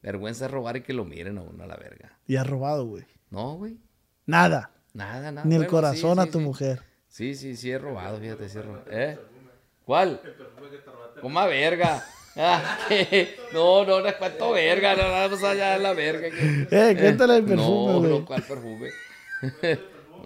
Vergüenza 0.04 0.46
es 0.46 0.52
robar 0.52 0.78
y 0.78 0.82
que 0.82 0.94
lo 0.94 1.06
miren 1.06 1.38
a 1.40 1.42
uno 1.42 1.64
a 1.64 1.68
la 1.68 1.76
verga. 1.78 2.20
¿Y 2.28 2.36
has 2.36 2.46
robado, 2.46 2.86
güey? 2.86 3.06
No, 3.32 3.56
güey. 3.56 3.80
Nada. 4.26 4.72
Nada, 4.94 5.32
nada. 5.32 5.48
Ni 5.48 5.56
el 5.56 5.66
corazón 5.66 6.20
a 6.20 6.28
tu 6.28 6.40
mujer. 6.40 6.84
Sí, 7.08 7.36
sí, 7.36 7.56
sí 7.56 7.72
he 7.72 7.80
robado, 7.80 8.20
fíjate, 8.20 8.48
sí 8.48 8.60
he 8.60 8.62
robado. 8.62 8.86
¿Eh? 8.92 9.18
¿Cuál? 9.86 10.22
El 10.24 10.32
perfume 10.34 10.70
que 10.70 10.78
te 10.78 11.22
Coma 11.22 11.46
verga. 11.46 12.04
Ah, 12.36 12.80
no, 13.54 13.86
no, 13.86 14.00
no 14.00 14.08
es 14.08 14.16
cuánto 14.16 14.54
verga, 14.54 14.96
no 14.96 15.04
vamos 15.04 15.44
allá 15.44 15.74
de 15.74 15.80
la 15.80 15.94
verga. 15.94 16.30
Eh, 16.72 16.96
cuéntale 17.00 17.38
el 17.38 17.44
perfume, 17.44 18.08
No, 18.10 18.20
no, 18.20 18.26
¿cuál 18.26 18.42
perfume? 18.48 18.90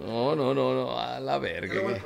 No, 0.05 0.33
no, 0.33 0.53
no, 0.53 0.73
no, 0.73 0.97
a 0.97 1.19
la 1.19 1.37
verga. 1.37 1.81
güey. 1.81 1.97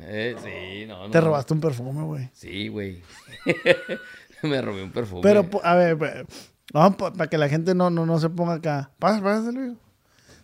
Eh, 0.00 0.34
sí, 0.42 0.84
no, 0.86 1.04
no. 1.04 1.10
Te 1.12 1.20
robaste 1.20 1.54
un 1.54 1.60
perfume, 1.60 2.02
güey. 2.02 2.28
Sí, 2.32 2.66
güey. 2.66 3.00
me 4.42 4.60
robé 4.60 4.82
un 4.82 4.90
perfume. 4.90 5.22
Pero, 5.22 5.48
a 5.62 5.74
ver, 5.76 6.26
vamos 6.72 6.96
para 7.12 7.30
que 7.30 7.38
la 7.38 7.48
gente 7.48 7.72
no, 7.72 7.88
no, 7.88 8.04
no 8.04 8.18
se 8.18 8.28
ponga 8.28 8.54
acá. 8.54 8.90
Pásale, 8.98 9.22
pásale, 9.22 9.74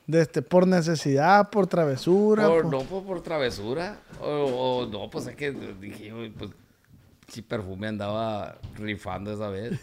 de 0.06 0.20
este, 0.20 0.42
por 0.42 0.66
necesidad, 0.66 1.50
por 1.50 1.66
travesura. 1.66 2.48
Por, 2.48 2.66
No, 2.66 2.80
por, 2.82 3.04
por 3.04 3.22
travesura. 3.22 4.00
O, 4.20 4.86
no, 4.90 5.10
pues 5.10 5.26
es 5.26 5.36
que 5.36 5.52
dije, 5.52 6.12
pues 6.36 6.50
si 7.28 7.42
perfume 7.42 7.88
andaba 7.88 8.58
rifando 8.76 9.32
esa 9.32 9.48
vez. 9.48 9.80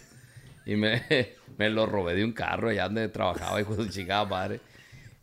Y 0.66 0.76
me, 0.76 1.02
me 1.58 1.70
lo 1.70 1.86
robé 1.86 2.16
de 2.16 2.24
un 2.24 2.34
carro 2.34 2.70
allá 2.70 2.86
donde 2.86 3.08
trabajaba 3.10 3.62
y 3.62 3.64
con 3.64 3.76
su 3.76 3.88
chica 3.88 4.24
madre. 4.26 4.60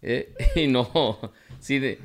Eh, 0.03 0.35
y 0.57 0.67
no, 0.67 1.19
sí, 1.61 1.79
de, 1.79 1.99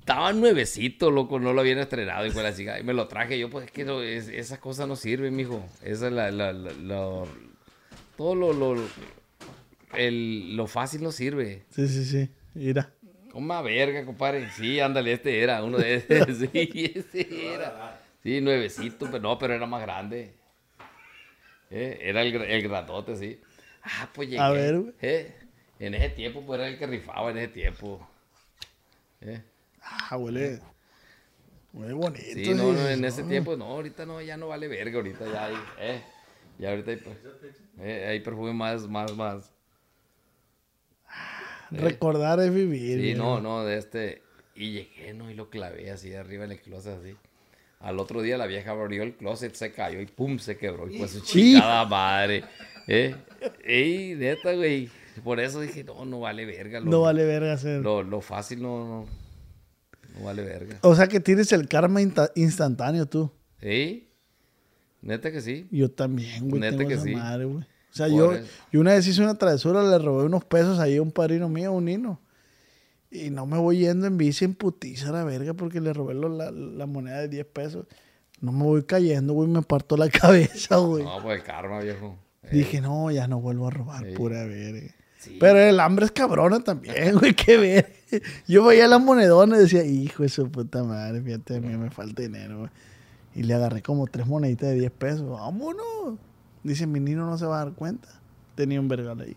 estaba 0.00 0.32
nuevecito, 0.32 1.10
loco, 1.10 1.38
no 1.38 1.52
lo 1.52 1.60
habían 1.60 1.78
estrenado 1.78 2.24
y 2.24 2.30
fue 2.30 2.42
la 2.42 2.54
chica. 2.54 2.80
Y 2.80 2.82
me 2.82 2.94
lo 2.94 3.08
traje 3.08 3.38
yo, 3.38 3.50
pues 3.50 3.66
es 3.66 3.70
que 3.70 3.84
no, 3.84 4.02
es, 4.02 4.28
esas 4.28 4.58
cosas 4.58 4.88
no 4.88 4.96
sirven, 4.96 5.36
mijo. 5.36 5.62
Esa 5.82 6.06
es 6.06 6.12
la, 6.12 6.30
la, 6.30 6.52
la, 6.52 7.24
todo 8.16 8.34
lo, 8.34 8.52
lo, 8.52 8.74
el, 9.94 10.56
lo 10.56 10.66
fácil 10.66 11.02
no 11.02 11.12
sirve. 11.12 11.64
Sí, 11.70 11.86
sí, 11.88 12.04
sí. 12.04 12.30
Mira. 12.58 12.92
Coma 13.30 13.62
verga, 13.62 14.04
compadre. 14.04 14.50
Sí, 14.50 14.80
ándale, 14.80 15.12
este 15.12 15.40
era, 15.40 15.62
uno 15.62 15.78
de 15.78 15.94
estos. 15.94 16.38
Sí, 16.52 16.92
este 16.92 17.54
era. 17.54 18.00
Sí, 18.20 18.40
nuevecito, 18.40 19.06
pero 19.06 19.20
no, 19.20 19.38
pero 19.38 19.54
era 19.54 19.64
más 19.64 19.80
grande. 19.80 20.34
Eh, 21.70 21.98
era 22.02 22.22
el, 22.22 22.34
el 22.34 22.62
grandote, 22.62 23.14
sí. 23.14 23.40
Ah, 23.84 24.08
pues 24.12 24.28
llegué. 24.28 24.40
A 24.42 24.50
ver, 24.50 24.92
eh, 25.00 25.32
En 25.78 25.94
ese 25.94 26.08
tiempo, 26.10 26.42
pues 26.44 26.58
era 26.58 26.68
el 26.68 26.78
que 26.78 26.86
rifaba 26.88 27.30
en 27.30 27.38
ese 27.38 27.48
tiempo. 27.48 28.04
Eh. 29.20 29.40
Ah, 29.80 30.16
huele. 30.16 30.60
Huele 31.72 31.92
bonito. 31.92 32.24
Sí, 32.34 32.54
no, 32.54 32.72
no, 32.72 32.88
en 32.88 33.04
ese 33.04 33.22
tiempo, 33.22 33.56
no, 33.56 33.66
ahorita 33.66 34.04
no, 34.04 34.20
ya 34.20 34.36
no 34.36 34.48
vale 34.48 34.66
verga, 34.66 34.96
ahorita 34.96 35.32
ya 35.32 35.44
hay, 35.44 35.56
eh. 35.78 36.02
Ya 36.58 36.70
ahorita 36.70 36.90
hay, 36.90 37.02
eh, 37.78 38.06
hay 38.08 38.20
perfume 38.20 38.52
más, 38.52 38.88
más, 38.88 39.14
más 39.14 39.57
Recordar 41.70 42.40
es 42.40 42.52
vivir. 42.52 43.00
Sí, 43.00 43.14
no, 43.14 43.40
no, 43.40 43.64
de 43.64 43.78
este. 43.78 44.22
Y 44.54 44.72
llegué, 44.72 45.14
¿no? 45.14 45.30
Y 45.30 45.34
lo 45.34 45.50
clavé 45.50 45.90
así 45.90 46.14
arriba 46.14 46.44
en 46.44 46.52
el 46.52 46.60
closet, 46.60 46.98
así. 47.00 47.14
Al 47.80 48.00
otro 48.00 48.22
día 48.22 48.36
la 48.36 48.46
vieja 48.46 48.72
abrió 48.72 49.04
el 49.04 49.14
closet, 49.14 49.54
se 49.54 49.70
cayó 49.72 50.00
y 50.00 50.06
pum, 50.06 50.38
se 50.38 50.56
quebró. 50.56 50.90
Y 50.90 50.98
pues 50.98 51.12
su 51.12 51.20
chingada 51.20 51.84
madre. 51.84 52.44
¿Eh? 52.88 53.14
Ey, 53.64 54.14
neta, 54.16 54.52
güey. 54.54 54.90
Por 55.22 55.38
eso 55.40 55.60
dije, 55.60 55.84
no, 55.84 56.04
no 56.04 56.20
vale 56.20 56.44
verga. 56.44 56.80
no 56.80 57.02
vale 57.02 57.24
verga 57.24 57.52
hacer. 57.52 57.80
Lo, 57.80 58.02
lo 58.02 58.20
fácil 58.20 58.62
no, 58.62 58.78
no, 58.84 59.06
no, 60.18 60.24
vale 60.24 60.42
verga. 60.42 60.78
O 60.82 60.94
sea 60.94 61.06
que 61.06 61.20
tienes 61.20 61.52
el 61.52 61.68
karma 61.68 62.00
instantáneo 62.34 63.06
tú. 63.06 63.30
Sí. 63.60 64.08
Neta 65.00 65.30
que 65.30 65.40
sí. 65.40 65.68
Yo 65.70 65.90
también, 65.90 66.48
güey. 66.48 66.60
Neta 66.60 66.84
que 66.84 66.98
sí. 66.98 67.14
Madre, 67.14 67.44
güey. 67.44 67.64
O 67.98 68.06
sea, 68.06 68.08
yo, 68.08 68.32
yo, 68.70 68.80
una 68.80 68.92
vez 68.92 69.06
hice 69.08 69.20
una 69.20 69.36
travesura, 69.36 69.82
le 69.82 69.98
robé 69.98 70.24
unos 70.24 70.44
pesos 70.44 70.78
ahí 70.78 70.98
a 70.98 71.02
un 71.02 71.10
padrino 71.10 71.48
mío, 71.48 71.72
un 71.72 71.86
nino. 71.86 72.20
Y 73.10 73.30
no 73.30 73.44
me 73.44 73.58
voy 73.58 73.78
yendo 73.78 74.06
en 74.06 74.16
bici 74.16 74.44
en 74.44 74.54
putiza 74.54 75.10
la 75.10 75.24
verga 75.24 75.52
porque 75.54 75.80
le 75.80 75.92
robé 75.92 76.14
la, 76.14 76.52
la, 76.52 76.86
moneda 76.86 77.18
de 77.20 77.28
10 77.28 77.46
pesos. 77.46 77.86
No 78.40 78.52
me 78.52 78.62
voy 78.62 78.84
cayendo, 78.84 79.32
güey, 79.32 79.48
me 79.48 79.62
parto 79.62 79.96
la 79.96 80.08
cabeza, 80.10 80.76
güey. 80.76 81.02
No, 81.02 81.20
pues 81.20 81.40
el 81.40 81.44
karma, 81.44 81.80
viejo. 81.80 82.16
Dije, 82.52 82.80
no, 82.80 83.10
ya 83.10 83.26
no 83.26 83.40
vuelvo 83.40 83.66
a 83.66 83.70
robar, 83.70 84.04
pura 84.14 84.44
verga. 84.44 84.94
Pero 85.40 85.58
el 85.58 85.80
hambre 85.80 86.04
es 86.04 86.12
cabrona 86.12 86.60
también, 86.60 87.18
güey, 87.18 87.34
qué 87.34 87.56
ver. 87.56 87.92
Yo 88.46 88.64
veía 88.64 88.86
las 88.86 89.00
monedones 89.00 89.58
y 89.58 89.62
decía, 89.62 89.84
hijo 89.84 90.22
de 90.22 90.28
su 90.28 90.48
puta 90.48 90.84
madre, 90.84 91.20
fíjate, 91.20 91.56
a 91.56 91.60
mí 91.60 91.76
me 91.76 91.90
falta 91.90 92.22
dinero, 92.22 92.58
güey. 92.60 92.70
Y 93.34 93.42
le 93.42 93.54
agarré 93.54 93.82
como 93.82 94.06
tres 94.06 94.26
moneditas 94.26 94.68
de 94.68 94.76
10 94.76 94.92
pesos. 94.92 95.28
¡Vámonos! 95.28 96.18
Dice, 96.68 96.86
mi 96.86 97.00
niño 97.00 97.24
no 97.24 97.38
se 97.38 97.46
va 97.46 97.62
a 97.62 97.64
dar 97.64 97.74
cuenta. 97.74 98.08
Tenía 98.54 98.78
un 98.78 98.88
vergal 98.88 99.18
ahí. 99.22 99.34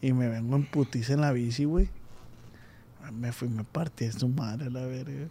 Y 0.00 0.12
me 0.12 0.28
vengo 0.28 0.54
en 0.54 0.64
putiza 0.64 1.14
en 1.14 1.20
la 1.20 1.32
bici, 1.32 1.64
güey. 1.64 1.88
Me 3.12 3.32
fui, 3.32 3.48
me 3.48 3.64
partí 3.64 4.10
su 4.12 4.28
madre, 4.28 4.70
la 4.70 4.86
verga. 4.86 5.26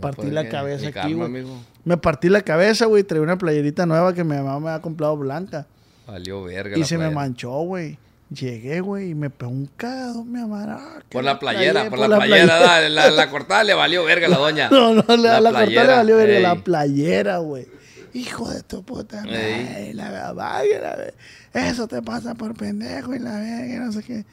partí 0.00 0.30
la 0.30 0.48
cabeza 0.48 0.88
aquí, 0.88 1.14
güey. 1.14 1.44
Me 1.84 1.96
partí 1.96 2.28
la 2.28 2.42
cabeza, 2.42 2.86
güey. 2.86 3.02
Traí 3.02 3.20
una 3.20 3.36
playerita 3.36 3.86
nueva 3.86 4.14
que 4.14 4.22
mi 4.22 4.36
mamá 4.36 4.60
me 4.60 4.70
ha 4.70 4.80
comprado 4.80 5.16
blanca. 5.16 5.66
Valió 6.06 6.44
verga. 6.44 6.78
Y 6.78 6.84
se 6.84 6.96
me 6.96 7.10
manchó, 7.10 7.50
güey. 7.62 7.98
Llegué, 8.30 8.80
güey, 8.80 9.10
y 9.10 9.14
me 9.14 9.30
pegó 9.30 9.50
un 9.50 9.66
cagado, 9.76 10.24
mi 10.24 10.40
mamá. 10.40 10.64
Ah, 10.68 11.02
por 11.08 11.24
la 11.24 11.40
playera, 11.40 11.90
por, 11.90 11.98
la, 11.98 12.18
playera. 12.18 12.88
La, 12.88 13.10
la, 13.10 13.30
cortada 13.30 13.64
le 13.64 13.74
valió 13.74 14.04
verga 14.04 14.28
la 14.28 14.38
doña. 14.38 14.68
No, 14.72 14.94
no, 14.94 15.16
la, 15.16 15.40
la 15.40 15.50
cortada 15.50 15.84
le 15.84 15.92
valió 15.94 16.16
verga. 16.16 16.40
La 16.40 16.54
playera, 16.56 17.38
güey 17.38 17.66
hijo 18.14 18.48
de 18.48 18.62
tu 18.62 18.82
puta 18.82 19.22
madre, 19.22 19.92
la 19.92 20.32
verga, 20.32 21.12
eso 21.52 21.86
te 21.86 22.00
pasa 22.00 22.34
por 22.34 22.54
pendejo 22.54 23.14
y 23.14 23.18
la 23.18 23.38
verga, 23.38 23.84
no 23.84 23.92
sé 23.92 24.02
qué. 24.02 24.24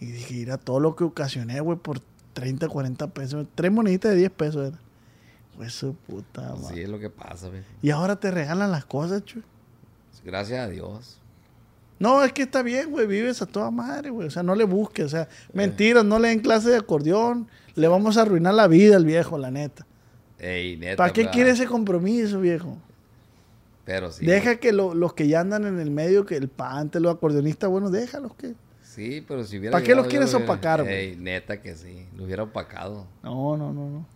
Y 0.00 0.06
dije, 0.06 0.34
mira, 0.34 0.58
todo 0.58 0.80
lo 0.80 0.96
que 0.96 1.04
ocasioné, 1.04 1.60
güey, 1.60 1.78
por 1.78 2.00
30, 2.32 2.68
40 2.68 3.06
pesos, 3.08 3.46
tres 3.54 3.70
moneditas 3.70 4.12
de 4.12 4.16
10 4.18 4.30
pesos 4.30 4.68
era. 4.68 4.78
Pues 5.56 5.72
su 5.72 5.94
puta 5.94 6.54
madre. 6.54 6.74
Sí, 6.74 6.80
es 6.82 6.88
lo 6.88 6.98
que 6.98 7.10
pasa, 7.10 7.48
güey. 7.48 7.62
Y 7.82 7.90
ahora 7.90 8.16
te 8.16 8.30
regalan 8.30 8.70
las 8.70 8.84
cosas, 8.84 9.24
chuy. 9.24 9.42
Gracias 10.24 10.60
a 10.60 10.68
Dios. 10.68 11.18
No, 11.98 12.22
es 12.22 12.32
que 12.32 12.42
está 12.42 12.62
bien, 12.62 12.90
güey, 12.90 13.06
vives 13.08 13.42
a 13.42 13.46
toda 13.46 13.70
madre, 13.72 14.10
güey. 14.10 14.28
O 14.28 14.30
sea, 14.30 14.44
no 14.44 14.54
le 14.54 14.64
busques, 14.64 15.06
o 15.06 15.08
sea, 15.08 15.28
mentiras, 15.52 16.04
no 16.04 16.18
le 16.20 16.28
den 16.28 16.40
clase 16.40 16.70
de 16.70 16.76
acordeón. 16.76 17.48
Le 17.74 17.88
vamos 17.88 18.16
a 18.16 18.22
arruinar 18.22 18.54
la 18.54 18.68
vida 18.68 18.96
al 18.96 19.04
viejo, 19.04 19.36
la 19.36 19.50
neta. 19.50 19.84
Ey, 20.38 20.76
neta. 20.76 20.96
¿Para 20.96 21.12
qué 21.12 21.28
quiere 21.28 21.50
ese 21.50 21.66
compromiso, 21.66 22.40
viejo? 22.40 22.78
Deja 24.20 24.56
que 24.56 24.72
los 24.72 25.14
que 25.14 25.28
ya 25.28 25.40
andan 25.40 25.64
en 25.64 25.80
el 25.80 25.90
medio, 25.90 26.26
que 26.26 26.36
el 26.36 26.48
pante, 26.48 27.00
los 27.00 27.14
acordeonistas, 27.14 27.70
bueno, 27.70 27.90
déjalos 27.90 28.34
que. 28.34 28.54
Sí, 28.82 29.24
pero 29.26 29.44
si 29.44 29.58
hubiera. 29.58 29.72
¿Para 29.72 29.84
qué 29.84 29.94
los 29.94 30.06
quieres 30.08 30.34
opacar, 30.34 30.82
güey? 30.82 31.16
neta 31.16 31.62
que 31.62 31.74
sí, 31.74 32.06
lo 32.16 32.24
hubiera 32.24 32.42
opacado. 32.42 33.06
No, 33.22 33.56
no, 33.56 33.72
no, 33.72 33.88
no. 33.88 34.06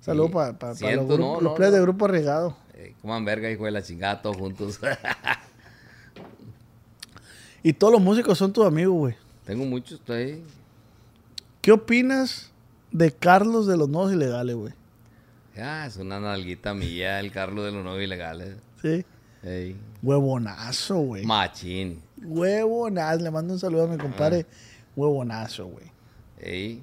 Saludos 0.00 0.30
para 0.32 0.74
los, 0.94 1.08
grupos, 1.08 1.42
los 1.42 1.72
de 1.72 1.80
grupo 1.80 2.04
arriesgado. 2.04 2.54
Eh, 2.74 2.94
coman 3.00 3.24
verga, 3.24 3.50
hijo 3.50 3.64
de 3.64 3.70
la 3.70 3.82
chingada, 3.82 4.20
todos 4.20 4.36
juntos. 4.36 4.78
y 7.62 7.72
todos 7.72 7.94
los 7.94 8.02
músicos 8.02 8.36
son 8.36 8.52
tus 8.52 8.66
amigos, 8.66 8.94
güey. 8.94 9.14
Tengo 9.46 9.64
muchos 9.64 10.02
ahí. 10.10 10.44
¿Qué 11.62 11.72
opinas 11.72 12.52
de 12.92 13.10
Carlos 13.10 13.66
de 13.66 13.78
los 13.78 13.88
Nuevos 13.88 14.12
Ilegales, 14.12 14.54
güey? 14.54 14.74
Ah, 15.56 15.86
es 15.86 15.96
una 15.96 16.20
nalguita 16.20 16.74
mía, 16.74 17.20
el 17.20 17.30
Carlos 17.30 17.64
de 17.64 17.72
los 17.72 17.84
nuevos 17.84 18.02
ilegales. 18.02 18.56
Sí. 18.82 19.04
Huevonazo, 20.02 20.96
güey. 20.98 21.24
Machín. 21.24 22.00
Huevonazo. 22.22 23.22
Le 23.22 23.30
mando 23.30 23.54
un 23.54 23.60
saludo 23.60 23.84
a 23.84 23.86
mi 23.88 23.98
compadre. 23.98 24.46
Huevonazo, 24.96 25.66
güey. 25.66 25.86
Ey. 26.40 26.82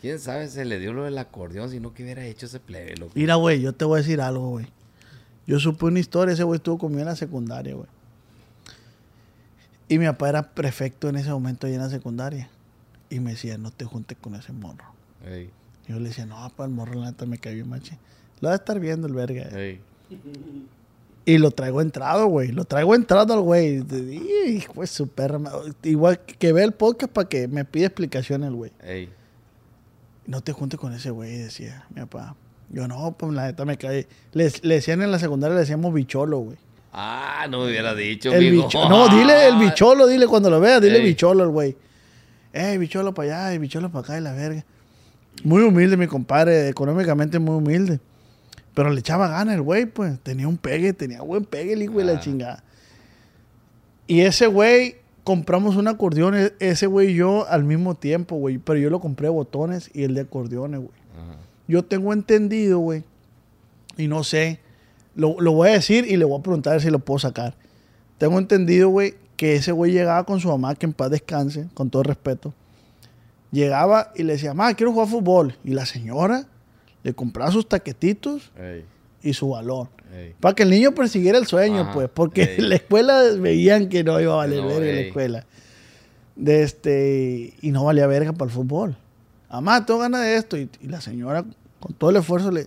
¿Quién 0.00 0.18
sabe 0.18 0.48
se 0.48 0.64
le 0.64 0.78
dio 0.78 0.92
lo 0.92 1.04
del 1.04 1.16
acordeón 1.16 1.70
si 1.70 1.80
no 1.80 1.94
que 1.94 2.02
hubiera 2.02 2.24
hecho 2.26 2.46
ese 2.46 2.60
plebe, 2.60 2.94
loco? 2.96 3.12
Mira, 3.14 3.36
güey, 3.36 3.62
yo 3.62 3.72
te 3.72 3.86
voy 3.86 3.98
a 3.98 4.02
decir 4.02 4.20
algo, 4.20 4.50
güey. 4.50 4.66
Yo 5.46 5.58
supe 5.58 5.86
una 5.86 5.98
historia, 5.98 6.34
ese 6.34 6.44
güey 6.44 6.58
estuvo 6.58 6.78
conmigo 6.78 7.00
en 7.00 7.06
la 7.06 7.16
secundaria, 7.16 7.74
güey. 7.74 7.88
Y 9.88 9.98
mi 9.98 10.06
papá 10.06 10.28
era 10.28 10.54
prefecto 10.54 11.08
en 11.08 11.16
ese 11.16 11.30
momento 11.30 11.66
ahí 11.66 11.74
en 11.74 11.80
la 11.80 11.88
secundaria. 11.88 12.50
Y 13.08 13.20
me 13.20 13.32
decía, 13.32 13.56
no 13.56 13.70
te 13.70 13.84
juntes 13.84 14.16
con 14.20 14.34
ese 14.34 14.52
morro. 14.52 14.84
Ey. 15.26 15.50
Yo 15.86 15.98
le 15.98 16.08
decía, 16.08 16.26
no, 16.26 16.50
para 16.56 16.68
el 16.68 16.74
morro 16.74 16.94
la 16.94 17.10
neta 17.10 17.26
me 17.26 17.38
cayó 17.38 17.66
machi. 17.66 17.96
Lo 18.40 18.48
va 18.48 18.54
a 18.54 18.56
estar 18.56 18.80
viendo 18.80 19.06
el 19.06 19.14
verga. 19.14 19.48
Y 21.26 21.38
lo 21.38 21.50
traigo 21.50 21.80
entrado, 21.80 22.26
güey. 22.26 22.52
Lo 22.52 22.64
traigo 22.64 22.94
entrado 22.94 23.34
al 23.34 23.40
güey. 23.40 23.82
Hijo 24.46 24.86
su 24.86 25.08
perra. 25.08 25.40
Igual 25.82 26.20
que 26.20 26.52
ve 26.52 26.64
el 26.64 26.72
podcast 26.72 27.12
para 27.12 27.28
que 27.28 27.48
me 27.48 27.64
pida 27.64 27.86
explicaciones 27.86 28.48
el 28.48 28.54
güey. 28.54 28.72
No 30.26 30.40
te 30.40 30.52
juntes 30.52 30.80
con 30.80 30.92
ese 30.92 31.10
güey, 31.10 31.36
decía 31.36 31.86
mi 31.90 32.00
papá. 32.02 32.34
Yo 32.70 32.88
no, 32.88 33.14
pues 33.16 33.32
la 33.32 33.46
neta 33.46 33.64
me 33.64 33.76
cae. 33.76 34.06
Le, 34.32 34.50
decían 34.62 35.02
en 35.02 35.10
la 35.10 35.18
secundaria, 35.18 35.54
le 35.54 35.60
decíamos 35.60 35.92
bicholo, 35.92 36.38
güey. 36.38 36.56
Ah, 36.92 37.46
no 37.50 37.60
me 37.60 37.66
hubiera 37.66 37.94
dicho, 37.94 38.32
el 38.32 38.52
bicho, 38.52 38.88
No, 38.88 39.08
dile 39.08 39.48
el 39.48 39.56
bicholo, 39.58 40.06
dile 40.06 40.26
cuando 40.26 40.48
lo 40.48 40.60
veas, 40.60 40.80
dile 40.80 41.00
bicholo 41.00 41.42
al 41.42 41.50
güey. 41.50 41.76
Eh, 42.52 42.78
bicholo 42.78 43.12
para 43.12 43.46
allá, 43.48 43.54
y 43.54 43.58
bicholo 43.58 43.90
para 43.90 44.04
acá, 44.04 44.18
y 44.18 44.20
la 44.20 44.32
verga. 44.32 44.64
Muy 45.42 45.62
humilde, 45.62 45.96
mi 45.96 46.06
compadre, 46.06 46.68
económicamente 46.68 47.38
muy 47.38 47.56
humilde. 47.56 48.00
Pero 48.74 48.90
le 48.90 49.00
echaba 49.00 49.28
ganas 49.28 49.54
el 49.54 49.62
güey, 49.62 49.86
pues. 49.86 50.18
Tenía 50.20 50.48
un 50.48 50.56
pegue, 50.56 50.92
tenía 50.92 51.22
buen 51.22 51.44
pegue 51.44 51.72
el 51.72 51.82
hijo 51.82 51.98
de 51.98 52.04
la 52.04 52.12
ah. 52.12 52.20
chingada. 52.20 52.64
Y 54.06 54.20
ese 54.20 54.46
güey, 54.46 54.96
compramos 55.22 55.76
un 55.76 55.88
acordeón, 55.88 56.34
e-, 56.34 56.52
ese 56.60 56.86
güey 56.86 57.10
y 57.10 57.14
yo 57.14 57.46
al 57.48 57.64
mismo 57.64 57.94
tiempo, 57.94 58.36
güey. 58.36 58.58
Pero 58.58 58.78
yo 58.78 58.90
lo 58.90 59.00
compré 59.00 59.28
botones 59.28 59.90
y 59.94 60.04
el 60.04 60.14
de 60.14 60.22
acordeones, 60.22 60.80
güey. 60.80 61.04
Yo 61.66 61.82
tengo 61.82 62.12
entendido, 62.12 62.78
güey. 62.78 63.04
Y 63.96 64.08
no 64.08 64.22
sé. 64.24 64.60
Lo, 65.14 65.40
lo, 65.40 65.52
voy 65.52 65.70
a 65.70 65.72
decir 65.72 66.04
y 66.06 66.16
le 66.16 66.24
voy 66.24 66.38
a 66.38 66.42
preguntar 66.42 66.80
si 66.80 66.90
lo 66.90 66.98
puedo 66.98 67.18
sacar. 67.18 67.54
Tengo 68.18 68.38
entendido, 68.38 68.88
güey, 68.88 69.14
que 69.36 69.56
ese 69.56 69.72
güey 69.72 69.92
llegaba 69.92 70.24
con 70.24 70.40
su 70.40 70.48
mamá, 70.48 70.74
que 70.74 70.86
en 70.86 70.92
paz 70.92 71.10
descanse, 71.10 71.68
con 71.74 71.88
todo 71.88 72.02
respeto 72.02 72.52
Llegaba 73.54 74.10
y 74.16 74.24
le 74.24 74.32
decía, 74.32 74.52
ma, 74.52 74.74
quiero 74.74 74.92
jugar 74.92 75.06
fútbol. 75.06 75.56
Y 75.62 75.70
la 75.70 75.86
señora 75.86 76.46
le 77.04 77.14
compraba 77.14 77.52
sus 77.52 77.68
taquetitos 77.68 78.50
y 79.22 79.32
su 79.32 79.50
balón. 79.50 79.88
Para 80.40 80.54
que 80.54 80.64
el 80.64 80.70
niño 80.70 80.92
persiguiera 80.92 81.38
el 81.38 81.46
sueño, 81.46 81.90
pues. 81.94 82.10
Porque 82.12 82.56
en 82.58 82.68
la 82.68 82.74
escuela 82.76 83.22
veían 83.38 83.88
que 83.88 84.02
no 84.02 84.20
iba 84.20 84.32
a 84.32 84.36
valer 84.36 84.62
verga 84.62 84.88
en 84.88 84.94
la 84.94 85.00
escuela. 85.02 85.46
De 86.34 86.64
este, 86.64 87.54
y 87.62 87.70
no 87.70 87.84
valía 87.84 88.08
verga 88.08 88.32
para 88.32 88.48
el 88.48 88.54
fútbol. 88.54 88.96
Mamá, 89.50 89.86
tengo 89.86 90.00
ganas 90.00 90.22
de 90.22 90.34
esto. 90.34 90.56
Y, 90.56 90.68
la 90.82 91.00
señora, 91.00 91.44
con 91.78 91.94
todo 91.94 92.10
el 92.10 92.16
esfuerzo, 92.16 92.50
le 92.50 92.66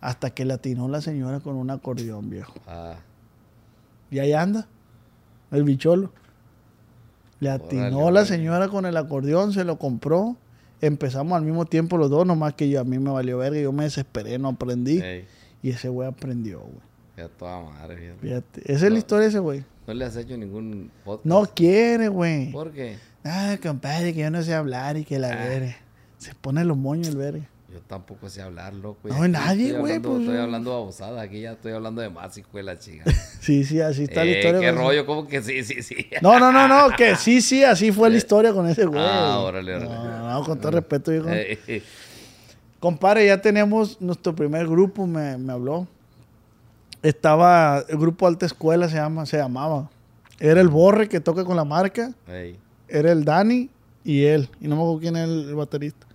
hasta 0.00 0.30
que 0.30 0.44
le 0.44 0.54
atinó 0.54 0.88
la 0.88 1.00
señora 1.00 1.38
con 1.38 1.54
un 1.54 1.70
acordeón, 1.70 2.30
viejo. 2.30 2.54
Ah. 2.66 2.96
Y 4.10 4.18
ahí 4.18 4.32
anda, 4.32 4.66
el 5.52 5.62
bicholo. 5.62 6.12
Le 7.40 7.50
atinó 7.50 8.10
la 8.10 8.24
señora 8.24 8.68
con 8.68 8.86
el 8.86 8.96
acordeón, 8.96 9.52
se 9.52 9.64
lo 9.64 9.78
compró. 9.78 10.36
Empezamos 10.80 11.36
al 11.36 11.44
mismo 11.44 11.66
tiempo 11.66 11.98
los 11.98 12.10
dos, 12.10 12.26
nomás 12.26 12.54
que 12.54 12.68
yo, 12.68 12.80
a 12.80 12.84
mí 12.84 12.98
me 12.98 13.10
valió 13.10 13.38
verga, 13.38 13.60
yo 13.60 13.72
me 13.72 13.84
desesperé, 13.84 14.38
no 14.38 14.48
aprendí. 14.48 15.02
Y 15.62 15.70
ese 15.70 15.88
güey 15.88 16.08
aprendió, 16.08 16.60
güey. 16.60 16.90
Ya 17.16 17.28
toda 17.28 17.62
madre, 17.62 18.14
fíjate. 18.20 18.72
Esa 18.72 18.86
es 18.86 18.92
la 18.92 18.98
historia 18.98 19.22
de 19.24 19.28
ese 19.28 19.38
güey. 19.40 19.64
¿No 19.86 19.94
le 19.94 20.04
has 20.04 20.16
hecho 20.16 20.36
ningún 20.36 20.90
podcast? 21.04 21.26
No 21.26 21.42
quiere, 21.54 22.08
güey. 22.08 22.50
¿Por 22.52 22.72
qué? 22.72 22.96
Ah, 23.24 23.58
compadre, 23.62 24.14
que 24.14 24.20
yo 24.20 24.30
no 24.30 24.42
sé 24.42 24.54
hablar 24.54 24.96
y 24.96 25.04
que 25.04 25.18
la 25.18 25.32
ah. 25.32 25.76
Se 26.16 26.34
pone 26.34 26.64
los 26.64 26.76
moños 26.76 27.08
el 27.08 27.16
verga. 27.16 27.48
Yo 27.72 27.80
tampoco 27.86 28.28
sé 28.28 28.42
hablar, 28.42 28.74
loco. 28.74 29.08
No, 29.08 29.28
nadie, 29.28 29.72
güey. 29.72 30.00
Pues, 30.00 30.20
estoy 30.20 30.38
hablando 30.38 30.74
abusada, 30.74 31.22
aquí 31.22 31.40
ya 31.40 31.52
estoy 31.52 31.72
hablando 31.72 32.02
de 32.02 32.10
más, 32.10 32.36
hijo 32.36 32.56
de 32.56 32.64
la 32.64 32.78
chica. 32.78 33.04
sí, 33.40 33.64
sí, 33.64 33.80
así 33.80 34.04
está 34.04 34.24
la 34.24 34.30
eh, 34.30 34.38
historia. 34.38 34.60
Qué 34.60 34.72
rollo, 34.72 35.06
como 35.06 35.28
que 35.28 35.40
sí, 35.40 35.62
sí, 35.62 35.82
sí. 35.82 36.06
no, 36.22 36.40
no, 36.40 36.50
no, 36.50 36.66
no, 36.66 36.96
que 36.96 37.14
sí, 37.16 37.40
sí, 37.40 37.62
así 37.62 37.92
fue 37.92 38.10
la 38.10 38.16
historia 38.16 38.52
con 38.52 38.68
ese 38.68 38.86
güey. 38.86 39.00
Ah, 39.00 39.38
órale, 39.38 39.76
órale. 39.76 39.94
No, 39.94 40.30
no, 40.30 40.44
con 40.44 40.60
todo 40.60 40.72
respeto, 40.72 41.14
hijo. 41.14 41.26
Eh, 41.28 41.82
Compadre, 42.80 43.26
ya 43.26 43.40
tenemos 43.40 44.00
nuestro 44.00 44.34
primer 44.34 44.66
grupo, 44.66 45.06
me, 45.06 45.36
me 45.38 45.52
habló. 45.52 45.86
Estaba, 47.02 47.84
el 47.88 47.98
grupo 47.98 48.26
Alta 48.26 48.46
Escuela 48.46 48.88
se 48.88 48.96
llama, 48.96 49.26
se 49.26 49.36
llamaba. 49.36 49.90
Era 50.40 50.60
el 50.60 50.68
Borre 50.68 51.08
que 51.08 51.20
toca 51.20 51.44
con 51.44 51.56
la 51.56 51.64
marca. 51.64 52.12
Era 52.88 53.12
el 53.12 53.24
Dani 53.24 53.68
y 54.02 54.24
él. 54.24 54.48
Y 54.60 54.66
no 54.66 54.76
me 54.76 54.82
acuerdo 54.82 55.00
quién 55.00 55.16
es 55.16 55.28
el 55.28 55.54
baterista. 55.54 56.06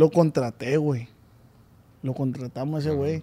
Lo 0.00 0.10
contraté, 0.10 0.78
güey. 0.78 1.08
Lo 2.02 2.14
contratamos 2.14 2.80
ese 2.80 2.94
güey. 2.94 3.22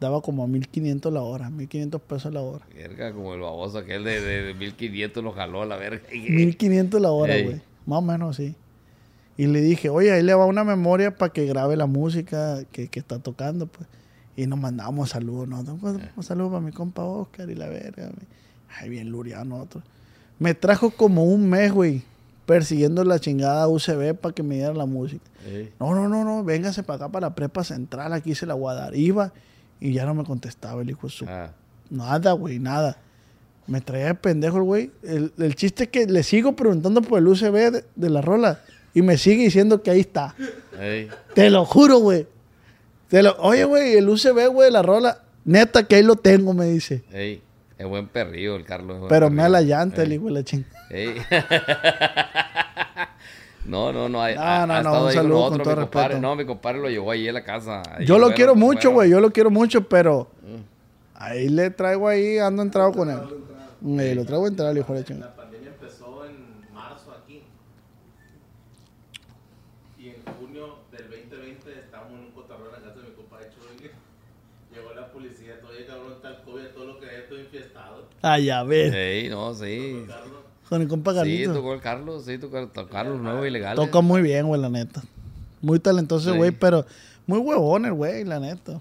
Daba 0.00 0.20
como 0.22 0.42
a 0.42 0.48
1500 0.48 1.12
la 1.12 1.22
hora, 1.22 1.50
1500 1.50 2.02
pesos 2.02 2.34
la 2.34 2.40
hora. 2.40 2.66
Verga, 2.74 3.12
como 3.12 3.34
el 3.34 3.42
baboso 3.42 3.78
aquel 3.78 4.02
de, 4.02 4.20
de, 4.20 4.54
1500 4.54 5.22
lo 5.22 5.30
jaló 5.30 5.62
a 5.62 5.66
la 5.66 5.76
verga. 5.76 6.02
1500 6.12 7.00
la 7.00 7.12
hora, 7.12 7.40
güey. 7.40 7.60
Más 7.86 8.00
o 8.00 8.02
menos 8.02 8.30
así. 8.36 8.56
Y 9.36 9.46
le 9.46 9.60
dije, 9.60 9.88
oye, 9.88 10.10
ahí 10.10 10.24
le 10.24 10.34
va 10.34 10.46
una 10.46 10.64
memoria 10.64 11.16
para 11.16 11.32
que 11.32 11.46
grabe 11.46 11.76
la 11.76 11.86
música 11.86 12.64
que, 12.72 12.88
que 12.88 12.98
está 12.98 13.20
tocando, 13.20 13.68
pues. 13.68 13.88
Y 14.34 14.48
nos 14.48 14.58
mandamos 14.58 15.10
saludos, 15.10 15.46
¿no? 15.46 15.60
Un 15.60 16.22
saludo 16.24 16.48
para 16.50 16.60
mi 16.60 16.72
compa 16.72 17.04
Oscar 17.04 17.48
y 17.48 17.54
la 17.54 17.68
verga. 17.68 18.10
Ay, 18.80 18.88
bien 18.88 19.10
luriano 19.10 19.58
nosotros. 19.58 19.84
Me 20.40 20.54
trajo 20.54 20.90
como 20.90 21.22
un 21.22 21.48
mes, 21.48 21.70
güey 21.70 22.02
persiguiendo 22.46 23.04
la 23.04 23.18
chingada 23.18 23.68
UCB 23.68 24.14
para 24.14 24.34
que 24.34 24.42
me 24.42 24.54
diera 24.54 24.72
la 24.72 24.86
música. 24.86 25.24
No, 25.78 25.94
no, 25.94 26.08
no, 26.08 26.24
no, 26.24 26.44
véngase 26.44 26.82
para 26.82 26.96
acá, 27.04 27.12
para 27.12 27.26
la 27.28 27.34
prepa 27.34 27.64
central, 27.64 28.12
aquí 28.12 28.34
se 28.34 28.46
la 28.46 28.54
voy 28.54 28.72
a 28.72 28.76
dar. 28.76 28.96
Iba 28.96 29.32
y 29.80 29.92
ya 29.92 30.06
no 30.06 30.14
me 30.14 30.24
contestaba 30.24 30.80
el 30.82 30.90
hijo 30.90 31.08
de 31.08 31.12
su... 31.12 31.26
Ah. 31.28 31.52
Nada, 31.90 32.32
güey, 32.32 32.58
nada. 32.58 32.98
Me 33.66 33.80
traía 33.80 34.06
de 34.06 34.14
pendejo 34.14 34.58
el 34.58 34.62
güey. 34.62 34.90
El, 35.02 35.54
chiste 35.56 35.84
es 35.84 35.90
que 35.90 36.06
le 36.06 36.22
sigo 36.22 36.54
preguntando 36.54 37.02
por 37.02 37.18
el 37.18 37.28
UCB 37.28 37.84
de, 37.94 38.10
la 38.10 38.20
rola 38.20 38.60
y 38.94 39.02
me 39.02 39.18
sigue 39.18 39.44
diciendo 39.44 39.82
que 39.82 39.90
ahí 39.90 40.00
está. 40.00 40.34
Te 41.34 41.50
lo 41.50 41.64
juro, 41.64 41.98
güey. 41.98 42.26
lo... 43.10 43.36
Oye, 43.38 43.64
güey, 43.64 43.94
el 43.94 44.08
UCB, 44.08 44.48
güey, 44.52 44.66
de 44.66 44.70
la 44.70 44.82
rola, 44.82 45.22
neta 45.44 45.84
que 45.84 45.96
ahí 45.96 46.02
lo 46.02 46.16
tengo, 46.16 46.54
me 46.54 46.66
dice. 46.66 47.04
Ey. 47.12 47.42
Es 47.78 47.86
buen 47.86 48.08
perrillo 48.08 48.56
el 48.56 48.64
Carlos. 48.64 49.04
Pero 49.08 49.28
me 49.28 49.46
la 49.48 49.60
llanta 49.60 50.02
el 50.02 50.14
hijo 50.14 50.26
de 50.26 50.32
la 50.32 50.42
no, 53.66 53.92
no, 53.92 54.08
no. 54.08 54.34
no, 54.34 54.66
no, 54.66 54.82
no. 54.82 55.04
Un 55.04 55.12
saludo 55.12 55.50
con, 55.50 55.62
todo 55.62 55.74
respeto. 55.74 56.18
No, 56.20 56.36
mi 56.36 56.46
compadre 56.46 56.80
lo 56.80 56.88
llevó 56.88 57.10
ahí 57.10 57.28
a 57.28 57.32
la 57.32 57.44
casa. 57.44 57.82
yo 58.04 58.18
lo 58.18 58.32
quiero 58.32 58.54
mucho, 58.54 58.92
güey. 58.92 59.10
Yo 59.10 59.20
lo 59.20 59.30
quiero 59.30 59.50
mucho, 59.50 59.88
pero 59.88 60.30
mm. 60.42 60.60
ahí 61.14 61.48
le 61.48 61.70
traigo 61.70 62.08
ahí, 62.08 62.38
ando 62.38 62.62
entrado 62.62 62.92
con 62.92 63.10
él. 63.10 63.18
Sí. 63.82 64.14
lo 64.14 64.24
traigo 64.24 64.46
entrado, 64.46 64.76
hijo 64.76 64.92
de 64.92 65.00
la 65.00 65.04
chingada. 65.04 65.30
La 65.30 65.36
pandemia 65.36 65.68
empezó 65.68 66.24
en 66.24 66.72
marzo 66.72 67.12
aquí. 67.12 67.42
Y 69.98 70.08
en 70.08 70.22
junio 70.38 70.78
del 70.92 71.10
2020 71.10 71.78
estábamos 71.78 72.14
en 72.14 72.20
un 72.26 72.30
cotarrón 72.30 72.68
en 72.68 72.72
la 72.72 72.78
casa 72.78 73.00
de 73.00 73.08
mi 73.08 73.14
compadre 73.14 73.50
Chuy. 73.50 73.90
Llegó 74.72 74.94
la 74.94 75.10
policía, 75.10 75.60
todo 75.60 75.72
el 75.72 75.86
cabrón 75.86 76.12
está 76.12 76.28
el 76.28 76.42
COVID, 76.42 76.66
todo 76.74 76.84
lo 76.84 77.00
que 77.00 77.06
es, 77.06 77.28
todo 77.28 77.40
infiestado. 77.40 78.08
Ay, 78.26 78.50
a 78.50 78.62
ver. 78.62 78.92
Sí, 78.92 79.28
no, 79.28 79.54
sí. 79.54 80.04
Con 80.68 80.82
el 80.82 80.88
compa 80.88 81.14
Carlitos. 81.14 81.54
Sí, 81.54 81.60
tocó 81.60 81.74
el 81.74 81.80
Carlos, 81.80 82.24
sí, 82.24 82.38
tocó, 82.38 82.58
el 82.58 82.70
Carlos 82.90 83.20
nuevo 83.20 83.46
ilegal. 83.46 83.76
Toca 83.76 84.00
muy 84.00 84.22
bien, 84.22 84.46
güey, 84.46 84.60
la 84.60 84.68
neta. 84.68 85.02
Muy 85.62 85.78
talentoso, 85.78 86.34
güey, 86.34 86.50
pero 86.50 86.84
muy 87.26 87.38
huevón 87.38 87.86
el 87.86 87.92
güey, 87.92 88.24
la 88.24 88.40
neta. 88.40 88.80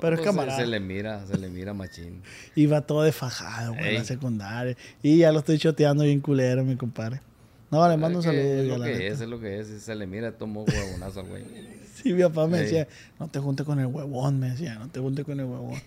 Pero 0.00 0.14
es 0.14 0.20
pues, 0.20 0.30
camarada. 0.30 0.58
Se, 0.58 0.66
le 0.66 0.80
mira, 0.80 1.26
se 1.26 1.36
le 1.38 1.48
mira 1.48 1.74
machín. 1.74 2.22
Iba 2.54 2.80
todo 2.82 3.02
de 3.02 3.12
fajado, 3.12 3.74
güey, 3.74 3.88
en 3.88 3.94
la 3.96 4.04
secundaria. 4.04 4.76
Y 5.02 5.18
ya 5.18 5.32
lo 5.32 5.40
estoy 5.40 5.58
choteando 5.58 6.04
bien 6.04 6.20
culero, 6.20 6.64
mi 6.64 6.76
compadre. 6.76 7.20
No, 7.70 7.86
le 7.88 7.96
mando 7.96 8.18
un 8.18 8.24
saludo. 8.24 8.42
Es 8.42 8.66
lo 8.66 8.82
que 8.82 9.08
es, 9.08 9.20
es 9.20 9.28
lo 9.28 9.40
que 9.40 9.58
es. 9.60 9.68
Se 9.82 9.94
le 9.94 10.06
mira, 10.06 10.32
tomó 10.32 10.64
huevonazo 10.64 11.20
al 11.20 11.26
güey. 11.26 11.44
sí, 11.94 12.12
mi 12.12 12.22
papá 12.22 12.46
me 12.46 12.58
decía, 12.58 12.86
no 13.18 13.28
te 13.28 13.40
juntes 13.40 13.66
con 13.66 13.78
el 13.78 13.86
huevón, 13.86 14.38
me 14.38 14.50
decía, 14.50 14.76
no 14.76 14.88
te 14.88 15.00
juntes 15.00 15.24
con 15.24 15.38
el 15.38 15.46
huevón. 15.46 15.80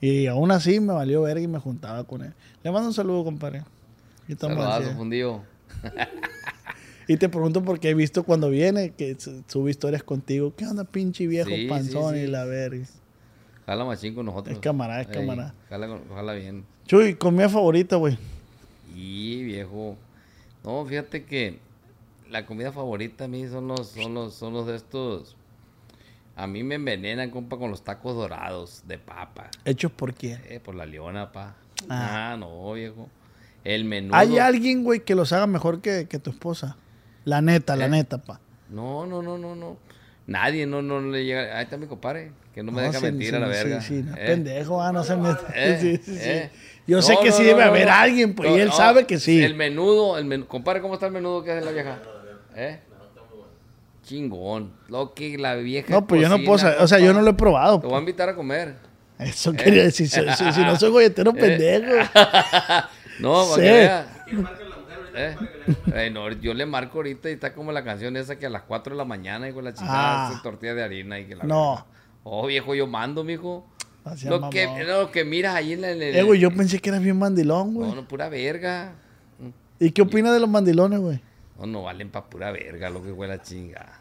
Y 0.00 0.26
aún 0.26 0.50
así 0.50 0.80
me 0.80 0.92
valió 0.92 1.22
ver 1.22 1.38
y 1.38 1.48
me 1.48 1.58
juntaba 1.58 2.04
con 2.04 2.22
él. 2.22 2.32
Le 2.62 2.70
mando 2.70 2.88
un 2.88 2.94
saludo, 2.94 3.24
compadre. 3.24 3.64
Saludazo, 4.38 4.94
fundido. 4.94 5.42
y 7.08 7.16
te 7.16 7.28
pregunto 7.28 7.62
porque 7.62 7.90
he 7.90 7.94
visto 7.94 8.22
cuando 8.22 8.50
viene 8.50 8.90
que 8.90 9.16
sube 9.46 9.70
historias 9.70 10.02
contigo. 10.02 10.54
¿Qué 10.54 10.66
onda, 10.66 10.84
pinche 10.84 11.26
viejo 11.26 11.50
panzón 11.68 12.16
y 12.16 12.26
la 12.26 12.44
verga? 12.44 12.84
Jala 13.66 13.84
machín 13.84 14.14
con 14.14 14.26
nosotros. 14.26 14.54
Es 14.54 14.60
camarada, 14.60 15.02
es 15.02 15.08
camarada. 15.08 15.54
Jala, 15.68 15.98
jala, 16.14 16.32
bien. 16.34 16.64
Chuy, 16.86 17.14
comida 17.14 17.48
favorita, 17.48 17.96
güey. 17.96 18.16
Y 18.94 19.42
viejo. 19.44 19.96
No, 20.64 20.84
fíjate 20.86 21.24
que 21.24 21.58
la 22.30 22.46
comida 22.46 22.72
favorita 22.72 23.24
a 23.24 23.28
mí 23.28 23.46
son 23.46 23.68
los, 23.68 23.88
son 23.88 24.14
los, 24.14 24.34
son 24.34 24.52
los 24.52 24.66
de 24.66 24.76
estos. 24.76 25.36
A 26.38 26.46
mí 26.46 26.62
me 26.62 26.76
envenenan, 26.76 27.30
compa, 27.30 27.58
con 27.58 27.68
los 27.68 27.82
tacos 27.82 28.14
dorados 28.14 28.84
de 28.86 28.96
papa. 28.96 29.50
¿Hechos 29.64 29.90
por 29.90 30.14
quién? 30.14 30.40
Eh, 30.48 30.60
por 30.60 30.76
la 30.76 30.86
leona, 30.86 31.32
pa. 31.32 31.56
Ah, 31.88 32.30
ah 32.32 32.36
no, 32.36 32.72
viejo. 32.74 33.08
El 33.64 33.84
menudo. 33.84 34.14
¿Hay 34.14 34.38
alguien, 34.38 34.84
güey, 34.84 35.00
que 35.00 35.16
los 35.16 35.32
haga 35.32 35.48
mejor 35.48 35.80
que, 35.80 36.04
tu 36.06 36.30
esposa? 36.30 36.76
La 37.24 37.42
neta, 37.42 37.74
la 37.74 37.86
¿Eh? 37.86 37.88
neta, 37.88 38.18
pa. 38.18 38.38
No, 38.70 39.04
no, 39.04 39.20
no, 39.20 39.36
no, 39.36 39.56
no. 39.56 39.78
Nadie, 40.28 40.64
no, 40.64 40.80
no 40.80 41.00
le 41.00 41.24
llega. 41.24 41.58
Ahí 41.58 41.64
está 41.64 41.76
mi 41.76 41.88
compadre, 41.88 42.30
que 42.54 42.62
no 42.62 42.70
me 42.70 42.82
deja 42.82 43.00
mentir 43.00 43.34
a 43.34 43.40
la 43.40 43.48
verga. 43.48 43.80
Sí, 43.80 43.96
sí, 43.96 44.02
no, 44.04 44.16
¿Eh? 44.16 44.26
pendejo, 44.26 44.80
ah, 44.80 44.92
no 44.92 45.02
se 45.02 45.16
mete. 45.16 45.42
¿Eh? 45.56 45.78
Sí, 45.80 45.96
sí, 46.04 46.18
sí. 46.20 46.30
Yo 46.86 47.02
sé 47.02 47.16
que 47.20 47.32
sí 47.32 47.42
debe 47.42 47.64
haber 47.64 47.88
alguien, 47.88 48.36
pues, 48.36 48.48
y 48.48 48.60
él 48.60 48.70
sabe 48.70 49.08
que 49.08 49.18
sí. 49.18 49.42
El 49.42 49.56
menudo, 49.56 50.16
el 50.16 50.24
men... 50.24 50.44
compadre, 50.44 50.82
¿cómo 50.82 50.94
está 50.94 51.06
el 51.06 51.12
menudo 51.12 51.42
que 51.42 51.50
hace 51.50 51.64
la 51.64 51.72
vieja? 51.72 51.98
¿Eh? 52.54 52.78
Chingón. 54.08 54.72
Lo 54.88 55.12
que 55.12 55.36
la 55.36 55.54
vieja. 55.56 55.92
No, 55.92 56.06
pues 56.06 56.22
yo 56.22 56.30
no 56.30 56.42
puedo, 56.42 56.66
o 56.82 56.88
sea, 56.88 56.98
yo 56.98 57.12
no 57.12 57.20
lo 57.20 57.30
he 57.30 57.34
probado. 57.34 57.78
Te 57.80 57.86
voy 57.86 57.96
a 57.96 57.98
invitar 57.98 58.30
a 58.30 58.34
comer. 58.34 58.76
Eso 59.18 59.52
quería 59.52 59.82
decir. 59.82 60.08
Si, 60.08 60.18
si, 60.18 60.60
no 60.60 60.76
soy 60.76 60.90
golletero, 60.92 61.32
pendejo. 61.32 61.92
No, 63.20 63.48
para 63.50 63.62
que 63.62 63.68
vea. 63.68 64.24
¿Eh? 65.16 65.36
Eh, 65.92 66.10
no, 66.10 66.30
yo 66.30 66.54
le 66.54 66.64
marco 66.66 66.98
ahorita 66.98 67.28
y 67.28 67.32
está 67.32 67.52
como 67.52 67.72
la 67.72 67.82
canción 67.82 68.16
esa 68.16 68.38
que 68.38 68.46
a 68.46 68.48
las 68.48 68.62
4 68.62 68.94
de 68.94 68.96
la 68.96 69.04
mañana 69.04 69.48
y 69.48 69.52
con 69.52 69.64
la 69.64 69.74
chingada 69.74 70.28
ah. 70.28 70.40
tortilla 70.40 70.72
de 70.74 70.84
harina 70.84 71.18
y 71.18 71.24
que 71.24 71.34
la 71.34 71.42
No. 71.42 71.84
Oh, 72.22 72.46
viejo, 72.46 72.76
yo 72.76 72.86
mando, 72.86 73.24
mijo. 73.24 73.66
Lo 74.24 74.48
que, 74.50 74.84
lo 74.86 75.10
que 75.10 75.24
miras 75.24 75.56
ahí 75.56 75.72
en 75.72 75.84
el... 75.84 76.00
Eh, 76.00 76.22
güey, 76.22 76.38
yo 76.38 76.52
pensé 76.52 76.78
que 76.78 76.90
eras 76.90 77.02
bien 77.02 77.18
mandilón, 77.18 77.74
güey. 77.74 77.88
No, 77.88 77.96
no, 77.96 78.06
pura 78.06 78.28
verga. 78.28 78.92
¿Y 79.80 79.90
qué 79.90 80.02
opinas 80.02 80.32
de 80.32 80.38
los 80.38 80.48
mandilones, 80.48 81.00
güey? 81.00 81.20
No, 81.58 81.66
no 81.66 81.82
valen 81.82 82.10
pa' 82.10 82.30
pura 82.30 82.52
verga 82.52 82.88
lo 82.88 83.02
que 83.02 83.12
fue 83.12 83.26
la 83.26 83.42
chinga. 83.42 83.97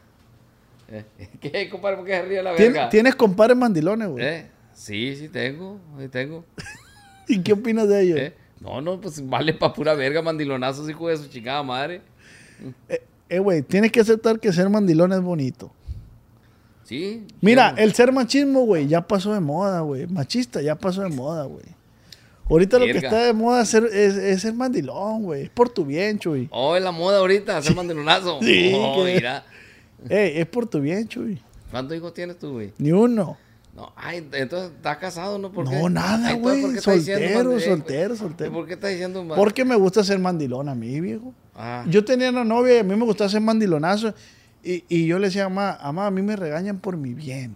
¿Eh? 0.89 1.03
¿Qué, 1.41 1.69
compadre? 1.69 1.97
¿Por 1.97 2.05
qué 2.05 2.13
se 2.13 2.21
ríe 2.23 2.43
la 2.43 2.51
verga? 2.53 2.89
¿Tienes 2.89 3.15
compadres 3.15 3.57
mandilones, 3.57 4.07
güey? 4.07 4.25
¿Eh? 4.25 4.47
Sí, 4.73 5.15
sí 5.15 5.29
tengo, 5.29 5.79
sí 5.99 6.07
tengo. 6.07 6.45
¿Y 7.27 7.41
qué 7.41 7.53
opinas 7.53 7.87
de 7.89 8.01
ellos? 8.01 8.19
¿Eh? 8.19 8.33
No, 8.59 8.81
no, 8.81 8.99
pues 8.99 9.27
vale 9.27 9.53
pa' 9.53 9.73
pura 9.73 9.93
verga, 9.93 10.21
mandilonazos, 10.21 10.89
hijo 10.89 11.09
de 11.09 11.17
su 11.17 11.27
chingada 11.27 11.61
madre. 11.63 12.01
Eh, 12.89 13.01
eh, 13.29 13.39
güey, 13.39 13.61
tienes 13.61 13.91
que 13.91 13.99
aceptar 13.99 14.39
que 14.39 14.51
ser 14.51 14.69
mandilón 14.69 15.13
es 15.13 15.21
bonito. 15.21 15.71
Sí. 16.83 17.25
Mira, 17.41 17.75
el 17.77 17.93
ser 17.93 18.13
machismo, 18.13 18.61
güey, 18.61 18.87
ya 18.87 19.01
pasó 19.01 19.33
de 19.33 19.41
moda, 19.41 19.81
güey. 19.81 20.07
Machista 20.07 20.61
ya 20.61 20.75
pasó 20.75 21.01
de 21.01 21.09
moda, 21.09 21.43
güey. 21.43 21.65
Ahorita 22.49 22.79
lo 22.79 22.85
que 22.85 22.97
está 22.97 23.25
de 23.25 23.33
moda 23.33 23.63
es, 23.63 23.73
es, 23.73 24.41
ser 24.41 24.53
mandilón, 24.53 25.23
güey. 25.23 25.43
Es 25.43 25.49
por 25.49 25.69
tu 25.69 25.85
bien, 25.85 26.17
Chuy. 26.17 26.47
Oh, 26.49 26.77
es 26.77 26.81
la 26.81 26.91
moda 26.91 27.17
ahorita, 27.17 27.61
ser 27.61 27.75
mandilonazo. 27.75 28.39
sí. 28.41 28.71
Oh, 28.73 29.03
mira. 29.03 29.43
Ey, 30.09 30.39
es 30.39 30.45
por 30.45 30.67
tu 30.67 30.79
bien, 30.79 31.07
Chuy. 31.07 31.41
¿Cuántos 31.71 31.97
hijos 31.97 32.13
tienes 32.13 32.37
tú, 32.39 32.53
güey? 32.53 32.73
Ni 32.77 32.91
uno. 32.91 33.37
No, 33.75 33.93
ay, 33.95 34.27
entonces 34.31 34.71
estás 34.75 34.97
casado, 34.97 35.37
¿no? 35.37 35.51
¿Por 35.51 35.65
no, 35.71 35.87
nada, 35.87 36.33
güey. 36.33 36.79
Soltero, 36.79 37.59
soltero, 37.59 38.15
soltero. 38.15 38.51
¿Por 38.51 38.65
qué 38.65 38.73
estás 38.73 38.89
diciendo 38.89 39.23
Porque 39.35 39.63
me 39.63 39.75
gusta 39.75 40.03
ser 40.03 40.17
mandilón 40.17 40.67
a 40.67 40.73
mí, 40.73 40.99
viejo. 40.99 41.31
Ah. 41.53 41.85
Yo 41.87 42.03
tenía 42.03 42.31
una 42.31 42.43
novia 42.43 42.77
y 42.77 42.79
a 42.79 42.83
mí 42.83 42.95
me 42.95 43.05
gustaba 43.05 43.29
ser 43.29 43.41
mandilonazo. 43.41 44.15
Y, 44.63 44.83
y 44.89 45.05
yo 45.05 45.19
le 45.19 45.27
decía, 45.27 45.47
mamá, 45.47 45.77
mamá, 45.83 46.07
a 46.07 46.11
mí 46.11 46.23
me 46.23 46.35
regañan 46.35 46.79
por 46.79 46.97
mi 46.97 47.13
bien. 47.13 47.55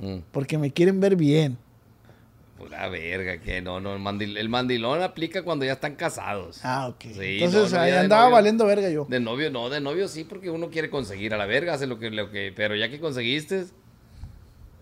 Mm. 0.00 0.20
Porque 0.32 0.56
me 0.56 0.70
quieren 0.70 0.98
ver 0.98 1.14
bien. 1.14 1.58
Pura 2.60 2.90
verga, 2.90 3.38
que 3.40 3.62
no, 3.62 3.80
no, 3.80 3.94
el, 3.94 4.48
mandilón 4.50 5.00
aplica 5.00 5.42
cuando 5.42 5.64
ya 5.64 5.72
están 5.72 5.94
casados. 5.94 6.60
Ah, 6.62 6.88
ok. 6.88 7.06
Entonces 7.16 7.72
ahí 7.72 7.90
andaba 7.92 8.28
valiendo 8.28 8.66
verga 8.66 8.90
yo. 8.90 9.06
De 9.08 9.18
novio 9.18 9.50
no, 9.50 9.70
de 9.70 9.80
novio 9.80 10.08
sí, 10.08 10.24
porque 10.24 10.50
uno 10.50 10.68
quiere 10.68 10.90
conseguir 10.90 11.32
a 11.32 11.38
la 11.38 11.46
verga, 11.46 11.72
hace 11.72 11.86
lo 11.86 11.98
que, 11.98 12.10
lo 12.10 12.30
que, 12.30 12.52
pero 12.54 12.76
ya 12.76 12.90
que 12.90 13.00
conseguiste, 13.00 13.64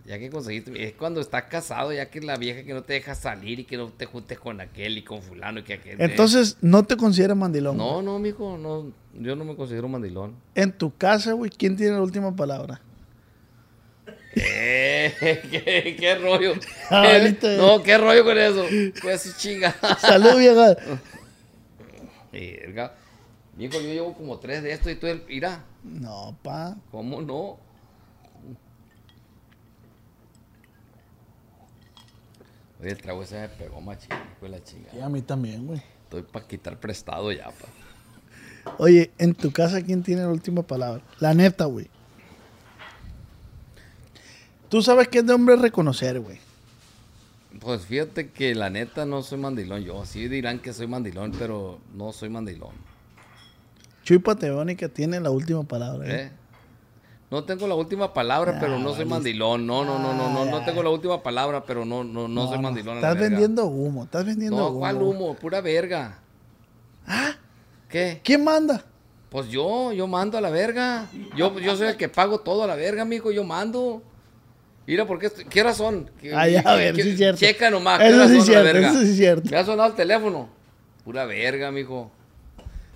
ya 0.04 0.18
que 0.18 0.28
conseguiste, 0.28 0.88
es 0.88 0.94
cuando 0.94 1.20
estás 1.20 1.44
casado, 1.44 1.92
ya 1.92 2.10
que 2.10 2.20
la 2.20 2.36
vieja 2.36 2.64
que 2.64 2.74
no 2.74 2.82
te 2.82 2.94
deja 2.94 3.14
salir 3.14 3.60
y 3.60 3.64
que 3.64 3.76
no 3.76 3.90
te 3.90 4.06
juntes 4.06 4.40
con 4.40 4.60
aquel 4.60 4.98
y 4.98 5.04
con 5.04 5.22
fulano 5.22 5.60
y 5.60 5.62
que 5.62 5.74
aquel. 5.74 6.00
Entonces, 6.00 6.56
¿no 6.60 6.82
te 6.82 6.96
consideras 6.96 7.36
mandilón? 7.36 7.76
No, 7.76 8.02
no, 8.02 8.18
mijo, 8.18 8.58
no, 8.58 8.90
yo 9.14 9.36
no 9.36 9.44
me 9.44 9.54
considero 9.54 9.86
mandilón. 9.86 10.34
En 10.56 10.72
tu 10.72 10.96
casa, 10.96 11.32
güey, 11.32 11.48
¿quién 11.48 11.76
tiene 11.76 11.92
la 11.92 12.02
última 12.02 12.34
palabra? 12.34 12.80
Eh, 14.34 15.40
¿qué, 15.50 15.96
qué, 15.98 16.14
rollo? 16.16 16.54
Ah, 16.90 17.18
no, 17.56 17.82
¿qué 17.82 17.98
rollo 17.98 18.24
con 18.24 18.38
eso? 18.38 18.66
Pues 19.02 19.36
chinga. 19.38 19.74
Salud, 20.00 20.38
vieja. 20.38 20.76
Verga. 22.32 22.94
Mijo, 23.56 23.80
yo 23.80 23.88
llevo 23.88 24.14
como 24.14 24.38
tres 24.38 24.62
de 24.62 24.72
esto 24.72 24.90
y 24.90 24.96
tú, 24.96 25.06
mira. 25.26 25.64
No, 25.82 26.36
pa. 26.42 26.76
¿Cómo 26.90 27.20
no? 27.20 27.58
Oye, 32.80 32.90
el 32.90 32.98
trago 32.98 33.22
ese 33.22 33.40
me 33.40 33.48
pegó 33.48 33.80
machín, 33.80 34.10
fue 34.38 34.48
la 34.48 34.62
chingada. 34.62 34.96
Y 34.96 35.00
a 35.00 35.08
mí 35.08 35.22
también, 35.22 35.66
güey. 35.66 35.82
Estoy 36.04 36.22
para 36.22 36.46
quitar 36.46 36.78
prestado 36.78 37.32
ya, 37.32 37.46
pa. 37.46 38.74
Oye, 38.78 39.10
en 39.18 39.34
tu 39.34 39.50
casa, 39.50 39.82
¿quién 39.82 40.02
tiene 40.02 40.22
la 40.22 40.28
última 40.28 40.62
palabra? 40.62 41.02
La 41.18 41.34
neta, 41.34 41.64
güey. 41.64 41.90
Tú 44.68 44.82
sabes 44.82 45.08
que 45.08 45.18
es 45.18 45.26
de 45.26 45.32
hombre 45.32 45.56
reconocer, 45.56 46.20
güey. 46.20 46.38
Pues 47.60 47.82
fíjate 47.82 48.30
que 48.30 48.54
la 48.54 48.70
neta 48.70 49.06
no 49.06 49.22
soy 49.22 49.38
mandilón. 49.38 49.82
Yo 49.82 50.04
sí 50.04 50.28
dirán 50.28 50.58
que 50.58 50.72
soy 50.72 50.86
mandilón, 50.86 51.32
pero 51.38 51.78
no 51.94 52.12
soy 52.12 52.28
mandilón. 52.28 52.72
Chuy 54.04 54.18
Pateónica 54.18 54.88
tiene 54.88 55.20
la 55.20 55.30
última 55.30 55.62
palabra. 55.64 56.08
¿eh? 56.08 56.22
¿Eh? 56.22 56.30
No 57.30 57.44
tengo 57.44 57.66
la 57.66 57.74
última 57.74 58.14
palabra, 58.14 58.58
pero 58.58 58.78
no 58.78 58.94
soy 58.94 59.04
mandilón. 59.04 59.66
No, 59.66 59.84
no, 59.84 59.98
no, 59.98 60.14
no, 60.14 60.32
no, 60.32 60.44
no 60.46 60.64
tengo 60.64 60.82
la 60.82 60.88
última 60.88 61.22
palabra, 61.22 61.62
pero 61.64 61.84
no, 61.84 62.04
no, 62.04 62.26
no, 62.26 62.48
soy 62.48 62.58
mandilón. 62.58 62.96
Estás 62.96 63.18
vendiendo 63.18 63.66
humo, 63.66 64.04
estás 64.04 64.24
vendiendo 64.24 64.56
humo. 64.56 64.70
No, 64.70 64.78
¿cuál 64.78 65.02
humo? 65.02 65.34
Pura 65.34 65.60
verga. 65.60 66.18
¿Ah? 67.06 67.32
¿Qué? 67.88 68.20
¿Quién 68.24 68.44
manda? 68.44 68.82
Pues 69.28 69.48
yo, 69.48 69.92
yo 69.92 70.06
mando 70.06 70.38
a 70.38 70.40
la 70.40 70.48
verga. 70.48 71.06
Yo, 71.36 71.58
yo 71.58 71.76
soy 71.76 71.88
el 71.88 71.96
que 71.98 72.08
pago 72.08 72.40
todo 72.40 72.64
a 72.64 72.66
la 72.66 72.76
verga, 72.76 73.02
amigo, 73.02 73.30
yo 73.30 73.44
mando. 73.44 74.02
Mira, 74.88 75.06
porque 75.06 75.30
¿qué 75.50 75.62
razón? 75.62 76.10
Ay, 76.34 76.56
a 76.56 76.74
ver, 76.74 76.94
sí 76.96 77.10
es 77.10 77.16
cierto. 77.18 77.38
Checa 77.38 77.70
nomás, 77.70 78.00
¿qué 78.00 78.08
eso 78.08 78.26
sí 78.26 78.38
es 78.38 78.44
cierto, 78.46 78.78
Eso 78.78 79.00
sí 79.02 79.10
es 79.10 79.16
cierto. 79.16 79.50
Me 79.50 79.58
ha 79.58 79.64
sonado 79.64 79.90
el 79.90 79.94
teléfono. 79.94 80.48
Pura 81.04 81.26
verga, 81.26 81.70
mijo. 81.70 82.10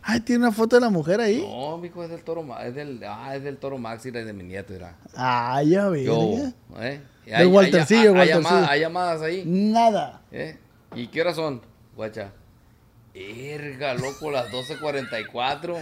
Ay, 0.03 0.21
tiene 0.21 0.47
una 0.47 0.53
foto 0.53 0.77
de 0.77 0.81
la 0.81 0.89
mujer 0.89 1.21
ahí. 1.21 1.41
No, 1.47 1.77
mijo, 1.77 2.03
es 2.03 2.09
del 2.09 2.23
toro, 2.23 2.45
es 2.61 2.75
del, 2.75 3.01
ah, 3.07 3.37
es 3.37 3.45
del 3.45 3.59
toro 3.59 3.77
Maxi, 3.77 4.09
es 4.09 4.25
de 4.27 4.33
mi 4.33 4.43
nieto, 4.43 4.75
era. 4.75 4.97
Ah, 5.15 5.63
ya 5.63 5.91
vi. 5.91 6.05
Yo, 6.05 6.39
¿eh? 6.81 7.01
Hay, 7.31 7.47
Waltercillo, 7.47 8.17
hay, 8.17 8.29
llamadas, 8.29 8.71
hay, 8.71 8.81
llamadas, 8.81 9.23
ahí. 9.23 9.43
Nada. 9.47 10.23
¿Eh? 10.33 10.57
¿Y 10.95 11.09
qué 11.09 11.21
horas 11.21 11.37
son, 11.37 11.61
guacha? 11.95 12.33
Verga, 13.15 13.93
loco, 13.95 14.31
las 14.31 14.51
12.44. 14.51 15.77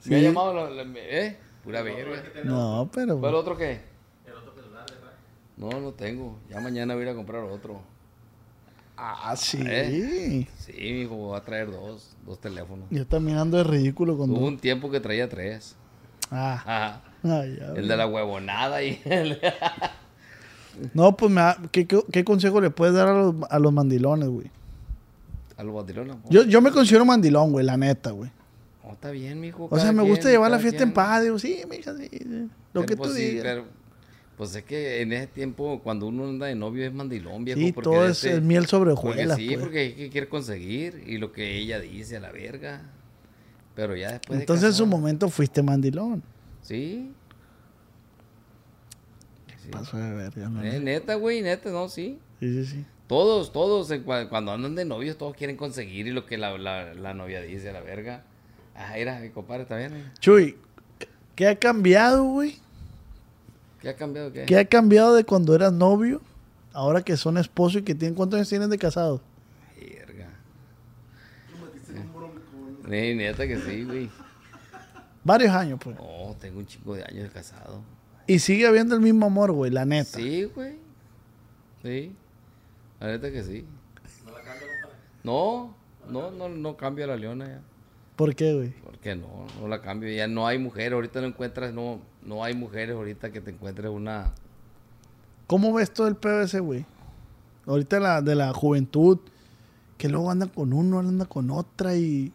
¿Sí? 0.00 0.10
Me 0.10 0.16
ha 0.16 0.20
llamado, 0.20 0.68
¿eh? 0.96 1.36
Pura 1.62 1.82
verga. 1.82 2.22
No, 2.44 2.90
pero... 2.92 3.20
¿Cuál 3.20 3.34
otro 3.34 3.56
qué? 3.56 3.80
El 4.26 4.32
otro 4.32 4.54
celular, 4.54 4.86
¿verdad? 4.88 5.12
No, 5.60 5.78
no 5.78 5.92
tengo. 5.92 6.38
Ya 6.48 6.58
mañana 6.58 6.94
voy 6.94 7.02
a 7.02 7.06
ir 7.06 7.12
a 7.12 7.14
comprar 7.14 7.42
otro. 7.44 7.82
Ah, 8.96 9.34
sí. 9.36 9.58
¿Eh? 9.60 10.48
Sí, 10.58 10.72
hijo, 10.72 11.16
voy 11.16 11.36
a 11.36 11.42
traer 11.42 11.70
dos, 11.70 12.16
dos 12.24 12.40
teléfonos. 12.40 12.86
Ya 12.90 13.02
está 13.02 13.20
mirando 13.20 13.58
de 13.58 13.64
ridículo 13.64 14.16
con 14.16 14.30
Hubo 14.30 14.46
un 14.46 14.58
tiempo 14.58 14.90
que 14.90 15.00
traía 15.00 15.28
tres. 15.28 15.76
Ah. 16.30 16.54
Ajá. 16.54 17.02
Ah, 17.22 17.44
el 17.44 17.86
de 17.86 17.96
la 17.96 18.06
huevonada 18.06 18.82
y 18.82 19.00
el... 19.04 19.38
No, 20.94 21.14
pues, 21.14 21.30
me 21.30 21.42
¿qué, 21.72 21.86
¿qué, 21.86 22.24
consejo 22.24 22.58
le 22.60 22.70
puedes 22.70 22.94
dar 22.94 23.08
a 23.08 23.12
los, 23.12 23.34
a 23.50 23.58
los 23.58 23.70
mandilones, 23.70 24.30
güey? 24.30 24.50
¿A 25.58 25.62
los 25.62 25.74
mandilones? 25.74 26.16
Yo, 26.30 26.44
yo 26.44 26.62
me 26.62 26.70
considero 26.70 27.04
mandilón, 27.04 27.52
güey, 27.52 27.66
la 27.66 27.76
neta, 27.76 28.12
güey. 28.12 28.30
No, 28.82 28.92
está 28.92 29.10
bien, 29.10 29.40
mijo. 29.40 29.68
O 29.70 29.78
sea, 29.78 29.92
me 29.92 30.04
gusta 30.04 30.30
llevar 30.30 30.50
la 30.50 30.58
fiesta 30.58 30.84
en 30.84 30.94
paz. 30.94 31.22
Digo, 31.22 31.38
sí, 31.38 31.64
mija, 31.68 31.94
sí. 31.98 32.08
Lo 32.72 32.86
que 32.86 32.96
pues 32.96 33.10
tú 33.10 33.14
digas. 33.16 33.42
Pero 33.42 33.79
pues 34.40 34.56
es 34.56 34.62
que 34.62 35.02
en 35.02 35.12
ese 35.12 35.26
tiempo, 35.26 35.82
cuando 35.84 36.06
uno 36.06 36.26
anda 36.26 36.46
de 36.46 36.54
novio, 36.54 36.86
es 36.86 36.94
mandilón, 36.94 37.44
viejo. 37.44 37.60
Sí, 37.60 37.72
todo 37.72 38.06
es, 38.06 38.40
miel 38.40 38.64
sobre 38.64 38.92
hojuelas. 38.92 39.36
sí, 39.36 39.48
pues. 39.48 39.58
porque 39.60 39.94
que 39.94 40.08
quiere 40.08 40.30
conseguir 40.30 41.04
y 41.06 41.18
lo 41.18 41.30
que 41.30 41.58
ella 41.58 41.78
dice 41.78 42.16
a 42.16 42.20
la 42.20 42.32
verga. 42.32 42.80
Pero 43.74 43.94
ya 43.94 44.12
después 44.12 44.40
Entonces 44.40 44.70
en 44.70 44.72
su 44.72 44.86
momento 44.86 45.28
fuiste 45.28 45.62
mandilón. 45.62 46.22
Sí. 46.62 47.12
Paso 49.70 49.98
de 49.98 50.10
ver, 50.10 50.32
ya 50.34 50.48
no 50.48 50.64
eh, 50.64 50.80
neta, 50.80 51.16
güey, 51.16 51.42
neta, 51.42 51.70
no, 51.70 51.90
sí. 51.90 52.18
Sí, 52.40 52.64
sí, 52.64 52.64
sí. 52.64 52.84
Todos, 53.08 53.52
todos, 53.52 53.92
cuando 54.30 54.52
andan 54.52 54.74
de 54.74 54.86
novios, 54.86 55.18
todos 55.18 55.36
quieren 55.36 55.58
conseguir 55.58 56.06
y 56.06 56.12
lo 56.12 56.24
que 56.24 56.38
la, 56.38 56.56
la, 56.56 57.12
novia 57.12 57.42
dice 57.42 57.68
a 57.68 57.72
la 57.74 57.82
verga. 57.82 58.24
Ah, 58.74 58.96
era, 58.96 59.20
mi 59.20 59.28
compadre, 59.28 59.64
está 59.64 59.76
bien. 59.76 60.10
Chuy, 60.18 60.56
¿qué 61.34 61.46
ha 61.46 61.56
cambiado, 61.56 62.24
güey? 62.24 62.56
¿Qué 63.80 63.88
ha 63.88 63.96
cambiado 63.96 64.32
qué? 64.32 64.44
¿Qué 64.46 64.58
ha 64.58 64.64
cambiado 64.64 65.14
de 65.14 65.24
cuando 65.24 65.54
eras 65.54 65.72
novio? 65.72 66.20
Ahora 66.72 67.02
que 67.02 67.16
son 67.16 67.38
esposo 67.38 67.78
y 67.78 67.82
que 67.82 67.94
tienen 67.94 68.14
cuántos 68.14 68.36
años 68.36 68.48
tienen 68.48 68.70
de 68.70 68.78
casado? 68.78 69.20
Verga. 69.78 70.28
Sí, 72.84 73.14
neta 73.14 73.46
que 73.46 73.58
sí, 73.58 73.84
güey. 73.84 74.10
Varios 75.24 75.52
años, 75.52 75.80
pues. 75.82 75.96
No, 75.96 76.36
tengo 76.38 76.58
un 76.58 76.66
chico 76.66 76.94
de 76.94 77.04
años 77.04 77.24
de 77.24 77.30
casado. 77.30 77.82
Y 78.26 78.38
sigue 78.38 78.66
habiendo 78.66 78.94
el 78.94 79.00
mismo 79.00 79.26
amor, 79.26 79.52
güey, 79.52 79.70
la 79.70 79.84
neta. 79.84 80.18
Sí, 80.18 80.44
güey. 80.44 80.76
Sí. 81.82 82.14
La 83.00 83.08
neta 83.08 83.30
que 83.30 83.42
sí. 83.42 83.64
¿No 84.24 84.32
la 84.32 84.42
cambia 84.42 84.68
No, 85.24 85.74
no, 86.08 86.30
no, 86.30 86.48
no 86.48 86.76
cambia 86.76 87.06
la 87.06 87.16
leona 87.16 87.48
ya. 87.48 87.60
¿Por 88.16 88.34
qué, 88.34 88.54
güey? 88.54 88.70
Porque 88.84 89.16
no, 89.16 89.46
no 89.60 89.66
la 89.68 89.80
cambio. 89.80 90.12
Ya 90.12 90.28
no 90.28 90.46
hay 90.46 90.58
mujer. 90.58 90.92
Ahorita 90.92 91.20
no 91.20 91.28
encuentras, 91.28 91.72
no, 91.72 92.00
no 92.22 92.44
hay 92.44 92.54
mujeres 92.54 92.96
ahorita 92.96 93.30
que 93.30 93.40
te 93.40 93.50
encuentres 93.50 93.90
una. 93.90 94.32
¿Cómo 95.46 95.72
ves 95.72 95.92
todo 95.92 96.08
el 96.08 96.16
PVC, 96.16 96.60
güey? 96.60 96.84
Ahorita 97.66 98.00
la, 98.00 98.22
de 98.22 98.34
la 98.34 98.52
juventud, 98.52 99.18
que 99.98 100.08
luego 100.08 100.30
anda 100.30 100.46
con 100.46 100.72
uno, 100.72 100.98
anda 100.98 101.26
con 101.26 101.50
otra 101.50 101.96
y. 101.96 102.32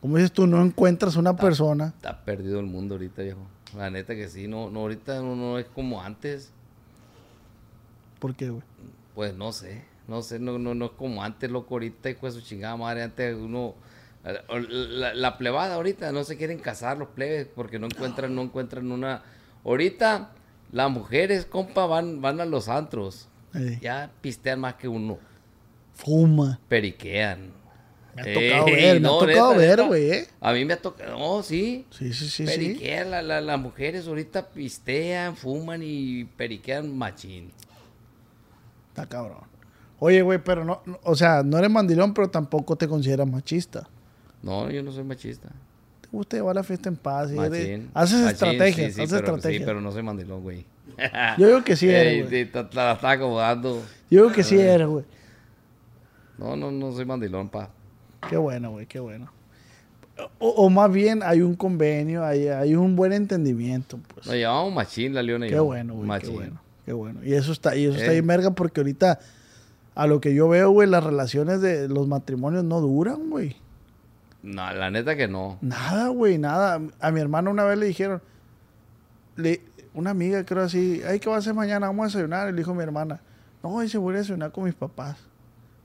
Como 0.00 0.16
dices 0.16 0.32
tú, 0.32 0.46
no 0.46 0.62
encuentras 0.62 1.16
una 1.16 1.36
persona. 1.36 1.86
Está 1.96 2.24
perdido 2.24 2.60
el 2.60 2.66
mundo 2.66 2.94
ahorita, 2.94 3.22
viejo. 3.22 3.40
La 3.76 3.90
neta 3.90 4.14
que 4.14 4.28
sí, 4.28 4.46
no, 4.48 4.70
no 4.70 4.80
ahorita 4.80 5.20
no, 5.20 5.34
no 5.34 5.58
es 5.58 5.66
como 5.66 6.02
antes. 6.02 6.52
¿Por 8.18 8.34
qué, 8.34 8.50
güey? 8.50 8.62
Pues 9.14 9.34
no 9.34 9.52
sé, 9.52 9.84
no 10.06 10.22
sé, 10.22 10.38
no, 10.38 10.58
no, 10.58 10.74
no 10.74 10.86
es 10.86 10.90
como 10.92 11.22
antes, 11.22 11.50
loco, 11.50 11.74
ahorita, 11.74 12.10
hijo 12.10 12.26
de 12.26 12.32
su 12.32 12.40
chingada 12.40 12.76
madre, 12.76 13.02
antes 13.02 13.36
uno 13.36 13.74
la, 14.24 15.38
plebada 15.38 15.74
ahorita 15.74 16.12
no 16.12 16.24
se 16.24 16.36
quieren 16.36 16.58
casar 16.58 16.98
los 16.98 17.08
plebes 17.08 17.46
porque 17.54 17.78
no 17.78 17.86
encuentran, 17.86 18.34
no 18.34 18.42
encuentran 18.42 18.90
una. 18.90 19.22
Ahorita 19.64 20.32
las 20.72 20.90
mujeres, 20.90 21.46
compa, 21.46 21.86
van, 21.86 22.20
van 22.20 22.40
a 22.40 22.44
los 22.44 22.68
antros. 22.68 23.28
Ya 23.80 24.10
pistean 24.20 24.60
más 24.60 24.74
que 24.74 24.88
uno. 24.88 25.18
Fuma. 25.94 26.60
Periquean. 26.68 27.52
Me 28.14 28.22
ha 28.22 28.34
tocado 28.34 28.64
ver, 28.66 29.00
me 29.00 29.08
ha 29.08 29.10
tocado 29.10 29.54
ver, 29.54 29.82
güey. 29.84 30.10
¿eh? 30.10 30.28
A 30.40 30.52
mí 30.52 30.64
me 30.64 30.74
ha 30.74 30.82
tocado, 30.82 31.18
no, 31.18 31.42
sí. 31.42 31.86
Sí, 31.90 32.12
sí, 32.12 32.28
sí. 32.28 32.44
Periquean, 32.44 33.10
las 33.26 33.60
mujeres 33.60 34.06
ahorita 34.06 34.48
pistean, 34.48 35.36
fuman 35.36 35.80
y 35.82 36.24
periquean 36.24 36.96
machín. 36.96 37.52
Está 38.88 39.06
cabrón. 39.06 39.46
Oye, 40.00 40.22
güey, 40.22 40.38
pero 40.42 40.64
no, 40.64 40.82
o 41.02 41.16
sea, 41.16 41.42
no 41.42 41.58
eres 41.58 41.70
mandilón, 41.70 42.14
pero 42.14 42.28
tampoco 42.28 42.76
te 42.76 42.86
consideras 42.86 43.26
machista. 43.26 43.88
No, 44.42 44.70
yo 44.70 44.82
no 44.82 44.92
soy 44.92 45.04
machista. 45.04 45.48
¿Te 46.00 46.08
gusta 46.12 46.36
llevar 46.36 46.56
la 46.56 46.62
fiesta 46.62 46.88
en 46.88 46.96
paz? 46.96 47.30
Y 47.32 47.38
haces 47.94 48.26
estrategias, 48.32 48.94
sí, 48.94 49.02
haces 49.02 49.20
pero, 49.20 49.40
Sí, 49.40 49.60
pero 49.64 49.80
no 49.80 49.92
soy 49.92 50.02
mandilón, 50.02 50.42
güey. 50.42 50.64
Yo 51.36 51.46
digo 51.46 51.64
que 51.64 51.76
sí 51.76 51.88
eres, 51.90 52.28
güey. 52.28 52.46
Te, 52.46 52.66
la 52.72 52.92
está 52.92 53.12
acomodando. 53.12 53.82
Yo 54.10 54.22
digo 54.22 54.32
que 54.32 54.42
sí 54.42 54.58
eres, 54.58 54.86
güey. 54.86 55.04
No, 56.38 56.56
no, 56.56 56.70
no 56.70 56.92
soy 56.92 57.04
mandilón, 57.04 57.48
pa. 57.48 57.70
Qué 58.28 58.36
bueno, 58.36 58.70
güey, 58.70 58.86
qué 58.86 59.00
bueno. 59.00 59.30
O, 60.40 60.68
más 60.68 60.90
bien 60.90 61.22
hay 61.22 61.42
un 61.42 61.54
convenio, 61.54 62.24
hay, 62.24 62.48
hay 62.48 62.74
un 62.74 62.96
buen 62.96 63.12
entendimiento, 63.12 64.00
pues. 64.12 64.26
Nos 64.26 64.34
llevamos 64.34 64.72
machín, 64.72 65.14
la 65.14 65.22
Leona 65.22 65.46
y 65.46 65.50
Qué 65.50 65.60
bueno, 65.60 65.94
güey, 65.94 66.20
qué 66.20 66.28
bueno, 66.28 66.60
qué 66.84 66.92
bueno. 66.92 67.20
Y 67.24 67.34
eso 67.34 67.52
está, 67.52 67.76
y 67.76 67.84
eso 67.84 67.96
está 67.96 68.10
ahí 68.10 68.22
merga 68.22 68.50
porque 68.50 68.80
ahorita, 68.80 69.20
a 69.94 70.06
lo 70.08 70.20
que 70.20 70.34
yo 70.34 70.48
veo, 70.48 70.70
güey, 70.70 70.88
las 70.88 71.04
relaciones 71.04 71.60
de 71.60 71.88
los 71.88 72.08
matrimonios 72.08 72.64
no 72.64 72.80
duran, 72.80 73.30
güey. 73.30 73.56
No, 74.42 74.72
la 74.72 74.90
neta 74.90 75.16
que 75.16 75.28
no. 75.28 75.58
Nada, 75.60 76.08
güey, 76.08 76.38
nada. 76.38 76.80
A 77.00 77.10
mi 77.10 77.20
hermano 77.20 77.50
una 77.50 77.64
vez 77.64 77.78
le 77.78 77.86
dijeron, 77.86 78.22
le, 79.36 79.62
una 79.94 80.10
amiga 80.10 80.44
creo 80.44 80.62
así, 80.62 81.02
ay, 81.06 81.18
¿qué 81.20 81.28
va 81.28 81.36
a 81.36 81.38
hacer 81.38 81.54
mañana? 81.54 81.88
Vamos 81.88 82.04
a 82.04 82.06
desayunar. 82.06 82.48
Y 82.48 82.52
le 82.52 82.58
dijo 82.58 82.74
mi 82.74 82.82
hermana, 82.82 83.20
no, 83.62 83.86
se 83.88 83.98
voy 83.98 84.14
a 84.14 84.18
desayunar 84.18 84.52
con 84.52 84.64
mis 84.64 84.74
papás. 84.74 85.16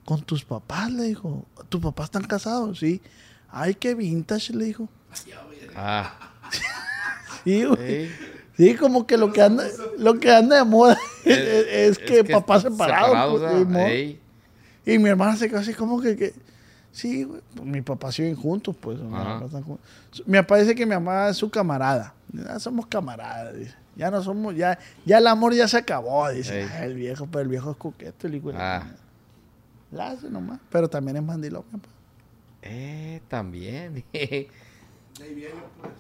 ¿Con 0.06 0.22
tus 0.22 0.44
papás? 0.44 0.92
Le 0.92 1.04
dijo. 1.04 1.46
¿Tus 1.70 1.82
papás 1.82 2.06
están 2.06 2.24
casados? 2.26 2.80
Sí. 2.80 3.02
Ay, 3.50 3.76
qué 3.76 3.96
vintage, 3.96 4.54
le 4.54 4.66
dijo. 4.66 4.90
Ah. 5.76 6.14
sí, 7.44 7.64
güey. 7.64 8.10
Sí, 8.58 8.76
como 8.76 9.08
que 9.08 9.18
lo 9.18 9.34
que 9.34 9.42
anda, 9.42 9.64
lo 9.98 10.20
que 10.20 10.32
anda 10.32 10.58
de 10.58 10.64
moda 10.64 10.98
es, 11.26 11.98
que, 11.98 12.24
papás 12.24 12.64
separados. 12.64 13.42
Pues, 13.66 14.16
y 14.86 15.00
mi 15.00 15.10
hermana 15.10 15.36
se 15.38 15.50
quedó 15.50 15.60
así 15.60 15.74
como 15.74 16.00
que, 16.02 16.16
que 16.16 16.34
sí, 16.94 17.24
güey, 17.24 17.42
pues, 17.56 17.66
mi 17.68 17.82
papá 17.82 18.12
siguen 18.12 18.36
juntos, 18.36 18.76
pues. 18.80 18.98
Mi 20.26 20.38
papá 20.38 20.58
dice 20.58 20.74
que 20.74 20.86
mi 20.86 20.94
mamá 20.94 21.30
es 21.30 21.38
su 21.38 21.50
camarada. 21.50 22.14
Ya 22.32 22.60
somos 22.60 22.86
camaradas, 22.86 23.58
dice. 23.58 23.76
Ya 23.96 24.10
no 24.10 24.24
somos, 24.24 24.56
ya, 24.56 24.80
ya 25.06 25.18
el 25.18 25.28
amor 25.28 25.54
ya 25.54 25.68
se 25.68 25.78
acabó, 25.78 26.30
dice. 26.30 26.68
el 26.84 26.96
viejo, 26.96 27.28
pero 27.28 27.42
el 27.42 27.48
viejo 27.50 27.72
es 27.72 27.78
coqueto, 27.78 28.28
el 28.28 28.36
hijo 28.36 28.52
ah. 28.56 28.88
La 29.92 30.12
hace 30.12 30.30
nomás. 30.30 30.60
Pero 30.72 30.90
también 30.90 31.18
es 31.18 31.24
mandilón, 31.24 31.64
papá. 31.64 31.90
Eh, 32.64 33.22
también. 33.28 34.04
Ahí 34.14 34.48
viene, 35.36 35.62
pues. 35.80 35.94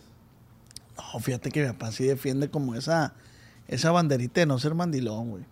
No, 0.98 1.20
fíjate 1.20 1.52
que 1.52 1.61
mi 1.61 1.68
papá 1.68 1.91
sí 1.91 2.06
defiende 2.06 2.49
como 2.49 2.74
esa, 2.76 3.14
esa 3.68 3.91
banderita 3.91 4.40
de 4.40 4.48
no 4.48 4.57
ser 4.57 4.74
mandilón, 4.74 5.30
güey. 5.30 5.45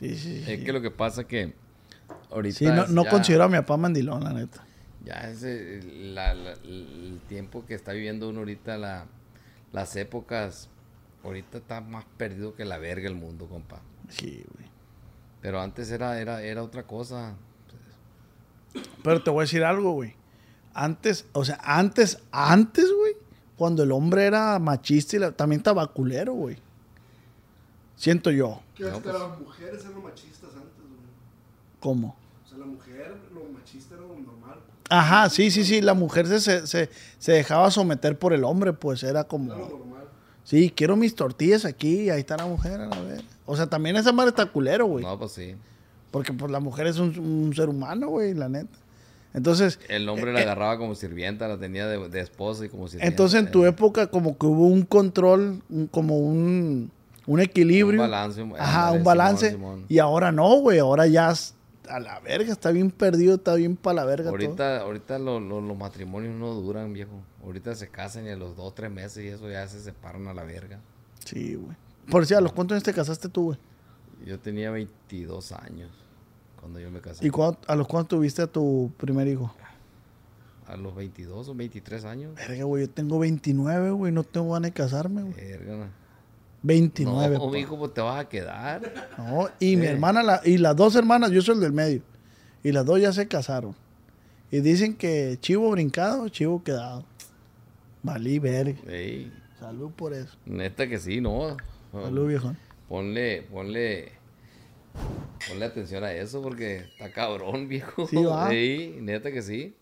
Sí, 0.00 0.16
sí, 0.16 0.44
es 0.46 0.64
que 0.64 0.72
lo 0.72 0.82
que 0.82 0.90
pasa 0.90 1.24
que 1.24 1.54
ahorita. 2.30 2.58
Sí, 2.58 2.66
no, 2.66 2.86
no 2.88 3.04
considero 3.06 3.44
a 3.44 3.48
mi 3.48 3.56
papá 3.56 3.76
mandilón, 3.76 4.24
la 4.24 4.32
neta. 4.32 4.64
Ya 5.04 5.30
es 5.30 5.42
el, 5.42 6.18
el 6.18 7.20
tiempo 7.28 7.64
que 7.64 7.74
está 7.74 7.92
viviendo 7.92 8.28
uno 8.28 8.40
ahorita, 8.40 8.76
la, 8.76 9.06
las 9.72 9.94
épocas. 9.96 10.68
Ahorita 11.22 11.58
está 11.58 11.80
más 11.80 12.04
perdido 12.16 12.54
que 12.54 12.64
la 12.64 12.78
verga 12.78 13.08
el 13.08 13.14
mundo, 13.14 13.46
compa. 13.46 13.80
Sí, 14.08 14.44
güey. 14.54 14.68
Pero 15.40 15.60
antes 15.60 15.90
era, 15.90 16.20
era, 16.20 16.42
era 16.42 16.62
otra 16.62 16.84
cosa. 16.84 17.34
Pero 19.02 19.22
te 19.22 19.30
voy 19.30 19.40
a 19.40 19.42
decir 19.42 19.64
algo, 19.64 19.92
güey. 19.92 20.14
Antes, 20.74 21.26
o 21.32 21.44
sea, 21.44 21.58
antes, 21.62 22.18
antes, 22.32 22.92
güey, 22.92 23.14
cuando 23.56 23.82
el 23.82 23.92
hombre 23.92 24.26
era 24.26 24.58
machista 24.58 25.16
y 25.16 25.32
también 25.32 25.60
estaba 25.60 25.86
culero, 25.86 26.34
güey. 26.34 26.58
Siento 27.96 28.30
yo. 28.30 28.60
Que 28.74 28.84
hasta 28.84 29.00
pues. 29.00 29.14
las 29.14 29.40
mujeres 29.40 29.84
eran 29.84 30.02
machistas. 30.02 30.45
¿Cómo? 31.86 32.16
O 32.44 32.48
sea, 32.48 32.58
la 32.58 32.66
mujer, 32.66 33.14
lo 33.32 33.44
machista 33.56 33.94
era 33.94 34.02
lo 34.02 34.16
normal. 34.16 34.58
Ajá, 34.90 35.30
sí, 35.30 35.52
sí, 35.52 35.62
sí. 35.62 35.80
La 35.80 35.94
mujer 35.94 36.26
se, 36.26 36.66
se, 36.66 36.90
se 37.18 37.32
dejaba 37.32 37.70
someter 37.70 38.18
por 38.18 38.32
el 38.32 38.42
hombre, 38.42 38.72
pues 38.72 39.04
era 39.04 39.22
como. 39.22 39.54
Era 39.54 39.62
lo 39.62 39.78
normal. 39.78 40.02
Sí, 40.42 40.72
quiero 40.74 40.96
mis 40.96 41.14
tortillas 41.14 41.64
aquí 41.64 42.02
y 42.02 42.10
ahí 42.10 42.18
está 42.18 42.36
la 42.36 42.46
mujer, 42.46 42.80
a 42.80 43.00
ver. 43.02 43.22
O 43.44 43.54
sea, 43.54 43.68
también 43.68 43.94
esa 43.94 44.10
madre 44.10 44.30
está 44.30 44.46
culero, 44.46 44.86
güey. 44.86 45.04
No, 45.04 45.16
pues 45.16 45.30
sí. 45.30 45.54
Porque 46.10 46.32
pues 46.32 46.50
la 46.50 46.58
mujer 46.58 46.88
es 46.88 46.98
un, 46.98 47.52
ser 47.54 47.68
humano, 47.68 48.08
güey, 48.08 48.34
la 48.34 48.48
neta. 48.48 48.76
Entonces... 49.32 49.78
El 49.88 50.08
hombre 50.08 50.32
la 50.32 50.40
eh, 50.40 50.42
eh, 50.42 50.46
agarraba 50.46 50.78
como 50.78 50.96
sirvienta, 50.96 51.46
la 51.46 51.56
tenía 51.56 51.86
de, 51.86 52.20
esposa 52.20 52.64
y 52.64 52.68
como 52.68 52.88
sirvienta. 52.88 53.06
Entonces 53.06 53.38
en 53.38 53.52
tu 53.52 53.64
época 53.64 54.08
como 54.08 54.36
que 54.36 54.46
hubo 54.46 54.66
un 54.66 54.82
control, 54.82 55.62
como 55.92 56.18
un, 56.18 56.90
un 57.26 57.40
equilibrio. 57.40 58.02
Un 58.02 58.10
balance. 58.10 58.44
Ajá, 58.58 58.90
un 58.90 59.04
balance. 59.04 59.56
Y 59.88 60.00
ahora 60.00 60.32
no, 60.32 60.56
güey, 60.56 60.80
ahora 60.80 61.06
ya 61.06 61.32
a 61.88 62.00
la 62.00 62.20
verga, 62.20 62.52
está 62.52 62.70
bien 62.70 62.90
perdido, 62.90 63.36
está 63.36 63.54
bien 63.54 63.76
para 63.76 63.96
la 63.96 64.04
verga. 64.04 64.30
Ahorita, 64.30 64.80
ahorita 64.80 65.18
los 65.18 65.76
matrimonios 65.76 66.34
no 66.34 66.54
duran, 66.54 66.92
viejo. 66.92 67.22
Ahorita 67.42 67.74
se 67.74 67.88
casan 67.88 68.26
y 68.26 68.30
a 68.30 68.36
los 68.36 68.56
dos, 68.56 68.74
tres 68.74 68.90
meses 68.90 69.24
y 69.24 69.28
eso 69.28 69.50
ya 69.50 69.66
se 69.68 69.80
separan 69.80 70.26
a 70.28 70.34
la 70.34 70.44
verga. 70.44 70.80
Sí, 71.24 71.54
güey. 71.54 71.76
Por 72.10 72.26
si 72.26 72.34
a 72.34 72.40
los 72.40 72.52
cuántos 72.52 72.76
años 72.76 72.84
te 72.84 72.92
casaste 72.92 73.28
tú, 73.28 73.44
güey. 73.44 73.58
Yo 74.24 74.38
tenía 74.38 74.70
22 74.70 75.52
años 75.52 75.90
cuando 76.58 76.80
yo 76.80 76.90
me 76.90 77.00
casé. 77.00 77.26
¿Y 77.26 77.30
a 77.30 77.76
los 77.76 77.86
cuántos 77.88 78.18
tuviste 78.18 78.42
a 78.42 78.46
tu 78.46 78.92
primer 78.96 79.28
hijo? 79.28 79.54
A 80.66 80.76
los 80.76 80.94
22 80.96 81.48
o 81.48 81.54
23 81.54 82.04
años. 82.04 82.34
Verga, 82.34 82.64
güey, 82.64 82.86
yo 82.86 82.90
tengo 82.90 83.18
29, 83.18 83.90
güey, 83.90 84.12
no 84.12 84.24
tengo 84.24 84.52
ganas 84.52 84.70
de 84.70 84.72
casarme, 84.72 85.22
güey. 85.22 85.34
Verga. 85.34 85.90
29. 86.62 87.38
No, 87.38 87.56
hijo, 87.56 87.78
pues 87.78 87.94
te 87.94 88.00
vas 88.00 88.20
a 88.20 88.28
quedar. 88.28 88.92
No, 89.18 89.48
y 89.60 89.76
mi 89.76 89.86
hermana, 89.86 90.40
y 90.44 90.58
las 90.58 90.74
dos 90.76 90.96
hermanas, 90.96 91.30
yo 91.30 91.42
soy 91.42 91.56
el 91.56 91.60
del 91.60 91.72
medio. 91.72 92.02
Y 92.62 92.72
las 92.72 92.84
dos 92.84 93.00
ya 93.00 93.12
se 93.12 93.28
casaron. 93.28 93.74
Y 94.50 94.60
dicen 94.60 94.94
que 94.94 95.38
chivo 95.40 95.70
brincado, 95.70 96.28
chivo 96.28 96.62
quedado. 96.62 97.04
Valí, 98.02 98.38
verga. 98.38 98.78
Salud 99.58 99.90
por 99.92 100.12
eso. 100.12 100.36
Neta 100.44 100.88
que 100.88 100.98
sí, 100.98 101.20
¿no? 101.20 101.56
Salud, 101.92 102.28
viejo. 102.28 102.54
Ponle, 102.88 103.42
ponle, 103.42 104.12
ponle 105.48 105.64
atención 105.64 106.04
a 106.04 106.12
eso 106.12 106.42
porque 106.42 106.76
está 106.76 107.10
cabrón, 107.10 107.68
viejo. 107.68 108.06
Sí, 108.06 108.16
va. 108.16 108.48
neta 108.48 109.32
que 109.32 109.42
sí. 109.42 109.74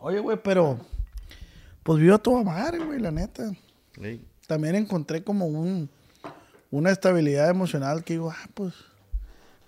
Oye, 0.00 0.18
güey, 0.20 0.38
pero 0.42 0.78
pues 1.82 2.00
vivo 2.00 2.14
a 2.14 2.18
toda 2.18 2.42
madre, 2.42 2.78
güey, 2.78 2.98
la 2.98 3.10
neta. 3.10 3.52
Sí. 4.00 4.20
También 4.46 4.74
encontré 4.74 5.22
como 5.22 5.46
un, 5.46 5.88
una 6.70 6.90
estabilidad 6.90 7.48
emocional 7.48 8.04
que 8.04 8.14
digo, 8.14 8.30
ah, 8.30 8.48
pues. 8.54 8.74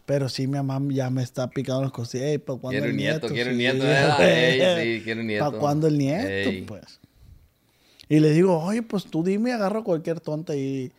Pero 0.05 0.29
sí, 0.29 0.47
mi 0.47 0.57
mamá 0.63 0.81
ya 0.95 1.11
me 1.11 1.23
está 1.23 1.51
picando 1.51 1.83
los 1.83 1.93
costillas. 1.93 2.39
¿Para 2.41 2.59
cuándo 2.59 2.79
quiero 2.79 2.87
el 2.87 2.97
nieto? 2.97 3.29
Quiero 3.29 3.51
un 3.51 3.59
nieto. 3.59 3.83
sí, 4.83 5.03
quiero 5.03 5.23
nieto. 5.23 5.45
¿Para 5.45 5.59
cuándo 5.59 5.89
el 5.89 5.99
nieto? 5.99 6.67
Pues. 6.67 7.01
Y 8.09 8.21
le 8.21 8.31
digo, 8.31 8.57
oye, 8.63 8.83
pues 8.83 9.05
tú 9.05 9.25
dime, 9.25 9.53
agarro 9.53 9.83
cualquier 9.83 10.21
tonta 10.21 10.55
y... 10.55 10.93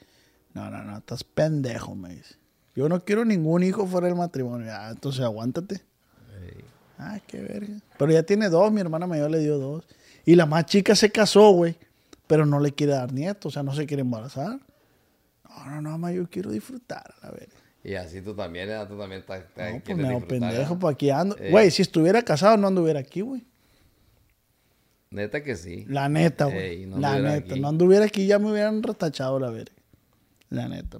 No, 0.53 0.69
no, 0.69 0.83
no, 0.83 0.97
estás 0.97 1.23
pendejo, 1.23 1.95
me 1.95 2.15
dice. 2.15 2.35
Yo 2.75 2.89
no 2.89 3.03
quiero 3.05 3.23
ningún 3.23 3.63
hijo 3.63 3.87
fuera 3.87 4.07
del 4.07 4.15
matrimonio. 4.15 4.71
Ah, 4.71 4.89
entonces 4.91 5.21
aguántate. 5.21 5.81
Ay, 6.97 7.21
qué 7.27 7.39
verga. 7.41 7.75
Pero 7.97 8.11
ya 8.11 8.23
tiene 8.23 8.49
dos, 8.49 8.71
mi 8.71 8.81
hermana 8.81 9.07
mayor 9.07 9.29
le 9.29 9.39
dio 9.39 9.57
dos. 9.57 9.85
Y 10.25 10.35
la 10.35 10.45
más 10.45 10.65
chica 10.65 10.95
se 10.95 11.11
casó, 11.11 11.51
güey, 11.51 11.77
pero 12.27 12.45
no 12.45 12.59
le 12.59 12.73
quiere 12.73 12.93
dar 12.93 13.11
nietos, 13.13 13.45
o 13.45 13.53
sea, 13.53 13.63
no 13.63 13.73
se 13.73 13.85
quiere 13.85 14.01
embarazar. 14.01 14.59
No, 15.49 15.65
no, 15.65 15.81
no, 15.81 15.89
mamá, 15.91 16.11
yo 16.11 16.29
quiero 16.29 16.51
disfrutar, 16.51 17.13
a 17.21 17.31
ver. 17.31 17.49
Y 17.83 17.95
así 17.95 18.21
tú 18.21 18.35
también, 18.35 18.69
¿eh? 18.69 18.77
tú 18.87 18.97
también 18.97 19.21
estás, 19.21 19.45
no, 19.55 19.81
pues 19.83 19.97
me 19.97 20.21
pendejo, 20.21 20.73
¿eh? 20.73 20.77
pues 20.79 20.93
aquí 20.93 21.09
ando. 21.09 21.37
Güey, 21.49 21.71
si 21.71 21.81
estuviera 21.81 22.21
casado 22.21 22.57
no 22.57 22.67
anduviera 22.67 22.99
aquí, 22.99 23.21
güey. 23.21 23.45
Neta 25.09 25.41
que 25.41 25.55
sí. 25.55 25.85
La 25.87 26.09
neta, 26.09 26.45
güey. 26.45 26.85
la 26.85 27.19
neta. 27.19 27.55
No 27.55 27.69
anduviera 27.69 28.05
aquí, 28.05 28.27
ya 28.27 28.39
me 28.39 28.51
hubieran 28.51 28.83
retachado 28.83 29.39
la 29.39 29.49
verga. 29.49 29.71
La 30.49 30.67
neta. 30.67 30.99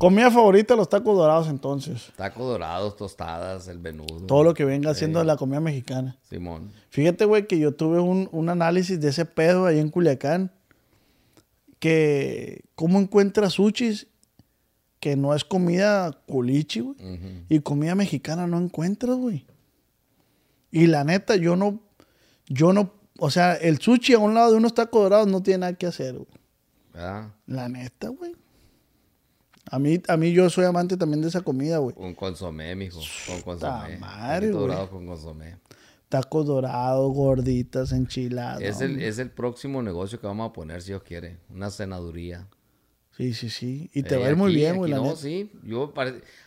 Comida 0.00 0.30
favorita, 0.30 0.74
los 0.76 0.88
tacos 0.88 1.14
dorados 1.14 1.48
entonces. 1.48 2.10
Tacos 2.16 2.46
dorados, 2.46 2.96
tostadas, 2.96 3.68
el 3.68 3.78
menudo. 3.80 4.24
Todo 4.26 4.42
lo 4.42 4.54
que 4.54 4.64
venga 4.64 4.90
haciendo 4.90 5.22
la 5.24 5.36
comida 5.36 5.60
mexicana. 5.60 6.16
Simón. 6.22 6.72
Fíjate, 6.88 7.26
güey, 7.26 7.46
que 7.46 7.58
yo 7.58 7.74
tuve 7.74 8.00
un, 8.00 8.48
análisis 8.48 8.98
de 8.98 9.10
ese 9.10 9.26
pedo 9.26 9.66
ahí 9.66 9.78
en 9.78 9.90
Culiacán. 9.90 10.52
Que 11.78 12.64
cómo 12.74 12.98
encuentras 12.98 13.52
sushis 13.52 14.06
que 15.00 15.16
no 15.16 15.34
es 15.34 15.44
comida 15.44 16.12
culichi, 16.26 16.80
güey. 16.80 16.96
Y 17.50 17.60
comida 17.60 17.94
mexicana 17.94 18.46
no 18.46 18.56
encuentras, 18.56 19.16
güey. 19.16 19.46
Y 20.70 20.86
la 20.86 21.04
neta, 21.04 21.36
yo 21.36 21.56
no 21.56 21.78
yo 22.46 22.72
no, 22.72 22.90
o 23.18 23.30
sea, 23.30 23.52
el 23.52 23.80
sushi 23.80 24.14
a 24.14 24.18
un 24.18 24.32
lado 24.32 24.52
de 24.52 24.56
unos 24.56 24.72
tacos 24.72 25.02
dorados 25.02 25.28
no 25.28 25.42
tiene 25.42 25.58
nada 25.58 25.74
que 25.74 25.86
hacer, 25.86 26.14
güey. 26.14 26.26
¿Verdad? 26.94 27.34
La 27.46 27.68
neta, 27.68 28.08
güey. 28.08 28.32
A 29.70 29.78
mí, 29.78 30.02
a 30.08 30.16
mí 30.16 30.32
yo 30.32 30.50
soy 30.50 30.64
amante 30.64 30.96
también 30.96 31.22
de 31.22 31.28
esa 31.28 31.42
comida, 31.42 31.78
güey. 31.78 31.94
Con 31.94 32.14
consomé, 32.14 32.74
mijo. 32.74 33.00
Con 33.26 33.40
consomé. 33.42 33.98
Madre, 33.98 34.48
dorado 34.48 34.90
con 34.90 35.06
consomé. 35.06 35.56
Tacos 36.08 36.46
dorados, 36.46 37.14
gorditas, 37.14 37.92
enchiladas. 37.92 38.60
Es 38.60 38.80
el, 38.80 39.00
es 39.00 39.18
el 39.18 39.30
próximo 39.30 39.80
negocio 39.82 40.20
que 40.20 40.26
vamos 40.26 40.50
a 40.50 40.52
poner, 40.52 40.82
si 40.82 40.88
Dios 40.88 41.04
quiere. 41.04 41.38
Una 41.48 41.70
cenaduría. 41.70 42.48
Sí, 43.16 43.32
sí, 43.32 43.48
sí. 43.48 43.90
Y 43.94 44.02
te 44.02 44.16
va 44.16 44.26
a 44.26 44.30
ir 44.30 44.36
muy 44.36 44.52
bien, 44.52 44.76
güey. 44.76 44.92
No, 44.92 45.14
sí. 45.14 45.52
Yo 45.62 45.92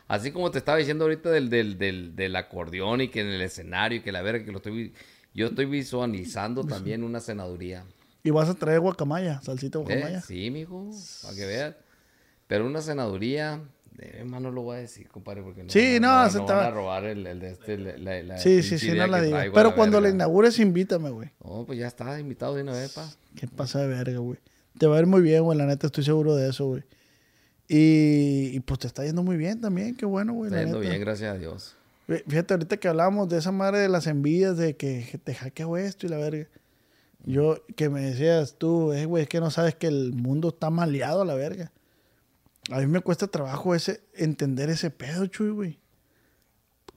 Así 0.08 0.32
como 0.32 0.52
te 0.52 0.58
estaba 0.58 0.78
diciendo 0.78 1.06
ahorita 1.06 1.30
del, 1.30 1.50
del, 1.50 1.78
del, 1.78 2.16
del 2.16 2.36
acordeón 2.36 3.02
y 3.02 3.08
que 3.08 3.22
en 3.22 3.28
el 3.28 3.42
escenario 3.42 4.00
y 4.00 4.02
que 4.02 4.12
la 4.12 4.22
verga 4.22 4.44
que 4.44 4.52
lo 4.52 4.58
estoy 4.58 4.94
yo 5.34 5.48
estoy 5.48 5.66
visualizando 5.66 6.64
también 6.64 7.04
una 7.04 7.20
senaduría. 7.20 7.86
¿Y 8.24 8.30
vas 8.30 8.50
a 8.50 8.54
traer 8.54 8.80
guacamaya, 8.80 9.42
salsita 9.42 9.80
guacamaya? 9.80 10.22
Sí, 10.22 10.52
mijo, 10.52 10.92
para 11.24 11.36
que 11.36 11.46
veas. 11.46 11.76
Pero 12.48 12.66
una 12.66 12.82
senaduría 12.82 13.62
Eh, 14.00 14.24
más 14.26 14.42
no 14.42 14.50
lo 14.52 14.64
voy 14.64 14.78
a 14.78 14.80
decir, 14.80 15.08
compadre, 15.08 15.44
porque 15.44 15.64
no, 15.64 15.70
Sí, 15.70 16.00
no, 16.02 16.24
no, 16.24 16.30
se 16.30 16.40
no 16.40 16.46
te 16.46 16.54
van 16.54 16.62
va- 16.64 16.68
a 16.68 16.72
robar 16.72 17.06
el, 17.06 17.26
el 17.28 17.40
de 17.40 17.52
este, 17.52 17.78
la, 17.78 17.96
la- 17.98 18.24
la 18.24 18.38
Sí, 18.40 18.64
sí, 18.64 18.78
sí, 18.80 18.90
no 18.92 19.06
la 19.08 19.18
a 19.18 19.52
Pero 19.54 19.70
la 19.70 19.76
cuando 19.76 20.02
la 20.02 20.10
inaugures, 20.10 20.58
invítame, 20.60 21.10
güey. 21.12 21.30
No, 21.44 21.64
pues 21.66 21.78
ya 21.80 21.88
está 21.88 22.20
invitado 22.20 22.56
de 22.56 22.64
una 22.64 22.72
vez, 22.74 22.92
pa. 22.94 23.08
¿Qué 23.36 23.48
pasa 23.48 23.80
de 23.82 23.88
verga, 23.88 24.18
güey? 24.18 24.40
Te 24.80 24.88
va 24.88 24.98
a 24.98 25.00
ir 25.00 25.06
muy 25.06 25.22
bien, 25.22 25.44
güey. 25.44 25.58
La 25.58 25.66
neta, 25.68 25.86
estoy 25.88 26.04
seguro 26.04 26.36
de 26.36 26.50
eso, 26.50 26.66
güey. 26.66 26.84
Y, 27.68 28.50
y, 28.54 28.60
pues 28.62 28.80
te 28.80 28.88
está 28.88 29.06
yendo 29.06 29.24
muy 29.24 29.38
bien 29.38 29.62
también. 29.62 29.96
Qué 29.96 30.06
bueno, 30.06 30.34
güey. 30.34 30.50
Está 30.50 30.62
yendo 30.64 30.80
neta. 30.80 30.90
bien, 30.90 31.02
gracias 31.02 31.34
a 31.36 31.38
Dios. 31.38 31.76
Fí- 32.08 32.24
Fíjate, 32.28 32.54
ahorita 32.56 32.78
que 32.78 32.88
hablábamos 32.88 33.30
de 33.30 33.38
esa 33.38 33.52
madre 33.52 33.80
de 33.80 33.90
las 33.90 34.08
envidias, 34.08 34.58
de 34.58 34.76
que, 34.76 35.08
que 35.10 35.18
te 35.18 35.34
hackeo 35.34 35.78
esto 35.78 36.06
y 36.06 36.10
la 36.10 36.18
verga. 36.18 36.48
Yo, 37.26 37.64
que 37.78 37.90
me 37.90 38.02
decías 38.02 38.56
tú, 38.58 38.92
eh, 38.92 39.06
güey, 39.06 39.24
es 39.24 39.30
que 39.30 39.40
no 39.40 39.50
sabes 39.50 39.76
que 39.76 39.88
el 39.88 40.12
mundo 40.14 40.50
está 40.50 40.70
maleado 40.70 41.22
a 41.22 41.26
la 41.26 41.36
verga. 41.36 41.72
A 42.72 42.80
mí 42.80 42.88
me 42.88 43.02
cuesta 43.02 43.28
trabajo 43.28 43.76
ese, 43.76 44.02
entender 44.14 44.70
ese 44.70 44.90
pedo, 44.90 45.26
chuy, 45.28 45.50
güey. 45.50 45.80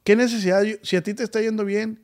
¿Qué 0.04 0.14
necesidad, 0.14 0.62
yo- 0.62 0.76
si 0.82 0.96
a 0.96 1.02
ti 1.02 1.14
te 1.14 1.24
está 1.24 1.40
yendo 1.40 1.64
bien, 1.64 2.00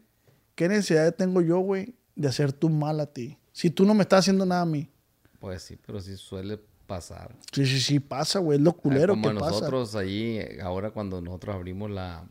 qué 0.57 0.69
necesidad 0.69 1.15
tengo 1.15 1.41
yo, 1.41 1.59
güey, 1.61 1.95
de 2.17 2.29
hacer 2.29 2.53
tú 2.53 2.69
mal 2.69 2.99
a 3.01 3.07
ti? 3.07 3.39
Si 3.53 3.71
tú 3.71 3.85
no 3.85 3.95
me 3.95 4.03
estás 4.03 4.21
haciendo 4.21 4.45
nada 4.45 4.63
a 4.63 4.67
mí. 4.67 4.91
Pues 5.39 5.63
sí, 5.63 5.79
pero 5.87 6.01
sí 6.01 6.17
suele 6.17 6.59
pasar. 6.87 7.37
Sí, 7.53 7.65
sí, 7.67 7.81
sí, 7.81 8.01
pasa, 8.01 8.41
güey. 8.41 8.59
Es 8.59 8.65
lo 8.65 8.71
Ah, 8.71 8.77
culero 8.77 9.13
Como 9.15 9.29
que 9.31 9.35
pasa. 9.39 9.51
nosotros 9.53 9.95
allí, 9.95 10.39
eh, 10.39 10.59
ahora 10.63 10.91
cuando 10.91 11.21
nosotros 11.21 11.55
abrimos 11.55 11.91
la, 11.91 12.27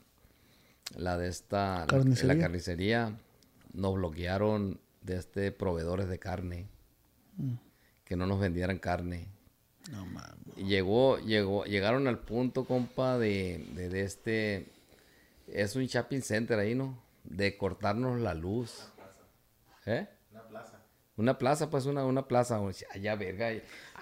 la 0.98 1.18
de 1.18 1.30
esta, 1.30 1.80
la- 1.82 1.88
Carnicería. 1.88 2.34
la 2.36 2.42
carnicería, 2.42 3.18
nos 3.74 3.94
bloquearon 3.96 4.80
de 5.02 5.16
este 5.18 5.52
proveedores 5.54 6.10
de 6.10 6.20
carne, 6.20 6.68
Mm. 7.38 7.54
que 8.04 8.16
no 8.18 8.28
nos 8.28 8.40
vendieran 8.42 8.78
carne. 8.78 9.28
No 9.90 10.06
mames. 10.06 10.58
Y 10.58 10.66
llegó, 10.66 11.18
llegó, 11.20 11.66
llegaron 11.66 12.08
al 12.08 12.20
punto, 12.20 12.66
compa, 12.66 13.18
de, 13.18 13.66
de, 13.74 13.90
de 13.90 14.02
este, 14.02 14.68
es 15.48 15.76
un 15.76 15.86
shopping 15.86 16.22
center 16.22 16.60
ahí, 16.60 16.76
¿no? 16.76 17.02
De 17.24 17.58
cortarnos 17.58 18.20
la 18.20 18.34
luz. 18.34 18.92
¿Eh? 19.86 20.08
Una 20.32 20.48
plaza. 20.48 20.82
Una 21.18 21.38
plaza, 21.38 21.70
pues 21.70 21.86
una, 21.86 22.06
una 22.06 22.28
plaza. 22.28 22.60
Ya, 23.00 23.16
verga. 23.16 23.52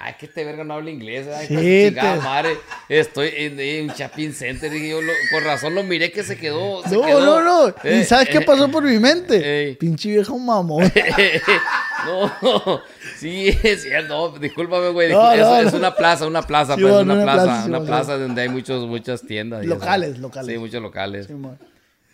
Ay, 0.02 0.14
que 0.18 0.28
este 0.28 0.46
verga 0.46 0.64
no 0.64 0.76
habla 0.76 0.90
inglés. 0.92 1.28
Ay, 1.28 1.48
Sí, 1.48 1.56
sí, 1.58 1.86
chingada 1.90 2.16
te- 2.16 2.22
madre. 2.24 2.50
Estoy 2.88 3.32
en, 3.36 3.60
en 3.60 3.90
un 3.90 3.96
shopping 3.96 4.32
center. 4.32 4.74
Y 4.74 4.90
yo 4.90 5.02
lo- 5.02 5.12
con 5.30 5.44
razón 5.44 5.76
lo 5.76 5.84
miré 5.84 6.10
que 6.12 6.24
se 6.24 6.38
quedó. 6.38 6.82
se 6.84 6.96
No, 6.96 7.02
quedó. 7.06 7.20
no, 7.42 7.68
no. 7.68 7.76
¿Y 7.84 7.88
Eh, 8.00 8.06
sabes 8.06 8.30
qué 8.30 8.38
eh, 8.38 8.42
pasó 8.46 8.70
por 8.70 8.84
mi 8.84 8.98
mente? 8.98 9.76
Pinche 9.80 10.10
viejo 10.10 10.38
mamón. 10.40 10.90
no, 12.06 12.82
sí, 13.18 13.50
es 13.64 13.84
cierto. 13.84 14.32
No, 14.32 14.40
discúlpame, 14.40 14.90
güey. 14.90 15.12
No, 15.12 15.32
es, 15.32 15.40
no, 15.42 15.58
es 15.58 15.74
una 15.74 15.94
plaza, 15.94 16.26
una 16.28 16.42
plaza, 16.44 16.76
Sí, 16.76 16.82
pues, 16.82 16.94
una 16.94 17.22
plaza. 17.22 17.64
sí, 17.64 17.70
una 17.70 18.04
donde 18.04 18.42
hay 18.42 18.50
muchos, 18.50 18.88
muchas 18.88 19.22
tiendas. 19.24 19.66
Locales, 19.66 20.18
locales. 20.20 20.54
Sí, 20.54 20.58
muchos 20.58 20.82
locales. 20.82 21.28
Simón. 21.28 21.58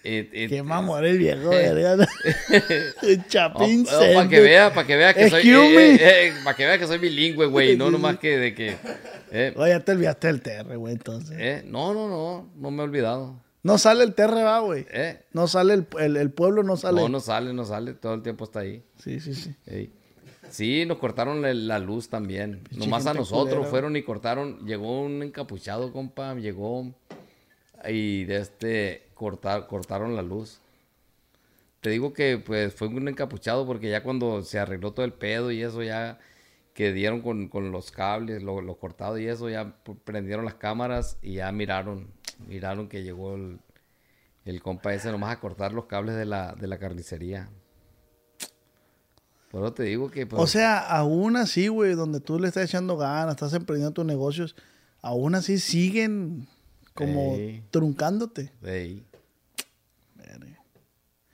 Y- 0.08 0.30
y- 0.44 0.48
Qué 0.48 0.62
mamón 0.62 1.04
el 1.04 1.18
viejo, 1.18 1.50
verga. 1.50 2.08
El 3.02 3.26
Chapín 3.28 3.86
para 3.86 4.26
Oh, 4.26 4.30
que 4.30 4.40
vea, 4.40 4.72
para 4.74 4.86
que 4.86 4.96
vea 4.96 5.14
que 5.16 5.30
soy, 5.32 5.42
Excuse 5.50 5.76
me. 6.38 6.44
para 6.44 6.56
que 6.56 6.66
vea 6.66 6.78
que 6.78 6.86
soy 6.88 6.98
bilingüe, 7.00 7.48
güey, 7.48 7.76
no 7.76 7.90
nomás 7.92 8.20
que 8.20 8.38
de 8.38 8.54
que, 8.54 8.76
eh, 9.32 9.54
Oye, 9.56 9.72
ya 9.72 9.80
te 9.80 9.94
olvidaste 9.94 10.28
del 10.28 10.42
TR, 10.42 10.78
güey, 10.78 10.94
entonces. 10.94 11.36
eh, 11.40 11.64
no, 11.66 11.94
no, 11.96 12.08
no, 12.08 12.50
no 12.56 12.72
me 12.72 12.84
he 12.84 12.86
olvidado, 12.86 13.42
No 13.64 13.80
sale 13.80 14.04
el 14.04 14.14
TR, 14.14 14.46
va, 14.46 14.60
güey. 14.60 14.86
eh, 14.92 15.22
No 15.34 15.48
sale 15.48 15.74
el, 15.74 15.88
el, 16.00 16.18
el 16.18 16.30
pueblo, 16.30 16.62
no 16.62 16.78
sale. 16.78 17.02
no, 17.02 17.10
no 17.10 17.20
sale, 17.20 17.52
no 17.54 17.66
sale, 17.66 17.94
todo 17.96 18.14
el 18.14 18.22
tiempo 18.22 18.44
está 18.46 18.60
ahí, 18.60 18.84
Sí, 19.04 19.20
sí, 19.20 19.34
sí. 19.34 19.56
ey. 19.66 19.92
Sí, 20.52 20.86
nos 20.86 21.00
cortaron 21.00 21.42
la, 21.68 21.80
luz 21.80 22.10
también, 22.10 22.62
nomás 22.70 23.08
a 23.08 23.16
nosotros 23.16 23.56
culera. 23.56 23.70
fueron 23.72 23.96
y 23.96 24.04
cortaron, 24.04 24.60
llegó 24.68 25.02
un 25.02 25.24
encapuchado, 25.24 25.92
compa, 25.92 26.36
llegó 26.36 26.94
y 27.90 28.24
de 28.26 28.38
este, 28.38 29.05
cortar, 29.16 29.66
cortaron 29.66 30.16
la 30.16 30.22
luz. 30.22 30.60
Te 31.82 31.90
digo 31.90 32.14
que 32.14 32.38
pues 32.38 32.74
fue 32.74 32.88
un 32.88 33.08
encapuchado 33.08 33.66
porque 33.66 33.90
ya 33.90 34.04
cuando 34.04 34.44
se 34.44 34.60
arregló 34.60 34.94
todo 34.94 35.06
el 35.06 35.14
pedo 35.14 35.52
y 35.52 35.64
eso 35.64 35.82
ya 35.82 36.20
que 36.74 36.92
dieron 36.92 37.22
con, 37.22 37.48
con 37.48 37.72
los 37.72 37.90
cables, 37.90 38.44
lo, 38.44 38.62
lo 38.62 38.78
cortado 38.78 39.18
y 39.18 39.28
eso, 39.28 39.50
ya 39.50 39.76
prendieron 40.04 40.46
las 40.46 40.56
cámaras 40.56 41.18
y 41.22 41.36
ya 41.36 41.52
miraron, 41.52 42.12
miraron 42.48 42.90
que 42.90 43.02
llegó 43.02 43.36
el, 43.36 43.60
el 44.44 44.62
compa 44.62 44.94
ese 44.94 45.10
nomás 45.10 45.32
a 45.32 45.40
cortar 45.40 45.72
los 45.72 45.86
cables 45.86 46.16
de 46.16 46.26
la, 46.26 46.54
de 46.54 46.68
la 46.68 46.78
carnicería. 46.78 47.50
Por 49.50 49.64
eso 49.64 49.74
te 49.74 49.84
digo 49.84 50.12
que 50.12 50.28
pues, 50.28 50.42
O 50.42 50.48
sea, 50.48 50.80
aún 50.80 51.38
así, 51.38 51.70
güey, 51.70 51.94
donde 51.94 52.20
tú 52.20 52.40
le 52.40 52.50
estás 52.50 52.66
echando 52.66 52.98
ganas, 52.98 53.36
estás 53.36 53.54
emprendiendo 53.54 53.94
tus 53.94 54.06
negocios, 54.06 54.56
aún 55.02 55.34
así 55.34 55.60
siguen 55.60 56.46
como 56.96 57.36
Ey. 57.36 57.64
truncándote. 57.70 58.52
ey. 58.64 59.06
Verga. 60.16 60.60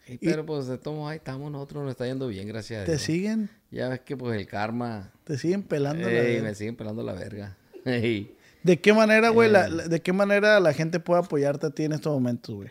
Y 0.07 0.17
pero 0.17 0.45
pues 0.45 0.67
de 0.67 0.77
todos 0.77 1.09
ahí 1.09 1.17
estamos 1.17 1.49
nosotros, 1.51 1.83
nos 1.83 1.91
está 1.91 2.05
yendo 2.05 2.27
bien, 2.27 2.47
gracias 2.47 2.81
a 2.81 2.85
Te 2.85 2.91
Dios. 2.93 3.01
siguen, 3.03 3.49
Ya 3.71 3.87
ves 3.87 4.01
que 4.01 4.17
pues 4.17 4.37
el 4.37 4.45
karma, 4.47 5.13
te 5.23 5.37
siguen 5.37 5.63
pelando 5.63 6.01
la 6.09 6.13
verga. 6.13 6.43
me 6.43 6.55
siguen 6.55 6.75
pelando 6.75 7.03
la 7.03 7.13
verga. 7.13 7.55
Ey. 7.85 8.35
¿De 8.63 8.79
qué 8.81 8.91
manera, 8.93 9.29
güey, 9.29 9.49
la- 9.49 9.67
Eh. 9.67 9.69
la- 9.71 9.87
de 9.87 10.01
qué 10.01 10.11
manera 10.13 10.59
la 10.59 10.73
gente 10.73 10.99
puede 10.99 11.21
apoyarte 11.21 11.67
a 11.67 11.69
ti 11.69 11.83
en 11.85 11.93
estos 11.93 12.11
momentos, 12.13 12.53
güey? 12.55 12.69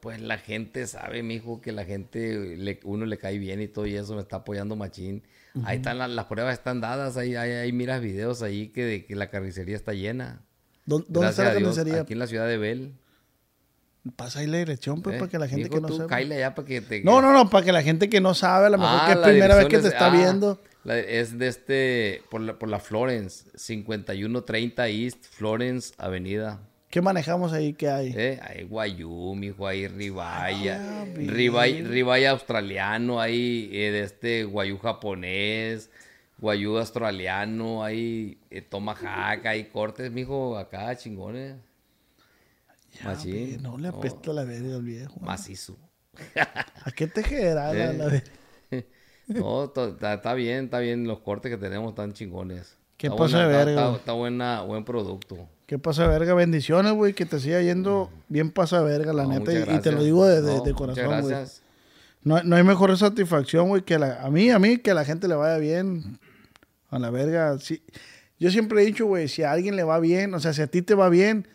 Pues 0.00 0.20
la 0.20 0.38
gente 0.38 0.86
sabe, 0.86 1.22
mijo, 1.24 1.60
que 1.60 1.72
la 1.72 1.84
gente, 1.84 2.56
le- 2.56 2.78
uno 2.84 3.04
le 3.06 3.16
cae 3.18 3.38
bien 3.38 3.60
y 3.62 3.66
todo 3.68 3.86
y 3.86 3.94
eso 3.96 4.14
me 4.14 4.20
está 4.20 4.36
apoyando 4.36 4.76
machín. 4.76 5.22
Ahí 5.64 5.78
están 5.78 5.98
las, 5.98 6.08
las 6.10 6.26
pruebas 6.26 6.52
están 6.58 6.80
dadas, 6.80 7.16
ahí, 7.16 7.34
ahí, 7.34 7.50
ahí 7.50 7.72
miras 7.72 8.00
videos 8.00 8.42
ahí 8.42 8.68
que, 8.68 8.84
de 8.84 9.06
que 9.06 9.16
la 9.16 9.28
carnicería 9.30 9.74
está 9.74 9.92
llena. 9.92 10.44
¿Dó- 10.88 11.04
¿Dónde 11.08 11.20
Gracias 11.20 11.30
está 11.30 11.44
la 11.44 11.52
carnicería? 11.60 12.00
Aquí 12.02 12.12
en 12.14 12.18
la 12.18 12.26
ciudad 12.26 12.46
de 12.48 12.56
Bell. 12.58 12.92
Pasa 14.16 14.40
ahí 14.40 14.46
la 14.46 14.58
dirección, 14.58 15.02
pues, 15.02 15.16
¿eh? 15.16 15.18
para 15.18 15.30
que 15.30 15.38
la 15.38 15.48
gente 15.48 15.68
que 15.68 15.80
no 15.80 15.88
tú 15.88 15.96
sepa. 15.96 16.06
cáele 16.08 16.36
allá 16.36 16.54
para 16.54 16.66
que 16.66 16.80
te... 16.80 17.02
No, 17.02 17.20
no, 17.20 17.32
no, 17.32 17.50
para 17.50 17.64
que 17.66 17.72
la 17.72 17.82
gente 17.82 18.08
que 18.08 18.20
no 18.22 18.32
sabe, 18.32 18.66
a 18.66 18.70
lo 18.70 18.78
mejor 18.78 18.98
Ah, 19.02 19.06
que 19.06 19.12
es 19.12 19.18
la 19.18 19.26
primera 19.26 19.54
vez 19.56 19.64
que 19.66 19.76
dirección 19.76 19.82
te 19.82 19.88
es- 19.88 19.94
está 19.94 20.06
ah, 20.06 20.16
viendo. 20.16 20.60
la- 20.84 20.98
es 20.98 21.38
de 21.38 21.48
este, 21.48 22.22
por 22.30 22.40
la, 22.40 22.58
por 22.58 22.70
la 22.70 22.78
Florence, 22.80 23.44
5130 23.54 24.88
East 24.88 25.24
Florence 25.30 25.92
Avenida. 25.98 26.60
¿Qué 26.88 27.02
manejamos 27.02 27.52
ahí? 27.52 27.74
¿Qué 27.74 27.90
hay? 27.90 28.14
¿Eh? 28.16 28.40
Hay 28.42 28.64
guayú, 28.64 29.34
mijo, 29.34 29.66
hay 29.66 29.88
ribaya, 29.88 30.80
Ah, 30.80 31.04
ribaya 31.14 32.30
australiano, 32.30 33.20
hay 33.20 33.68
eh, 33.72 33.90
de 33.90 34.02
este 34.04 34.44
guayú 34.44 34.78
japonés, 34.78 35.90
guayú 36.38 36.78
australiano, 36.78 37.82
hay 37.84 38.38
eh, 38.50 38.62
tomahawk, 38.62 39.44
hay 39.46 39.64
cortes, 39.64 40.10
mijo, 40.12 40.56
acá 40.56 40.96
chingones. 40.96 41.56
Bien, 43.24 43.62
no 43.62 43.78
le 43.78 43.88
apesta 43.88 44.32
la 44.32 44.44
verga 44.44 44.76
al 44.76 44.82
viejo. 44.82 45.20
Macizo. 45.20 45.76
¿A 46.84 46.90
qué 46.92 47.06
te 47.06 47.22
general 47.22 47.76
Eh. 47.76 47.92
la 47.94 48.04
verga? 48.06 48.22
No, 49.28 49.64
está 49.64 50.32
bien, 50.32 50.64
está 50.64 50.78
bien, 50.78 51.06
los 51.06 51.18
cortes 51.20 51.50
que 51.50 51.58
tenemos 51.58 51.90
están 51.90 52.14
chingones. 52.14 52.78
¿Qué 52.96 53.10
pasa 53.10 53.40
de 53.40 53.46
verga, 53.46 53.94
Está, 53.94 54.12
buena, 54.12 54.62
buen 54.62 54.84
producto. 54.86 55.46
¿Qué 55.66 55.78
pasa, 55.78 56.06
verga? 56.06 56.32
Bendiciones, 56.32 56.94
güey, 56.94 57.12
que 57.12 57.26
te 57.26 57.38
siga 57.38 57.60
yendo 57.60 58.10
bien 58.30 58.50
pasa 58.50 58.80
verga, 58.80 59.12
la 59.12 59.24
No, 59.24 59.28
neta. 59.38 59.52
Y, 59.52 59.76
y 59.76 59.80
te 59.80 59.92
lo 59.92 60.02
digo 60.02 60.24
de, 60.24 60.40
de- 60.40 60.56
No, 60.56 60.62
de 60.64 60.72
muchas 60.72 60.74
corazón, 61.04 61.20
güey. 61.20 61.44
No, 62.24 62.42
no 62.42 62.56
hay 62.56 62.62
mejor 62.64 62.96
satisfacción, 62.96 63.68
güey, 63.68 63.82
que 63.82 63.98
la, 63.98 64.22
a 64.22 64.30
mí, 64.30 64.48
a 64.50 64.58
mí, 64.58 64.78
que 64.78 64.92
a 64.92 64.94
la 64.94 65.04
gente 65.04 65.28
le 65.28 65.34
vaya 65.34 65.58
bien. 65.58 66.18
A 66.90 66.98
la 66.98 67.10
verga. 67.10 67.58
Sí. 67.58 67.82
Yo 68.38 68.50
siempre 68.50 68.82
he 68.82 68.86
dicho, 68.86 69.06
güey, 69.06 69.28
si 69.28 69.42
a 69.42 69.52
alguien 69.52 69.76
le 69.76 69.82
va 69.84 69.98
bien, 70.00 70.32
o 70.34 70.40
sea, 70.40 70.52
si 70.52 70.62
a 70.62 70.66
ti 70.68 70.82
te 70.82 70.94
va 70.94 71.08
bien, 71.08 71.48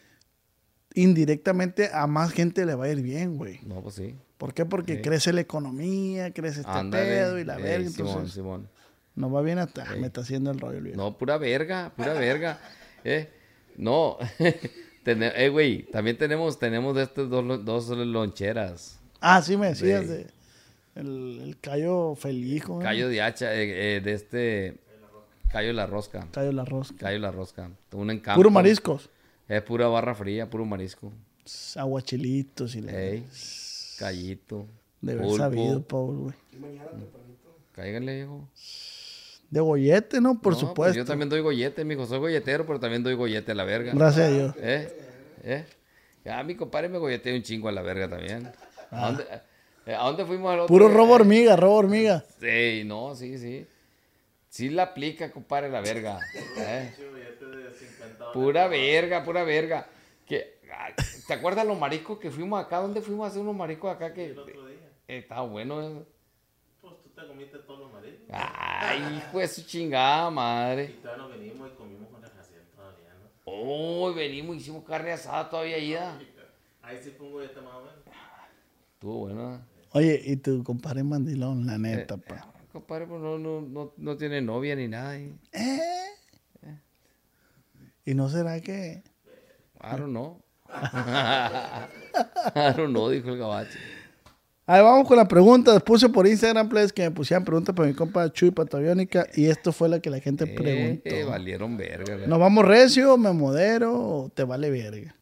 indirectamente 0.96 1.90
a 1.94 2.08
más 2.08 2.32
gente 2.32 2.66
le 2.66 2.76
va 2.76 2.86
a 2.86 2.90
ir 2.90 3.02
bien, 3.02 3.38
güey. 3.38 3.60
No, 3.64 3.82
pues 3.82 3.96
sí. 3.96 4.16
¿Por 4.38 4.54
qué? 4.54 4.66
Porque 4.66 4.98
Sí. 4.98 5.02
crece 5.02 5.34
la 5.34 5.42
economía, 5.42 6.32
crece 6.34 6.62
este 6.62 6.84
pedo 6.92 7.40
y 7.40 7.46
la 7.46 7.56
Ey, 7.58 7.64
verga. 7.64 7.90
Simón, 7.90 8.10
Entonces, 8.10 8.34
Simón. 8.34 8.70
nos 9.16 9.34
va 9.34 9.42
bien 9.42 9.60
hasta. 9.60 9.86
Me 9.96 10.08
está 10.08 10.22
haciendo 10.22 10.52
el 10.52 10.60
rollo, 10.60 10.82
viejo. 10.82 10.98
No, 10.98 11.18
pura 11.18 11.38
verga, 11.38 11.92
pura 11.96 12.14
verga. 12.14 12.60
Eh, 13.04 13.30
no. 13.78 14.18
Eh, 15.06 15.50
güey, 15.50 15.84
también 15.92 16.18
tenemos, 16.18 16.58
tenemos 16.58 16.96
de 16.96 17.04
estas 17.04 17.30
dos, 17.30 17.66
dos 17.66 17.90
loncheras. 17.90 19.02
Ah, 19.20 19.42
sí 19.42 19.58
me 19.58 19.68
decías 19.68 20.08
de. 20.08 20.28
El, 20.96 21.42
el 21.44 21.58
callo 21.60 22.16
feliz, 22.16 22.66
güey. 22.66 22.82
Callo 22.82 23.10
de 23.10 23.22
hacha, 23.22 23.54
eh, 23.54 23.98
eh, 23.98 24.00
de 24.02 24.14
este... 24.14 24.78
Callo 25.54 25.68
de 25.68 25.74
la 25.76 25.86
rosca. 25.86 26.28
Callo 26.32 26.52
la 26.52 26.66
rosca. 26.66 26.98
Callo 26.98 27.14
de 27.14 27.20
la 27.20 27.32
rosca. 27.32 27.70
Un 27.92 28.10
encanto. 28.10 28.40
Puro 28.40 28.50
mariscos. 28.50 29.12
Es 29.48 29.62
pura 29.62 29.88
barra 29.88 30.16
fría, 30.16 30.50
puro 30.50 30.66
marisco. 30.66 31.14
Aguachilitos 31.76 32.76
y 32.76 32.82
la. 32.82 32.92
Ey, 32.92 33.24
callito. 34.00 34.66
De 35.00 35.14
haber 35.14 35.30
sabido, 35.38 35.84
Paul, 35.84 36.18
güey. 36.18 36.36
Cáiganle, 37.72 38.16
viejo. 38.16 38.50
De 39.52 39.60
gollete, 39.60 40.20
¿no? 40.20 40.42
Por 40.42 40.54
No, 40.54 40.60
pues 40.60 40.70
supuesto. 40.70 40.98
yo 40.98 41.06
también 41.06 41.30
doy 41.30 41.42
gollete, 41.42 41.86
mijo. 41.86 42.08
Soy 42.08 42.18
golletero, 42.18 42.66
pero 42.66 42.80
también 42.80 43.04
doy 43.04 43.14
gollete 43.14 43.52
a 43.52 43.56
la 43.56 43.64
verga. 43.64 43.92
Gracias 43.94 44.26
a 44.26 44.32
Dios. 44.32 44.56
¿Eh? 44.58 44.88
¿Eh? 45.44 45.66
Ya, 46.26 46.42
mi 46.42 46.56
compadre 46.56 46.90
me 46.90 46.98
golletea 46.98 47.36
un 47.36 47.44
chingo 47.44 47.70
a 47.70 47.72
la 47.72 47.84
verga 47.84 48.10
también. 48.10 48.52
¿A, 48.90 49.06
dónde, 49.08 49.26
eh, 49.86 49.94
¿A 49.94 50.04
dónde 50.06 50.26
fuimos 50.26 50.52
al 50.52 50.62
otro? 50.62 50.68
Puro 50.74 50.88
robo 50.88 51.14
hormiga, 51.14 51.56
robo 51.56 51.76
hormiga. 51.76 52.24
Sí, 52.40 52.82
no, 52.86 53.14
sí, 53.14 53.38
sí. 53.38 53.68
Sí 54.54 54.70
la 54.70 54.84
aplica, 54.84 55.32
compadre, 55.32 55.68
la 55.68 55.82
verga. 55.82 56.20
¿eh? 56.58 56.94
Pura 58.34 58.68
verga, 58.68 59.24
pura 59.24 59.44
verga. 59.44 59.88
¿Te 60.28 61.34
acuerdas 61.34 61.66
los 61.66 61.80
mariscos 61.80 62.20
que 62.20 62.30
fuimos 62.30 62.64
acá? 62.64 62.78
¿Dónde 62.78 63.02
fuimos 63.02 63.26
a 63.26 63.30
hacer 63.30 63.42
unos 63.42 63.56
mariscos 63.56 63.96
acá 63.96 64.14
que 64.14 64.26
El 64.26 64.38
otro 64.38 64.68
día. 64.68 64.78
eh, 65.08 65.18
estaba 65.18 65.42
bueno? 65.42 65.82
eh? 65.82 66.04
Pues 66.82 66.94
tú 67.02 67.10
te 67.10 67.26
comiste 67.28 67.58
todos 67.60 67.80
los 67.80 67.94
mariscos. 67.94 68.28
Ay, 68.32 69.24
hijo 69.28 69.40
de 69.40 69.48
su 69.48 69.64
chingada 69.64 70.30
Y 70.30 70.34
madre. 70.36 70.88
todavía 71.02 71.24
nos 71.24 71.32
venimos 71.32 71.72
y 71.72 71.76
comimos 71.76 72.10
con 72.12 72.22
la 72.22 72.30
Jaciel 72.30 72.62
todavía, 72.76 73.10
¿no? 73.10 73.30
Oh, 73.46 74.14
venimos, 74.14 74.56
hicimos 74.58 74.84
carne 74.84 75.14
asada 75.14 75.50
todavía 75.50 75.78
ahí. 75.78 75.96
¿ah? 75.96 76.20
Ahí 76.84 77.00
sí 77.04 77.16
un 77.20 77.32
gollete 77.32 77.60
más 77.60 77.74
o 77.74 77.80
menos. 77.80 77.96
Estuvo 78.94 79.18
bueno. 79.18 79.56
¿eh? 79.56 79.60
Oye, 79.94 80.22
y 80.26 80.36
tu 80.36 80.64
compadre 80.64 81.02
mandilón, 81.04 81.66
la 81.66 81.80
neta, 81.80 82.18
pa. 82.18 82.53
Compadre, 82.74 83.06
pues 83.06 83.22
no, 83.22 83.38
no, 83.38 83.62
no, 83.62 83.94
no 83.96 84.18
tiene 84.18 84.42
novia 84.42 84.76
ni 84.76 84.88
nada. 84.88 85.20
Y, 85.20 85.32
¿Eh? 85.52 85.80
¿Y 88.04 88.16
no 88.16 88.30
será 88.30 88.60
que...? 88.62 89.04
I 89.80 89.96
don't 89.96 90.10
know. 90.10 90.42
I 90.74 92.74
don't 92.76 92.90
know, 92.90 93.10
dijo 93.10 93.30
el 93.30 93.38
gabacho. 93.38 93.78
Ahí 94.66 94.82
vamos 94.82 95.08
con 95.08 95.18
la 95.18 95.28
pregunta. 95.28 95.80
Puse 95.82 96.10
por 96.10 96.26
Instagram, 96.26 96.68
please, 96.68 96.92
que 96.92 97.04
me 97.04 97.12
pusieran 97.12 97.46
preguntas 97.46 97.76
para 97.76 97.88
mi 97.88 97.94
compa 97.94 98.32
Chuy 98.32 98.50
Pataviónica. 98.50 99.28
Y 99.36 99.46
esto 99.46 99.72
fue 99.72 99.88
la 99.88 100.00
que 100.00 100.10
la 100.10 100.20
gente 100.20 100.48
preguntó. 100.48 101.10
Eh, 101.10 101.26
valieron 101.26 101.78
verga. 101.78 102.26
¿Nos 102.26 102.40
vamos 102.40 102.66
recio, 102.66 103.18
me 103.18 103.34
modero 103.34 103.94
o 103.94 104.30
te 104.30 104.46
vale 104.46 104.72
verga? 104.72 105.16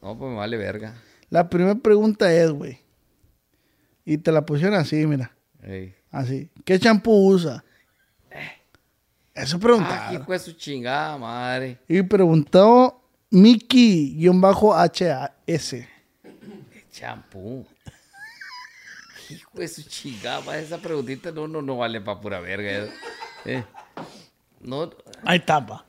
No, 0.00 0.16
pues 0.16 0.30
me 0.30 0.36
vale 0.36 0.56
verga. 0.56 1.02
La 1.30 1.50
primera 1.50 1.74
pregunta 1.74 2.32
es, 2.32 2.52
güey. 2.52 2.78
Y 4.04 4.18
te 4.18 4.30
la 4.30 4.46
pusieron 4.46 4.74
así, 4.74 5.04
mira. 5.06 5.35
Ey. 5.62 5.94
Así. 6.10 6.48
¿Qué 6.64 6.78
champú 6.78 7.28
usa? 7.32 7.62
Eso 9.34 9.56
Ah, 9.56 9.60
preguntaron. 9.60 10.14
hijo 10.22 10.32
de 10.32 10.38
su 10.38 10.52
chingada 10.52 11.18
madre. 11.18 11.78
Y 11.88 12.02
preguntó 12.02 13.02
Mickey-HAS. 13.30 14.94
Champú. 16.90 17.66
Hijo 19.28 19.50
de 19.58 19.68
su 19.68 19.82
chingada 19.82 20.40
madre. 20.40 20.62
Esa 20.62 20.78
preguntita 20.78 21.30
no, 21.32 21.46
no, 21.46 21.60
no 21.60 21.76
vale 21.76 22.00
para 22.00 22.20
pura 22.20 22.40
verga. 22.40 22.86
Eh. 23.44 23.62
No, 24.60 24.90
Ahí 25.24 25.40
tapa. 25.40 25.84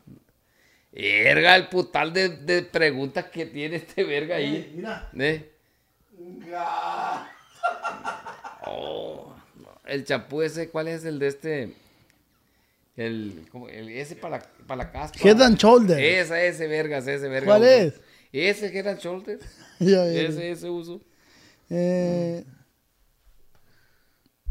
verga, 0.92 1.56
el 1.56 1.70
putal 1.70 2.12
de, 2.12 2.30
de 2.30 2.64
preguntas 2.64 3.26
que 3.26 3.46
tiene 3.46 3.78
este 3.78 4.04
verga 4.04 4.36
ahí. 4.36 4.74
Mira. 4.76 5.10
¿Eh? 5.18 5.54
Oh, 8.66 9.28
no. 9.30 9.37
El 9.88 10.04
champú 10.06 10.42
ese, 10.42 10.70
¿cuál 10.70 10.88
es 10.88 11.04
el 11.06 11.20
de 11.20 11.28
este? 11.28 11.74
El, 12.96 13.46
el 13.72 13.90
ese 13.90 14.16
para 14.16 14.38
la, 14.40 14.46
para 14.66 14.84
la 14.84 14.92
caspa. 14.92 15.20
Head 15.22 15.42
and 15.42 15.58
Shoulders. 15.58 16.00
Esa, 16.02 16.42
ese 16.42 16.68
vergas, 16.68 17.08
ese 17.08 17.28
verga. 17.28 17.46
¿Cuál 17.46 17.62
uso. 17.62 17.72
es? 17.72 17.94
Ese 18.32 18.68
Head 18.68 18.88
and 18.88 19.00
Shoulders. 19.00 19.44
Ya 19.80 20.02
ves. 20.04 20.30
Ese, 20.32 20.52
ese 20.52 20.70
uso. 20.72 21.00
Eh, 21.70 22.44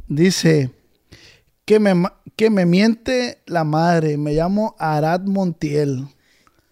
dice 0.07 0.71
que 1.65 1.81
me, 1.81 1.95
que 2.37 2.49
me 2.51 2.65
miente 2.67 3.39
la 3.47 3.65
madre. 3.65 4.17
Me 4.17 4.33
llamo 4.35 4.77
Arad 4.79 5.23
Montiel. 5.23 6.05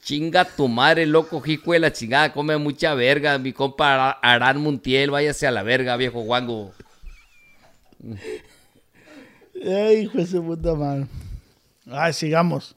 Chinga 0.04 0.44
tu 0.44 0.68
madre, 0.68 1.06
loco, 1.06 1.42
hijo 1.46 1.72
de 1.72 1.78
la 1.80 1.92
chingada, 1.92 2.32
come 2.32 2.56
mucha 2.58 2.94
verga. 2.94 3.38
Mi 3.38 3.52
compa 3.54 3.94
Ara- 3.94 4.18
Arán 4.22 4.60
Montiel, 4.60 5.10
váyase 5.10 5.46
a 5.46 5.50
la 5.50 5.62
verga, 5.62 5.96
viejo 5.96 6.20
guango. 6.20 6.72
Ay, 9.64 10.00
hijo 10.00 10.18
de 10.18 10.26
su 10.26 10.44
puta 10.44 10.74
madre. 10.74 11.06
Ay, 11.86 12.12
sigamos. 12.12 12.76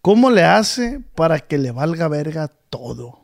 ¿cómo 0.00 0.30
le 0.30 0.42
hace 0.42 1.00
para 1.14 1.38
que 1.38 1.58
le 1.58 1.70
valga 1.70 2.08
verga 2.08 2.48
todo? 2.70 3.20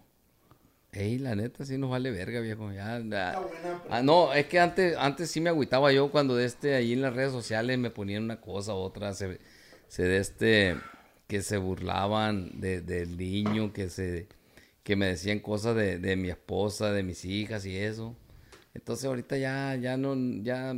Ey, 0.93 1.19
la 1.19 1.35
neta, 1.35 1.65
sí 1.65 1.79
nos 1.79 1.89
vale 1.91 2.11
verga, 2.11 2.41
viejo. 2.41 2.71
Ya, 2.73 3.01
ya. 3.01 3.41
Ah, 3.89 4.03
no, 4.03 4.35
es 4.35 4.47
que 4.47 4.61
antes, 4.61 4.97
antes 4.99 5.31
sí 5.31 5.41
me 5.41 5.49
agüitaba 5.49 5.93
yo 5.93 6.11
cuando 6.11 6.37
de 6.37 6.45
este, 6.45 6.75
ahí 6.75 6.93
en 6.93 7.01
las 7.03 7.15
redes 7.15 7.33
sociales 7.33 7.79
me 7.79 7.91
ponían 7.91 8.25
una 8.25 8.41
cosa, 8.41 8.75
otra, 8.75 9.15
se, 9.15 9.41
se 9.89 10.03
de 10.05 10.19
este, 10.19 10.77
que 11.27 11.43
se 11.43 11.57
burlaban 11.57 12.61
de, 12.61 12.81
del 12.81 13.17
niño, 13.17 13.73
que 13.73 13.89
se, 13.89 14.29
que 14.83 14.97
me 14.97 15.07
decían 15.07 15.41
cosas 15.41 15.75
de, 15.77 15.99
de 15.99 16.17
mi 16.17 16.29
esposa, 16.31 16.93
de 16.93 17.03
mis 17.03 17.25
hijas 17.25 17.67
y 17.67 17.77
eso. 17.77 18.15
Entonces 18.75 19.07
ahorita 19.07 19.37
ya, 19.37 19.75
ya 19.77 19.97
no, 19.97 20.15
ya 20.43 20.75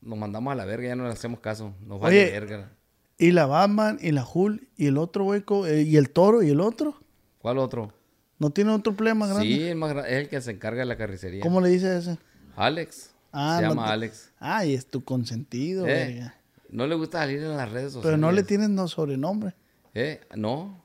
nos 0.00 0.18
mandamos 0.18 0.52
a 0.52 0.56
la 0.56 0.64
verga, 0.64 0.88
ya 0.88 0.96
no 0.96 1.04
le 1.06 1.12
hacemos 1.12 1.40
caso, 1.40 1.74
nos 1.86 2.00
vale 2.00 2.22
Oye. 2.24 2.30
verga. 2.32 2.70
Y 3.16 3.32
la 3.32 3.46
Batman, 3.46 3.98
y 4.00 4.12
la 4.12 4.24
Hulk, 4.24 4.62
y 4.76 4.86
el 4.86 4.98
otro 4.98 5.24
hueco, 5.24 5.66
eh, 5.66 5.82
y 5.82 5.96
el 5.96 6.10
toro, 6.10 6.42
y 6.42 6.50
el 6.50 6.60
otro. 6.60 7.00
¿Cuál 7.38 7.58
otro? 7.58 7.92
¿No 8.38 8.50
tiene 8.50 8.70
otro 8.70 8.94
problema 8.94 9.26
grande? 9.26 9.44
Sí, 9.46 9.62
el 9.62 9.74
más 9.76 9.96
es 10.06 10.12
el 10.12 10.28
que 10.28 10.40
se 10.40 10.52
encarga 10.52 10.80
de 10.80 10.86
la 10.86 10.96
carnicería. 10.96 11.40
¿Cómo 11.40 11.60
le 11.60 11.70
dice 11.70 11.98
ese? 11.98 12.18
Alex. 12.54 13.10
Ah, 13.32 13.56
se 13.58 13.64
no 13.64 13.70
llama 13.70 13.86
te- 13.86 13.92
Alex. 13.92 14.30
Ay, 14.38 14.74
es 14.74 14.86
tu 14.86 15.02
consentido, 15.02 15.84
Eh, 15.86 15.92
verga. 15.92 16.34
No 16.70 16.86
le 16.86 16.94
gusta 16.94 17.18
salir 17.18 17.42
en 17.42 17.56
las 17.56 17.70
redes 17.70 17.92
sociales. 17.92 18.04
Pero 18.04 18.16
no 18.16 18.32
le 18.32 18.42
tienes 18.42 18.68
no 18.70 18.88
sobrenombre. 18.88 19.54
Eh, 19.94 20.20
no, 20.36 20.82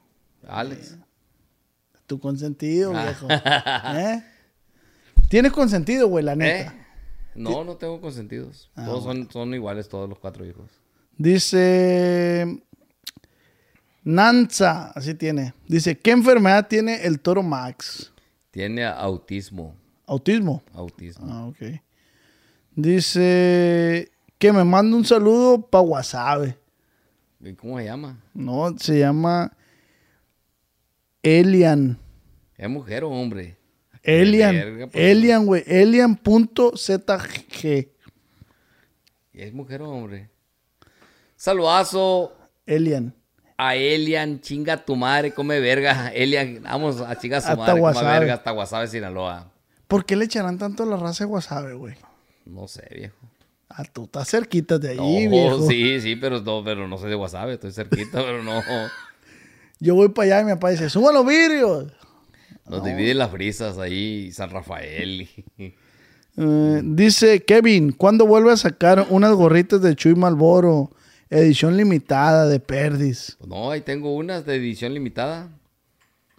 Alex. 0.48 0.98
Tu 2.08 2.20
consentido, 2.20 2.94
Ah. 2.96 3.04
viejo. 3.06 3.28
¿Eh? 3.98 4.24
Tienes 5.30 5.52
consentido, 5.52 6.08
güey, 6.08 6.24
la 6.24 6.34
Eh, 6.34 6.36
neta. 6.36 6.76
no, 7.36 7.64
no 7.64 7.76
tengo 7.78 8.00
consentidos. 8.02 8.70
Ah, 8.76 8.86
todos 8.86 9.04
son, 9.04 9.30
son 9.32 9.54
iguales, 9.54 9.88
todos 9.90 10.08
los 10.10 10.20
cuatro 10.20 10.46
hijos. 10.46 10.70
Dice 11.18 12.62
Nanza, 14.04 14.92
así 14.92 15.16
tiene. 15.16 15.54
Dice, 15.68 15.98
¿qué 15.98 16.12
enfermedad 16.12 16.68
tiene 16.68 17.06
el 17.06 17.20
toro 17.20 17.42
Max? 17.44 18.12
Tiene 18.52 18.84
autismo. 18.86 19.76
Autismo. 20.06 20.62
Autismo. 20.74 21.26
Ah, 21.30 21.46
ok. 21.46 21.80
Dice 22.76 24.12
que 24.44 24.52
me 24.52 24.66
manda 24.66 24.98
un 24.98 25.06
saludo 25.06 25.62
para 25.62 25.84
Wasabe. 25.84 26.58
¿Y 27.40 27.54
¿Cómo 27.54 27.78
se 27.80 27.86
llama? 27.86 28.20
No, 28.34 28.78
se 28.78 29.00
llama 29.00 29.54
Elian. 31.22 31.98
¿Es 32.58 32.70
mujer 32.70 33.06
o 33.06 33.10
hombre? 33.10 33.56
Elian. 34.02 34.90
pues. 34.92 34.96
Elian, 34.96 35.46
güey. 35.46 35.64
Elian.zg. 35.66 36.28
¿Es 39.32 39.54
mujer 39.54 39.82
o 39.82 39.90
hombre? 39.92 40.30
Saludazo 41.38 42.36
Elian. 42.66 43.16
a 43.58 43.78
Elian, 43.78 44.42
chinga 44.42 44.84
tu 44.84 44.98
madre, 44.98 45.34
come 45.34 45.62
verga. 45.62 46.10
Elian, 46.14 46.64
vamos 46.64 47.00
a 47.00 47.18
chingar 47.18 47.42
su 47.42 47.56
madre, 47.56 47.80
Guasave. 47.80 48.20
verga 48.20 48.34
hasta 48.34 48.52
Guasave, 48.52 48.90
Sinaloa. 48.90 49.50
¿Por 49.88 50.04
qué 50.06 50.18
le 50.18 50.26
echarán 50.26 50.58
tanto 50.58 50.84
a 50.84 50.86
la 50.86 50.98
raza 50.98 51.24
de 51.24 51.32
Wasabe, 51.32 51.76
güey? 51.76 51.96
No 52.46 52.68
sé, 52.68 52.86
viejo. 52.94 53.16
Ah, 53.76 53.84
tú 53.92 54.04
estás 54.04 54.30
cerquita 54.30 54.78
de 54.78 54.96
No, 54.96 55.04
allí, 55.04 55.28
viejo. 55.28 55.68
sí, 55.68 56.00
sí, 56.02 56.16
pero 56.16 56.42
no, 56.42 56.64
pero 56.64 56.88
no 56.88 56.98
soy 56.98 57.10
de 57.10 57.16
Guasave, 57.16 57.54
estoy 57.54 57.72
cerquita, 57.72 58.12
pero 58.24 58.44
no. 58.44 58.62
Yo 59.80 59.96
voy 59.96 60.10
para 60.10 60.26
allá 60.38 60.42
y 60.42 60.46
mi 60.46 60.52
papá 60.54 60.70
dice, 60.70 60.90
suban 60.90 61.14
los 61.16 61.26
vidrios. 61.26 61.92
Nos 62.70 62.84
dividen 62.84 63.18
las 63.18 63.32
brisas 63.32 63.78
ahí, 63.78 64.32
San 64.32 64.50
Rafael. 64.50 65.28
Eh, 66.36 66.82
dice 66.84 67.44
Kevin, 67.44 67.92
¿cuándo 67.92 68.26
vuelve 68.26 68.52
a 68.52 68.58
sacar 68.58 69.06
unas 69.12 69.34
gorritas 69.34 69.84
de 69.84 69.96
Chuy 69.96 70.16
Malboro? 70.16 70.90
Edición 71.30 71.78
limitada 71.78 72.48
de 72.48 72.60
Perdis. 72.60 73.36
Pues 73.38 73.48
no, 73.48 73.70
ahí 73.70 73.82
tengo 73.82 74.16
unas 74.16 74.44
de 74.44 74.56
edición 74.56 74.96
limitada. 74.96 75.50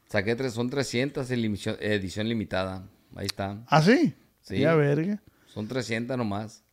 Saqué 0.09 0.35
tres, 0.35 0.53
son 0.55 0.69
300 0.69 1.31
en 1.31 1.41
limisión- 1.41 1.77
edición 1.79 2.29
limitada. 2.29 2.83
Ahí 3.15 3.27
está. 3.27 3.63
¿Ah, 3.69 3.81
sí? 3.83 4.15
Sí. 4.43 4.59
Ya, 4.59 4.75
verga. 4.75 5.23
Son 5.47 5.69
300 5.69 6.17
nomás. 6.19 6.64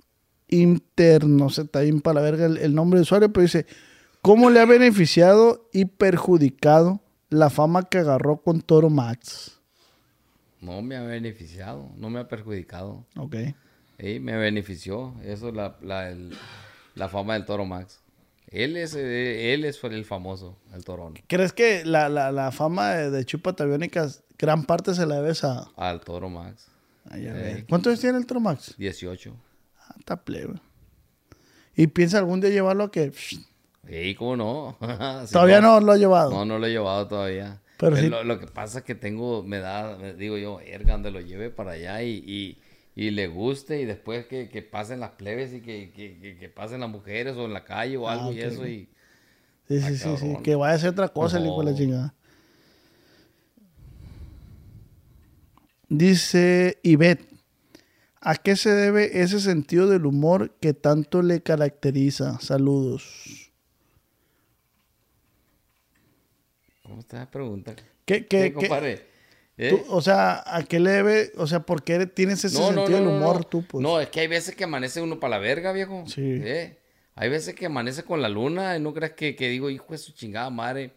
Inter, 0.52 1.26
no 1.26 1.50
sé, 1.50 1.64
está 1.64 1.80
bien 1.82 2.02
para 2.02 2.16
la 2.16 2.22
verga 2.22 2.46
el, 2.46 2.58
el 2.58 2.76
nombre 2.76 3.00
de 3.00 3.04
usuario, 3.04 3.32
pero 3.34 3.42
dice, 3.44 3.66
¿cómo 4.22 4.50
le 4.52 4.60
ha 4.60 4.66
beneficiado 4.66 5.68
y 5.74 5.86
perjudicado 5.86 7.02
la 7.30 7.50
fama 7.50 7.90
que 7.90 7.98
agarró 7.98 8.38
con 8.44 8.62
Toro 8.62 8.90
Max? 8.90 9.60
No 10.60 10.82
me 10.84 10.96
ha 10.98 11.02
beneficiado, 11.04 11.90
no 11.98 12.10
me 12.12 12.20
ha 12.20 12.28
perjudicado. 12.28 13.06
Ok. 13.18 13.36
Ey, 13.98 14.20
me 14.20 14.36
benefició. 14.38 15.16
Eso 15.24 15.50
es 15.50 15.56
la, 15.56 15.78
la, 15.82 16.10
el- 16.10 16.36
la 16.96 17.08
fama 17.10 17.34
del 17.34 17.46
Toro 17.46 17.66
Max. 17.66 18.00
Él 18.48 18.76
es, 18.76 18.94
eh, 18.96 19.54
él 19.54 19.64
es 19.64 19.82
el 19.84 20.04
famoso, 20.06 20.58
el 20.74 20.84
Torón. 20.84 21.14
¿Crees 21.28 21.54
que 21.54 21.86
la, 21.86 22.10
la, 22.10 22.32
la 22.34 22.52
fama 22.52 22.92
de, 22.92 23.10
de 23.10 23.24
Chupa 23.26 23.54
Tabiónicas, 23.54 24.24
gran 24.38 24.66
parte 24.66 24.94
se 24.94 25.06
la 25.06 25.16
debes 25.22 25.44
a... 25.46 25.70
Al 25.78 26.02
Toro 26.02 26.30
Max. 26.30 26.68
Ay, 27.10 27.28
a 27.28 27.34
ver. 27.34 27.66
¿Cuántos 27.68 27.92
años 27.92 28.02
tiene 28.02 28.18
el 28.18 28.26
Toro 28.26 28.42
Max? 28.42 28.76
18. 28.78 29.34
Está 30.00 30.24
plebe. 30.24 30.56
¿Y 31.76 31.88
piensa 31.88 32.18
algún 32.18 32.42
día 32.42 32.50
llevarlo 32.50 32.86
a 32.86 32.92
que... 32.92 33.12
Ey, 33.88 34.14
¿cómo 34.16 34.36
no? 34.36 34.78
Sí, 35.28 35.34
Todavía 35.34 35.62
no 35.62 35.80
lo 35.80 35.92
ha 35.94 35.98
llevado. 35.98 36.30
No, 36.32 36.46
no 36.46 36.60
lo 36.60 36.68
he 36.68 36.72
llevado 36.72 37.08
todavía. 37.08 37.62
Pero 37.78 37.96
Pero 37.96 38.04
sí- 38.04 38.10
lo, 38.10 38.24
lo 38.24 38.40
que 38.40 38.48
pasa 38.48 38.80
es 38.80 38.86
que 38.86 38.94
tengo, 38.96 39.44
me 39.44 39.60
da, 39.60 39.98
me 39.98 40.14
digo 40.14 40.38
yo, 40.38 40.60
erga, 40.60 40.94
donde 40.94 41.12
lo 41.12 41.20
lleve 41.22 41.50
para 41.50 41.72
allá 41.72 42.04
y, 42.04 42.24
y, 42.28 42.58
y 42.96 43.10
le 43.12 43.28
guste 43.28 43.82
y 43.82 43.86
después 43.86 44.26
que, 44.28 44.50
que 44.50 44.62
pasen 44.62 45.00
las 45.00 45.12
plebes 45.12 45.52
y 45.54 45.62
que, 45.62 45.92
que, 45.92 46.38
que, 46.40 46.50
pasen 46.50 46.82
las 46.82 46.90
mujeres 46.90 47.36
o 47.38 47.46
en 47.46 47.54
la 47.54 47.64
calle 47.64 47.98
o 47.98 48.08
Ah, 48.08 48.14
algo 48.14 48.34
y 48.34 48.40
eso 48.42 48.68
y 48.68 48.88
Sí, 49.68 49.80
sí, 49.82 49.98
sí, 49.98 50.18
sí. 50.18 50.38
Que 50.44 50.56
vaya 50.56 50.74
a 50.74 50.76
hacer 50.76 50.90
otra 50.90 51.08
cosa, 51.10 51.38
el 51.38 51.46
hijo 51.46 51.64
de 51.64 51.72
la 51.72 51.78
chingada. 51.78 52.14
Dice 55.90 56.80
Ivette, 56.84 57.26
¿a 58.22 58.36
qué 58.36 58.56
se 58.56 58.70
debe 58.70 59.22
ese 59.22 59.40
sentido 59.40 59.88
del 59.88 60.06
humor 60.06 60.56
que 60.62 60.74
tanto 60.74 61.22
le 61.22 61.42
caracteriza? 61.42 62.40
Saludos. 62.40 63.52
¿cómo 66.84 67.02
está 67.02 67.20
la 67.20 67.32
pregunta? 67.32 67.76
¿Qué, 68.06 68.26
¿Qué, 68.28 68.54
qué? 68.54 69.12
¿Eh? 69.58 69.84
o 69.90 70.02
sea, 70.02 70.44
¿a 70.46 70.64
qué 70.64 70.80
le 70.80 70.92
debe? 70.92 71.32
O 71.38 71.46
sea, 71.46 71.62
¿por 71.62 71.84
qué 71.84 72.06
tienes 72.08 72.44
ese 72.44 72.58
sentido 72.58 72.98
del 72.98 73.08
humor 73.08 73.46
tú? 73.46 73.64
Pues? 73.64 73.82
No, 73.82 74.00
es 74.02 74.10
que 74.10 74.22
hay 74.22 74.28
veces 74.28 74.56
que 74.56 74.64
amanece 74.64 75.02
uno 75.02 75.20
para 75.20 75.32
la 75.32 75.40
verga, 75.40 75.72
viejo. 75.72 76.04
Sí. 76.08 76.22
¿Eh? 76.22 76.78
Hay 77.16 77.30
veces 77.30 77.54
que 77.54 77.66
amanece 77.66 78.04
con 78.04 78.22
la 78.22 78.30
luna 78.30 78.76
y 78.76 78.80
no 78.80 78.94
creas 78.94 79.14
que, 79.14 79.36
que 79.36 79.50
digo, 79.50 79.70
hijo 79.70 79.86
de 79.90 79.98
su 79.98 80.14
chingada 80.14 80.50
madre. 80.50 80.92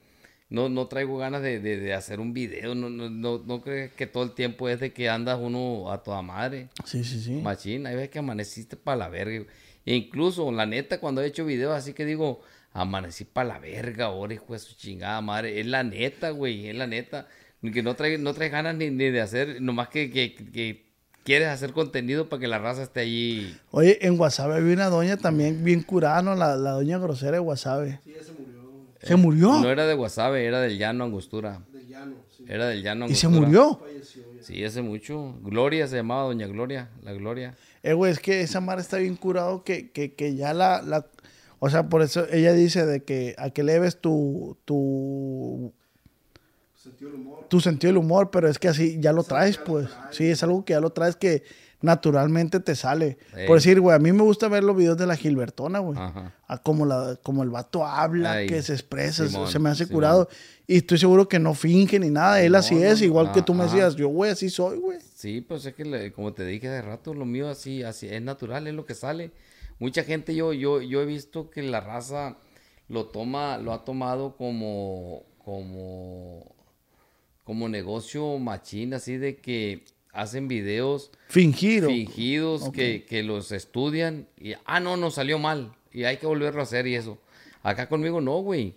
No, 0.50 0.68
no 0.68 0.86
traigo 0.86 1.16
ganas 1.18 1.42
de, 1.42 1.58
de- 1.58 1.78
de 1.78 1.94
hacer 1.94 2.20
un 2.20 2.32
video. 2.32 2.74
No, 2.74 2.90
no, 2.90 3.08
no, 3.10 3.42
no 3.44 3.60
crees 3.62 3.92
que 3.92 4.06
todo 4.06 4.22
el 4.24 4.32
tiempo 4.32 4.68
es 4.68 4.78
de 4.78 4.92
que 4.92 5.08
andas 5.08 5.38
uno 5.40 5.90
a 5.90 6.02
toda 6.02 6.22
madre. 6.22 6.68
Sí, 6.84 7.02
sí, 7.02 7.20
sí. 7.20 7.32
Machín, 7.42 7.86
hay 7.86 7.94
veces 7.96 8.10
que 8.10 8.18
amaneciste 8.18 8.76
para 8.76 8.96
la 8.96 9.08
verga. 9.08 9.44
E 9.86 9.94
incluso, 9.94 10.50
la 10.52 10.66
neta, 10.66 11.00
cuando 11.00 11.22
he 11.22 11.26
hecho 11.26 11.44
videos 11.44 11.74
así 11.74 11.92
que 11.92 12.04
digo, 12.04 12.40
amanecí 12.72 13.24
para 13.24 13.48
la 13.48 13.58
verga 13.58 14.06
ahora, 14.06 14.34
hijo 14.34 14.52
de 14.52 14.58
su 14.58 14.74
chingada 14.76 15.20
madre. 15.20 15.58
Es 15.60 15.66
la 15.66 15.82
neta, 15.82 16.30
güey, 16.30 16.68
es 16.68 16.74
la 16.76 16.86
neta. 16.86 17.26
Que 17.72 17.82
no 17.82 17.94
traes 17.94 18.20
no 18.20 18.34
traes 18.34 18.52
ganas 18.52 18.76
ni, 18.76 18.90
ni 18.90 19.10
de 19.10 19.22
hacer, 19.22 19.62
nomás 19.62 19.88
que, 19.88 20.10
que, 20.10 20.34
que 20.34 20.84
quieres 21.24 21.48
hacer 21.48 21.72
contenido 21.72 22.28
para 22.28 22.38
que 22.40 22.46
la 22.46 22.58
raza 22.58 22.82
esté 22.82 23.00
allí. 23.00 23.56
Oye, 23.70 23.98
en 24.06 24.18
Guasave 24.18 24.56
había 24.56 24.74
una 24.74 24.90
doña 24.90 25.16
también 25.16 25.64
bien 25.64 25.82
curada, 25.82 26.20
¿no? 26.20 26.34
La, 26.34 26.56
la 26.56 26.72
doña 26.72 26.98
grosera 26.98 27.32
de 27.32 27.38
Guasave. 27.38 28.00
Sí, 28.04 28.12
se 29.04 29.16
murió. 29.16 29.46
¿Se 29.48 29.52
murió? 29.52 29.62
No 29.64 29.70
era 29.70 29.86
de 29.86 29.94
Guasave, 29.94 30.46
era 30.46 30.60
del 30.60 30.78
llano 30.78 31.04
Angostura. 31.04 31.60
Del 31.72 31.86
llano, 31.88 32.16
sí. 32.36 32.44
Era 32.48 32.66
del 32.68 32.82
llano 32.82 33.06
¿Y 33.08 33.14
se 33.14 33.26
Angostura. 33.26 33.46
murió? 33.48 33.80
Sí, 34.40 34.62
hace 34.64 34.82
mucho. 34.82 35.36
Gloria 35.42 35.86
se 35.88 35.96
llamaba 35.96 36.24
Doña 36.24 36.46
Gloria, 36.46 36.90
la 37.02 37.12
Gloria. 37.12 37.56
Eh, 37.82 37.92
güey, 37.94 38.12
es 38.12 38.18
que 38.18 38.40
esa 38.42 38.60
madre 38.60 38.82
está 38.82 38.98
bien 38.98 39.16
curado 39.16 39.64
que, 39.64 39.90
que, 39.90 40.12
que 40.14 40.34
ya 40.34 40.52
la, 40.54 40.82
la... 40.82 41.06
O 41.58 41.70
sea, 41.70 41.88
por 41.88 42.02
eso 42.02 42.26
ella 42.30 42.52
dice 42.52 42.84
de 42.84 43.02
que 43.04 43.34
a 43.38 43.50
que 43.50 43.62
le 43.62 43.78
ves 43.78 43.98
tu, 44.00 44.56
tu, 44.66 45.72
Sentido 46.76 47.10
del 47.12 47.20
humor. 47.20 47.46
tu 47.48 47.60
sentido 47.60 47.88
del 47.88 47.96
humor, 47.98 48.30
pero 48.30 48.48
es 48.48 48.58
que 48.58 48.68
así 48.68 48.98
ya 49.00 49.12
lo 49.12 49.22
traes, 49.22 49.56
pues. 49.56 49.88
Sí, 50.10 50.28
es 50.28 50.42
algo 50.42 50.64
que 50.66 50.74
ya 50.74 50.80
lo 50.80 50.90
traes 50.90 51.16
que 51.16 51.42
naturalmente 51.84 52.58
te 52.60 52.74
sale. 52.74 53.18
Ey. 53.36 53.46
Por 53.46 53.56
decir, 53.58 53.80
güey, 53.80 53.94
a 53.94 53.98
mí 53.98 54.12
me 54.12 54.22
gusta 54.22 54.48
ver 54.48 54.64
los 54.64 54.76
videos 54.76 54.96
de 54.98 55.06
la 55.06 55.16
Gilbertona, 55.16 55.78
güey. 55.78 55.98
Ajá. 55.98 56.32
A 56.46 56.58
como, 56.58 56.84
la, 56.86 57.16
como 57.22 57.42
el 57.42 57.50
vato 57.50 57.86
habla, 57.86 58.40
Ey, 58.40 58.48
que 58.48 58.62
se 58.62 58.72
expresa, 58.72 59.28
Simón, 59.28 59.48
se 59.50 59.58
me 59.58 59.70
hace 59.70 59.84
Simón. 59.84 59.94
curado. 59.96 60.28
Y 60.66 60.78
estoy 60.78 60.98
seguro 60.98 61.28
que 61.28 61.38
no 61.38 61.54
finge 61.54 61.98
ni 61.98 62.10
nada. 62.10 62.40
Él 62.42 62.54
así 62.54 62.74
No, 62.74 62.84
es, 62.84 63.00
no, 63.00 63.06
igual 63.06 63.32
que 63.32 63.40
ah, 63.40 63.44
tú 63.44 63.54
me 63.54 63.64
decías, 63.64 63.94
yo, 63.96 64.08
güey, 64.08 64.30
así 64.32 64.50
soy, 64.50 64.78
güey. 64.78 64.98
Sí, 65.14 65.40
pues 65.40 65.64
es 65.66 65.74
que 65.74 65.84
le- 65.84 66.12
como 66.12 66.32
te 66.32 66.44
dije 66.44 66.68
hace 66.68 66.82
rato, 66.82 67.14
lo 67.14 67.24
mío 67.24 67.48
así, 67.48 67.82
así 67.82 68.06
es 68.08 68.20
natural, 68.22 68.66
es 68.66 68.74
lo 68.74 68.84
que 68.86 68.94
sale. 68.94 69.30
Mucha 69.78 70.02
gente 70.04 70.34
yo, 70.34 70.52
yo, 70.52 70.80
yo 70.80 71.02
he 71.02 71.06
visto 71.06 71.50
que 71.50 71.62
la 71.62 71.80
raza 71.80 72.36
lo 72.88 73.06
toma, 73.06 73.58
lo 73.58 73.72
ha 73.72 73.84
tomado 73.84 74.36
como, 74.36 75.24
como, 75.44 76.54
como 77.44 77.68
negocio 77.68 78.38
machín, 78.38 78.94
así 78.94 79.16
de 79.16 79.36
que 79.36 79.84
hacen 80.14 80.48
videos 80.48 81.10
fingidos 81.28 82.70
que, 82.70 83.04
que 83.04 83.22
los 83.22 83.52
estudian 83.52 84.26
y, 84.40 84.54
ah, 84.64 84.80
no, 84.80 84.96
no 84.96 85.10
salió 85.10 85.38
mal 85.38 85.74
y 85.92 86.04
hay 86.04 86.16
que 86.16 86.26
volverlo 86.26 86.60
a 86.60 86.64
hacer 86.64 86.86
y 86.86 86.94
eso. 86.94 87.18
Acá 87.62 87.88
conmigo 87.88 88.20
no, 88.20 88.38
güey. 88.38 88.74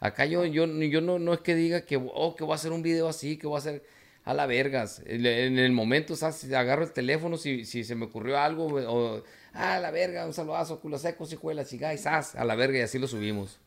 Acá 0.00 0.26
yo, 0.26 0.44
yo, 0.44 0.66
yo 0.66 1.00
no, 1.00 1.18
no 1.18 1.32
es 1.32 1.40
que 1.40 1.54
diga 1.54 1.82
que, 1.82 1.96
oh, 1.96 2.36
que 2.36 2.44
voy 2.44 2.52
a 2.52 2.56
hacer 2.56 2.72
un 2.72 2.82
video 2.82 3.08
así, 3.08 3.36
que 3.36 3.46
voy 3.46 3.56
a 3.56 3.58
hacer 3.58 3.84
a 4.24 4.34
la 4.34 4.46
vergas. 4.46 5.02
En 5.06 5.58
el 5.58 5.72
momento, 5.72 6.14
o 6.14 6.16
sea, 6.16 6.32
si 6.32 6.52
agarro 6.54 6.84
el 6.84 6.92
teléfono, 6.92 7.36
si, 7.36 7.64
si 7.64 7.84
se 7.84 7.94
me 7.94 8.06
ocurrió 8.06 8.38
algo, 8.38 8.66
o, 8.66 9.22
a 9.54 9.78
la 9.80 9.90
verga, 9.90 10.26
un 10.26 10.32
saludazo, 10.34 10.80
culo 10.80 10.98
seco, 10.98 11.26
chingada, 11.26 11.94
y 11.94 11.98
zas, 11.98 12.34
a 12.34 12.44
la 12.44 12.54
verga, 12.56 12.78
y 12.78 12.82
así 12.82 12.98
lo 12.98 13.06
subimos. 13.06 13.58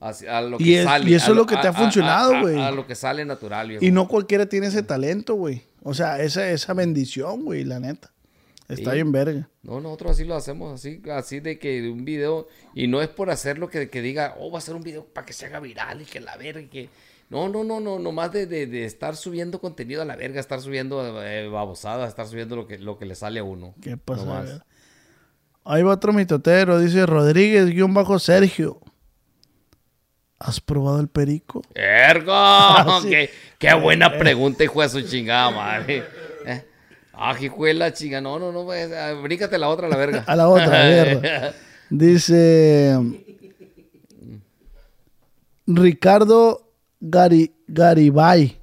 Así, 0.00 0.26
a 0.26 0.40
lo 0.40 0.58
que 0.58 0.64
Y 0.64 0.74
es- 0.76 0.84
sale. 0.84 1.10
y 1.10 1.14
eso 1.14 1.26
a 1.26 1.30
es 1.30 1.36
lo 1.36 1.46
que 1.46 1.56
te 1.56 1.68
ha 1.68 1.72
funcionado, 1.72 2.34
a- 2.36 2.40
güey. 2.42 2.58
A, 2.60 2.70
lo 2.70 2.86
que 2.86 2.94
sale 2.94 3.24
natural, 3.24 3.68
viejo. 3.68 3.84
Y 3.84 3.90
no 3.90 4.08
cualquiera 4.08 4.46
tiene 4.46 4.68
ese 4.68 4.82
talento, 4.82 5.34
güey. 5.34 5.62
O 5.82 5.94
sea, 5.94 6.20
esa, 6.20 6.48
esa 6.50 6.72
bendición, 6.74 7.44
güey, 7.44 7.64
la 7.64 7.80
neta. 7.80 8.12
Está 8.68 8.90
Sí. 8.90 8.96
bien 8.96 9.12
verga. 9.12 9.48
No, 9.62 9.80
nosotros 9.80 10.12
así 10.12 10.24
lo 10.24 10.34
hacemos, 10.34 10.74
así, 10.74 11.00
así 11.12 11.38
de 11.40 11.58
que 11.58 11.88
un 11.88 12.04
video, 12.04 12.48
y 12.74 12.88
no 12.88 13.00
es 13.02 13.08
por 13.08 13.30
hacerlo 13.30 13.68
que, 13.68 13.88
que 13.90 14.02
diga, 14.02 14.34
oh, 14.40 14.50
va 14.50 14.58
a 14.58 14.62
ser 14.62 14.74
un 14.74 14.82
video 14.82 15.04
para 15.04 15.24
que 15.24 15.32
se 15.32 15.46
haga 15.46 15.60
viral 15.60 16.02
y 16.02 16.04
que 16.04 16.20
la 16.20 16.36
verga, 16.36 16.60
y 16.60 16.66
que... 16.66 16.88
No, 17.28 17.48
no, 17.48 17.64
no, 17.64 17.80
no, 17.80 17.98
nomás 17.98 18.30
de, 18.32 18.46
de, 18.46 18.68
de 18.68 18.84
estar 18.84 19.16
subiendo 19.16 19.60
contenido 19.60 20.00
a 20.02 20.04
la 20.04 20.14
verga, 20.14 20.38
estar 20.38 20.60
subiendo 20.60 21.20
eh, 21.24 21.48
babosadas, 21.48 22.08
estar 22.08 22.26
subiendo 22.28 22.54
lo 22.54 22.68
que, 22.68 22.78
lo 22.78 22.98
que 22.98 23.04
le 23.04 23.16
sale 23.16 23.40
a 23.40 23.44
uno. 23.44 23.74
¿Qué 23.82 23.96
pasa? 23.96 24.64
Verga? 25.66 25.74
Ahí 25.74 25.82
va 25.82 25.92
otro 25.92 26.12
mitotero, 26.12 26.78
dice 26.78 27.04
Rodríguez, 27.06 27.66
guion 27.66 27.92
bajo 27.94 28.18
Sergio. 28.18 28.80
¿Has 30.38 30.60
probado 30.60 31.00
el 31.00 31.08
perico? 31.08 31.62
¡Ergo! 31.74 32.32
sí. 33.02 33.08
qué, 33.08 33.30
qué 33.58 33.74
buena 33.74 34.16
pregunta, 34.18 34.64
hijo 34.64 34.82
de 34.82 34.88
su 34.88 35.02
chingada 35.02 35.50
madre! 35.50 36.04
Eh, 36.46 36.62
Ah, 37.18 37.34
hijo 37.40 37.64
de 37.64 37.72
la 37.72 37.94
chinga, 37.94 38.20
no, 38.20 38.38
no, 38.38 38.52
no, 38.52 38.66
pues, 38.66 38.92
ah, 38.92 39.14
bríncate 39.14 39.56
la 39.56 39.68
otra 39.70 39.86
a 39.86 39.90
la 39.90 39.96
verga. 39.96 40.24
A 40.26 40.36
la 40.36 40.48
otra, 40.50 40.66
a 40.82 40.86
ver. 40.86 41.54
Dice 41.88 42.94
Ricardo 45.66 46.72
Gari- 47.00 47.52
Garibay. 47.66 48.58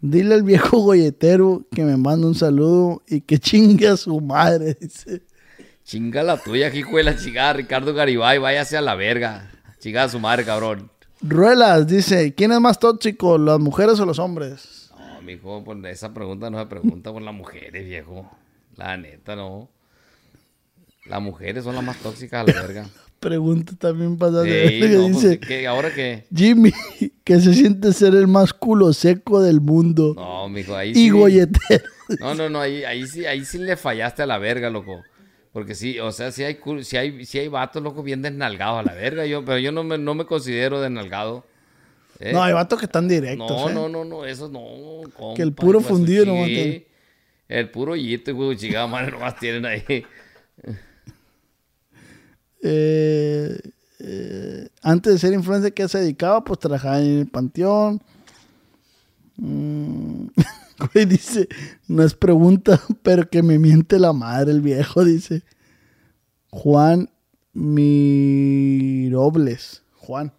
Dile 0.00 0.34
al 0.34 0.42
viejo 0.42 0.78
golletero 0.80 1.64
que 1.72 1.84
me 1.84 1.96
manda 1.96 2.26
un 2.26 2.34
saludo 2.34 3.02
y 3.06 3.20
que 3.20 3.38
chingue 3.38 3.88
a 3.88 3.96
su 3.96 4.20
madre. 4.20 4.76
Dice. 4.80 5.22
Chinga 5.84 6.22
la 6.22 6.36
tuya, 6.38 6.72
hijo 6.74 6.96
de 6.96 7.02
la 7.02 7.16
chingada, 7.16 7.54
Ricardo 7.54 7.92
Garibay, 7.92 8.38
váyase 8.38 8.76
a 8.76 8.80
la 8.80 8.94
verga. 8.94 9.50
Chinga 9.78 10.04
a 10.04 10.08
su 10.08 10.20
madre, 10.20 10.44
cabrón. 10.44 10.90
Ruelas 11.20 11.86
dice, 11.86 12.34
¿quién 12.34 12.52
es 12.52 12.60
más 12.60 12.78
tóxico, 12.78 13.38
las 13.38 13.58
mujeres 13.58 13.98
o 14.00 14.06
los 14.06 14.18
hombres? 14.18 14.90
No, 14.96 15.22
mijo, 15.22 15.62
pues 15.64 15.78
esa 15.84 16.14
pregunta 16.14 16.50
no 16.50 16.58
se 16.58 16.66
pregunta 16.66 17.12
por 17.12 17.22
las 17.22 17.34
mujeres, 17.34 17.84
viejo. 17.84 18.30
La 18.76 18.96
neta, 18.96 19.36
no. 19.36 19.68
Las 21.06 21.20
mujeres 21.20 21.64
son 21.64 21.74
las 21.74 21.84
más 21.84 21.96
tóxicas 21.98 22.42
a 22.42 22.52
la 22.52 22.60
verga. 22.60 22.86
Pregunta 23.20 23.74
también 23.78 24.18
pasada 24.18 24.42
de 24.42 24.68
Sí, 24.68 24.80
verga, 24.80 24.96
no, 24.96 25.02
pues, 25.04 25.22
dice, 25.22 25.38
¿qué? 25.38 25.68
¿Ahora 25.68 25.94
qué? 25.94 26.24
Jimmy, 26.34 26.72
que 27.24 27.40
se 27.40 27.54
siente 27.54 27.92
ser 27.92 28.16
el 28.16 28.26
más 28.26 28.52
culo 28.52 28.92
seco 28.92 29.40
del 29.40 29.60
mundo. 29.60 30.14
No, 30.16 30.48
mijo, 30.48 30.74
ahí 30.74 30.90
y 30.90 30.94
sí. 30.94 31.10
golletero. 31.10 31.84
No, 32.18 32.34
no, 32.34 32.48
no, 32.50 32.60
ahí, 32.60 32.82
ahí 32.82 33.06
sí, 33.06 33.24
ahí 33.24 33.44
sí 33.44 33.58
le 33.58 33.76
fallaste 33.76 34.22
a 34.22 34.26
la 34.26 34.38
verga, 34.38 34.70
loco. 34.70 35.02
Porque 35.52 35.74
sí, 35.74 35.98
o 35.98 36.10
sea, 36.12 36.32
sí 36.32 36.44
hay, 36.44 36.58
sí 36.82 36.96
hay, 36.96 37.26
sí 37.26 37.38
hay 37.38 37.48
vatos, 37.48 37.82
loco, 37.82 38.02
bien 38.02 38.22
desnalgados 38.22 38.80
a 38.80 38.82
la 38.82 38.94
verga. 38.94 39.26
Yo, 39.26 39.44
pero 39.44 39.58
yo 39.58 39.70
no 39.70 39.84
me, 39.84 39.98
no 39.98 40.14
me 40.14 40.24
considero 40.24 40.80
desnalgado. 40.80 41.44
¿eh? 42.20 42.32
No, 42.32 42.42
hay 42.42 42.54
vatos 42.54 42.78
que 42.78 42.86
están 42.86 43.06
directos. 43.06 43.50
No, 43.50 43.68
¿eh? 43.68 43.74
no, 43.74 43.88
no, 43.88 44.04
no, 44.04 44.24
eso 44.24 44.48
no. 44.48 44.60
compa, 45.14 45.36
Que 45.36 45.42
el 45.42 45.52
puro 45.52 45.80
fundido 45.80 46.24
nomás 46.24 46.46
chi- 46.46 46.54
tiene. 46.54 46.86
El 47.48 47.70
puro 47.70 47.94
yito, 47.96 48.34
güey, 48.34 48.56
chingada 48.56 48.86
madre, 48.86 49.10
nomás 49.12 49.36
tienen 49.38 49.66
ahí. 49.66 49.84
Eh, 52.64 53.58
eh, 53.98 54.68
antes 54.82 55.12
de 55.14 55.18
ser 55.18 55.32
influencer, 55.32 55.72
¿qué 55.74 55.88
se 55.88 55.98
dedicaba? 55.98 56.44
Pues 56.44 56.60
trabajaba 56.60 57.00
en 57.00 57.18
el 57.20 57.26
panteón. 57.26 58.00
Mm, 59.36 60.26
güey, 60.92 61.06
dice, 61.06 61.48
no 61.88 62.02
es 62.02 62.14
pregunta, 62.14 62.80
pero 63.02 63.28
que 63.28 63.42
me 63.42 63.58
miente 63.58 63.98
la 63.98 64.12
madre 64.12 64.52
el 64.52 64.60
viejo, 64.60 65.04
dice. 65.04 65.42
Juan 66.50 67.10
Mirobles. 67.52 69.02
Juan. 69.96 70.32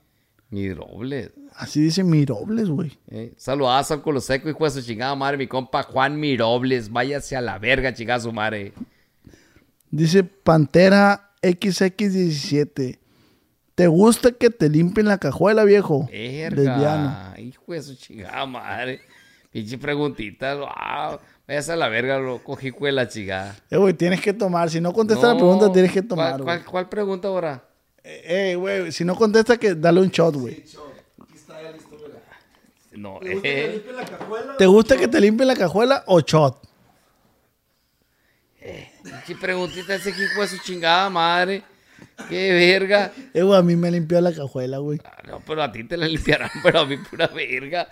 Mi 0.49 0.74
roble. 0.74 1.32
Así 1.56 1.82
dice 1.82 2.03
Mirobles, 2.03 2.70
güey. 2.70 2.98
Eh. 3.10 3.34
Saludazo 3.38 3.95
al 3.95 4.02
culo 4.02 4.22
seco, 4.22 4.49
hijo 4.49 4.65
de 4.65 4.72
su 4.72 4.82
chingada 4.82 5.15
madre, 5.15 5.38
mi 5.38 5.48
compa 5.48 5.84
Juan 5.84 6.20
Mirobles. 6.20 6.91
Váyase 6.91 7.36
a 7.36 7.41
la 7.41 7.60
verga, 7.60 7.94
chingada 7.94 8.20
su 8.20 8.32
madre. 8.32 8.74
Dice 9.90 10.24
Pantera 10.24 11.32
XX17. 11.41 12.99
¿Te 13.76 13.88
gusta 13.88 14.32
que 14.32 14.52
te 14.52 14.70
limpien 14.70 15.07
la 15.07 15.18
cajuela, 15.18 15.64
viejo? 15.64 16.07
Lesbiano. 16.11 17.10
Verga, 17.10 17.34
hijo 17.40 17.74
de 17.74 17.82
su 17.82 17.95
chingada 17.95 18.45
madre. 18.45 19.02
Pinche 19.53 19.77
preguntita, 19.77 20.55
wow. 20.55 21.19
Váyase 21.47 21.73
a 21.73 21.75
la 21.75 21.88
verga, 21.88 22.17
loco, 22.17 22.57
hijo 22.61 22.85
de 22.85 22.91
la 22.91 23.07
chingada. 23.07 23.55
Eh, 23.69 23.77
güey, 23.77 23.93
tienes 23.93 24.19
que 24.19 24.34
tomar. 24.34 24.69
Si 24.69 24.81
no 24.81 24.91
contesta 24.91 25.27
la 25.27 25.35
pregunta, 25.35 25.71
tienes 25.71 25.91
que 25.91 26.01
¿cuál- 26.01 26.07
tomar. 26.07 26.31
güey. 26.34 26.43
¿cuál, 26.43 26.65
cuál 26.65 26.89
pregunta 26.89 27.27
ahora? 27.27 27.63
Eh, 28.03 28.51
eh, 28.51 28.55
güey, 28.55 28.91
si 28.91 29.05
no 29.05 29.15
contesta, 29.15 29.55
que 29.57 29.75
dale 29.75 30.01
un 30.01 30.09
shot, 30.09 30.35
güey. 30.35 30.55
Aquí 31.21 31.35
está 31.35 31.61
ya 31.61 31.71
listo, 31.71 31.95
mira. 31.95 32.19
No, 32.93 33.19
¿Te 33.19 33.30
gusta 33.35 33.41
que 33.43 33.63
eh. 33.65 33.71
limpie 33.73 33.93
la 33.93 34.05
cajuela? 34.05 34.57
¿Te 34.57 34.65
gusta 34.65 34.97
que 34.97 35.07
te 35.07 35.21
limpien 35.21 35.47
la 35.47 35.55
cajuela 35.55 36.03
o 36.07 36.19
shot? 36.19 36.57
Si 39.25 39.35
preguntita 39.35 39.95
ese 39.95 40.09
hijo 40.09 40.41
de 40.41 40.47
su 40.47 40.57
chingada 40.63 41.09
madre. 41.09 41.63
Qué 42.30 42.51
verga. 42.53 43.11
Eh, 43.34 43.41
güey, 43.43 43.59
a 43.59 43.63
mí 43.63 43.75
me 43.75 43.91
limpió 43.91 44.19
la 44.21 44.31
cajuela, 44.34 44.77
güey. 44.80 44.99
Ah, 45.03 45.17
No, 45.27 45.41
pero 45.45 45.63
a 45.63 45.71
ti 45.71 45.84
te 45.84 45.97
la 45.97 46.07
limpiarán, 46.07 46.49
pero 46.63 46.80
a 46.81 46.85
mí 46.85 46.97
pura 46.97 47.27
verga. 47.27 47.88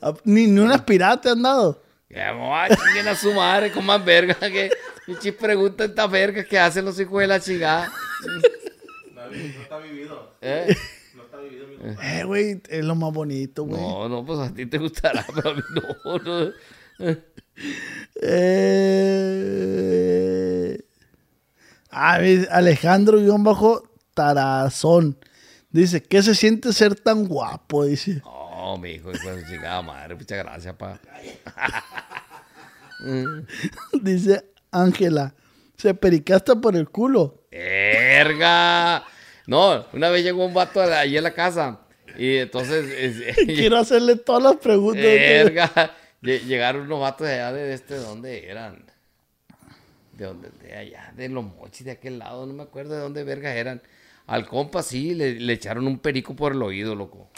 Ah, 0.00 0.14
Ni, 0.24 0.46
ni 0.46 0.60
unas 0.60 0.82
piratas 0.82 1.20
te 1.22 1.28
han 1.30 1.42
dado. 1.42 1.82
Ya, 2.10 2.32
mamá, 2.32 2.68
chinguen 2.68 3.08
a 3.08 3.14
su 3.14 3.32
madre 3.34 3.70
con 3.70 3.84
más 3.84 4.02
verga 4.04 4.34
que. 4.34 4.70
Pinche 5.04 5.32
pregunta 5.32 5.84
esta 5.84 6.06
verga 6.06 6.44
que 6.44 6.58
hacen 6.58 6.84
los 6.84 6.98
hijos 7.00 7.20
de 7.20 7.26
la 7.26 7.40
chingada. 7.40 7.90
No, 9.14 9.26
no 9.30 9.30
está 9.62 9.78
vivido. 9.78 10.34
¿Eh? 10.40 10.74
No 11.14 11.22
está 11.24 11.38
vivido, 11.38 11.66
mi 11.66 11.76
compa. 11.76 12.18
Eh, 12.18 12.24
güey, 12.24 12.60
es 12.68 12.84
lo 12.84 12.94
más 12.94 13.12
bonito, 13.12 13.64
güey. 13.64 13.80
No, 13.80 14.08
no, 14.08 14.24
pues 14.24 14.38
a 14.38 14.52
ti 14.54 14.66
te 14.66 14.78
gustará, 14.78 15.24
pero 15.34 15.50
a 15.50 15.54
mí 15.54 15.62
no. 15.74 16.18
no. 16.18 16.52
Eh... 19.50 20.78
Ah, 22.00 22.18
ve, 22.18 22.46
Alejandro 22.50 23.18
guion 23.18 23.42
bajo 23.42 23.82
Tarazón. 24.14 25.18
Dice, 25.70 26.02
¿qué 26.02 26.22
se 26.22 26.34
siente 26.34 26.72
ser 26.72 26.94
tan 26.94 27.26
guapo? 27.26 27.84
Dice. 27.84 28.22
No, 28.24 28.76
mi 28.78 28.90
hijo, 28.92 29.10
chingada 29.48 29.82
madre. 29.82 30.14
Muchas 30.14 30.38
gracias, 30.38 30.74
pa. 30.76 31.00
Dice 34.02 34.44
Ángela, 34.70 35.34
se 35.76 35.94
pericaste 35.94 36.56
por 36.56 36.76
el 36.76 36.88
culo. 36.88 37.44
¡Verga! 37.50 39.04
No, 39.46 39.86
una 39.92 40.08
vez 40.10 40.22
llegó 40.24 40.44
un 40.44 40.54
vato 40.54 40.80
allí 40.82 41.16
a 41.16 41.22
la 41.22 41.32
casa. 41.32 41.80
Y 42.16 42.36
entonces. 42.36 42.86
es- 43.26 43.36
Quiero 43.46 43.78
hacerle 43.78 44.16
todas 44.16 44.42
las 44.42 44.56
preguntas. 44.56 45.02
Verga. 45.02 45.70
Lle- 46.22 46.42
Llegaron 46.44 46.82
unos 46.82 47.00
vatos 47.00 47.26
de 47.26 47.34
allá 47.34 47.52
de 47.52 47.72
este, 47.74 47.94
¿de 47.94 48.00
dónde 48.00 48.48
eran? 48.50 48.84
De 50.18 50.74
allá, 50.74 51.12
de 51.16 51.28
los 51.28 51.44
mochis, 51.44 51.84
de 51.84 51.92
aquel 51.92 52.18
lado, 52.18 52.44
no 52.46 52.52
me 52.52 52.64
acuerdo 52.64 52.94
de 52.94 53.00
dónde 53.00 53.24
verga 53.24 53.54
eran. 53.54 53.80
Al 54.26 54.46
compa 54.46 54.82
sí, 54.82 55.14
le, 55.14 55.38
le 55.40 55.52
echaron 55.52 55.86
un 55.86 55.98
perico 55.98 56.34
por 56.36 56.52
el 56.52 56.62
oído, 56.62 56.94
loco. 56.94 57.30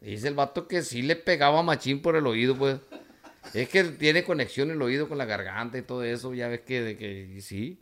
Dice 0.00 0.28
el 0.28 0.34
vato 0.34 0.66
que 0.66 0.82
sí 0.82 1.02
le 1.02 1.14
pegaba 1.14 1.62
machín 1.62 2.02
por 2.02 2.16
el 2.16 2.26
oído, 2.26 2.56
pues. 2.56 2.78
Es 3.54 3.68
que 3.68 3.84
tiene 3.84 4.24
conexión 4.24 4.70
el 4.70 4.82
oído 4.82 5.08
con 5.08 5.18
la 5.18 5.24
garganta 5.24 5.78
y 5.78 5.82
todo 5.82 6.02
eso, 6.02 6.34
ya 6.34 6.48
ves 6.48 6.60
que, 6.60 6.80
de 6.80 6.96
que 6.96 7.40
sí, 7.40 7.78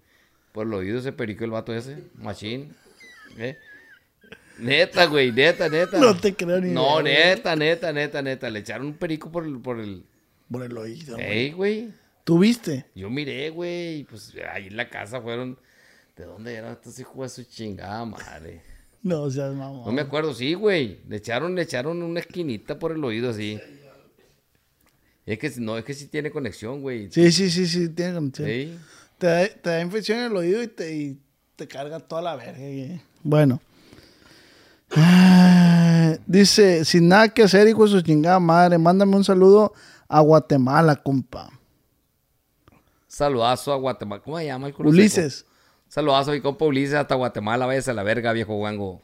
por 0.52 0.66
el 0.66 0.74
oído 0.74 1.00
se 1.00 1.12
perico 1.12 1.44
el 1.44 1.50
vato 1.50 1.74
ese, 1.74 1.98
machín. 2.14 2.74
¿eh? 3.38 3.56
Neta, 4.58 5.06
güey, 5.06 5.32
neta, 5.32 5.68
neta. 5.68 5.98
No 5.98 6.14
te 6.16 6.34
creo 6.34 6.60
ni 6.60 6.70
No, 6.72 7.00
idea, 7.00 7.34
neta, 7.34 7.56
neta, 7.56 7.92
neta, 7.92 8.22
neta. 8.22 8.50
Le 8.50 8.58
echaron 8.58 8.88
un 8.88 8.94
perico 8.94 9.30
por 9.32 9.44
el. 9.44 9.58
Por 9.58 9.80
el... 9.80 10.04
Por 10.50 10.62
el 10.62 10.76
oído. 10.76 11.14
güey. 11.16 11.26
Ey, 11.26 11.52
güey. 11.52 11.88
¿Tú 12.30 12.38
viste? 12.38 12.86
Yo 12.94 13.10
miré, 13.10 13.50
güey. 13.50 14.04
Pues 14.04 14.32
ahí 14.54 14.68
en 14.68 14.76
la 14.76 14.88
casa 14.88 15.20
fueron. 15.20 15.58
¿De 16.16 16.24
dónde 16.26 16.54
eran 16.54 16.74
estos 16.74 16.96
hijos 17.00 17.16
de 17.36 17.42
su 17.42 17.50
chingada 17.50 18.04
madre? 18.04 18.62
No, 19.02 19.22
o 19.22 19.30
sea, 19.32 19.48
mamá. 19.50 19.82
No 19.84 19.90
me 19.90 20.02
acuerdo, 20.02 20.32
sí, 20.32 20.54
güey. 20.54 21.00
Le 21.08 21.16
echaron, 21.16 21.56
le 21.56 21.62
echaron 21.62 22.00
una 22.04 22.20
esquinita 22.20 22.78
por 22.78 22.92
el 22.92 23.02
oído 23.02 23.30
así. 23.30 23.60
Es 25.26 25.40
que 25.40 25.52
no, 25.56 25.76
es 25.76 25.84
que 25.84 25.92
sí 25.92 26.06
tiene 26.06 26.30
conexión, 26.30 26.82
güey. 26.82 27.10
Sí, 27.10 27.32
sí, 27.32 27.50
sí, 27.50 27.66
sí, 27.66 27.88
tiene 27.88 28.14
conexión. 28.14 28.78
Te, 29.18 29.26
da, 29.26 29.48
te 29.48 29.70
da 29.70 29.80
infección 29.80 30.20
en 30.20 30.26
el 30.26 30.36
oído 30.36 30.62
y 30.62 30.68
te, 30.68 30.94
y 30.94 31.18
te 31.56 31.66
carga 31.66 31.98
toda 31.98 32.22
la 32.22 32.36
verga. 32.36 32.58
güey. 32.58 33.00
Bueno. 33.24 33.60
Ah, 34.94 36.14
Dice, 36.28 36.84
sin 36.84 37.08
nada 37.08 37.28
que 37.30 37.42
hacer, 37.42 37.66
hijo 37.66 37.82
de 37.86 37.90
su 37.90 38.02
chingada 38.02 38.38
madre, 38.38 38.78
mándame 38.78 39.16
un 39.16 39.24
saludo 39.24 39.72
a 40.08 40.20
Guatemala, 40.20 40.94
compa. 40.94 41.50
Saludazo 43.20 43.72
a 43.72 43.76
Guatemala. 43.76 44.22
¿Cómo 44.22 44.38
se 44.38 44.46
llama 44.46 44.68
el 44.68 44.72
culo 44.72 44.90
Ulises. 44.90 45.44
Saludazo 45.88 46.30
a 46.30 46.34
mi 46.34 46.40
compa 46.40 46.64
Ulises 46.64 46.94
hasta 46.94 47.16
Guatemala. 47.16 47.66
Váyase 47.66 47.90
a 47.90 47.94
la 47.94 48.04
verga, 48.04 48.32
viejo 48.32 48.54
guango. 48.54 49.02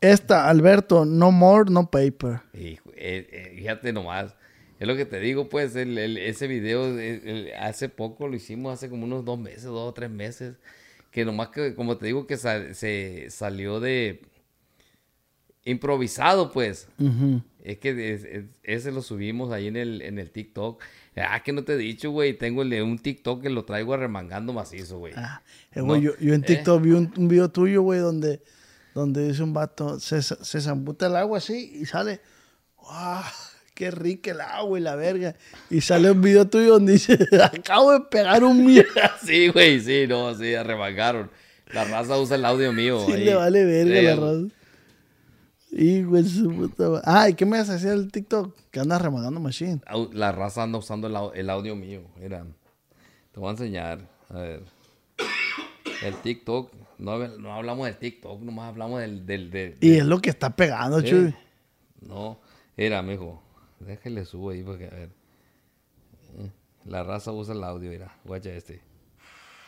Esta, 0.00 0.48
Alberto, 0.48 1.04
no 1.04 1.32
more, 1.32 1.68
no 1.68 1.90
paper. 1.90 2.42
Hijo, 2.54 2.90
eh, 2.94 3.28
eh, 3.32 3.52
fíjate 3.56 3.92
nomás. 3.92 4.36
Es 4.78 4.86
lo 4.86 4.94
que 4.94 5.04
te 5.04 5.18
digo, 5.18 5.48
pues, 5.48 5.74
el- 5.74 5.98
el- 5.98 6.16
ese 6.16 6.46
video 6.46 6.86
el- 6.86 7.00
el- 7.28 7.52
hace 7.58 7.88
poco 7.88 8.28
lo 8.28 8.36
hicimos, 8.36 8.72
hace 8.72 8.88
como 8.88 9.04
unos 9.04 9.24
dos 9.24 9.36
meses, 9.40 9.64
dos 9.64 9.88
o 9.88 9.92
tres 9.92 10.08
meses. 10.08 10.54
Que 11.10 11.24
nomás 11.24 11.48
que, 11.48 11.74
como 11.74 11.96
te 11.96 12.06
digo, 12.06 12.28
que 12.28 12.36
se 12.36 13.28
salió 13.30 13.80
de 13.80 14.22
improvisado, 15.64 16.52
pues. 16.52 16.86
Ujú. 17.00 17.42
Es 17.68 17.78
que 17.78 18.14
es- 18.14 18.24
es- 18.24 18.44
ese 18.62 18.92
lo 18.92 19.02
subimos 19.02 19.52
ahí 19.52 19.66
en 19.66 19.76
el, 19.76 20.00
en 20.02 20.18
el 20.18 20.30
TikTok. 20.30 20.82
Ah, 21.16 21.42
que 21.42 21.52
no 21.52 21.64
te 21.64 21.74
he 21.74 21.76
dicho, 21.76 22.10
güey. 22.10 22.32
Tengo 22.32 22.62
el 22.62 22.70
de 22.70 22.82
un 22.82 22.98
TikTok 22.98 23.42
que 23.42 23.50
lo 23.50 23.64
traigo 23.64 23.92
arremangando 23.92 24.52
macizo, 24.52 24.98
güey. 24.98 25.12
Ah, 25.16 25.42
eh, 25.74 25.82
No, 25.82 25.96
yo, 25.96 26.12
yo 26.18 26.32
en 26.32 26.42
eh. 26.42 26.46
TikTok 26.46 26.82
vi 26.82 26.92
un, 26.92 27.12
un 27.16 27.28
video 27.28 27.50
tuyo, 27.50 27.82
güey, 27.82 28.00
donde, 28.00 28.40
donde 28.94 29.28
dice 29.28 29.42
un 29.42 29.52
vato, 29.52 30.00
se, 30.00 30.22
se 30.22 30.60
zambuta 30.60 31.08
el 31.08 31.16
agua 31.16 31.38
así 31.38 31.72
y 31.74 31.84
sale, 31.86 32.20
¡wow! 32.78 33.22
¡Qué 33.74 33.90
rica 33.90 34.30
el 34.30 34.40
agua 34.40 34.78
y 34.78 34.82
la 34.82 34.96
verga! 34.96 35.36
Y 35.70 35.80
sale 35.82 36.10
un 36.10 36.20
video 36.22 36.46
tuyo 36.48 36.70
donde 36.74 36.92
dice, 36.94 37.18
acabo 37.42 37.92
de 37.92 38.00
pegar 38.10 38.42
un 38.44 38.64
mierda. 38.64 39.14
Sí, 39.24 39.48
güey, 39.48 39.80
sí, 39.80 40.06
no, 40.08 40.34
sí, 40.34 40.54
arremangaron. 40.54 41.30
La 41.74 41.84
raza 41.84 42.16
usa 42.18 42.36
el 42.36 42.44
audio 42.44 42.72
mío. 42.72 43.04
Sí 43.06 43.12
ahí. 43.12 43.24
le 43.24 43.34
vale 43.34 43.64
verga 43.64 44.02
la 44.02 44.16
raza. 44.16 44.54
Y 45.70 46.02
güey, 46.02 46.24
su 46.24 46.48
puta 46.54 46.88
ma- 46.88 47.02
Ah, 47.04 47.28
¿y 47.28 47.34
qué 47.34 47.44
me 47.44 47.58
vas 47.58 47.68
a 47.70 47.74
hacer 47.74 47.92
el 47.92 48.10
TikTok? 48.10 48.56
Que 48.70 48.80
andas 48.80 49.02
remagando 49.02 49.38
machine. 49.40 49.80
La 50.12 50.32
raza 50.32 50.62
anda 50.62 50.78
usando 50.78 51.06
el, 51.08 51.14
au- 51.14 51.32
el 51.34 51.50
audio 51.50 51.76
mío. 51.76 52.02
Mira, 52.16 52.44
te 53.32 53.40
voy 53.40 53.48
a 53.48 53.52
enseñar. 53.52 54.08
A 54.30 54.38
ver. 54.38 54.62
El 56.02 56.14
TikTok. 56.22 56.72
No, 56.98 57.18
no 57.18 57.52
hablamos 57.54 57.86
del 57.86 57.96
TikTok, 57.98 58.40
nomás 58.42 58.68
hablamos 58.70 59.00
del. 59.00 59.26
del, 59.26 59.50
del- 59.50 59.76
Y 59.80 59.90
del- 59.90 59.98
es 60.00 60.06
lo 60.06 60.20
que 60.20 60.30
está 60.30 60.50
pegando, 60.56 61.00
Sí. 61.00 61.08
chuy. 61.10 61.34
No, 62.00 62.40
era, 62.76 63.02
mijo. 63.02 63.42
Déjale 63.80 64.24
subo 64.24 64.50
ahí 64.50 64.62
porque, 64.62 64.86
a 64.86 64.90
ver. 64.90 65.10
Eh, 66.38 66.50
La 66.86 67.02
raza 67.04 67.30
usa 67.32 67.54
el 67.54 67.62
audio, 67.62 67.90
mira. 67.90 68.16
Guacha 68.24 68.50
este. 68.50 68.74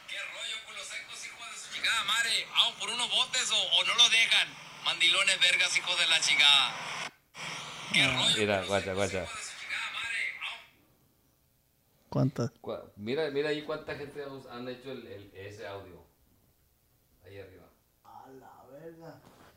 ¿Qué 0.09 0.17
rollo, 0.17 0.57
culos 0.67 0.83
secos, 0.87 1.27
hijos 1.27 1.47
de 1.53 1.59
su 1.61 1.75
chingada 1.75 2.05
madre? 2.05 2.31
¿Vamos 2.51 2.81
por 2.81 2.89
unos 2.89 3.09
botes 3.11 3.51
o, 3.53 3.55
o 3.57 3.85
no 3.87 3.95
lo 3.95 4.09
dejan? 4.09 4.49
Mandilones, 4.91 5.39
vergas, 5.41 5.79
hijos 5.79 5.97
de 6.01 6.07
la 6.09 6.21
chingada. 6.21 6.75
¿Qué 7.93 8.07
rollo, 8.09 8.37
Mira, 8.39 8.65
guacha, 8.65 8.93
guacha. 8.93 9.25
¿Cuántas? 12.09 12.51
Mira, 12.97 13.31
mira 13.31 13.51
ahí 13.51 13.63
cuánta 13.63 13.95
gente 13.95 14.21
han 14.51 14.69
hecho 14.69 14.91
el, 14.91 15.07
el- 15.07 15.31
ese 15.33 15.65
audio. 15.69 16.05
Ahí 17.25 17.39
arriba. 17.39 17.67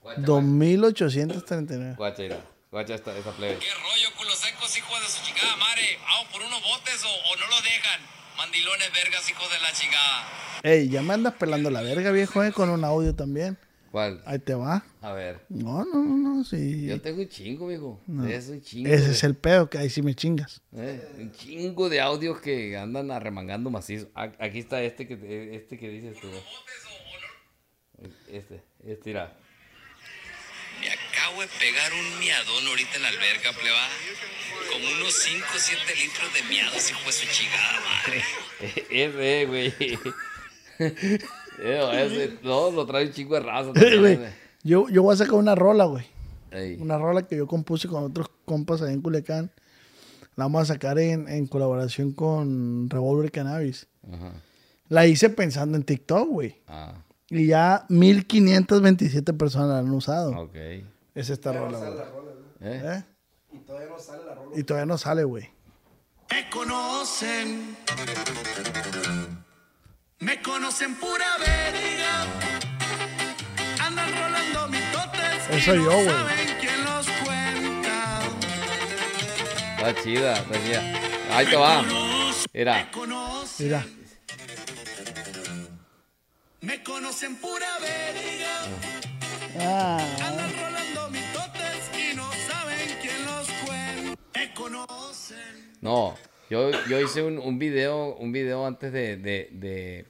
Guacha, 0.03 0.21
2839. 0.21 1.95
Guacha, 1.97 2.21
mira. 2.21 2.37
Guacha 2.69 2.93
esta, 2.93 3.17
esta 3.17 3.31
plebe. 3.31 3.57
¿Qué 3.57 3.73
rollo, 3.73 4.15
culos 4.15 4.37
secos, 4.37 4.77
hijos 4.77 5.01
de 5.01 5.07
su 5.07 5.23
chingada 5.25 5.55
madre? 5.55 5.97
¿Vamos 6.03 6.27
por 6.31 6.41
unos 6.43 6.61
botes 6.61 7.03
o, 7.05 7.09
o 7.09 7.35
no 7.37 7.47
lo 7.47 7.55
dejan? 7.61 8.01
Mandilones, 8.37 8.91
vergas, 8.93 9.27
hijos 9.31 9.49
de 9.51 9.59
la 9.61 9.71
chingada. 9.73 10.27
Ey, 10.61 10.89
ya 10.89 11.01
me 11.01 11.15
andas 11.15 11.33
pelando 11.33 11.71
la 11.71 11.81
verga, 11.81 12.11
viejo, 12.11 12.43
eh, 12.43 12.51
con 12.51 12.69
un 12.69 12.83
audio 12.85 13.15
también. 13.15 13.57
¿Cuál? 13.93 14.23
Ahí 14.25 14.39
te 14.39 14.55
va. 14.55 14.83
A 15.01 15.13
ver. 15.13 15.45
No, 15.49 15.85
no, 15.85 16.03
no, 16.03 16.17
no, 16.17 16.43
sí. 16.43 16.87
Yo 16.87 16.99
tengo 16.99 17.21
un 17.21 17.29
chingo, 17.29 17.67
mijo. 17.67 18.01
Es 18.27 18.47
un 18.49 18.59
chingo. 18.59 18.89
Ese 18.89 19.05
de- 19.05 19.11
es 19.11 19.23
el 19.23 19.35
pedo, 19.35 19.69
que 19.69 19.77
ahí 19.77 19.87
sí 19.91 20.01
me 20.01 20.15
chingas. 20.15 20.63
eh, 20.75 20.99
un 21.19 21.31
chingo 21.31 21.89
de 21.89 22.01
audios 22.01 22.41
que 22.41 22.75
andan 22.75 23.11
arremangando 23.11 23.69
macizo. 23.69 24.09
Aquí 24.15 24.57
está 24.57 24.81
este 24.81 25.07
que, 25.07 25.55
este 25.55 25.77
que 25.77 25.89
dices 25.89 26.17
tú. 26.19 26.27
Este, 28.31 28.63
este, 28.83 29.09
mira. 29.11 29.37
Me 30.81 30.89
acabo 30.89 31.41
de 31.41 31.47
pegar 31.59 31.93
un 31.93 32.19
miadón 32.19 32.65
ahorita 32.69 32.95
en 32.95 33.01
la 33.03 33.09
alberca, 33.09 33.51
pleba. 33.53 33.87
Como 34.71 34.91
unos 34.91 35.13
5 35.13 35.45
o 35.55 35.59
7 35.59 35.81
litros 36.01 36.33
de 36.33 36.41
miados, 36.49 36.89
hijo 36.89 37.05
de 37.05 37.11
su 37.11 37.27
chingada 37.27 37.79
madre. 37.79 38.23
Ese, 38.89 39.45
güey. 39.45 39.99
Eh, 41.59 42.05
ese, 42.05 42.37
no, 42.43 42.71
lo 42.71 42.85
trae 42.85 43.05
un 43.07 43.11
chingo 43.13 43.35
de 43.35 43.41
raza. 43.41 43.71
Yo, 44.65 44.87
yo 44.87 45.03
voy 45.03 45.13
a 45.13 45.17
sacar 45.17 45.33
una 45.35 45.55
rola, 45.55 45.83
güey. 45.85 46.05
Ey. 46.51 46.77
Una 46.79 46.97
rola 46.97 47.27
que 47.27 47.35
yo 47.35 47.47
compuse 47.47 47.89
con 47.89 48.03
otros 48.05 48.29
compas 48.45 48.81
ahí 48.81 48.93
en 48.93 49.01
Culiacán. 49.01 49.51
La 50.37 50.45
vamos 50.45 50.61
a 50.61 50.65
sacar 50.73 50.97
en, 50.99 51.27
en 51.27 51.47
colaboración 51.47 52.13
con 52.13 52.89
Revolver 52.89 53.29
Cannabis. 53.29 53.87
Ajá. 54.09 54.31
La 54.87 55.05
hice 55.05 55.29
pensando 55.29 55.75
en 55.77 55.83
TikTok, 55.83 56.29
güey. 56.29 56.61
Ah, 56.67 56.93
Y 57.29 57.47
ya 57.47 57.85
1527 57.89 59.33
personas 59.33 59.67
la 59.69 59.79
han 59.79 59.89
usado. 59.91 60.31
ok. 60.43 60.55
Es 61.13 61.29
esta 61.29 61.51
rola, 61.51 61.77
güey. 61.79 61.91
¿Eh? 62.61 62.81
¿Eh? 62.85 63.03
Y 63.51 63.57
todavía 63.59 63.89
no 63.89 63.99
sale 63.99 64.25
la 64.25 64.35
rola. 64.35 64.57
Y 64.59 64.63
todavía 64.63 64.85
no 64.85 64.97
sale, 64.97 65.23
güey. 65.25 65.49
Me 66.31 66.49
conocen. 66.49 67.75
Me 70.19 70.41
conocen 70.41 70.95
pura 70.95 71.25
veriga. 71.37 72.25
Andan 73.81 74.11
rolando 74.11 74.67
mitotes. 74.69 75.49
Eso 75.49 75.75
y 75.75 75.79
no 75.79 75.83
yo, 75.83 75.91
güey. 75.91 76.07
Saben 76.07 76.57
quién 76.61 76.85
los 76.85 77.07
cuenta. 77.23 78.21
Está 79.77 80.03
chida, 80.03 80.33
está 80.33 80.63
chida. 80.63 81.35
Ahí 81.35 81.45
te 81.45 81.55
va. 81.55 81.83
Mira. 82.53 82.89
Mira. 83.59 83.85
Me 86.61 86.81
conocen 86.83 87.35
pura 87.37 87.67
veriga. 87.79 88.61
Ah. 89.59 89.97
Andan 90.25 90.53
rolando 90.55 91.09
mitotes 91.09 91.91
y 91.99 92.15
no 92.15 92.29
saben 92.47 92.97
quién 93.01 93.25
los 93.25 93.47
cuenta. 93.65 94.21
Me 94.35 94.53
conocen. 94.53 95.73
No 95.81 96.15
yo, 96.49 96.71
yo 96.89 96.99
hice 97.01 97.23
un, 97.23 97.37
un 97.37 97.57
video, 97.59 98.15
un 98.15 98.31
video 98.31 98.65
antes 98.65 98.91
de, 98.91 99.17
de- 99.17 99.49
de- 99.51 100.05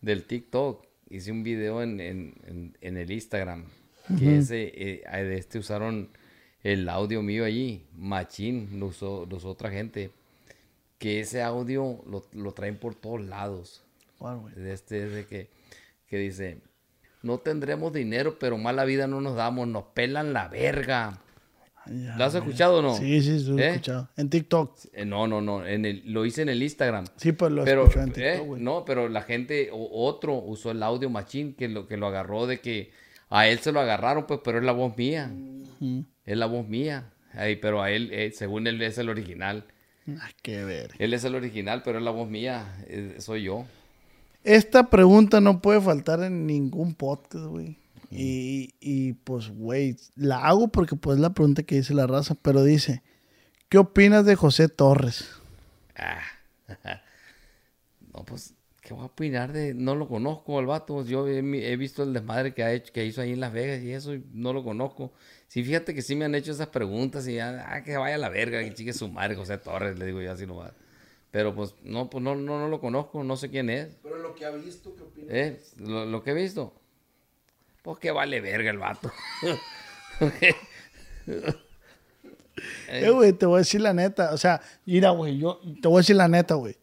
del 0.00 0.24
TikTok. 0.24 0.84
Hice 1.10 1.30
un 1.32 1.42
video 1.42 1.82
en, 1.82 2.00
en- 2.00 2.34
en- 2.46 2.76
en 2.80 2.96
el 2.96 3.10
Instagram. 3.10 3.64
Que 4.18 4.38
ese, 4.38 4.72
eh, 4.74 5.02
de 5.24 5.36
este 5.36 5.58
usaron 5.58 6.10
el 6.62 6.88
audio 6.88 7.22
mío 7.22 7.44
allí. 7.44 7.86
Machín, 7.94 8.78
lo 8.78 8.86
usó, 8.86 9.26
lo 9.28 9.36
usó 9.36 9.50
otra 9.50 9.70
gente. 9.70 10.10
Que 10.98 11.20
ese 11.20 11.42
audio 11.42 12.02
lo, 12.06 12.24
lo 12.32 12.52
traen 12.52 12.76
por 12.78 12.94
todos 12.94 13.20
lados. 13.24 13.82
¿cuál, 14.18 14.38
güey? 14.38 14.54
De 14.54 14.72
este, 14.72 15.08
de 15.08 15.26
que, 15.26 15.48
que 16.08 16.16
dice, 16.18 16.58
no 17.22 17.38
tendremos 17.38 17.92
dinero, 17.92 18.38
pero 18.38 18.56
mala 18.56 18.84
vida 18.84 19.06
no 19.06 19.20
nos 19.20 19.36
damos, 19.36 19.68
nos 19.68 19.84
pelan 19.86 20.32
la 20.32 20.48
verga. 20.48 21.20
Ya, 21.88 22.16
¿Lo 22.16 22.24
has 22.24 22.34
escuchado 22.34 22.78
o 22.78 22.82
no? 22.82 22.96
Sí, 22.96 23.22
sí, 23.22 23.44
lo 23.50 23.58
he 23.58 23.62
¿Eh? 23.64 23.68
escuchado. 23.70 24.08
En 24.16 24.28
TikTok. 24.30 24.78
Eh, 24.92 25.04
No, 25.04 25.26
no, 25.26 25.40
no, 25.40 25.66
en 25.66 25.84
el, 25.84 26.02
lo 26.06 26.24
hice 26.26 26.42
en 26.42 26.48
el 26.48 26.62
Instagram. 26.62 27.04
Sí, 27.16 27.32
pues 27.32 27.52
lo 27.52 27.64
pero, 27.64 27.82
escuché 27.84 28.00
en 28.02 28.08
eh, 28.10 28.12
TikTok, 28.32 28.46
güey. 28.46 28.62
no, 28.62 28.84
pero 28.84 29.08
la 29.08 29.22
gente, 29.22 29.70
o- 29.72 30.06
otro 30.06 30.34
usó 30.34 30.70
el 30.70 30.82
audio 30.82 31.08
machín 31.10 31.54
que 31.54 31.68
lo, 31.68 31.86
que 31.86 31.96
lo 31.96 32.06
agarró 32.06 32.46
de 32.46 32.60
que 32.60 32.90
a 33.30 33.48
él 33.48 33.58
se 33.60 33.72
lo 33.72 33.80
agarraron, 33.80 34.26
pues, 34.26 34.40
pero 34.44 34.58
es 34.58 34.64
la 34.64 34.72
voz 34.72 34.96
mía. 34.96 35.30
Es 36.24 36.36
la 36.36 36.46
voz 36.46 36.66
mía. 36.68 37.12
Ay, 37.32 37.56
pero 37.56 37.82
a 37.82 37.90
él, 37.90 38.32
según 38.34 38.66
él, 38.66 38.80
es 38.82 38.98
el 38.98 39.08
original. 39.08 39.64
Ah, 40.08 40.30
qué 40.42 40.64
ver. 40.64 40.92
Él 40.98 41.12
es 41.12 41.24
el 41.24 41.34
original, 41.34 41.82
pero 41.84 41.98
es 41.98 42.04
la 42.04 42.12
voz 42.12 42.28
mía. 42.28 42.64
soy 43.18 43.42
yo. 43.42 43.64
Esta 44.44 44.88
pregunta 44.90 45.40
no 45.40 45.60
puede 45.60 45.80
faltar 45.80 46.22
en 46.22 46.46
ningún 46.46 46.94
podcast, 46.94 47.46
güey. 47.46 47.78
Y, 48.10 48.74
y 48.80 49.14
pues, 49.14 49.50
güey, 49.50 49.96
la 50.14 50.46
hago 50.46 50.68
porque 50.68 50.96
pues 50.96 51.16
es 51.16 51.20
la 51.20 51.34
pregunta 51.34 51.62
que 51.62 51.76
dice 51.76 51.94
la 51.94 52.06
raza, 52.06 52.34
pero 52.40 52.62
dice, 52.62 53.02
¿qué 53.68 53.78
opinas 53.78 54.24
de 54.24 54.36
José 54.36 54.68
Torres? 54.68 55.30
Ah. 55.96 56.20
No, 58.12 58.24
pues, 58.24 58.54
¿qué 58.80 58.94
voy 58.94 59.02
a 59.02 59.06
opinar 59.06 59.52
de...? 59.52 59.74
No 59.74 59.94
lo 59.94 60.08
conozco 60.08 60.58
al 60.58 60.64
vato. 60.64 61.04
Yo 61.04 61.28
he, 61.28 61.40
he 61.40 61.76
visto 61.76 62.02
el 62.02 62.14
desmadre 62.14 62.54
que, 62.54 62.62
ha 62.62 62.72
hecho, 62.72 62.90
que 62.90 63.04
hizo 63.04 63.20
ahí 63.20 63.32
en 63.32 63.40
Las 63.40 63.52
Vegas 63.52 63.82
y 63.82 63.92
eso, 63.92 64.14
y 64.14 64.24
no 64.32 64.54
lo 64.54 64.64
conozco. 64.64 65.12
Sí, 65.48 65.62
fíjate 65.62 65.94
que 65.94 66.00
sí 66.00 66.16
me 66.16 66.24
han 66.24 66.34
hecho 66.34 66.52
esas 66.52 66.68
preguntas 66.68 67.28
y 67.28 67.34
ya, 67.34 67.66
ah, 67.68 67.84
que 67.84 67.98
vaya 67.98 68.14
a 68.14 68.18
la 68.18 68.30
verga, 68.30 68.60
que 68.64 68.72
chique 68.72 68.94
su 68.94 69.08
madre, 69.08 69.36
José 69.36 69.58
Torres, 69.58 69.98
le 69.98 70.06
digo 70.06 70.22
yo 70.22 70.32
así 70.32 70.46
nomás. 70.46 70.72
Pero 71.30 71.54
pues, 71.54 71.74
no, 71.82 72.08
pues 72.08 72.24
no, 72.24 72.34
no, 72.34 72.58
no 72.58 72.68
lo 72.68 72.80
conozco, 72.80 73.22
no 73.22 73.36
sé 73.36 73.50
quién 73.50 73.68
es. 73.68 73.98
Pero 74.02 74.16
lo 74.16 74.34
que 74.34 74.46
ha 74.46 74.50
visto, 74.50 74.94
¿qué 74.96 75.02
opinas? 75.02 75.30
¿Eh? 75.30 75.60
Lo, 75.76 76.06
lo 76.06 76.22
que 76.22 76.30
he 76.30 76.34
visto. 76.34 76.72
Pues 77.86 78.00
que 78.00 78.10
vale 78.10 78.40
verga 78.40 78.70
el 78.70 78.78
vato. 78.78 79.12
Eh, 82.88 83.10
güey, 83.10 83.34
te 83.34 83.44
voy 83.44 83.56
a 83.56 83.58
decir 83.58 83.82
la 83.82 83.92
neta. 83.92 84.32
O 84.32 84.38
sea, 84.38 84.62
mira, 84.86 85.10
güey, 85.10 85.36
yo 85.38 85.60
te 85.82 85.88
voy 85.88 85.98
a 85.98 86.00
decir 86.00 86.16
la 86.16 86.26
neta, 86.26 86.54
güey. 86.54 86.74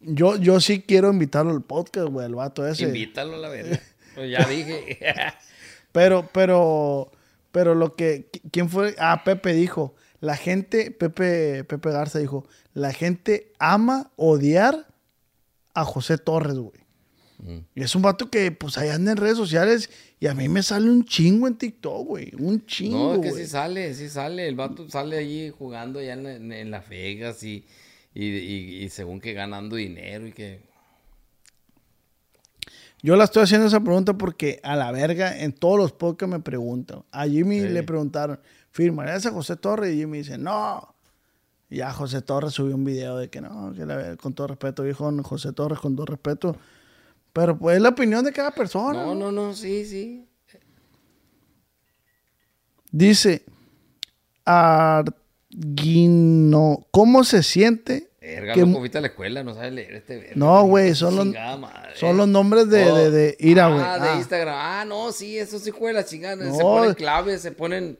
Yo, 0.00 0.36
yo 0.36 0.60
sí 0.60 0.82
quiero 0.82 1.10
invitarlo 1.10 1.50
al 1.50 1.62
podcast, 1.62 2.08
güey, 2.08 2.24
al 2.24 2.36
vato 2.36 2.64
ese. 2.64 2.84
Invítalo 2.84 3.34
a 3.34 3.38
la 3.38 3.48
verga. 3.48 3.80
Pues 4.14 4.30
ya 4.30 4.46
dije. 4.46 4.98
Pero, 5.92 6.28
pero, 6.32 7.10
pero 7.50 7.74
lo 7.74 7.96
que, 7.96 8.30
¿quién 8.50 8.68
fue? 8.68 8.94
Ah, 8.98 9.22
Pepe 9.24 9.52
dijo, 9.54 9.94
la 10.20 10.36
gente, 10.36 10.90
Pepe, 10.90 11.64
Pepe 11.64 11.90
Garza 11.90 12.18
dijo, 12.18 12.46
la 12.74 12.92
gente 12.92 13.52
ama 13.58 14.12
odiar 14.16 14.86
a 15.74 15.84
José 15.84 16.16
Torres, 16.16 16.56
güey. 16.56 16.82
Y 17.74 17.82
es 17.82 17.94
un 17.96 18.02
vato 18.02 18.30
que, 18.30 18.52
pues, 18.52 18.78
ahí 18.78 18.88
anda 18.88 19.12
en 19.12 19.16
redes 19.16 19.36
sociales 19.36 19.90
y 20.22 20.28
a 20.28 20.34
mí 20.34 20.48
me 20.48 20.62
sale 20.62 20.88
un 20.88 21.04
chingo 21.04 21.48
en 21.48 21.56
TikTok, 21.56 22.06
güey. 22.06 22.32
Un 22.38 22.64
chingo, 22.64 22.96
No, 22.96 23.14
es 23.14 23.20
que 23.22 23.30
güey. 23.30 23.42
sí 23.44 23.50
sale, 23.50 23.92
sí 23.94 24.08
sale. 24.08 24.46
El 24.46 24.54
vato 24.54 24.88
sale 24.88 25.16
allí 25.18 25.50
jugando 25.50 25.98
allá 25.98 26.12
en, 26.12 26.26
en- 26.26 26.52
en 26.52 26.70
Las 26.70 26.88
Vegas 26.88 27.42
y, 27.42 27.64
y, 28.14 28.26
y- 28.26 28.84
y 28.84 28.88
según 28.88 29.20
que 29.20 29.32
ganando 29.32 29.74
dinero 29.74 30.26
y 30.28 30.32
que... 30.32 30.60
Yo 33.02 33.16
la 33.16 33.24
estoy 33.24 33.42
haciendo 33.42 33.66
esa 33.66 33.80
pregunta 33.80 34.16
porque 34.16 34.60
a 34.62 34.76
la 34.76 34.92
verga 34.92 35.40
en 35.42 35.52
todos 35.52 35.76
los 35.76 35.90
podcasts 35.92 36.30
me 36.32 36.38
preguntan. 36.40 37.02
A 37.10 37.26
Jimmy 37.26 37.60
Sí. 37.60 37.68
le 37.68 37.82
preguntaron, 37.82 38.38
¿firmarías 38.70 39.26
a 39.26 39.32
José 39.32 39.56
Torres? 39.56 39.92
Y 39.92 39.98
Jimmy 39.98 40.18
dice, 40.18 40.38
no. 40.38 40.94
Y 41.68 41.78
ya 41.78 41.92
José 41.92 42.22
Torres 42.22 42.52
subió 42.52 42.76
un 42.76 42.84
video 42.84 43.16
de 43.16 43.28
que 43.28 43.40
no, 43.40 43.72
que 43.74 43.84
la 43.86 44.16
con 44.16 44.34
todo 44.34 44.46
respeto, 44.46 44.84
dijo 44.84 45.10
José 45.24 45.52
Torres, 45.52 45.80
con 45.80 45.96
todo 45.96 46.06
respeto. 46.06 46.56
Pero 47.32 47.56
pues 47.58 47.76
es 47.76 47.82
la 47.82 47.88
opinión 47.90 48.24
de 48.24 48.32
cada 48.32 48.50
persona. 48.50 49.04
No, 49.04 49.14
¿no? 49.14 49.32
no, 49.32 49.54
sí, 49.54 49.84
sí. 49.86 50.28
Dice 52.90 53.44
Arguino, 55.64 56.86
¿cómo 56.90 57.24
se 57.24 57.42
siente? 57.42 58.10
Verga, 58.20 58.52
que 58.54 58.60
loco, 58.60 58.84
a 58.94 59.00
la 59.00 59.06
escuela, 59.08 59.42
no 59.42 59.54
sabes 59.54 59.72
leer 59.72 59.94
este 59.94 60.16
verga. 60.16 60.32
No, 60.36 60.64
güey, 60.64 60.94
son 60.94 61.16
los, 61.16 61.28
son 61.94 62.16
los 62.16 62.28
nombres 62.28 62.68
de, 62.68 62.84
Oh. 62.90 62.94
de, 62.96 63.10
de 63.10 63.36
ira, 63.40 63.68
güey. 63.68 63.80
Ah, 63.84 63.98
de 63.98 64.08
Ah. 64.10 64.16
Instagram. 64.18 64.54
Ah, 64.56 64.84
no, 64.86 65.10
sí, 65.10 65.38
eso 65.38 65.58
sí 65.58 65.70
juega 65.72 66.00
la 66.00 66.06
chingada. 66.06 66.44
Se 66.52 66.60
ponen 66.62 66.94
claves, 66.94 67.40
se 67.42 67.50
ponen... 67.52 67.98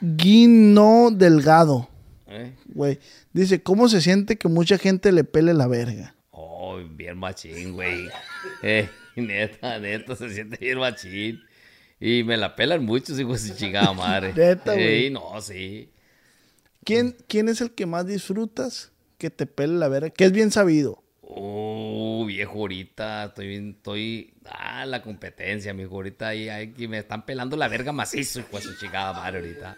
Arguino 0.00 1.10
Delgado. 1.12 1.88
eh. 2.28 2.54
Güey, 2.66 2.98
dice, 3.34 3.62
¿cómo 3.62 3.88
se 3.88 4.00
siente 4.00 4.36
que 4.38 4.48
mucha 4.48 4.78
gente 4.78 5.12
le 5.12 5.24
pele 5.24 5.52
la 5.54 5.66
verga? 5.66 6.14
Oh, 6.72 6.88
bien 6.88 7.18
machín, 7.18 7.72
güey. 7.72 8.08
Eh, 8.62 8.88
neta, 9.16 9.78
neta, 9.78 10.16
se 10.16 10.32
siente 10.32 10.56
bien 10.56 10.78
machín. 10.78 11.42
Y 12.00 12.24
me 12.24 12.36
la 12.36 12.56
pelan 12.56 12.84
muchos, 12.84 13.18
hijos 13.20 13.42
de 13.42 13.48
su 13.50 13.56
chingada 13.56 13.92
madre. 13.92 14.32
Neta, 14.36 14.74
güey. 14.74 15.04
Sí, 15.04 15.10
no, 15.10 15.40
sí. 15.40 15.90
¿Quién, 16.84 17.16
¿Quién 17.28 17.48
es 17.48 17.60
el 17.60 17.72
que 17.72 17.86
más 17.86 18.06
disfrutas 18.06 18.90
que 19.18 19.30
te 19.30 19.46
pele 19.46 19.74
la 19.74 19.88
verga? 19.88 20.10
Que 20.10 20.24
es 20.24 20.32
bien 20.32 20.50
sabido. 20.50 21.02
Uh, 21.22 22.24
viejo, 22.26 22.58
ahorita 22.58 23.26
estoy 23.26 23.46
bien, 23.46 23.76
estoy... 23.76 24.34
Ah, 24.44 24.84
la 24.84 25.00
competencia, 25.00 25.72
mijo. 25.72 25.94
Ahorita 25.94 26.28
ahí, 26.28 26.48
ahí 26.48 26.72
que 26.72 26.88
me 26.88 26.98
están 26.98 27.24
pelando 27.24 27.56
la 27.56 27.68
verga 27.68 27.92
macizo, 27.92 28.42
de 28.42 28.60
su 28.60 28.76
chingada 28.78 29.12
madre, 29.12 29.38
ahorita. 29.38 29.76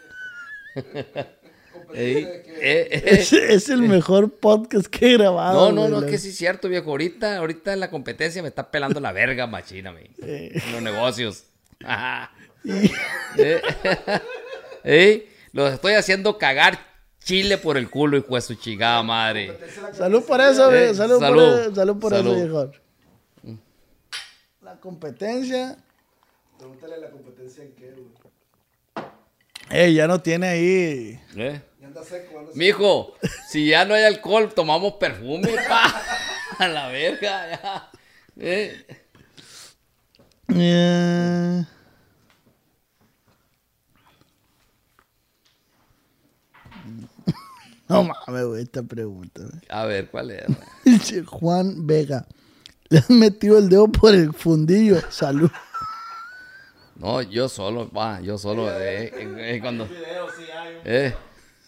Ey, 1.92 2.16
eh, 2.24 2.88
eh, 2.92 3.02
Es, 3.06 3.32
es 3.32 3.68
el 3.68 3.82
mejor 3.82 4.30
podcast 4.30 4.86
que 4.86 5.12
he 5.14 5.18
grabado. 5.18 5.70
No, 5.72 5.88
no, 5.88 6.00
no, 6.00 6.04
es 6.06 6.10
que 6.10 6.18
sí 6.18 6.28
es 6.30 6.36
cierto, 6.36 6.68
viejo. 6.68 6.90
Ahorita, 6.90 7.36
ahorita 7.36 7.72
en 7.72 7.80
la 7.80 7.90
competencia 7.90 8.42
me 8.42 8.48
está 8.48 8.70
pelando 8.70 9.00
la 9.00 9.12
verga 9.12 9.46
machina, 9.46 9.92
mi. 9.92 10.02
En 10.18 10.72
los 10.72 10.82
negocios. 10.82 11.44
Eh, 14.84 15.28
los 15.52 15.72
estoy 15.72 15.92
haciendo 15.94 16.38
cagar 16.38 16.78
chile 17.20 17.58
por 17.58 17.76
el 17.76 17.88
culo, 17.90 18.16
hijo 18.18 18.34
de 18.34 18.40
su 18.40 18.54
chingada 18.54 19.02
madre. 19.02 19.56
Salud 19.92 20.24
por 20.24 20.40
eso, 20.40 20.72
Eh, 20.72 20.84
güey. 20.86 20.94
Salud, 20.94 21.18
salud. 21.20 21.36
por, 21.38 21.60
eso, 21.60 21.74
salud 21.74 21.98
por 21.98 22.12
Salud. 22.12 22.36
eso, 22.36 22.70
viejo. 22.70 22.72
La 24.62 24.80
competencia. 24.80 25.76
Pregúntale 26.58 26.94
a 26.94 26.98
la 26.98 27.10
competencia 27.10 27.62
en 27.64 27.72
qué, 27.74 27.90
güey. 27.92 28.06
Ey, 29.70 29.94
ya 29.94 30.06
no 30.06 30.20
tiene 30.20 30.46
ahí. 30.48 31.20
¿Eh? 31.36 31.62
Ya 31.80 31.86
anda 31.86 32.02
seco, 32.04 32.38
anda 32.38 32.52
seco. 32.52 32.58
Mijo, 32.58 33.14
si 33.48 33.68
ya 33.68 33.84
no 33.84 33.94
hay 33.94 34.04
alcohol, 34.04 34.52
tomamos 34.54 34.94
perfume, 34.94 35.48
pa. 35.68 36.02
A 36.58 36.68
la 36.68 36.88
verga, 36.88 37.50
ya. 37.50 37.90
Eh. 38.36 38.86
Eh, 40.54 41.64
No 47.88 48.02
mames, 48.04 48.44
güey, 48.46 48.62
esta 48.62 48.82
pregunta. 48.82 49.42
güey. 49.42 49.60
A 49.68 49.84
ver, 49.84 50.10
¿cuál 50.10 50.30
es? 50.30 50.44
Dice 50.84 51.22
Juan 51.24 51.86
Vega. 51.86 52.26
Le 52.88 52.98
has 52.98 53.10
metido 53.10 53.58
el 53.58 53.68
dedo 53.68 53.88
por 53.88 54.14
el 54.14 54.32
fundillo. 54.32 54.98
Salud. 55.10 55.50
No, 57.04 57.20
yo 57.20 57.50
solo, 57.50 57.86
pa, 57.90 58.20
yo 58.22 58.38
solo. 58.38 58.70
eh, 58.72 59.12
eh, 59.14 59.34
eh, 59.38 59.58
cuando, 59.60 59.86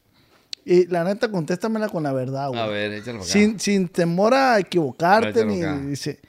Y 0.64 0.86
la 0.86 1.04
neta, 1.04 1.30
contéstamela 1.30 1.88
con 1.88 2.02
la 2.02 2.12
verdad, 2.12 2.48
güey. 2.48 2.60
A 2.60 2.66
ver, 2.66 2.92
échalo 2.92 3.18
acá. 3.18 3.26
Sin, 3.26 3.58
sin 3.58 3.88
temor 3.88 4.34
a 4.34 4.58
equivocarte, 4.58 5.42
ni, 5.44 5.62
dice, 5.88 6.20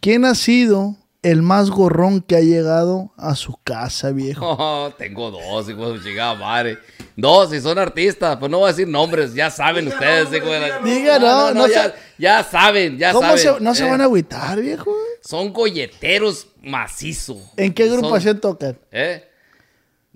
¿quién 0.00 0.24
ha 0.24 0.36
sido 0.36 0.96
el 1.22 1.42
más 1.42 1.70
gorrón 1.70 2.20
que 2.20 2.36
ha 2.36 2.40
llegado 2.40 3.12
a 3.16 3.36
su 3.36 3.56
casa, 3.62 4.10
viejo? 4.10 4.44
Oh, 4.58 4.90
tengo 4.98 5.30
dos, 5.30 5.68
hijo 5.68 5.92
de 5.92 5.98
su 5.98 6.04
chingada 6.04 6.34
madre. 6.34 6.78
Dos, 7.16 7.52
y 7.54 7.60
son 7.60 7.78
artistas. 7.78 8.36
Pues 8.38 8.50
no 8.50 8.58
voy 8.58 8.68
a 8.68 8.72
decir 8.72 8.88
nombres, 8.88 9.32
ya 9.34 9.50
saben 9.50 9.86
ustedes, 9.88 10.32
hijo 10.32 10.50
de 10.50 10.60
la... 10.60 10.78
Diga, 10.80 11.18
no, 11.18 11.52
no, 11.54 11.66
ya, 11.68 11.84
se- 11.90 11.94
ya 12.18 12.42
saben, 12.42 12.98
ya 12.98 13.12
¿Cómo 13.12 13.36
saben. 13.36 13.38
se, 13.58 13.60
no 13.60 13.74
se 13.74 13.86
Eh, 13.86 13.90
van 13.90 14.00
a 14.00 14.04
agüitar, 14.04 14.60
viejo? 14.60 14.92
Son 15.22 15.52
golleteros 15.52 16.48
macizo. 16.62 17.38
¿En 17.56 17.72
qué 17.72 17.86
Son- 17.88 17.98
agrupación 17.98 18.40
tocan? 18.40 18.78
¿Eh? 18.90 19.28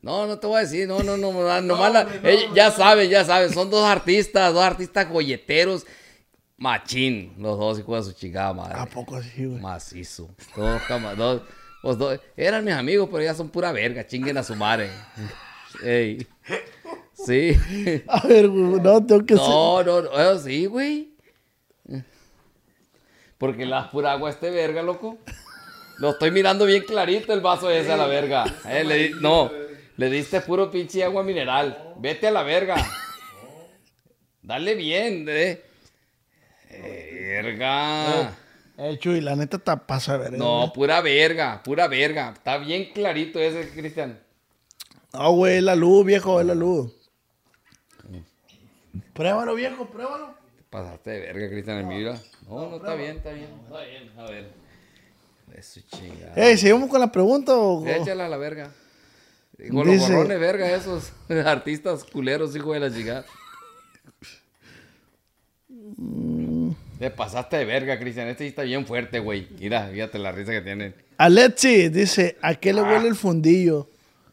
No, 0.03 0.27
no 0.27 0.39
te 0.39 0.47
voy 0.47 0.59
a 0.59 0.61
decir, 0.63 0.87
no, 0.87 1.03
no, 1.03 1.17
no, 1.17 1.33
no, 1.33 1.61
nomás 1.63 1.93
la- 1.93 2.07
eh, 2.23 2.49
ya 2.55 2.71
saben, 2.71 3.09
ya 3.11 3.25
saben, 3.25 3.53
son 3.53 3.71
dos 3.71 3.85
artistas, 3.85 4.53
dos 4.55 4.63
artistas 4.65 5.09
golleteros, 5.11 5.85
machín, 6.59 7.35
los 7.39 7.59
dos 7.59 7.79
hijos 7.79 8.07
de 8.07 8.13
su 8.13 8.19
chingada 8.19 8.53
madre. 8.55 8.75
¿A 8.79 8.87
poco 8.87 9.17
así, 9.17 9.45
güey? 9.45 9.61
Macizo, 9.61 10.31
dos, 10.57 10.81
dos, 11.17 11.43
los 11.83 11.99
dos, 11.99 12.21
eran 12.37 12.65
mis 12.65 12.75
amigos, 12.75 13.09
pero 13.11 13.23
ya 13.23 13.35
son 13.35 13.49
pura 13.51 13.73
verga, 13.73 14.07
chinguen 14.07 14.37
a 14.39 14.43
su 14.43 14.55
madre. 14.57 14.91
Ey, 15.83 16.27
sí, 17.13 17.57
A 18.09 18.27
ver, 18.27 18.49
güey, 18.49 18.81
no, 18.81 19.05
tengo 19.05 19.25
que 19.27 19.35
ser. 19.35 19.43
no, 19.49 19.83
no, 19.83 20.03
no, 20.03 20.33
eh, 20.33 20.39
sí, 20.39 20.67
güey. 20.67 21.11
Porque 23.39 23.67
la 23.67 23.91
pura 23.91 24.13
agua 24.13 24.31
este 24.31 24.51
verga, 24.51 24.83
loco. 24.83 25.19
Lo 25.99 26.11
estoy 26.11 26.31
mirando 26.31 26.65
bien 26.65 26.83
clarito 26.85 27.33
el 27.35 27.41
vaso 27.41 27.71
ese 27.71 27.93
a 27.93 27.97
la 27.97 28.07
verga. 28.07 28.45
Eh, 28.69 28.83
le 28.85 28.97
di- 29.09 29.15
no, 29.21 29.51
le 29.97 30.11
diste 30.11 30.41
puro 30.41 30.71
pinche 30.71 31.05
agua 31.05 31.23
mineral. 31.23 31.93
Vete 31.99 32.27
a 32.27 32.31
la 32.31 32.43
verga. 32.43 32.77
Dale 34.43 34.75
bien, 34.75 35.27
eh. 35.29 35.63
Eh, 36.85 37.43
Verga. 37.43 38.37
Eh, 38.79 38.99
Chuy, 38.99 39.21
la 39.21 39.37
neta 39.37 39.59
te 39.59 39.77
pasa 39.79 40.15
a 40.15 40.17
ver. 40.19 40.33
No, 40.33 40.71
pura 40.75 41.01
verga, 41.01 41.63
pura 41.63 41.89
verga. 41.89 42.33
Está 42.35 42.59
bien 42.59 42.93
clarito 42.93 43.39
ese, 43.41 43.71
Cristian. 43.71 44.21
No, 45.13 45.33
güey, 45.33 45.57
es 45.57 45.63
la 45.63 45.75
luz, 45.75 46.05
viejo, 46.05 46.41
es 46.41 46.47
la 46.47 46.55
luz. 46.55 46.93
Pruébalo, 49.15 49.55
viejo, 49.55 49.87
pruébalo. 49.89 50.35
Te 50.57 50.63
pasaste 50.69 51.11
de 51.11 51.21
verga, 51.21 51.49
Cristian, 51.49 51.89
mira. 51.89 52.21
No, 52.47 52.69
no, 52.69 52.77
está 52.77 52.95
bien, 52.95 53.17
está 53.17 53.31
bien. 53.31 53.49
Está 53.65 53.81
bien, 53.81 54.13
a 54.19 54.25
ver. 54.25 54.51
Eso 55.55 55.81
chingada. 55.91 56.35
Ey, 56.37 56.59
¿seguimos 56.59 56.91
con 56.91 57.01
la 57.01 57.11
pregunta 57.11 57.55
o...? 57.57 57.87
Échala 57.87 58.27
a 58.27 58.29
la 58.29 58.37
verga. 58.37 58.73
Con 59.71 59.87
los 59.87 59.99
gorrones, 60.01 60.39
verga, 60.39 60.71
esos 60.71 61.13
artistas 61.47 62.05
culeros, 62.05 62.55
hijo 62.55 62.75
de 62.75 62.81
la 62.81 62.93
chingada. 62.93 63.25
Te 66.99 67.11
pasaste 67.11 67.57
de 67.59 67.65
verga, 67.65 67.99
Cristian. 67.99 68.29
Este 68.29 68.45
sí 68.45 68.49
está 68.49 68.63
bien 68.63 68.87
fuerte, 68.87 69.19
güey. 69.21 69.49
Mira, 69.59 69.89
fíjate 69.93 70.19
la 70.19 70.33
risa 70.33 70.53
que 70.53 70.63
tienen. 70.63 70.95
Alexi 71.19 71.89
dice, 71.89 72.37
¿a 72.43 72.55
qué 72.55 72.73
le 72.73 72.83
huele 72.83 73.09
el 73.09 73.15
fundillo? 73.17 73.89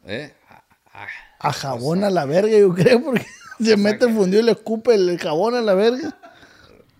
¿Eh? 0.06 0.34
Ah, 0.50 0.64
ah. 0.94 1.08
A 1.40 1.54
jabón 1.54 2.04
a 2.04 2.10
la 2.10 2.26
verga, 2.26 2.58
yo 2.58 2.74
creo, 2.74 3.02
porque 3.04 3.26
se 3.64 3.76
mete 3.78 4.06
el 4.06 4.14
fundillo 4.14 4.42
y 4.42 4.46
le 4.46 4.52
escupe 4.54 4.94
el 4.96 5.18
jabón 5.20 5.56
a 5.56 5.62
la 5.62 5.74
verga. 5.74 6.18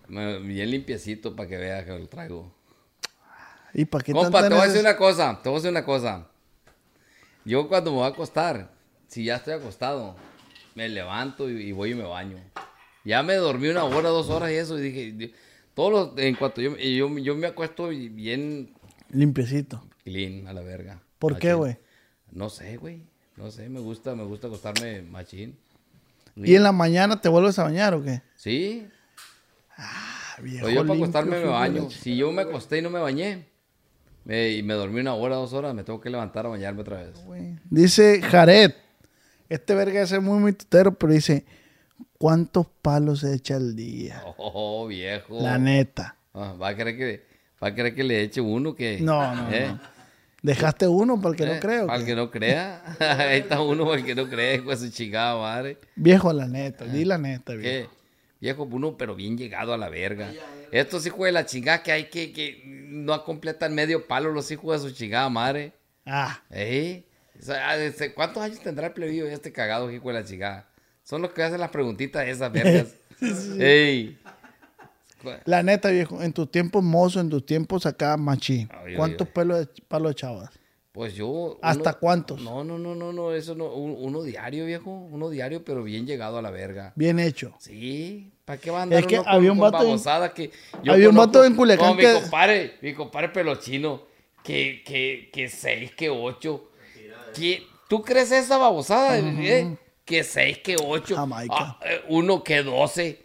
Bien 0.08 0.70
limpiecito 0.70 1.34
para 1.34 1.48
que 1.48 1.56
veas 1.56 1.84
que 1.84 1.90
lo 1.98 2.06
traigo. 2.08 2.52
¿Y 3.72 3.86
para 3.86 4.04
qué 4.04 4.12
Compa, 4.12 4.42
te 4.46 4.54
voy 4.54 4.62
a 4.62 4.66
decir 4.66 4.80
una 4.80 4.96
cosa. 4.96 5.40
Te 5.42 5.48
voy 5.48 5.56
a 5.56 5.60
decir 5.60 5.70
una 5.70 5.84
cosa. 5.84 6.26
Yo 7.44 7.68
cuando 7.68 7.90
me 7.90 7.96
voy 7.98 8.06
a 8.06 8.10
acostar, 8.10 8.70
si 9.08 9.24
ya 9.24 9.36
estoy 9.36 9.54
acostado, 9.54 10.14
me 10.74 10.88
levanto 10.88 11.50
y, 11.50 11.54
y 11.62 11.72
voy 11.72 11.92
y 11.92 11.94
me 11.94 12.04
baño. 12.04 12.38
Ya 13.04 13.22
me 13.22 13.34
dormí 13.34 13.68
una 13.68 13.84
hora, 13.84 14.08
dos 14.10 14.30
horas 14.30 14.50
y 14.50 14.54
eso. 14.54 14.78
Y 14.78 14.82
dije, 14.82 15.12
di- 15.12 15.34
todos 15.74 15.90
los, 16.14 16.18
en 16.24 16.34
cuanto 16.36 16.60
yo, 16.60 16.76
yo, 16.76 17.18
yo 17.18 17.34
me 17.36 17.46
acuesto 17.46 17.88
bien 17.88 18.74
Limpiecito. 19.10 19.82
clean 20.04 20.46
a 20.46 20.52
la 20.52 20.60
verga. 20.62 21.00
¿Por 21.18 21.38
qué, 21.38 21.54
güey? 21.54 21.76
No 22.32 22.48
sé, 22.50 22.76
güey. 22.76 23.02
No 23.36 23.50
sé, 23.50 23.68
me 23.68 23.80
gusta, 23.80 24.14
me 24.14 24.24
gusta 24.24 24.46
acostarme 24.46 25.02
machín. 25.02 25.56
¿Y 26.36 26.54
en 26.54 26.62
la 26.62 26.72
mañana 26.72 27.20
te 27.20 27.28
vuelves 27.28 27.58
a 27.58 27.64
bañar 27.64 27.94
o 27.94 28.02
qué? 28.02 28.22
Sí, 28.36 28.86
Ah, 29.76 30.36
viejo 30.40 30.62
Pues 30.66 30.74
yo 30.74 30.82
para 30.86 30.94
acostarme 30.94 31.38
me 31.40 31.46
baño. 31.46 31.90
Si 31.90 32.16
yo 32.16 32.30
me 32.30 32.42
acosté 32.42 32.78
y 32.78 32.82
no 32.82 32.90
me 32.90 33.00
bañé 33.00 33.46
me- 34.24 34.50
y 34.52 34.62
me 34.62 34.74
dormí 34.74 35.00
una 35.00 35.14
hora, 35.14 35.34
dos 35.36 35.52
horas, 35.52 35.74
me 35.74 35.82
tengo 35.84 36.00
que 36.00 36.10
levantar 36.10 36.46
a 36.46 36.50
bañarme 36.50 36.80
otra 36.82 37.02
vez. 37.02 37.24
Dice 37.70 38.22
Jared, 38.22 38.72
este 39.48 39.74
verga 39.74 40.02
es 40.02 40.20
muy, 40.22 40.38
muy 40.38 40.52
tutero, 40.52 40.94
pero 40.94 41.12
dice, 41.12 41.44
¿cuántos 42.24 42.66
palos 42.80 43.20
se 43.20 43.34
echa 43.34 43.56
al 43.56 43.76
día? 43.76 44.22
Oh, 44.38 44.86
viejo. 44.86 45.42
La 45.42 45.58
neta. 45.58 46.16
Ah, 46.32 46.54
va 46.54 46.68
a 46.68 46.74
querer 46.74 46.96
que 46.96 47.26
va 47.62 47.68
a 47.68 47.74
querer 47.74 47.94
que 47.94 48.02
le 48.02 48.22
eche 48.22 48.40
uno 48.40 48.74
que 48.74 48.98
No, 48.98 49.34
no, 49.34 49.52
¿Eh? 49.52 49.66
no. 49.68 49.78
Dejaste 50.40 50.88
uno 50.88 51.20
para 51.20 51.32
el 51.32 51.36
que 51.36 51.44
¿Eh? 51.44 51.54
no 51.54 51.60
creo. 51.60 51.86
Para 51.86 51.98
el 51.98 52.06
que 52.06 52.14
no 52.14 52.30
crea. 52.30 52.82
Ahí 52.98 53.40
está 53.40 53.60
uno 53.60 53.84
para 53.84 53.98
el 53.98 54.06
que 54.06 54.14
no 54.14 54.26
cree, 54.26 54.62
pues 54.62 54.80
su 54.80 54.88
chingada 54.88 55.36
madre. 55.38 55.76
Viejo, 55.96 56.32
la 56.32 56.48
neta, 56.48 56.86
di 56.86 57.04
la 57.04 57.18
neta, 57.18 57.52
viejo. 57.52 57.90
¿Qué? 57.90 57.96
Viejo, 58.40 58.62
uno, 58.62 58.96
pero 58.96 59.14
bien 59.14 59.36
llegado 59.36 59.74
a 59.74 59.76
la 59.76 59.90
verga. 59.90 60.32
Estos 60.72 61.04
hijos 61.04 61.26
de 61.26 61.32
la 61.32 61.44
chingada 61.44 61.82
que 61.82 61.92
hay 61.92 62.04
que, 62.08 62.32
que 62.32 62.62
no 62.88 63.22
completan 63.22 63.74
medio 63.74 64.06
palo 64.06 64.32
los 64.32 64.50
hijos 64.50 64.82
de 64.82 64.88
su 64.88 64.94
chingada 64.94 65.28
madre. 65.28 65.74
Ah, 66.06 66.40
¿Eh? 66.48 67.04
¿Cuántos 68.14 68.42
años 68.42 68.60
tendrá 68.60 68.86
el 68.86 68.94
plebillo 68.94 69.26
este 69.26 69.52
cagado, 69.52 69.90
hijo 69.90 70.08
de 70.08 70.14
la 70.14 70.24
chingada? 70.24 70.70
Son 71.04 71.22
los 71.22 71.32
que 71.32 71.42
hacen 71.42 71.60
las 71.60 71.70
preguntitas 71.70 72.26
esas 72.26 72.50
vergas. 72.52 72.94
Ey. 73.60 74.18
la 75.44 75.62
neta, 75.62 75.90
viejo, 75.90 76.20
en 76.22 76.32
tus 76.32 76.50
tiempos 76.50 76.82
mozo, 76.82 77.20
en 77.20 77.30
tus 77.30 77.44
tiempos 77.46 77.86
acá 77.86 78.16
machín. 78.16 78.68
Ay, 78.72 78.96
¿Cuántos 78.96 79.26
ay, 79.28 79.32
pelos 79.34 79.58
de- 79.58 80.10
echabas? 80.10 80.50
Pues 80.92 81.14
yo. 81.14 81.58
¿Hasta 81.62 81.90
uno- 81.90 81.98
cuántos? 82.00 82.40
No, 82.40 82.62
no, 82.62 82.78
no, 82.78 82.94
no, 82.94 83.12
no, 83.12 83.32
eso 83.32 83.54
no. 83.54 83.66
un- 83.74 83.96
Uno 83.98 84.22
diario, 84.22 84.64
viejo. 84.66 84.90
Uno 84.90 85.28
diario, 85.30 85.64
pero 85.64 85.82
bien 85.82 86.06
llegado 86.06 86.38
a 86.38 86.42
la 86.42 86.50
verga. 86.50 86.92
Bien 86.94 87.18
hecho. 87.18 87.54
Sí, 87.58 88.32
¿para 88.44 88.60
qué 88.60 88.70
va 88.70 88.80
a 88.80 88.82
andar 88.82 89.00
Es 89.00 89.06
que 89.06 89.14
uno 89.16 89.24
con, 89.24 89.32
había 89.34 89.52
un 89.52 89.58
con 89.58 89.70
vato 89.72 89.84
en- 89.84 89.90
que 90.34 90.50
había 90.88 91.08
un 91.08 91.16
vato 91.16 91.44
en 91.44 91.54
Culiacán 91.56 91.88
como 91.88 92.00
que- 92.00 92.14
mi 92.14 92.20
compadre, 92.20 92.74
mi 92.80 92.94
compadre 92.94 93.28
pelochino, 93.30 94.02
que, 94.42 94.82
que, 94.86 95.30
que 95.32 95.48
seis, 95.48 95.90
que 95.94 96.10
ocho. 96.10 96.70
Que, 97.34 97.62
¿Tú 97.88 98.02
crees 98.02 98.30
esa 98.30 98.56
babosada? 98.58 99.18
eh? 99.18 99.76
Que 100.04 100.22
seis, 100.24 100.58
que 100.58 100.76
ocho. 100.82 101.16
Jamaica. 101.16 101.54
Ah, 101.56 101.80
eh, 101.84 102.02
uno 102.08 102.42
que 102.44 102.62
doce. 102.62 103.24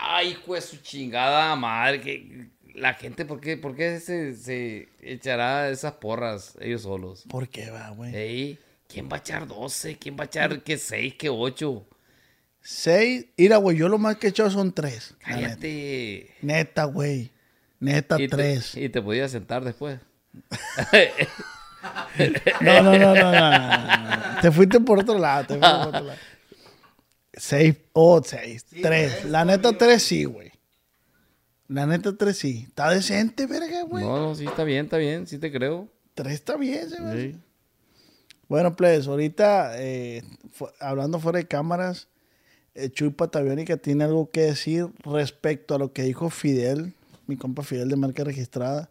Ay, 0.00 0.30
hijo 0.30 0.54
de 0.54 0.60
su 0.60 0.76
chingada 0.78 1.54
madre. 1.56 2.00
Que 2.00 2.46
la 2.74 2.94
gente, 2.94 3.24
¿por 3.24 3.40
qué, 3.40 3.56
por 3.56 3.74
qué 3.76 4.00
se, 4.00 4.34
se 4.36 4.88
echará 5.00 5.68
esas 5.70 5.92
porras 5.94 6.56
ellos 6.60 6.82
solos? 6.82 7.24
¿Por 7.28 7.48
qué 7.48 7.70
va, 7.70 7.90
güey? 7.90 8.14
Ey, 8.14 8.58
¿Quién 8.88 9.08
va 9.10 9.16
a 9.16 9.18
echar 9.20 9.46
12? 9.46 9.96
¿Quién 9.98 10.16
va 10.16 10.22
a 10.22 10.26
echar 10.26 10.62
que 10.62 10.78
6, 10.78 11.14
que 11.14 11.28
8? 11.28 11.86
Seis. 12.60 13.26
Mira, 13.36 13.56
güey, 13.58 13.76
yo 13.76 13.88
lo 13.88 13.98
más 13.98 14.16
que 14.16 14.28
he 14.28 14.30
echado 14.30 14.50
son 14.50 14.72
tres. 14.72 15.14
la 15.26 15.36
neta. 15.36 15.42
Cállate. 15.48 16.34
Neta, 16.40 16.84
güey. 16.84 17.30
Neta, 17.80 18.16
Y 18.20 18.28
te- 18.28 18.36
tres. 18.36 18.74
y 18.76 18.88
te 18.88 19.02
podías 19.02 19.30
sentar 19.32 19.64
después. 19.64 19.98
No, 22.60 22.82
no, 22.82 22.98
no, 22.98 23.14
no, 23.14 23.14
no, 23.14 23.32
no, 23.32 24.34
no. 24.34 24.40
Te 24.40 24.50
fuiste 24.50 24.80
por 24.80 25.00
otro 25.00 25.18
lado. 25.18 25.46
Te 25.46 25.54
fuiste 25.58 25.68
por 25.78 25.88
otro 25.88 26.04
lado. 26.04 26.18
Seis, 27.32 27.76
oh, 27.92 28.22
seis, 28.24 28.64
tres. 28.82 29.24
La 29.24 29.44
neta, 29.44 29.76
tres 29.76 30.02
sí, 30.02 30.24
güey. 30.24 30.52
La 31.68 31.86
neta, 31.86 32.16
tres 32.16 32.38
sí. 32.38 32.64
Está 32.68 32.90
decente, 32.90 33.46
verga, 33.46 33.82
güey. 33.82 34.04
No, 34.04 34.18
no, 34.18 34.34
sí, 34.34 34.44
está 34.46 34.64
bien, 34.64 34.84
está 34.84 34.98
bien, 34.98 35.26
sí 35.26 35.38
te 35.38 35.50
creo. 35.50 35.88
Tres 36.14 36.34
está 36.34 36.56
bien, 36.56 36.88
se. 36.88 36.96
Sí. 37.16 37.36
Bueno, 38.48 38.76
pues, 38.76 39.08
ahorita, 39.08 39.72
eh, 39.82 40.22
fu- 40.52 40.68
hablando 40.78 41.18
fuera 41.18 41.38
de 41.38 41.48
cámaras, 41.48 42.06
eh, 42.74 42.90
Chuy 42.90 43.10
Pataviónica 43.10 43.78
tiene 43.78 44.04
algo 44.04 44.30
que 44.30 44.42
decir 44.42 44.88
respecto 45.02 45.74
a 45.74 45.78
lo 45.78 45.92
que 45.92 46.02
dijo 46.02 46.30
Fidel, 46.30 46.92
mi 47.26 47.36
compa 47.36 47.62
Fidel 47.62 47.88
de 47.88 47.96
marca 47.96 48.22
registrada, 48.22 48.90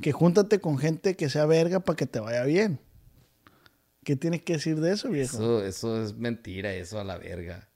que 0.00 0.12
júntate 0.12 0.60
con 0.60 0.78
gente 0.78 1.16
que 1.16 1.28
sea 1.28 1.46
verga 1.46 1.80
para 1.80 1.96
que 1.96 2.06
te 2.06 2.20
vaya 2.20 2.44
bien. 2.44 2.80
¿Qué 4.04 4.16
tienes 4.16 4.42
que 4.42 4.54
decir 4.54 4.80
de 4.80 4.92
eso, 4.92 5.08
viejo? 5.10 5.36
Eso, 5.36 5.64
eso 5.64 6.02
es 6.02 6.14
mentira, 6.14 6.72
eso 6.72 6.98
a 6.98 7.04
la 7.04 7.18
verga. 7.18 7.68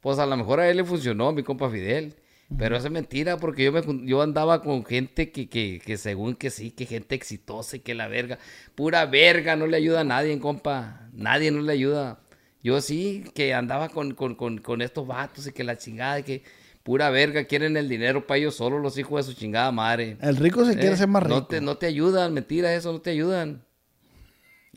Pues 0.00 0.18
a 0.18 0.26
lo 0.26 0.36
mejor 0.36 0.60
a 0.60 0.68
él 0.68 0.76
le 0.76 0.84
funcionó, 0.84 1.32
mi 1.32 1.42
compa 1.42 1.70
Fidel. 1.70 2.14
Pero 2.58 2.76
eso 2.76 2.86
es 2.86 2.92
mentira, 2.92 3.38
porque 3.38 3.64
yo, 3.64 3.72
me, 3.72 3.82
yo 4.06 4.22
andaba 4.22 4.62
con 4.62 4.84
gente 4.84 5.32
que, 5.32 5.48
que, 5.48 5.80
que 5.84 5.96
según 5.96 6.36
que 6.36 6.50
sí, 6.50 6.70
que 6.70 6.86
gente 6.86 7.14
exitosa 7.14 7.76
y 7.76 7.80
que 7.80 7.94
la 7.94 8.06
verga. 8.06 8.38
Pura 8.74 9.06
verga, 9.06 9.56
no 9.56 9.66
le 9.66 9.76
ayuda 9.76 10.00
a 10.00 10.04
nadie, 10.04 10.38
compa. 10.38 11.08
Nadie 11.12 11.50
no 11.50 11.62
le 11.62 11.72
ayuda. 11.72 12.20
Yo 12.62 12.80
sí, 12.80 13.24
que 13.34 13.54
andaba 13.54 13.88
con, 13.88 14.14
con, 14.14 14.34
con, 14.34 14.58
con 14.58 14.82
estos 14.82 15.06
vatos 15.06 15.46
y 15.46 15.52
que 15.52 15.64
la 15.64 15.76
chingada, 15.76 16.20
y 16.20 16.22
que 16.22 16.42
pura 16.84 17.10
verga, 17.10 17.44
quieren 17.44 17.76
el 17.76 17.88
dinero 17.88 18.26
para 18.26 18.38
ellos 18.38 18.54
solos, 18.54 18.80
los 18.80 18.96
hijos 18.98 19.26
de 19.26 19.32
su 19.32 19.38
chingada 19.38 19.72
madre. 19.72 20.16
El 20.20 20.36
rico 20.36 20.64
se 20.64 20.74
quiere 20.74 20.94
Eh, 20.94 20.96
ser 20.96 21.08
más 21.08 21.22
rico. 21.24 21.34
No 21.34 21.46
te, 21.46 21.60
no 21.60 21.76
te 21.76 21.86
ayudan, 21.86 22.32
mentira, 22.32 22.72
eso 22.72 22.92
no 22.92 23.00
te 23.00 23.10
ayudan. 23.10 23.64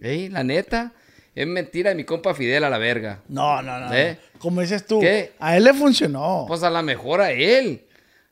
Ey, 0.01 0.29
la 0.29 0.43
neta, 0.43 0.93
es 1.35 1.45
mentira 1.47 1.89
de 1.89 1.95
mi 1.95 2.03
compa 2.03 2.33
Fidel 2.33 2.63
a 2.63 2.69
la 2.69 2.77
verga. 2.77 3.21
No, 3.27 3.61
no, 3.61 3.79
no. 3.79 3.93
¿Eh? 3.93 4.17
Como 4.39 4.61
dices 4.61 4.85
tú, 4.85 4.99
¿Qué? 4.99 5.33
a 5.39 5.57
él 5.57 5.63
le 5.65 5.73
funcionó. 5.73 6.45
Pues 6.47 6.63
a 6.63 6.69
lo 6.69 6.81
mejor 6.83 7.21
a 7.21 7.31
él. 7.31 7.83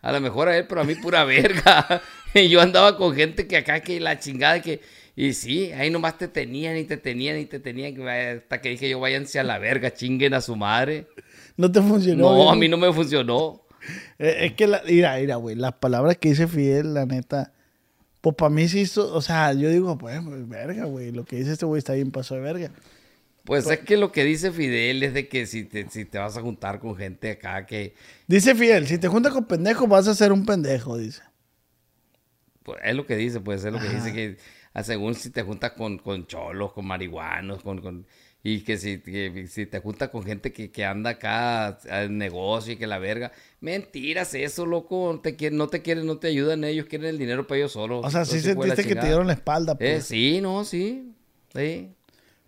A 0.02 0.12
lo 0.12 0.22
mejor 0.22 0.48
a 0.48 0.58
él, 0.58 0.66
pero 0.68 0.82
a 0.82 0.84
mí 0.84 0.96
pura 0.96 1.24
verga. 1.26 2.02
Y 2.36 2.50
yo 2.50 2.60
andaba 2.60 2.98
con 2.98 3.16
gente 3.16 3.48
que 3.48 3.56
acá 3.56 3.80
que 3.80 3.98
la 4.02 4.20
chingada 4.20 4.62
que... 4.62 4.82
Y 5.16 5.32
sí, 5.32 5.72
ahí 5.72 5.90
nomás 5.90 6.18
te 6.18 6.28
tenían 6.28 6.76
y 6.76 6.84
te 6.84 6.98
tenían 6.98 7.38
y 7.40 7.46
te 7.46 7.62
tenían. 7.62 7.96
Hasta 8.06 8.60
que 8.60 8.68
dije 8.72 8.90
yo, 8.90 9.00
váyanse 9.00 9.40
a 9.40 9.44
la 9.46 9.58
verga, 9.58 9.94
chinguen 9.94 10.34
a 10.34 10.42
su 10.42 10.54
madre. 10.58 11.08
no 11.56 11.72
te 11.72 11.82
funcionó. 11.82 12.24
No, 12.36 12.52
a 12.52 12.56
mí 12.58 12.68
no 12.68 12.76
me 12.76 12.92
funcionó. 12.92 13.62
Eh, 14.20 14.46
Es 14.46 14.54
que, 14.54 14.68
la, 14.68 14.82
mira, 14.86 15.18
mira, 15.18 15.36
güey, 15.36 15.56
las 15.56 15.74
palabras 15.74 16.18
que 16.18 16.30
dice 16.30 16.48
Fidel, 16.48 16.94
la 16.94 17.06
neta, 17.06 17.54
pues 18.22 18.36
para 18.36 18.50
mí 18.50 18.68
sí 18.68 18.82
hizo, 18.82 19.14
o 19.14 19.22
sea, 19.22 19.54
yo 19.54 19.70
digo, 19.70 19.98
pues, 19.98 20.20
pues, 20.24 20.48
verga, 20.48 20.86
güey, 20.86 21.12
lo 21.12 21.26
que 21.26 21.38
dice 21.38 21.54
este 21.54 21.66
güey 21.66 21.80
está 21.80 21.94
bien 21.94 22.12
paso 22.12 22.36
de 22.36 22.42
verga. 22.42 22.72
Pues 23.44 23.70
es 23.70 23.80
que 23.80 23.96
lo 23.96 24.12
que 24.12 24.24
dice 24.24 24.52
Fidel 24.52 25.04
es 25.04 25.14
de 25.14 25.28
que 25.28 25.46
si 25.46 25.66
te, 25.66 25.88
si 25.90 26.06
te 26.06 26.18
vas 26.18 26.36
a 26.36 26.42
juntar 26.42 26.80
con 26.80 26.96
gente 26.96 27.30
acá 27.30 27.68
que... 27.68 27.94
Dice 28.26 28.56
Fidel, 28.56 28.88
si 28.88 28.98
te 28.98 29.08
juntas 29.08 29.32
con 29.34 29.46
pendejos 29.46 29.88
vas 29.88 30.08
a 30.08 30.16
ser 30.16 30.32
un 30.32 30.46
pendejo, 30.46 30.98
dice. 30.98 31.22
Pues 32.64 32.80
es 32.84 32.96
lo 32.96 33.06
que 33.06 33.16
dice, 33.16 33.40
pues 33.40 33.64
es 33.64 33.72
lo 33.72 33.80
que 33.80 33.90
dice 33.90 34.12
que 34.12 34.38
según 34.84 35.14
si 35.14 35.30
te 35.30 35.44
juntas 35.44 35.74
con, 35.74 36.00
con 36.00 36.26
cholos, 36.26 36.74
con 36.74 36.86
marihuanos, 36.88 37.62
con, 37.62 37.80
con 37.80 38.08
y 38.48 38.60
que 38.62 38.78
si, 38.78 39.00
que 39.00 39.48
si 39.50 39.66
te 39.66 39.80
juntas 39.80 40.10
con 40.10 40.24
gente 40.24 40.54
que, 40.54 40.70
que 40.70 40.86
anda 40.86 41.10
acá 41.10 41.80
en 41.86 42.20
negocio 42.20 42.74
y 42.74 42.76
que 42.78 42.86
la 42.86 43.00
verga, 43.00 43.32
mentiras 43.60 44.36
eso, 44.36 44.68
loco, 44.68 45.12
no 45.14 45.20
te 45.20 45.36
quieren, 45.36 45.58
no 45.58 45.68
te 45.68 45.82
quieren, 45.82 46.06
no 46.06 46.20
te 46.20 46.28
ayudan, 46.28 46.64
ellos 46.64 46.86
quieren 46.86 47.08
el 47.10 47.18
dinero 47.18 47.48
para 47.48 47.58
ellos 47.58 47.72
solos. 47.72 48.06
O 48.06 48.10
sea, 48.12 48.24
sí 48.24 48.40
sentiste 48.42 48.84
que 48.84 48.94
te 48.96 49.08
dieron 49.08 49.26
la 49.26 49.34
espalda, 49.34 49.74
Eh, 49.80 49.94
pues. 49.96 50.06
sí, 50.06 50.42
no, 50.42 50.64
sí, 50.64 51.12
sí, 51.56 51.90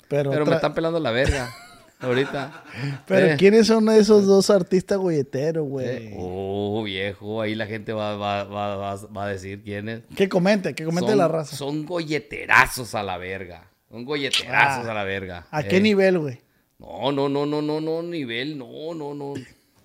pero 0.07 0.29
pero 0.29 0.43
otra- 0.43 0.45
me 0.51 0.55
están 0.57 0.73
pelando 0.75 0.99
la 0.99 1.09
verga 1.09 1.49
ahorita. 1.99 2.63
pero 3.07 3.25
Eh. 3.31 3.35
¿quiénes 3.39 3.65
son 3.65 3.89
esos 3.89 4.27
dos 4.27 4.51
artistas 4.51 4.99
golleteros, 4.99 5.65
Eh, 5.65 5.69
güey? 5.69 6.13
Oh, 6.15 6.83
viejo, 6.83 7.41
ahí 7.41 7.55
la 7.55 7.65
gente 7.65 7.91
va, 7.93 8.15
va, 8.15 8.43
va, 8.43 8.75
va, 8.75 8.95
va 9.07 9.25
a 9.25 9.29
decir 9.29 9.63
quién 9.63 9.89
es. 9.89 10.01
Que 10.15 10.29
comente, 10.29 10.75
que 10.75 10.85
comente 10.85 11.09
son, 11.09 11.17
la 11.17 11.27
raza. 11.27 11.55
Son 11.55 11.85
golleterazos 11.87 12.93
a 12.93 13.01
la 13.01 13.17
verga. 13.17 13.71
Son 13.89 14.03
golleterazos 14.05 14.85
Ah, 14.85 14.91
a 14.91 14.93
la 14.93 15.03
verga. 15.03 15.47
¿A 15.51 15.61
Eh, 15.61 15.67
qué 15.69 15.79
nivel, 15.79 16.19
güey? 16.19 16.39
No, 16.79 17.11
no, 17.11 17.29
no, 17.29 17.45
no, 17.45 17.61
no, 17.61 17.81
no, 17.81 18.03
nivel, 18.03 18.57
no, 18.57 18.93
no, 18.93 19.13
no. 19.13 19.33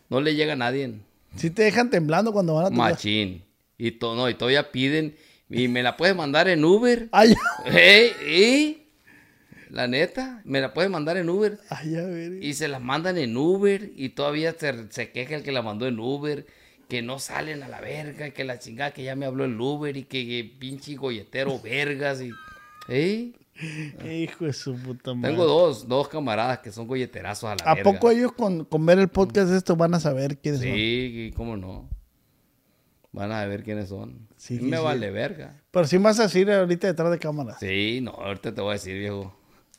No 0.09 0.21
le 0.21 0.35
llega 0.35 0.53
a 0.55 0.57
nadie. 0.57 0.93
Si 1.37 1.51
te 1.51 1.63
dejan 1.63 1.89
temblando 1.89 2.33
cuando 2.33 2.55
van 2.55 2.67
a 2.67 2.69
tu. 2.71 2.75
Machín. 2.77 3.45
Y, 3.79 3.93
to- 3.93 4.15
no, 4.15 4.29
y 4.29 4.35
todavía 4.35 4.71
piden, 4.71 5.17
y 5.49 5.69
me 5.69 5.83
la 5.83 5.97
puedes 5.97 6.15
mandar 6.15 6.49
en 6.49 6.65
Uber. 6.65 7.09
Ay, 7.13 7.35
¿Eh? 7.67 8.13
¿Eh? 8.21 8.79
La 9.71 9.87
neta, 9.89 10.43
me 10.45 10.61
la 10.61 10.75
puedes 10.75 10.91
mandar 10.91 11.17
en 11.17 11.31
Uber. 11.31 11.59
ay, 11.71 11.97
a 11.97 12.03
ver. 12.05 12.43
Y 12.45 12.53
se 12.55 12.69
las 12.69 12.83
mandan 12.83 13.17
en 13.17 13.35
Uber 13.37 13.91
y 13.97 14.11
todavía 14.11 14.55
se, 14.59 14.93
se 14.93 15.11
queja 15.13 15.37
el 15.37 15.43
que 15.43 15.53
la 15.53 15.63
mandó 15.63 15.87
en 15.87 15.99
Uber, 15.99 16.47
que 16.89 17.01
no 17.01 17.19
salen 17.19 17.63
a 17.63 17.69
la 17.69 17.81
verga, 17.81 18.31
que 18.33 18.45
la 18.45 18.59
chingada 18.59 18.91
que 18.93 19.03
ya 19.05 19.17
me 19.17 19.25
habló 19.25 19.47
el 19.47 19.59
Uber 19.59 19.97
y 19.97 20.03
que, 20.05 20.27
que 20.27 20.53
pinche 20.59 20.95
golletero 20.97 21.59
vergas 21.59 22.21
y... 22.21 22.33
¿Eh? 22.89 23.33
Hijo 24.11 24.45
de 24.47 24.53
su 24.53 24.75
puta 24.75 25.15
madre. 25.15 25.31
Tengo 25.31 25.47
dos, 25.47 25.87
dos 25.89 26.09
camaradas 26.09 26.59
que 26.61 26.73
son 26.73 26.87
golleterazos 26.87 27.45
a 27.51 27.57
la 27.57 27.71
¿A 27.71 27.75
verga. 27.75 27.91
poco 27.93 28.11
ellos 28.11 28.33
con, 28.33 28.65
con 28.65 28.85
ver 28.87 28.99
el 28.99 29.09
podcast 29.09 29.51
de 29.51 29.59
esto 29.59 29.77
van 29.77 29.95
a 29.95 30.01
saber 30.01 30.39
quiénes 30.39 30.61
son? 30.61 30.71
Sí, 30.71 31.33
cómo 31.37 31.57
no. 31.57 31.89
Van 33.13 33.31
a 33.31 33.45
ver 33.45 33.63
quiénes 33.63 33.91
son. 33.91 34.27
Sí, 34.37 34.59
me 34.61 34.79
sí. 34.79 34.83
vale 34.83 35.11
verga. 35.11 35.61
Pero 35.71 35.87
sí 35.87 35.99
vas 35.99 36.19
a 36.19 36.23
decir 36.25 36.51
ahorita 36.51 36.87
detrás 36.87 37.11
de 37.11 37.19
cámaras. 37.19 37.59
Sí, 37.61 38.01
no, 38.03 38.13
ahorita 38.13 38.55
te 38.55 38.61
voy 38.61 38.71
a 38.71 38.73
decir, 38.75 38.99
viejo. 38.99 39.35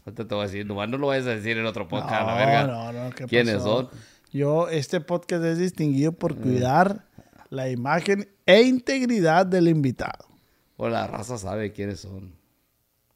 Ahorita 0.06 0.28
te 0.28 0.36
voy 0.36 0.44
a 0.44 0.48
decir, 0.48 0.66
nomás 0.66 0.90
no 0.90 0.98
lo 0.98 1.08
vayas 1.08 1.26
a 1.28 1.32
decir 1.32 1.58
en 1.58 1.66
otro 1.66 1.88
podcast, 1.88 2.22
no, 2.22 2.28
la 2.28 2.36
verga. 2.36 2.68
no, 2.68 2.92
no, 2.94 3.10
¿qué 3.12 3.26
¿Quiénes 3.26 3.56
pasó? 3.56 3.90
son? 3.90 4.00
Yo, 4.32 4.68
este 4.70 5.00
podcast 5.02 5.44
es 5.46 5.58
distinguido 5.58 6.12
Mm. 6.12 6.16
por 6.16 6.36
cuidar 6.36 7.06
la 7.50 7.70
imagen 7.70 8.28
e 8.46 8.62
integridad 8.64 9.46
del 9.46 9.68
invitado. 9.68 10.28
O 10.78 10.90
la 10.90 11.08
raza 11.08 11.38
sabe 11.38 11.72
quiénes 11.72 12.02
son. 12.02 12.34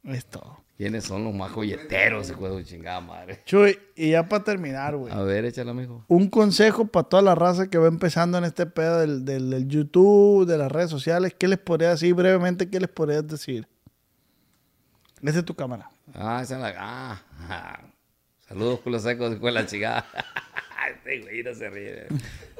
Es 0.08 0.26
todo. 0.26 0.58
¿Quiénes 0.76 1.04
son 1.04 1.24
los 1.24 1.34
más 1.34 1.52
golleteros, 1.52 2.30
hijo 2.30 2.48
de 2.56 2.64
chingada 2.64 3.00
madre? 3.00 3.40
Chuy, 3.44 3.76
y 3.96 4.10
ya 4.12 4.28
para 4.28 4.44
terminar, 4.44 4.96
güey. 4.96 5.12
A 5.12 5.22
ver, 5.22 5.44
échale, 5.44 5.70
amigo. 5.70 6.04
Un 6.06 6.28
consejo 6.30 6.86
para 6.86 7.08
toda 7.08 7.20
la 7.22 7.34
raza 7.34 7.68
que 7.68 7.78
va 7.78 7.88
empezando 7.88 8.38
en 8.38 8.44
este 8.44 8.64
pedo 8.66 9.00
del, 9.00 9.24
del- 9.24 9.50
del 9.50 9.66
YouTube, 9.68 10.46
de 10.46 10.56
las 10.56 10.70
redes 10.70 10.88
sociales. 10.90 11.34
¿Qué 11.36 11.48
les 11.48 11.58
podrías 11.58 12.00
decir 12.00 12.14
brevemente? 12.14 12.70
¿Qué 12.70 12.78
les 12.78 12.88
podrías 12.88 13.26
decir? 13.26 13.66
Esa 15.22 15.40
es 15.40 15.44
tu 15.44 15.54
cámara. 15.54 15.90
Ah, 16.14 16.40
esa 16.42 16.54
es 16.54 16.60
la. 16.60 16.74
Ah, 16.78 17.22
ah. 17.48 17.80
Saludos, 18.46 18.78
culos 18.80 19.02
secos, 19.02 19.34
hijo 19.34 19.46
de 19.46 19.52
la 19.52 19.66
chingada. 19.66 20.06
este 20.94 21.20
güey 21.22 21.42
no 21.42 21.54
se 21.54 21.68
ríe. 21.70 22.06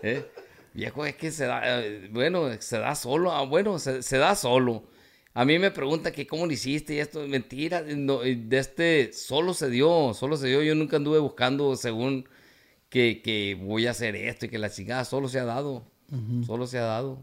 ¿Eh? 0.03 0.29
Viejo, 0.75 1.07
es 1.07 1.15
que 1.15 1.31
se 1.31 1.47
da. 1.47 1.63
eh, 1.81 2.09
bueno, 2.13 2.49
se 2.59 2.79
da 2.79 2.95
solo. 2.97 3.31
ah, 3.33 3.45
bueno, 3.45 3.79
se, 3.79 4.03
se 4.03 4.19
da 4.19 4.35
solo. 4.35 4.83
A 5.39 5.45
mí 5.45 5.57
me 5.61 5.71
pregunta 5.71 6.11
que 6.11 6.27
cómo 6.27 6.47
lo 6.47 6.53
hiciste 6.53 6.95
y 6.95 6.99
esto. 6.99 7.25
Mentira. 7.29 7.85
no, 7.87 8.25
eh, 8.25 8.35
de 8.35 8.59
este. 8.59 9.13
Solo 9.13 9.55
se 9.55 9.71
dio. 9.71 10.13
Solo 10.13 10.37
se 10.37 10.49
dio. 10.49 10.65
Yo 10.65 10.75
nunca 10.75 10.97
anduve 10.97 11.21
buscando 11.21 11.77
según 11.77 12.29
que, 12.89 13.23
que 13.23 13.55
voy 13.55 13.87
a 13.87 13.93
hacer 13.93 14.17
esto 14.17 14.47
y 14.47 14.49
que 14.49 14.59
la 14.59 14.69
chingada. 14.69 15.05
Solo 15.05 15.29
se 15.29 15.39
ha 15.39 15.45
dado. 15.45 15.85
Solo 16.45 16.67
se 16.67 16.79
ha 16.79 16.83
dado. 16.83 17.23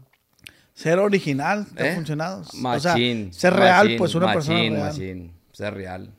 Ser 0.72 0.98
original, 0.98 1.66
¿te 1.74 1.84
¿Eh? 1.84 1.90
ha 1.90 1.94
funcionado? 1.94 2.42
Machín. 2.54 3.28
o 3.28 3.32
sea, 3.34 3.40
ser 3.40 3.52
real, 3.52 3.84
machín, 3.84 3.98
pues 3.98 4.14
una 4.14 4.32
persona 4.32 4.58
real. 4.60 4.78
Machín, 4.78 5.32
ser 5.52 5.74
real. 5.74 6.14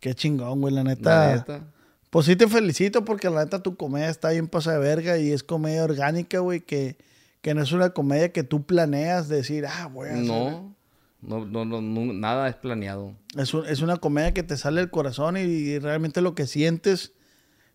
Qué 0.00 0.14
chingón, 0.14 0.58
güey, 0.62 0.72
la 0.72 0.84
neta. 0.84 1.26
La 1.26 1.36
neta. 1.36 1.64
Pues 2.08 2.24
sí 2.24 2.34
te 2.34 2.48
felicito 2.48 3.04
porque 3.04 3.28
la 3.28 3.44
neta 3.44 3.62
tu 3.62 3.76
comedia 3.76 4.08
está 4.08 4.30
bien 4.30 4.48
pasada 4.48 4.78
de 4.78 4.84
verga 4.84 5.18
y 5.18 5.30
es 5.30 5.42
comedia 5.42 5.84
orgánica, 5.84 6.38
güey, 6.38 6.60
que, 6.60 6.96
que 7.42 7.52
no 7.52 7.62
es 7.62 7.72
una 7.72 7.90
comedia 7.90 8.32
que 8.32 8.42
tú 8.42 8.64
planeas 8.64 9.28
decir, 9.28 9.66
ah, 9.66 9.90
voy 9.92 10.08
a 10.08 10.12
hacer. 10.12 10.24
No, 10.24 10.74
no, 11.22 11.44
no, 11.46 11.64
no, 11.64 11.80
no, 11.80 12.12
nada 12.12 12.48
es 12.48 12.56
planeado. 12.56 13.14
Es, 13.38 13.54
un- 13.54 13.66
es 13.66 13.80
una 13.80 13.96
comedia 13.96 14.34
que 14.34 14.42
te 14.42 14.56
sale 14.56 14.80
del 14.80 14.90
corazón 14.90 15.36
y, 15.36 15.40
y 15.40 15.78
realmente 15.78 16.20
lo 16.20 16.34
que 16.34 16.46
sientes 16.46 17.12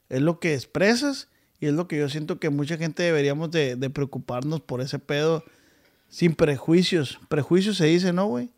es 0.09 0.21
lo 0.21 0.39
que 0.39 0.53
expresas 0.53 1.29
y 1.59 1.65
es 1.67 1.73
lo 1.73 1.87
que 1.87 1.97
yo 1.97 2.07
siento 2.09 2.39
que 2.39 2.49
mucha 2.49 2.77
gente 2.77 3.03
deberíamos 3.03 3.49
de, 3.51 3.75
de 3.75 3.89
preocuparnos 3.89 4.61
por 4.61 4.81
ese 4.81 4.99
pedo 4.99 5.43
sin 6.09 6.35
prejuicios. 6.35 7.19
Prejuicios 7.29 7.77
se 7.77 7.85
dice, 7.85 8.13
¿no, 8.13 8.27
güey? 8.27 8.49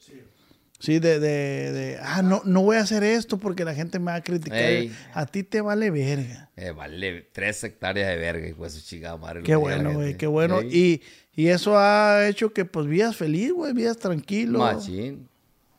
Sí. 0.80 1.00
de, 1.00 1.20
de, 1.20 1.72
de, 1.72 1.98
ah, 2.02 2.22
no, 2.22 2.42
no 2.46 2.62
voy 2.62 2.78
a 2.78 2.82
hacer 2.82 3.04
esto 3.04 3.38
porque 3.38 3.66
la 3.66 3.74
gente 3.76 4.00
me 4.00 4.06
va 4.12 4.16
a 4.16 4.22
criticar. 4.22 4.60
Ey. 4.60 4.94
A 5.14 5.26
ti 5.26 5.44
te 5.44 5.60
vale 5.62 5.92
verga. 5.92 6.50
Eh, 6.56 6.72
vale, 6.72 7.28
tres 7.34 7.64
hectáreas 7.64 8.10
de 8.10 8.18
verga, 8.18 8.48
hijo 8.48 8.64
de 8.64 8.70
su 8.70 8.82
chingada 8.82 9.18
madre. 9.18 9.44
Qué 9.44 9.56
bueno, 9.56 9.94
güey, 9.94 10.16
qué 10.18 10.28
bueno. 10.28 10.60
Ey, 10.62 10.70
Y, 10.74 11.02
y 11.36 11.48
eso 11.48 11.78
ha 11.78 12.28
hecho 12.28 12.52
que 12.54 12.66
pues 12.66 12.86
vivas 12.88 13.16
feliz, 13.16 13.52
güey, 13.54 13.74
vivas 13.74 13.98
tranquilo. 13.98 14.60
Machín, 14.60 15.30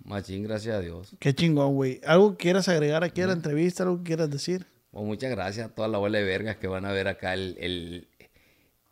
machín, 0.05 0.45
gracias 0.45 0.77
a 0.77 0.81
Dios. 0.81 1.15
Qué 1.19 1.35
chingón, 1.35 1.75
güey. 1.75 2.01
¿Algo 2.07 2.33
que 2.33 2.45
quieras 2.45 2.69
agregar 2.69 3.05
aquí 3.05 3.21
a 3.21 3.27
la 3.27 3.33
entrevista? 3.35 3.83
¿Algo 3.83 3.99
que 3.99 4.05
quieras 4.05 4.31
decir? 4.31 4.67
Pues 4.91 5.05
muchas 5.05 5.31
gracias 5.31 5.67
a 5.67 5.75
toda 5.75 5.89
la 5.89 5.99
bola 5.99 6.19
de 6.19 6.25
vergas 6.25 6.57
que 6.57 6.67
van 6.67 6.85
a 6.85 6.93
ver 6.93 7.07
acá 7.09 7.35
el, 7.35 7.57
el, 7.61 8.09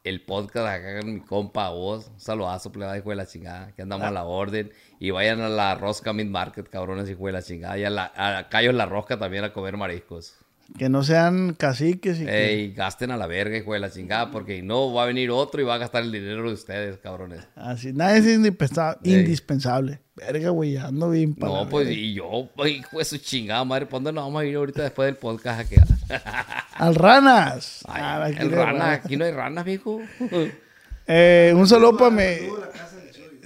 el 0.05 0.25
podcast 0.25 0.69
acá 0.69 1.01
con 1.01 1.15
mi 1.15 1.21
compa 1.21 1.71
vos. 1.71 2.09
Un 2.13 2.21
saludazo, 2.21 2.71
plebada, 2.71 2.97
hijo 2.99 3.11
de 3.11 3.17
la 3.17 3.27
chingada. 3.27 3.73
Que 3.73 3.83
andamos 3.83 4.07
a 4.07 4.11
la 4.11 4.25
orden. 4.25 4.71
Y 5.01 5.11
vayan 5.11 5.41
a 5.41 5.49
la 5.49 5.75
Rosca 5.75 6.13
Meat 6.13 6.29
Market, 6.29 6.69
cabrones, 6.69 7.09
hijo 7.11 7.27
de 7.27 7.33
la 7.33 7.43
chingada. 7.43 7.79
Y 7.79 7.85
a, 7.85 7.91
la, 7.91 8.13
a 8.15 8.49
Cayos 8.49 8.75
La 8.75 8.87
Rosca 8.87 9.19
también 9.19 9.45
a 9.45 9.53
comer 9.53 9.77
mariscos. 9.77 10.37
Que 10.77 10.89
no 10.91 11.03
sean 11.03 11.55
caciques 11.55 12.21
y 12.21 12.27
que... 12.27 12.47
Ey, 12.51 12.73
gasten 12.75 13.11
a 13.11 13.17
la 13.17 13.27
verga, 13.27 13.57
hijo 13.57 13.73
de 13.73 13.79
la 13.81 13.91
chingada, 13.91 14.31
porque 14.31 14.63
no 14.63 14.93
va 14.93 15.05
a 15.05 15.07
venir 15.07 15.31
otro 15.31 15.61
y 15.63 15.65
va 15.65 15.75
a 15.77 15.79
gastar 15.79 16.03
el 16.03 16.13
dinero 16.13 16.47
de 16.47 16.53
ustedes, 16.53 16.99
cabrones. 16.99 17.41
Así, 17.57 17.93
nada 17.95 18.17
es 18.17 18.27
indispensa- 18.27 18.99
Ey. 19.03 19.15
indispensable. 19.15 20.01
Verga, 20.15 20.51
güey, 20.51 20.73
ya 20.73 20.89
ando 20.89 21.09
bien 21.11 21.35
para 21.35 21.53
No, 21.53 21.69
pues, 21.71 21.87
verga. 21.87 21.99
y 22.01 22.13
yo, 22.15 22.51
hijo 22.67 22.99
de 22.99 23.05
su 23.07 23.17
chingada 23.19 23.65
madre, 23.65 23.87
¿para 23.87 23.95
dónde 23.97 24.13
nos 24.13 24.25
vamos 24.25 24.43
a 24.43 24.45
ir 24.45 24.57
ahorita 24.57 24.83
después 24.83 25.07
del 25.07 25.17
podcast 25.17 25.61
a 25.61 25.69
quedar? 25.69 25.87
Al 26.75 26.95
Ranas. 26.95 27.83
Ay, 27.89 28.03
Ah, 28.05 28.25
aquí 28.27 28.37
el 28.43 28.51
no 28.51 28.57
hay 28.59 28.65
rana, 28.65 28.79
ranas. 28.79 29.05
aquí 29.07 29.17
no 29.17 29.25
hay 29.25 29.33
ranas, 29.33 29.65
mijo. 29.67 30.01
Eh, 31.11 31.55
un 31.57 31.67
saludo 31.67 31.97
para 31.97 32.11
mi... 32.11 32.23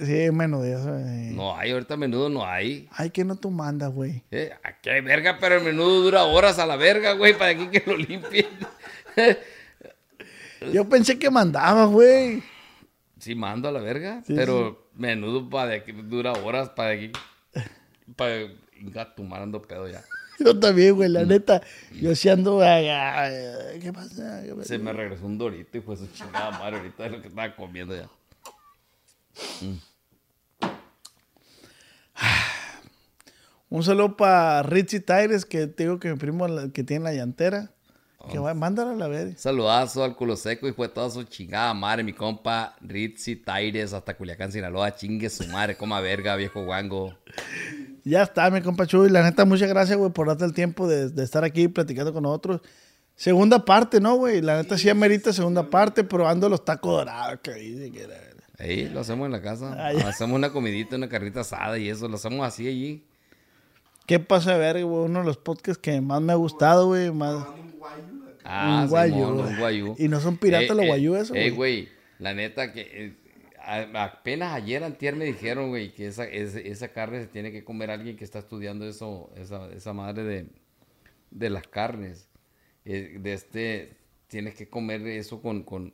Sí, 0.05 0.31
menos 0.31 0.61
de 0.63 0.73
eso. 0.73 0.97
eh. 0.97 1.31
No 1.33 1.57
hay, 1.57 1.71
ahorita 1.71 1.97
menudo 1.97 2.29
no 2.29 2.45
hay. 2.45 2.87
Ay, 2.91 3.09
que 3.09 3.23
no 3.23 3.35
tú 3.35 3.49
mandas, 3.51 3.91
güey. 3.91 4.23
Eh, 4.31 4.51
aquí 4.63 4.89
hay 4.89 5.01
verga, 5.01 5.37
pero 5.39 5.55
el 5.55 5.63
menudo 5.63 6.01
dura 6.01 6.23
horas 6.23 6.59
a 6.59 6.65
la 6.65 6.75
verga, 6.75 7.13
güey, 7.13 7.37
para 7.37 7.51
aquí 7.51 7.67
que 7.67 7.83
lo 7.85 7.97
limpien. 7.97 8.47
Yo 10.71 10.87
pensé 10.87 11.19
que 11.19 11.29
mandaba, 11.29 11.85
güey. 11.85 12.41
Sí, 13.19 13.35
mando 13.35 13.69
a 13.69 13.71
la 13.71 13.79
verga, 13.79 14.21
Sí, 14.25 14.33
pero 14.35 14.89
menudo 14.95 15.49
para 15.49 15.69
de 15.71 15.75
aquí, 15.77 15.91
dura 15.91 16.33
horas 16.33 16.69
para 16.69 16.89
de 16.89 16.95
aquí. 16.95 17.11
Para 18.15 19.13
tomando 19.15 19.61
pedo 19.61 19.87
ya. 19.87 20.03
Yo 20.39 20.59
también, 20.59 20.95
güey, 20.95 21.09
la 21.09 21.23
neta. 21.23 21.61
Yo 21.93 22.15
sí 22.15 22.27
ando. 22.27 22.61
ay, 22.61 23.79
¿Qué 23.81 23.93
pasa? 23.93 24.41
¿Qué 24.43 24.53
pasa? 24.53 24.67
Se 24.67 24.77
me 24.77 24.91
regresó 24.91 25.25
un 25.25 25.37
dorito 25.37 25.77
y 25.77 25.81
fue 25.81 25.95
su 25.95 26.07
chingada 26.07 26.51
madre 26.51 26.77
ahorita 26.77 27.03
de 27.03 27.09
lo 27.11 27.21
que 27.21 27.27
estaba 27.29 27.55
comiendo 27.55 27.95
ya. 27.95 28.09
Un 33.73 33.81
saludo 33.81 34.15
para 34.15 34.61
Richie 34.61 34.99
Tires, 34.99 35.45
que 35.45 35.65
te 35.65 35.85
digo 35.85 35.99
que 35.99 36.11
mi 36.11 36.15
primo 36.15 36.45
que 36.71 36.83
tiene 36.83 37.05
la 37.05 37.13
llantera. 37.13 37.71
Que 38.29 38.37
va, 38.37 38.53
mándala 38.53 38.91
a 38.91 38.95
la 38.95 39.07
ver. 39.07 39.35
Saludazo 39.35 40.03
al 40.03 40.15
culo 40.15 40.35
seco 40.35 40.67
y 40.67 40.73
fue 40.73 40.89
toda 40.89 41.09
su 41.09 41.23
chingada 41.23 41.73
madre, 41.73 42.03
mi 42.03 42.13
compa 42.13 42.75
Ritzy 42.81 43.35
Taires 43.35 43.93
hasta 43.93 44.15
Culiacán, 44.15 44.51
Sinaloa. 44.51 44.95
Chingue 44.95 45.27
su 45.27 45.47
madre, 45.47 45.75
coma 45.75 46.01
verga, 46.01 46.35
viejo 46.35 46.63
guango. 46.63 47.17
Ya 48.03 48.21
está, 48.21 48.51
mi 48.51 48.61
compa 48.61 48.85
Chuy. 48.85 49.09
La 49.09 49.23
neta, 49.23 49.43
muchas 49.43 49.69
gracias, 49.69 49.97
güey, 49.97 50.11
por 50.11 50.27
darte 50.27 50.45
el 50.45 50.53
tiempo 50.53 50.87
de, 50.87 51.09
de 51.09 51.23
estar 51.23 51.43
aquí 51.43 51.67
platicando 51.67 52.13
con 52.13 52.21
nosotros. 52.21 52.61
Segunda 53.15 53.65
parte, 53.65 53.99
¿no, 53.99 54.17
güey? 54.17 54.41
La 54.41 54.57
neta 54.57 54.77
sí 54.77 54.87
amerita 54.87 55.33
segunda 55.33 55.67
parte, 55.67 56.03
probando 56.03 56.47
los 56.47 56.63
tacos 56.63 56.91
dorados 56.91 57.39
que 57.41 57.55
dice 57.55 57.91
que 57.91 58.03
era. 58.03 58.13
Ahí 58.59 58.87
lo 58.87 58.99
hacemos 58.99 59.25
en 59.25 59.31
la 59.31 59.41
casa. 59.41 59.75
Ah, 59.75 59.89
hacemos 60.07 60.35
una 60.35 60.51
comidita, 60.51 60.95
una 60.95 61.09
carrita 61.09 61.39
asada 61.39 61.79
y 61.79 61.89
eso, 61.89 62.07
lo 62.07 62.17
hacemos 62.17 62.45
así 62.45 62.67
allí. 62.67 63.07
¿Qué 64.05 64.19
pasa 64.19 64.53
de 64.53 64.59
ver, 64.59 64.85
güey? 64.85 65.05
Uno 65.05 65.19
de 65.19 65.25
los 65.25 65.37
podcasts 65.37 65.81
que 65.81 65.99
más 66.01 66.21
me 66.21 66.33
ha 66.33 66.35
gustado, 66.35 66.87
güey. 66.87 67.11
Más... 67.11 67.45
Ah, 68.45 68.81
Un 68.83 68.89
Simón, 68.89 69.35
güey. 69.37 69.47
un 69.53 69.57
guayú. 69.59 69.95
Y 69.97 70.07
no 70.09 70.19
son 70.19 70.37
piratas 70.37 70.75
los 70.75 70.85
guayú 70.85 71.15
esos, 71.15 71.35
Eh, 71.37 71.51
güey. 71.51 71.85
güey, 71.85 71.89
la 72.19 72.33
neta 72.33 72.73
que 72.73 72.81
eh, 72.81 73.13
a- 73.59 74.03
apenas 74.03 74.53
ayer 74.53 74.83
antier 74.83 75.15
me 75.15 75.23
dijeron, 75.23 75.69
güey, 75.69 75.93
que 75.93 76.07
esa, 76.07 76.25
esa 76.25 76.89
carne 76.89 77.21
se 77.21 77.27
tiene 77.27 77.53
que 77.53 77.63
comer 77.63 77.89
alguien 77.89 78.17
que 78.17 78.25
está 78.25 78.39
estudiando 78.39 78.85
eso, 78.85 79.31
esa, 79.37 79.71
esa 79.71 79.93
madre 79.93 80.23
de, 80.23 80.47
de 81.31 81.49
las 81.49 81.65
carnes. 81.69 82.27
Eh, 82.83 83.17
de 83.21 83.31
este, 83.33 83.95
tienes 84.27 84.55
que 84.55 84.67
comer 84.67 85.07
eso 85.07 85.41
con, 85.41 85.63
con, 85.63 85.93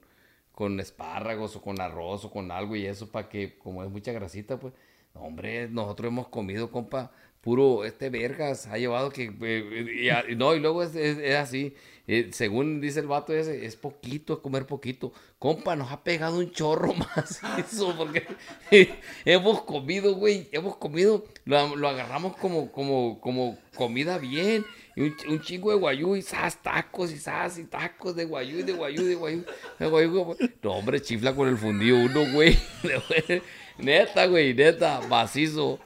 con 0.51 0.79
espárragos 0.79 1.55
o 1.55 1.61
con 1.61 1.79
arroz 1.79 2.25
o 2.25 2.31
con 2.31 2.49
algo 2.49 2.75
y 2.75 2.87
eso 2.87 3.11
para 3.11 3.29
que, 3.29 3.59
como 3.59 3.83
es 3.83 3.91
mucha 3.91 4.11
grasita, 4.11 4.59
pues, 4.59 4.73
hombre, 5.13 5.69
nosotros 5.69 6.07
hemos 6.07 6.29
comido, 6.29 6.71
compa, 6.71 7.11
puro, 7.41 7.85
este 7.85 8.09
vergas, 8.09 8.67
ha 8.67 8.77
llevado 8.77 9.09
que, 9.11 9.31
eh, 9.41 10.11
a- 10.11 10.29
y 10.29 10.35
no, 10.35 10.53
y 10.55 10.59
luego 10.59 10.83
es, 10.83 10.95
así, 11.35 11.73
eh, 12.07 12.29
según 12.31 12.81
dice 12.81 12.99
el 12.99 13.07
vato 13.07 13.33
ese, 13.33 13.65
es 13.65 13.75
poquito, 13.75 14.33
es 14.33 14.39
comer 14.39 14.65
poquito. 14.65 15.13
Compa, 15.37 15.75
nos 15.75 15.91
ha 15.91 16.03
pegado 16.03 16.39
un 16.39 16.51
chorro 16.51 16.93
más 16.95 17.39
eso, 17.57 17.95
porque 17.97 18.25
hemos 19.25 19.61
comido, 19.63 20.15
güey, 20.15 20.47
hemos 20.51 20.75
comido, 20.77 21.25
lo, 21.45 21.75
lo 21.75 21.87
agarramos 21.87 22.35
como, 22.37 22.71
como, 22.71 23.19
como 23.21 23.57
comida 23.75 24.17
bien, 24.17 24.65
y 24.95 25.01
un, 25.03 25.15
un 25.29 25.41
chingo 25.41 25.71
de 25.71 25.77
guayú, 25.77 26.15
y 26.17 26.21
sas, 26.21 26.61
tacos, 26.61 27.11
y 27.11 27.17
sas, 27.19 27.57
y 27.57 27.63
tacos 27.65 28.15
de 28.17 28.25
guayú, 28.25 28.59
y 28.59 28.63
de 28.63 28.73
guayú, 28.73 29.03
de 29.05 29.15
guayú, 29.15 29.45
de 29.79 29.87
guayú. 29.87 30.35
No, 30.61 30.71
hombre, 30.73 31.01
chifla 31.01 31.33
con 31.33 31.47
el 31.47 31.57
fundido 31.57 31.97
uno, 31.97 32.33
güey. 32.33 32.57
Neta, 33.77 34.25
güey, 34.25 34.53
neta, 34.53 34.99
macizo. 35.07 35.79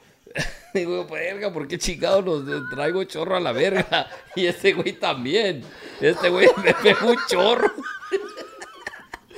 Digo, 0.78 1.06
verga, 1.06 1.52
¿por 1.52 1.68
qué 1.68 1.78
chingados 1.78 2.24
los 2.24 2.44
traigo 2.70 3.04
chorro 3.04 3.36
a 3.36 3.40
la 3.40 3.52
verga? 3.52 4.08
Y 4.36 4.46
este 4.46 4.72
güey 4.72 4.92
también. 4.94 5.62
Este 6.00 6.28
güey 6.28 6.48
me 6.64 6.74
pegó 6.74 7.10
un 7.12 7.18
chorro. 7.28 7.70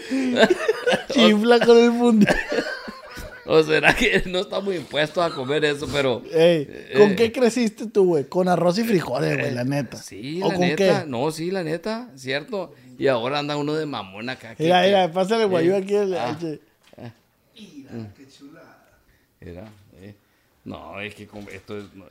Chifla 1.11 1.61
con 1.61 1.77
el 1.79 1.91
fundido. 1.93 2.35
O 3.49 3.63
será 3.63 3.95
que 3.95 4.23
no 4.27 4.41
estamos 4.41 4.75
impuestos 4.75 5.23
a 5.25 5.31
comer 5.35 5.65
eso, 5.65 5.87
pero. 5.93 6.23
Ey, 6.33 6.65
¿Con 6.97 7.13
Eh, 7.13 7.17
qué 7.17 7.31
creciste 7.33 7.87
tú, 7.87 8.07
güey? 8.07 8.25
Con 8.25 8.49
arroz 8.49 8.79
y 8.79 8.85
frijoles, 8.85 9.39
güey, 9.39 9.53
la 9.53 9.63
neta. 9.65 9.97
Sí, 9.99 10.41
¿O 10.43 10.49
la 10.49 10.55
con 10.55 10.61
neta. 10.63 11.03
qué? 11.03 11.09
No, 11.09 11.31
sí, 11.31 11.51
la 11.53 11.63
neta, 11.63 12.09
cierto. 12.17 12.75
Y 12.99 13.07
ahora 13.07 13.39
anda 13.39 13.57
uno 13.57 13.75
de 13.75 13.87
mamón 13.87 14.29
acá. 14.31 14.55
que- 14.57 14.65
Mira, 14.65 14.83
mira, 14.83 15.13
pásale 15.13 15.45
eh, 15.45 15.77
aquí. 15.77 15.95
el- 15.95 16.15
ah, 16.17 16.37
el- 16.41 16.61
Era, 19.41 19.63
eh. 19.63 19.69
No, 20.67 21.01
es 21.01 21.15
que 21.15 21.29
esto 21.53 21.79
es. 21.79 21.95
no, 21.95 22.07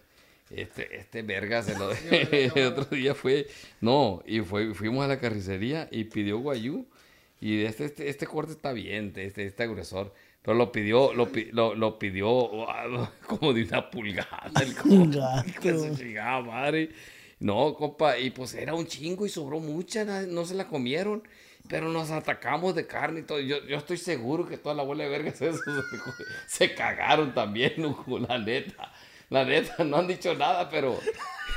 este, 0.49 0.95
este 0.98 1.22
verga 1.22 1.61
se 1.61 1.77
lo. 1.77 1.91
el 2.11 2.65
otro 2.65 2.86
día 2.95 3.14
fue. 3.14 3.48
No, 3.82 4.23
y 4.26 4.40
fue, 4.40 4.73
fuimos 4.73 5.03
a 5.03 5.07
la 5.07 5.19
carnicería 5.19 5.88
y 5.91 6.06
pidió 6.06 6.40
guayú. 6.40 6.86
Y 7.41 7.64
este, 7.64 7.86
este, 7.86 8.10
este 8.10 8.26
corte 8.26 8.53
está 8.53 8.72
bien, 8.72 9.11
este, 9.18 9.45
este 9.45 9.68
gruesor. 9.68 10.14
Pero 10.41 10.56
lo 10.56 10.72
pidió, 10.72 11.14
lo, 11.14 11.30
lo, 11.52 11.76
lo 11.76 11.99
pidió 11.99 12.27
como 13.27 13.53
de 13.53 13.64
una 13.64 13.90
pulgada. 13.90 14.52
El 14.56 14.76
chingada 15.98 16.41
madre. 16.41 16.90
No, 17.40 17.73
compa, 17.73 18.18
y 18.18 18.30
pues 18.30 18.53
era 18.53 18.73
un 18.73 18.88
chingo 18.88 19.26
y 19.26 19.30
sobró 19.30 19.60
mucha, 19.60 20.06
no 20.06 20.45
se 20.45 20.56
la 20.56 20.68
comieron. 20.68 21.23
Pero 21.67 21.89
nos 21.89 22.11
atacamos 22.11 22.75
de 22.75 22.85
carne 22.85 23.21
y 23.21 23.23
todo. 23.23 23.39
Yo, 23.39 23.63
yo 23.65 23.77
estoy 23.77 23.97
seguro 23.97 24.47
que 24.47 24.57
toda 24.57 24.75
la 24.75 24.83
bola 24.83 25.03
de 25.03 25.09
vergas 25.09 25.41
esos 25.41 25.61
se, 25.61 26.67
se 26.67 26.75
cagaron 26.75 27.33
también, 27.33 27.73
la 28.27 28.37
neta. 28.37 28.91
La 29.29 29.43
neta, 29.43 29.83
no 29.83 29.97
han 29.97 30.07
dicho 30.07 30.35
nada, 30.35 30.69
pero 30.69 30.99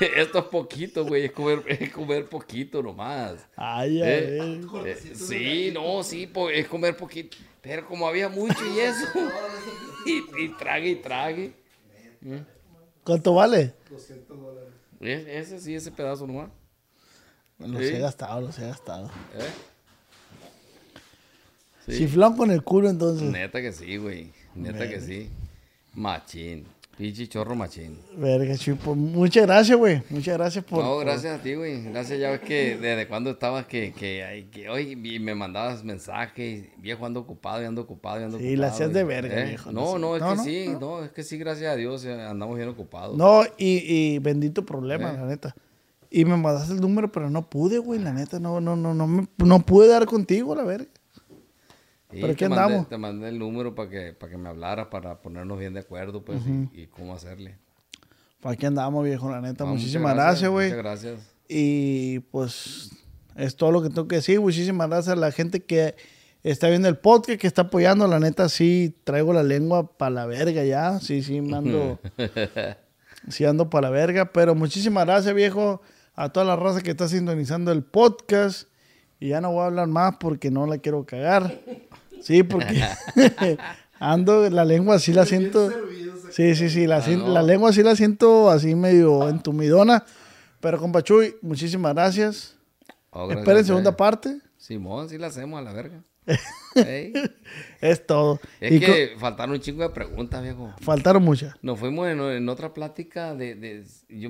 esto 0.00 0.38
es 0.38 0.44
poquito, 0.46 1.04
güey. 1.04 1.26
Es 1.26 1.32
comer, 1.32 1.62
es 1.66 1.90
comer 1.92 2.26
poquito 2.26 2.82
nomás. 2.82 3.46
Ay, 3.56 4.00
a 4.02 4.08
Eh, 4.08 4.60
eh, 4.86 5.14
sí, 5.14 5.70
no, 5.74 6.02
sí, 6.02 6.30
es 6.52 6.66
comer 6.68 6.96
poquito. 6.96 7.36
Pero 7.60 7.86
como 7.86 8.08
había 8.08 8.28
mucho 8.30 8.64
y 8.74 8.78
eso, 8.80 9.04
y, 10.06 10.44
y 10.44 10.48
trague 10.56 10.88
y 10.90 10.96
trague. 10.96 11.52
¿Cuánto 13.04 13.34
vale? 13.34 13.74
Es- 15.00 15.26
Ese 15.26 15.60
sí, 15.60 15.74
ese 15.74 15.90
pedazo 15.90 16.26
nomás. 16.26 16.50
Los 17.58 17.82
Sí. 17.86 17.94
he 17.94 17.98
gastado, 17.98 18.40
los 18.40 18.58
he 18.58 18.66
gastado. 18.66 19.06
¿Eh? 19.34 19.50
Sí. 21.88 21.98
Chiflón 21.98 22.36
con 22.36 22.50
el 22.50 22.62
culo, 22.62 22.88
entonces. 22.90 23.30
Neta 23.30 23.60
que 23.60 23.72
sí, 23.72 23.96
güey. 23.96 24.30
Neta 24.54 24.88
que 24.88 25.00
sí. 25.00 25.28
Machín. 25.94 26.64
Pinche 26.96 27.28
chorro 27.28 27.54
machín. 27.54 27.96
Verga, 28.16 28.56
Chuy, 28.56 28.74
pues, 28.74 28.96
muchas 28.96 29.46
gracias, 29.46 29.78
güey. 29.78 30.02
Muchas 30.10 30.36
gracias 30.36 30.64
por. 30.64 30.82
No, 30.82 30.94
por- 30.94 31.04
gracias 31.04 31.38
a 31.38 31.40
ti, 31.40 31.54
güey. 31.54 31.84
Gracias, 31.84 32.18
ya 32.18 32.30
ves 32.30 32.40
que 32.40 32.76
desde 32.76 33.06
cuando 33.06 33.30
estabas 33.30 33.66
que, 33.66 33.92
que, 33.92 34.68
hoy 34.68 34.96
me 34.96 35.32
mandabas 35.36 35.84
mensajes, 35.84 36.64
viejo, 36.78 37.06
ando 37.06 37.20
ocupado, 37.20 37.62
y 37.62 37.66
ando 37.66 37.82
ocupado, 37.82 38.20
y 38.20 38.24
ando 38.24 38.38
Sí, 38.38 38.46
ocupado. 38.46 38.60
la 38.62 38.66
hacías 38.66 38.92
de 38.92 39.04
verga, 39.04 39.40
¿eh? 39.42 39.44
viejo, 39.50 39.70
No, 39.70 39.96
no 39.96 40.16
es 40.16 40.22
No, 40.22 40.30
que 40.30 40.36
no, 40.38 40.42
sí, 40.44 40.66
no. 40.72 40.80
no. 40.80 41.04
es 41.04 41.12
que 41.12 41.22
sí, 41.22 41.38
gracias 41.38 41.72
a 41.72 41.76
Dios, 41.76 42.04
eh, 42.04 42.20
andamos 42.20 42.56
bien 42.56 42.68
ocupados. 42.68 43.16
No, 43.16 43.44
y, 43.56 43.76
y 43.86 44.18
bendito 44.18 44.66
problema, 44.66 45.10
Eh. 45.12 45.16
la 45.18 45.26
neta. 45.26 45.54
Y 46.10 46.24
me 46.24 46.36
mandaste 46.36 46.72
el 46.74 46.80
número, 46.80 47.12
pero 47.12 47.30
no 47.30 47.48
pude, 47.48 47.78
güey, 47.78 48.00
la 48.00 48.12
neta. 48.12 48.40
No, 48.40 48.60
no, 48.60 48.74
no, 48.74 48.92
no, 48.92 49.06
me- 49.06 49.28
no 49.36 49.60
pude 49.60 49.86
dar 49.86 50.04
contigo, 50.06 50.52
la 50.56 50.64
verga. 50.64 50.88
¿Pero 52.10 52.28
te 52.28 52.36
qué 52.36 52.48
mandé- 52.48 52.62
andamos? 52.62 52.88
Te 52.88 52.98
mandé 52.98 53.28
el 53.28 53.38
número 53.38 53.74
para 53.74 53.88
que, 53.90 54.12
para 54.14 54.30
que 54.32 54.38
me 54.38 54.48
hablaras, 54.48 54.86
para 54.88 55.20
ponernos 55.20 55.58
bien 55.58 55.74
de 55.74 55.80
acuerdo, 55.80 56.24
pues, 56.24 56.40
y, 56.72 56.82
y 56.82 56.86
cómo 56.86 57.14
hacerle. 57.14 57.56
Para 58.40 58.54
aquí 58.54 58.66
andamos, 58.66 59.04
viejo, 59.04 59.30
la 59.30 59.40
neta. 59.40 59.64
No, 59.64 59.70
Muchísimas 59.74 60.14
gracias, 60.14 60.50
güey. 60.50 60.68
Muchas 60.68 60.82
gracias. 60.84 61.20
Y 61.48 62.20
pues 62.30 62.90
es 63.36 63.56
todo 63.56 63.72
lo 63.72 63.82
que 63.82 63.88
tengo 63.88 64.06
que 64.06 64.16
decir. 64.16 64.40
Muchísimas 64.40 64.88
gracias 64.88 65.16
a 65.16 65.20
la 65.20 65.32
gente 65.32 65.60
que 65.64 65.96
está 66.44 66.68
viendo 66.68 66.88
el 66.88 66.96
podcast, 66.98 67.40
que 67.40 67.46
está 67.46 67.62
apoyando. 67.62 68.06
La 68.06 68.20
neta, 68.20 68.48
sí, 68.48 68.94
traigo 69.04 69.32
la 69.32 69.42
lengua 69.42 69.96
para 69.96 70.10
la 70.10 70.26
verga 70.26 70.62
ya. 70.64 71.00
Sí, 71.00 71.22
sí, 71.22 71.40
me 71.40 71.56
ando. 71.56 71.98
sí, 73.28 73.44
ando 73.44 73.68
para 73.70 73.88
la 73.88 73.90
verga. 73.90 74.32
Pero 74.32 74.54
muchísimas 74.54 75.04
gracias, 75.06 75.34
viejo, 75.34 75.80
a 76.14 76.28
toda 76.30 76.46
la 76.46 76.56
raza 76.56 76.80
que 76.80 76.90
está 76.90 77.08
sintonizando 77.08 77.72
el 77.72 77.82
podcast. 77.82 78.68
Y 79.20 79.30
ya 79.30 79.40
no 79.40 79.50
voy 79.50 79.62
a 79.62 79.66
hablar 79.66 79.88
más 79.88 80.16
porque 80.20 80.50
no 80.50 80.66
la 80.66 80.78
quiero 80.78 81.04
cagar. 81.04 81.58
Sí, 82.22 82.42
porque 82.42 82.82
ando, 84.00 84.48
la 84.50 84.64
lengua 84.64 84.98
sí 84.98 85.12
la 85.12 85.26
siento. 85.26 85.70
Sí, 86.30 86.54
sí, 86.54 86.68
sí, 86.68 86.86
la, 86.86 87.00
sien- 87.02 87.20
no. 87.20 87.28
la 87.28 87.42
lengua 87.42 87.72
sí 87.72 87.82
la 87.82 87.96
siento 87.96 88.50
así 88.50 88.74
medio 88.74 89.28
entumidona. 89.28 90.04
Pero, 90.60 90.78
compa 90.78 91.02
Chuy, 91.02 91.36
muchísimas 91.40 91.94
gracias. 91.94 92.56
Oh, 93.10 93.26
gracias 93.26 93.38
Esperen 93.40 93.64
segunda 93.64 93.96
parte. 93.96 94.38
Simón, 94.56 95.08
sí 95.08 95.16
la 95.18 95.28
hacemos 95.28 95.58
a 95.58 95.62
la 95.62 95.72
verga. 95.72 96.02
Ey. 96.74 97.12
Es 97.80 98.06
todo. 98.06 98.38
Es 98.60 98.72
Y 98.72 98.80
que 98.80 99.14
faltaron 99.18 99.54
un 99.54 99.60
chingo 99.60 99.82
de 99.82 99.88
preguntas, 99.90 100.42
viejo. 100.42 100.74
faltaron 100.82 101.22
muchas. 101.22 101.54
Nos 101.62 101.78
fuimos 101.78 102.06
en, 102.08 102.20
en 102.20 102.48
otra 102.50 102.74
plática 102.74 103.34
de, 103.34 103.54
de- 103.54 103.84
yo, 104.10 104.28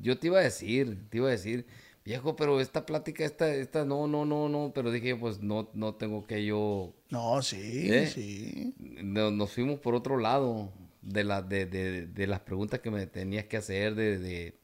yo 0.00 0.18
te 0.18 0.28
iba 0.28 0.38
a 0.38 0.42
decir, 0.42 0.98
te 1.10 1.16
iba 1.16 1.26
a 1.26 1.32
decir, 1.32 1.66
viejo, 2.04 2.36
pero 2.36 2.60
esta 2.60 2.86
plática, 2.86 3.24
esta, 3.24 3.52
esta, 3.54 3.84
no, 3.84 4.06
no, 4.06 4.24
no, 4.24 4.48
no, 4.48 4.72
pero 4.74 4.90
dije, 4.90 5.14
pues 5.16 5.40
no, 5.40 5.68
no 5.74 5.94
tengo 5.94 6.26
que 6.26 6.44
yo, 6.44 6.92
No, 7.10 7.42
sí, 7.42 7.88
¿Eh? 7.92 8.06
sí. 8.06 8.74
no- 9.02 9.30
nos 9.30 9.52
fuimos 9.52 9.78
por 9.80 9.94
otro 9.94 10.16
lado 10.18 10.72
de, 11.02 11.24
la, 11.24 11.42
de, 11.42 11.66
de, 11.66 12.06
de 12.06 12.26
las 12.26 12.40
preguntas 12.40 12.80
que 12.80 12.90
me 12.90 13.06
tenías 13.06 13.44
que 13.44 13.56
hacer, 13.58 13.94
de, 13.94 14.18
de 14.18 14.58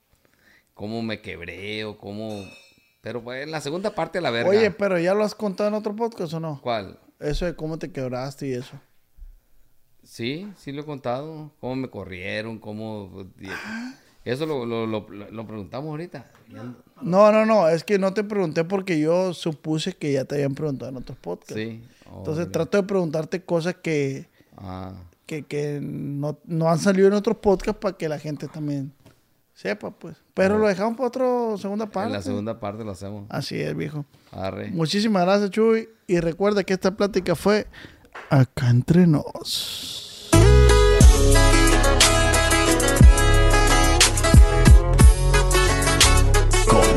cómo 0.74 1.02
me 1.02 1.20
quebré 1.20 1.84
o 1.84 1.96
cómo, 1.98 2.44
Pero 3.00 3.22
pues 3.22 3.42
en 3.44 3.50
la 3.50 3.60
segunda 3.60 3.94
parte 3.94 4.20
la 4.20 4.30
verga. 4.30 4.50
Oye, 4.50 4.70
pero 4.70 4.98
¿ya 4.98 5.14
lo 5.14 5.22
has 5.24 5.34
contado 5.34 5.68
en 5.68 5.74
otro 5.74 5.94
podcast 5.94 6.32
o 6.34 6.40
no? 6.40 6.60
¿Cuál? 6.62 6.98
Eso 7.20 7.46
de 7.46 7.54
cómo 7.54 7.78
te 7.78 7.90
quebraste 7.92 8.48
y 8.48 8.52
eso. 8.52 8.78
Sí, 10.02 10.52
sí 10.58 10.72
lo 10.72 10.82
he 10.82 10.84
contado. 10.84 11.52
Cómo 11.60 11.76
me 11.76 11.88
corrieron, 11.90 12.58
cómo... 12.58 13.26
y- 13.40 13.46
Eso 14.26 14.44
lo, 14.44 14.66
lo, 14.66 14.86
lo, 14.86 15.06
lo 15.08 15.46
preguntamos 15.46 15.88
ahorita. 15.90 16.30
No, 17.00 17.30
no, 17.32 17.46
no. 17.46 17.68
Es 17.68 17.84
que 17.84 17.98
no 17.98 18.12
te 18.12 18.24
pregunté 18.24 18.64
porque 18.64 18.98
yo 18.98 19.32
supuse 19.32 19.94
que 19.94 20.12
ya 20.12 20.24
te 20.24 20.34
habían 20.34 20.54
preguntado 20.54 20.90
en 20.90 20.96
otros 20.96 21.16
podcasts. 21.18 21.54
Sí. 21.54 21.82
Entonces 22.16 22.50
trato 22.50 22.76
de 22.76 22.82
preguntarte 22.82 23.42
cosas 23.44 23.76
que, 23.82 24.28
Ah, 24.56 24.92
que, 25.26 25.42
que 25.44 25.80
no, 25.82 26.38
no 26.44 26.68
han 26.70 26.78
salido 26.78 27.08
en 27.08 27.14
otros 27.14 27.36
podcasts 27.38 27.78
para 27.80 27.96
que 27.96 28.08
la 28.08 28.18
gente 28.18 28.48
también 28.48 28.92
sepa, 29.54 29.90
pues. 29.90 30.16
Pero 30.34 30.58
lo 30.58 30.66
dejamos 30.66 30.96
para 30.96 31.08
otra 31.08 31.58
segunda 31.58 31.86
parte. 31.86 32.08
en 32.08 32.12
la 32.14 32.22
segunda 32.22 32.58
parte 32.58 32.84
lo 32.84 32.90
hacemos. 32.90 33.26
Así 33.28 33.60
es, 33.60 33.76
viejo. 33.76 34.04
Arre. 34.32 34.70
Muchísimas 34.70 35.24
gracias, 35.24 35.50
Chuy. 35.50 35.88
Y 36.06 36.20
recuerda 36.20 36.64
que 36.64 36.72
esta 36.72 36.96
plática 36.96 37.34
fue 37.34 37.66
acá 38.30 38.70
entre 38.70 39.06
nos. 39.06 39.95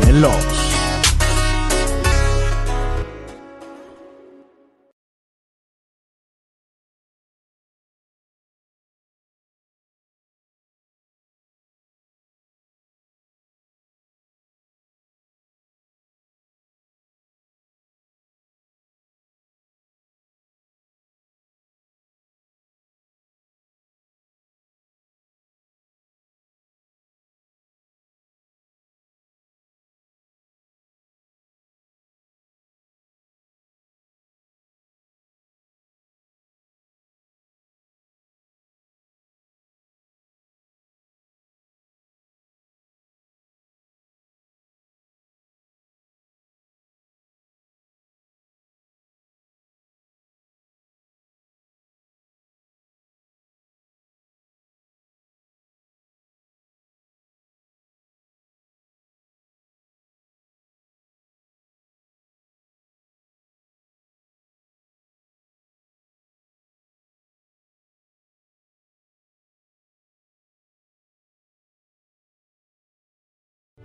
Con 0.10 0.68